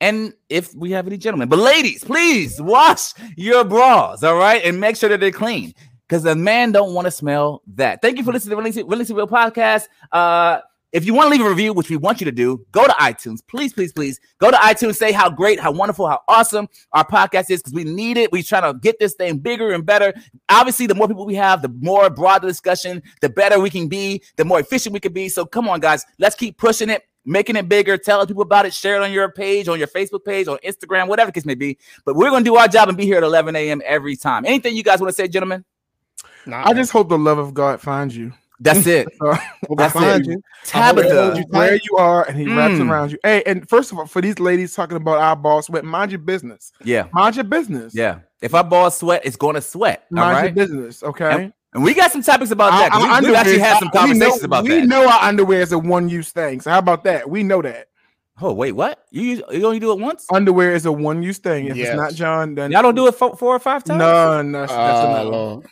and 0.01 0.32
if 0.48 0.74
we 0.74 0.90
have 0.92 1.07
any 1.07 1.16
gentlemen, 1.16 1.48
but 1.48 1.59
ladies, 1.59 2.03
please 2.05 2.61
wash 2.61 3.12
your 3.36 3.64
bras. 3.64 4.22
All 4.22 4.36
right, 4.36 4.62
and 4.64 4.80
make 4.80 4.96
sure 4.96 5.09
that 5.09 5.20
they're 5.20 5.30
clean 5.30 5.74
because 6.09 6.22
the 6.24 6.34
man 6.34 6.72
don't 6.72 6.92
want 6.92 7.05
to 7.07 7.11
smell 7.11 7.62
that. 7.74 8.03
Thank 8.03 8.18
you 8.18 8.24
for 8.24 8.32
listening 8.32 8.51
to 8.51 8.57
the 8.57 8.62
Release 8.62 8.76
Release 8.76 9.11
Real 9.11 9.28
podcast. 9.28 9.84
Uh, 10.11 10.61
if 10.93 11.05
you 11.05 11.14
want 11.14 11.26
to 11.26 11.30
leave 11.30 11.47
a 11.47 11.49
review, 11.49 11.72
which 11.72 11.88
we 11.88 11.97
want 11.97 12.20
you 12.20 12.24
to 12.24 12.32
do, 12.32 12.64
go 12.72 12.84
to 12.84 12.93
iTunes. 12.95 13.41
Please, 13.47 13.72
please, 13.72 13.93
please 13.93 14.20
go 14.38 14.51
to 14.51 14.57
iTunes. 14.57 14.97
Say 14.97 15.12
how 15.12 15.30
great, 15.30 15.61
how 15.61 15.70
wonderful, 15.70 16.09
how 16.09 16.20
awesome 16.26 16.68
our 16.93 17.07
podcast 17.07 17.51
is 17.51 17.62
because 17.62 17.72
we 17.72 17.84
need 17.84 18.16
it. 18.16 18.32
We're 18.32 18.43
trying 18.43 18.72
to 18.72 18.78
get 18.78 18.99
this 18.99 19.14
thing 19.14 19.38
bigger 19.38 19.72
and 19.72 19.86
better. 19.86 20.12
Obviously, 20.49 20.86
the 20.86 20.95
more 20.95 21.07
people 21.07 21.26
we 21.26 21.36
have, 21.36 21.62
the 21.62 21.68
more 21.68 22.11
broad 22.11 22.43
the 22.43 22.49
discussion, 22.49 23.03
the 23.20 23.28
better 23.28 23.61
we 23.61 23.70
can 23.70 23.88
be, 23.88 24.22
the 24.36 24.45
more 24.45 24.61
efficient 24.61 24.93
we 24.93 25.01
can 25.01 25.12
be. 25.12 25.28
So 25.28 25.47
come 25.47 25.68
on, 25.68 25.80
guys, 25.80 26.05
let's 26.18 26.34
keep 26.34 26.59
pushing 26.59 26.91
it, 26.91 27.03
making 27.24 27.57
it 27.57 27.68
bigger, 27.68 27.97
telling 27.97 28.26
people 28.26 28.42
about 28.42 28.67
it, 28.67 28.75
share 28.75 28.96
it 28.96 29.03
on 29.03 29.12
your 29.12 29.30
page, 29.30 29.68
on 29.68 29.79
your 29.79 29.88
Facebook 29.88 30.25
page, 30.25 30.49
on 30.49 30.58
Instagram, 30.64 31.07
whatever 31.07 31.29
the 31.29 31.33
case 31.33 31.46
may 31.46 31.54
be. 31.54 31.79
But 32.04 32.17
we're 32.17 32.30
gonna 32.30 32.45
do 32.45 32.57
our 32.57 32.68
job 32.68 32.88
and 32.88 32.99
be 32.99 33.04
here 33.04 33.18
at 33.18 33.22
11 33.22 33.54
a.m. 33.54 33.80
every 33.84 34.17
time. 34.17 34.45
Anything 34.45 34.75
you 34.75 34.83
guys 34.83 35.00
want 35.00 35.11
to 35.11 35.14
say, 35.14 35.29
gentlemen? 35.29 35.64
Nah, 36.46 36.68
I 36.68 36.75
just 36.75 36.91
hope 36.91 37.08
the 37.08 37.18
love 37.18 37.38
of 37.38 37.54
God 37.54 37.80
finds 37.80 38.17
you. 38.17 38.33
That's 38.61 38.87
it. 38.87 39.08
So, 39.20 39.32
Hope 39.68 39.78
That's 39.78 39.96
I 39.96 40.00
find 40.00 40.22
it. 40.26 40.28
you. 40.30 40.42
Tabitha. 40.64 41.34
you 41.37 41.45
where 41.49 41.74
you 41.74 41.96
are, 41.99 42.24
and 42.28 42.37
he 42.37 42.46
wraps 42.46 42.74
Mm. 42.74 42.91
around 42.91 43.12
you. 43.12 43.18
Hey, 43.22 43.42
and 43.46 43.68
first 43.68 43.91
of 43.92 43.99
all, 43.99 44.07
for 44.07 44.20
these 44.20 44.38
ladies 44.38 44.74
talking 44.74 44.96
about 44.96 45.18
our 45.18 45.34
ball 45.37 45.62
sweat, 45.62 45.84
mind 45.84 46.12
your 46.12 46.18
business. 46.20 46.72
Yeah. 46.84 47.08
Mind 47.12 47.37
your 47.37 47.45
business. 47.45 47.95
Yeah. 47.95 48.20
If 48.42 48.54
our 48.54 48.64
ball 48.64 48.91
sweat, 48.91 49.22
it's 49.24 49.37
going 49.37 49.54
to 49.54 49.61
sweat. 49.62 50.07
Mind 50.11 50.37
right. 50.37 50.45
your 50.45 50.53
business. 50.66 51.03
Okay. 51.03 51.42
Yep. 51.45 51.53
And 51.72 51.84
we 51.84 51.95
got 51.95 52.11
some 52.11 52.22
topics 52.22 52.50
about 52.50 52.70
that. 52.72 52.91
'cause 52.91 53.03
Our- 53.04 53.11
our 53.11 53.22
We, 53.22 53.28
we 53.30 53.37
actually 53.37 53.58
had 53.61 53.78
some 53.78 53.91
we 53.92 53.99
know- 53.99 54.07
conversations 54.08 54.42
about 54.45 54.64
we 54.64 54.70
that. 54.70 54.80
We 54.82 54.87
know 54.87 55.08
our 55.08 55.22
underwear 55.22 55.61
is 55.61 55.72
a 55.72 55.78
one-use 55.78 56.30
thing. 56.32 56.61
So 56.61 56.70
how 56.70 56.78
about 56.80 57.04
that? 57.04 57.28
We 57.30 57.42
know 57.42 57.62
that 57.62 57.87
Oh 58.42 58.53
wait, 58.54 58.72
what? 58.72 59.04
You 59.11 59.22
use, 59.22 59.42
you 59.50 59.66
only 59.66 59.78
do 59.78 59.92
it 59.92 59.99
once? 59.99 60.26
underwear 60.32 60.72
is 60.74 60.87
a 60.87 60.92
one-use 60.92 61.38
thing. 61.38 61.66
If 61.66 61.76
Yes. 61.76 61.88
it's 61.88 61.96
not 61.96 62.14
John, 62.14 62.54
then 62.54 62.72
Y'all 62.72 62.80
don't 62.82 62.95
do 62.95 63.07
it 63.07 63.14
four, 63.14 63.37
four 63.37 63.54
or 63.54 63.58
five 63.58 63.84
times? 63.84 63.99
no, 63.99 64.41
no, 64.42 64.61
that's, 64.61 64.72
that's 64.72 65.70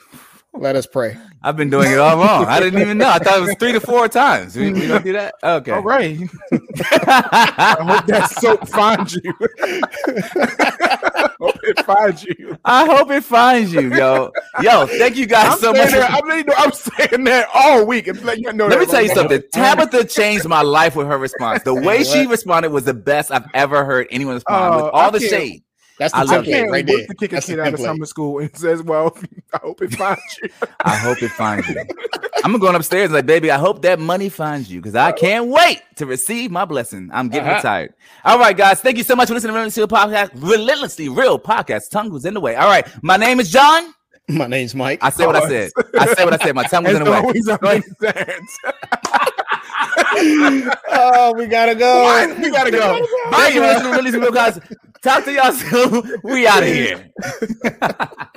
Oh, 0.54 0.58
a 0.58 0.60
no. 0.60 0.60
Lord. 0.60 0.62
Let 0.64 0.76
us 0.76 0.86
pray. 0.86 1.16
I've 1.42 1.56
been 1.56 1.70
doing 1.70 1.90
it 1.92 1.98
all 1.98 2.16
wrong. 2.18 2.44
I 2.46 2.58
didn't 2.60 2.80
even 2.80 2.98
know. 2.98 3.08
I 3.08 3.18
thought 3.18 3.38
it 3.38 3.42
was 3.42 3.56
three 3.60 3.72
to 3.72 3.80
four 3.80 4.08
times. 4.08 4.56
We, 4.56 4.72
we 4.72 4.86
don't 4.88 5.04
do 5.04 5.12
that. 5.12 5.34
Okay. 5.42 5.70
All 5.72 5.82
right. 5.82 6.18
I 6.52 7.76
hope 7.80 8.06
that 8.06 8.30
soap 8.40 8.68
finds 8.68 9.14
you. 9.14 9.32
hope 11.40 11.56
it 11.62 11.84
finds 11.84 12.24
you. 12.24 12.56
I 12.64 12.86
hope 12.86 13.10
it 13.10 13.24
finds 13.24 13.72
you, 13.72 13.94
yo. 13.94 14.30
Yo, 14.62 14.86
thank 14.86 15.16
you 15.16 15.26
guys 15.26 15.52
I'm 15.52 15.58
so 15.58 15.72
much. 15.72 15.90
that, 15.90 16.10
I'm, 16.10 16.28
letting 16.28 16.38
you 16.38 16.44
know, 16.44 16.54
I'm 16.58 16.72
saying 16.72 17.24
that 17.24 17.48
all 17.54 17.86
week. 17.86 18.08
And 18.08 18.20
let 18.24 18.38
you 18.38 18.52
know 18.52 18.66
Let 18.66 18.80
me 18.80 18.86
tell 18.86 19.02
you 19.02 19.14
something. 19.14 19.42
Tabitha 19.52 20.04
changed 20.04 20.46
my 20.48 20.62
life 20.62 20.96
with 20.96 21.06
her 21.06 21.18
response. 21.18 21.62
The 21.62 21.74
way 21.74 22.04
she 22.04 22.26
responded 22.26 22.70
was 22.70 22.84
the 22.84 22.94
best 22.94 23.30
I've 23.30 23.46
ever 23.54 23.84
heard 23.84 24.06
anyone 24.10 24.34
respond 24.34 24.76
with 24.76 24.84
Uh, 24.86 24.88
all 24.88 25.08
I 25.08 25.10
the 25.10 25.18
can't- 25.20 25.30
shade. 25.30 25.62
That's 25.98 26.12
the 26.12 26.18
I 26.18 26.20
I 26.20 26.24
love 26.24 26.44
template 26.44 26.46
can't 26.46 26.70
right 26.70 26.86
wait 26.86 26.96
there. 26.96 27.06
to 27.08 27.14
kick 27.14 27.32
a 27.32 27.34
That's 27.36 27.46
the 27.46 27.52
kid 27.54 27.60
out 27.60 27.74
of 27.74 27.80
template. 27.80 27.84
summer 27.84 28.06
school 28.06 28.38
and 28.38 28.56
says, 28.56 28.82
"Well, 28.82 29.16
I 29.52 29.58
hope 29.62 29.82
it 29.82 29.94
finds 29.94 30.22
you." 30.42 30.48
I 30.80 30.96
hope 30.96 31.22
it 31.22 31.30
finds 31.32 31.68
you. 31.68 31.84
I'm 32.44 32.56
going 32.58 32.76
upstairs 32.76 33.06
and 33.06 33.14
like, 33.14 33.26
baby, 33.26 33.50
I 33.50 33.58
hope 33.58 33.82
that 33.82 33.98
money 33.98 34.28
finds 34.28 34.70
you 34.70 34.80
because 34.80 34.94
I 34.94 35.10
can't 35.12 35.48
wait 35.48 35.82
to 35.96 36.06
receive 36.06 36.50
my 36.52 36.64
blessing. 36.64 37.10
I'm 37.12 37.28
getting 37.28 37.48
Uh-huh. 37.48 37.56
retired. 37.56 37.94
All 38.24 38.38
right, 38.38 38.56
guys. 38.56 38.80
Thank 38.80 38.96
you 38.96 39.02
so 39.04 39.16
much 39.16 39.28
for 39.28 39.34
listening 39.34 39.50
to 39.54 39.54
Relentlessly 39.54 39.80
Real 39.82 39.88
Podcast. 39.88 40.30
Relentlessly 40.34 41.08
Real 41.08 41.38
Podcast. 41.38 41.90
Tongue 41.90 42.12
was 42.12 42.24
in 42.24 42.34
the 42.34 42.40
way. 42.40 42.54
All 42.54 42.68
right. 42.68 42.86
My 43.02 43.16
name 43.16 43.40
is 43.40 43.50
John. 43.50 43.92
My 44.28 44.46
name's 44.46 44.74
Mike. 44.74 45.00
I 45.02 45.10
said 45.10 45.26
what 45.26 45.36
I 45.36 45.48
said. 45.48 45.70
I 45.98 46.06
said 46.14 46.24
what 46.26 46.40
I 46.40 46.44
said. 46.44 46.54
My 46.54 46.64
tongue 46.64 46.84
was 46.84 46.94
in 46.96 47.02
the 47.02 47.10
way. 47.10 47.16
always, 47.16 47.48
I'm 47.48 47.58
in 47.64 47.82
oh, 50.92 51.34
we 51.36 51.46
gotta 51.46 51.74
go. 51.74 52.34
we 52.40 52.50
gotta 52.50 52.70
go. 52.70 53.04
Thank 53.30 53.54
you 53.54 53.60
for 53.62 53.66
listening 53.66 53.82
to 53.82 53.88
Relentlessly 53.88 54.20
Real 54.20 54.32
Podcast. 54.32 54.76
Talk 55.02 55.24
to 55.24 55.32
y'all 55.32 55.52
soon. 55.52 56.20
We 56.24 56.46
out 56.46 56.62
of 56.62 56.68
here. 56.68 57.10